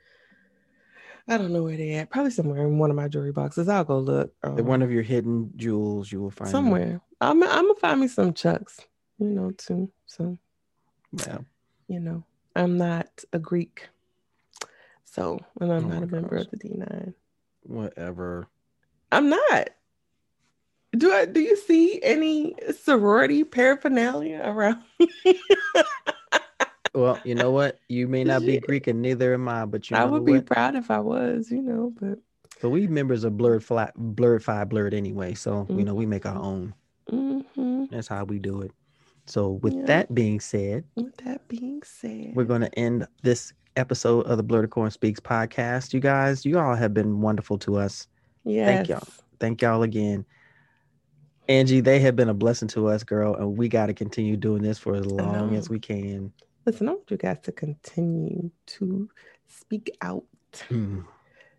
I 1.26 1.38
don't 1.38 1.52
know 1.52 1.62
where 1.62 1.76
they 1.76 1.94
at. 1.94 2.10
Probably 2.10 2.30
somewhere 2.30 2.66
in 2.66 2.78
one 2.78 2.90
of 2.90 2.96
my 2.96 3.08
jewelry 3.08 3.32
boxes. 3.32 3.68
I'll 3.68 3.84
go 3.84 3.98
look. 3.98 4.34
Um, 4.42 4.66
one 4.66 4.82
of 4.82 4.92
your 4.92 5.02
hidden 5.02 5.52
jewels 5.56 6.12
you 6.12 6.20
will 6.20 6.30
find 6.30 6.50
them. 6.82 7.00
I'm. 7.22 7.42
I'm 7.42 7.48
gonna 7.68 7.74
find 7.76 8.00
me 8.00 8.08
some 8.08 8.34
chucks. 8.34 8.80
You 9.18 9.26
know, 9.28 9.50
too. 9.52 9.90
So 10.06 10.38
Yeah. 11.12 11.38
you 11.88 12.00
know, 12.00 12.24
I'm 12.56 12.76
not 12.76 13.08
a 13.32 13.38
Greek, 13.38 13.88
so 15.04 15.38
and 15.60 15.72
I'm 15.72 15.84
Oh 15.84 15.88
not 15.88 16.02
a 16.02 16.06
member 16.06 16.36
of 16.36 16.50
the 16.50 16.56
D9. 16.56 17.14
Whatever. 17.62 18.46
I'm 19.12 19.28
not. 19.30 19.70
Do 20.96 21.12
I? 21.12 21.26
Do 21.26 21.40
you 21.40 21.56
see 21.56 22.00
any 22.02 22.54
sorority 22.82 23.44
paraphernalia 23.44 24.42
around? 24.44 24.82
Well, 26.94 27.18
you 27.24 27.34
know 27.34 27.50
what? 27.50 27.80
You 27.88 28.06
may 28.06 28.22
not 28.22 28.44
be 28.44 28.58
Greek 28.68 28.86
and 28.86 29.00
neither 29.00 29.32
am 29.32 29.48
I, 29.48 29.64
but 29.64 29.90
you 29.90 29.96
know 29.96 30.02
I 30.02 30.04
would 30.04 30.26
be 30.26 30.32
what? 30.32 30.44
proud 30.46 30.74
if 30.74 30.90
I 30.90 30.98
was, 30.98 31.50
you 31.50 31.62
know, 31.62 31.90
but 31.98 32.18
So 32.60 32.68
we 32.68 32.86
members 32.86 33.24
of 33.24 33.32
Blerd 33.32 33.62
Flat 33.62 33.96
Blerd 33.96 34.42
Five 34.42 34.68
Blerd 34.68 34.92
anyway. 34.92 35.32
So 35.32 35.66
you 35.70 35.76
Mm. 35.76 35.84
know 35.86 35.94
we 35.94 36.04
make 36.04 36.26
our 36.26 36.36
own. 36.36 36.74
Mhm. 37.10 37.90
That's 37.90 38.08
how 38.08 38.24
we 38.24 38.38
do 38.38 38.62
it. 38.62 38.72
So 39.26 39.52
with 39.62 39.74
Yeah. 39.74 39.84
that 39.86 40.14
being 40.14 40.40
said, 40.40 40.84
with 40.96 41.16
that 41.18 41.46
being 41.48 41.82
said, 41.82 42.32
we're 42.34 42.44
gonna 42.44 42.70
end 42.76 43.06
this 43.22 43.52
episode 43.76 44.26
of 44.26 44.36
the 44.36 44.44
Blerdicorn 44.44 44.92
Speaks 44.92 45.20
podcast. 45.20 45.92
You 45.94 46.00
guys, 46.00 46.44
you 46.44 46.58
all 46.58 46.74
have 46.74 46.92
been 46.94 47.20
wonderful 47.20 47.58
to 47.58 47.76
us. 47.76 48.06
yes. 48.44 48.66
thank 48.66 48.88
y'all. 48.88 49.08
Thank 49.38 49.62
y'all 49.62 49.82
again. 49.82 50.24
Angee, 51.48 51.80
they 51.80 51.98
have 52.00 52.14
been 52.16 52.28
a 52.28 52.34
blessing 52.34 52.68
to 52.68 52.88
us, 52.88 53.02
girl, 53.02 53.34
and 53.34 53.56
we 53.56 53.68
got 53.68 53.86
to 53.86 53.94
continue 53.94 54.36
doing 54.36 54.62
this 54.62 54.78
for 54.78 54.94
as 54.94 55.04
long 55.06 55.54
as 55.54 55.68
we 55.68 55.78
can. 55.80 56.32
Listen, 56.66 56.88
I 56.88 56.92
want 56.92 57.10
you 57.10 57.16
guys 57.16 57.38
to 57.42 57.52
continue 57.52 58.50
to 58.66 59.08
speak 59.48 59.96
out, 60.00 60.24
Mm, 60.70 61.04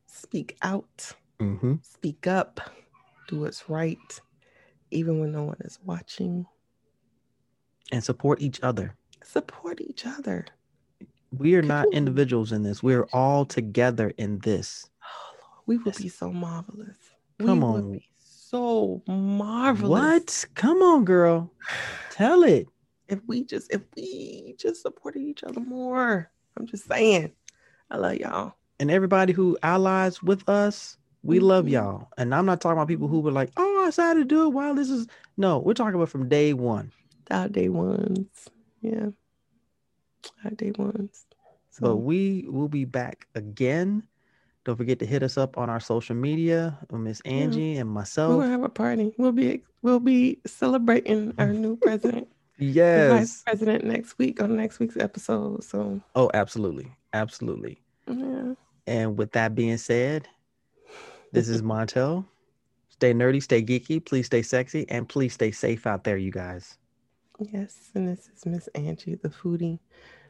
speak 0.05 0.57
out, 0.61 1.13
hmm 1.39 1.75
speak 1.81 2.27
up, 2.27 2.61
do 3.27 3.39
what's 3.41 3.69
right, 3.69 4.21
even 4.93 5.19
when 5.19 5.31
no 5.31 5.43
one 5.43 5.57
is 5.61 5.79
watching. 5.83 6.45
And 7.91 8.03
support 8.03 8.41
each 8.41 8.61
other. 8.61 8.95
Support 9.23 9.81
each 9.81 10.05
other. 10.05 10.45
We 11.31 11.55
are 11.55 11.61
not 11.61 11.85
Continue. 11.85 11.97
individuals 11.97 12.51
in 12.51 12.63
this. 12.63 12.81
We're 12.83 13.07
all 13.13 13.45
together 13.45 14.13
in 14.17 14.39
this. 14.39 14.89
Oh, 15.03 15.31
Lord, 15.33 15.63
we 15.65 15.77
would 15.77 15.97
be 15.97 16.09
so 16.09 16.31
marvelous. 16.31 16.97
Come 17.39 17.61
we 17.61 17.65
on. 17.65 18.01
So 18.23 19.01
marvelous. 19.07 19.89
What? 19.89 20.45
Come 20.55 20.81
on, 20.81 21.05
girl. 21.05 21.51
Tell 22.11 22.43
it. 22.43 22.67
If 23.07 23.19
we 23.27 23.43
just 23.43 23.71
if 23.73 23.81
we 23.95 24.55
just 24.57 24.81
supported 24.81 25.21
each 25.21 25.43
other 25.43 25.59
more. 25.59 26.29
I'm 26.57 26.67
just 26.67 26.87
saying. 26.87 27.31
I 27.89 27.97
love 27.97 28.15
y'all. 28.15 28.53
And 28.79 28.89
everybody 28.91 29.33
who 29.33 29.57
allies 29.63 30.21
with 30.21 30.47
us, 30.47 30.97
we 31.23 31.39
love 31.39 31.65
Mhm. 31.65 31.71
y'all. 31.71 32.07
And 32.17 32.33
I'm 32.33 32.45
not 32.45 32.61
talking 32.61 32.77
about 32.77 32.87
people 32.87 33.07
who 33.07 33.19
were 33.21 33.31
like, 33.31 33.51
oh, 33.57 33.72
I 33.83 33.87
decided 33.87 34.19
to 34.21 34.25
do 34.25 34.43
it 34.45 34.49
while 34.49 34.73
this 34.75 34.89
is. 34.89 35.07
No, 35.37 35.59
we're 35.59 35.73
talking 35.73 35.95
about 35.95 36.09
from 36.09 36.29
day 36.29 36.53
one. 36.53 36.91
Our 37.31 37.47
day 37.49 37.69
ones. 37.69 38.27
Yeah. 38.81 39.07
Our 40.45 40.51
day 40.51 40.71
ones. 40.77 41.25
But 41.79 41.87
So 41.87 41.95
we 41.95 42.45
will 42.47 42.67
be 42.69 42.85
back 42.85 43.27
again. 43.35 44.03
Don't 44.65 44.77
forget 44.77 44.99
to 44.99 45.05
hit 45.05 45.23
us 45.23 45.37
up 45.37 45.57
on 45.57 45.69
our 45.69 45.79
social 45.79 46.15
media, 46.15 46.77
uh, 46.91 46.97
Miss 46.97 47.21
Angee 47.25 47.75
and 47.77 47.89
we're 47.89 47.93
myself. 47.95 48.39
gonna 48.39 48.49
have 48.51 48.63
a 48.63 48.69
party. 48.69 49.13
We'll 49.17 49.31
be 49.33 49.63
we'll 49.81 49.99
be 49.99 50.39
celebrating 50.45 51.33
our 51.37 51.47
new 51.53 51.75
president, 51.77 52.29
and 52.59 52.67
vice 52.67 52.73
Yes. 52.75 53.43
president 53.43 53.83
next 53.83 54.17
week 54.17 54.41
on 54.41 54.55
next 54.55 54.79
week's 54.79 54.95
episode. 54.97 55.63
So 55.65 55.99
Oh, 56.15 56.29
absolutely. 56.33 56.93
Absolutely. 57.11 57.81
yeah. 58.07 58.53
And 58.87 59.17
with 59.17 59.31
that 59.33 59.55
being 59.55 59.77
said, 59.77 60.27
this 61.33 61.49
is 61.49 61.61
Montel. 61.61 62.25
Stay 62.93 63.11
nerdy, 63.11 63.41
stay 63.41 63.63
geeky, 63.63 64.05
please 64.05 64.27
stay 64.27 64.43
sexy, 64.43 64.85
and 64.87 65.09
please 65.09 65.33
stay 65.33 65.49
safe 65.49 65.87
out 65.87 66.03
there, 66.03 66.15
you 66.15 66.29
guys. 66.29 66.77
Yes, 67.39 67.89
and 67.95 68.07
this 68.07 68.29
is 68.35 68.45
Miss 68.45 68.69
Angee, 68.75 69.15
the 69.15 69.29
foodie. 69.29 69.79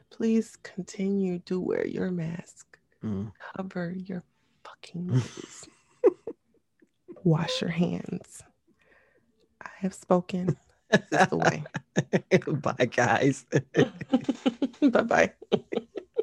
Please 0.08 0.56
continue 0.62 1.40
to 1.40 1.60
wear 1.60 1.86
your 1.86 2.10
mask. 2.10 2.78
Mm. 3.04 3.32
Cover 3.54 3.92
your 3.92 4.22
fucking 4.64 5.06
nose. 5.08 5.66
Wash 7.22 7.60
your 7.60 7.70
hands. 7.70 8.42
I 9.60 9.68
have 9.80 9.92
spoken. 9.92 10.56
This 10.90 11.02
is 11.20 11.28
the 11.28 11.36
way. 11.36 11.64
Bye, 12.62 12.86
guys. 12.86 13.44
bye 14.80 15.02
bye. 15.02 15.32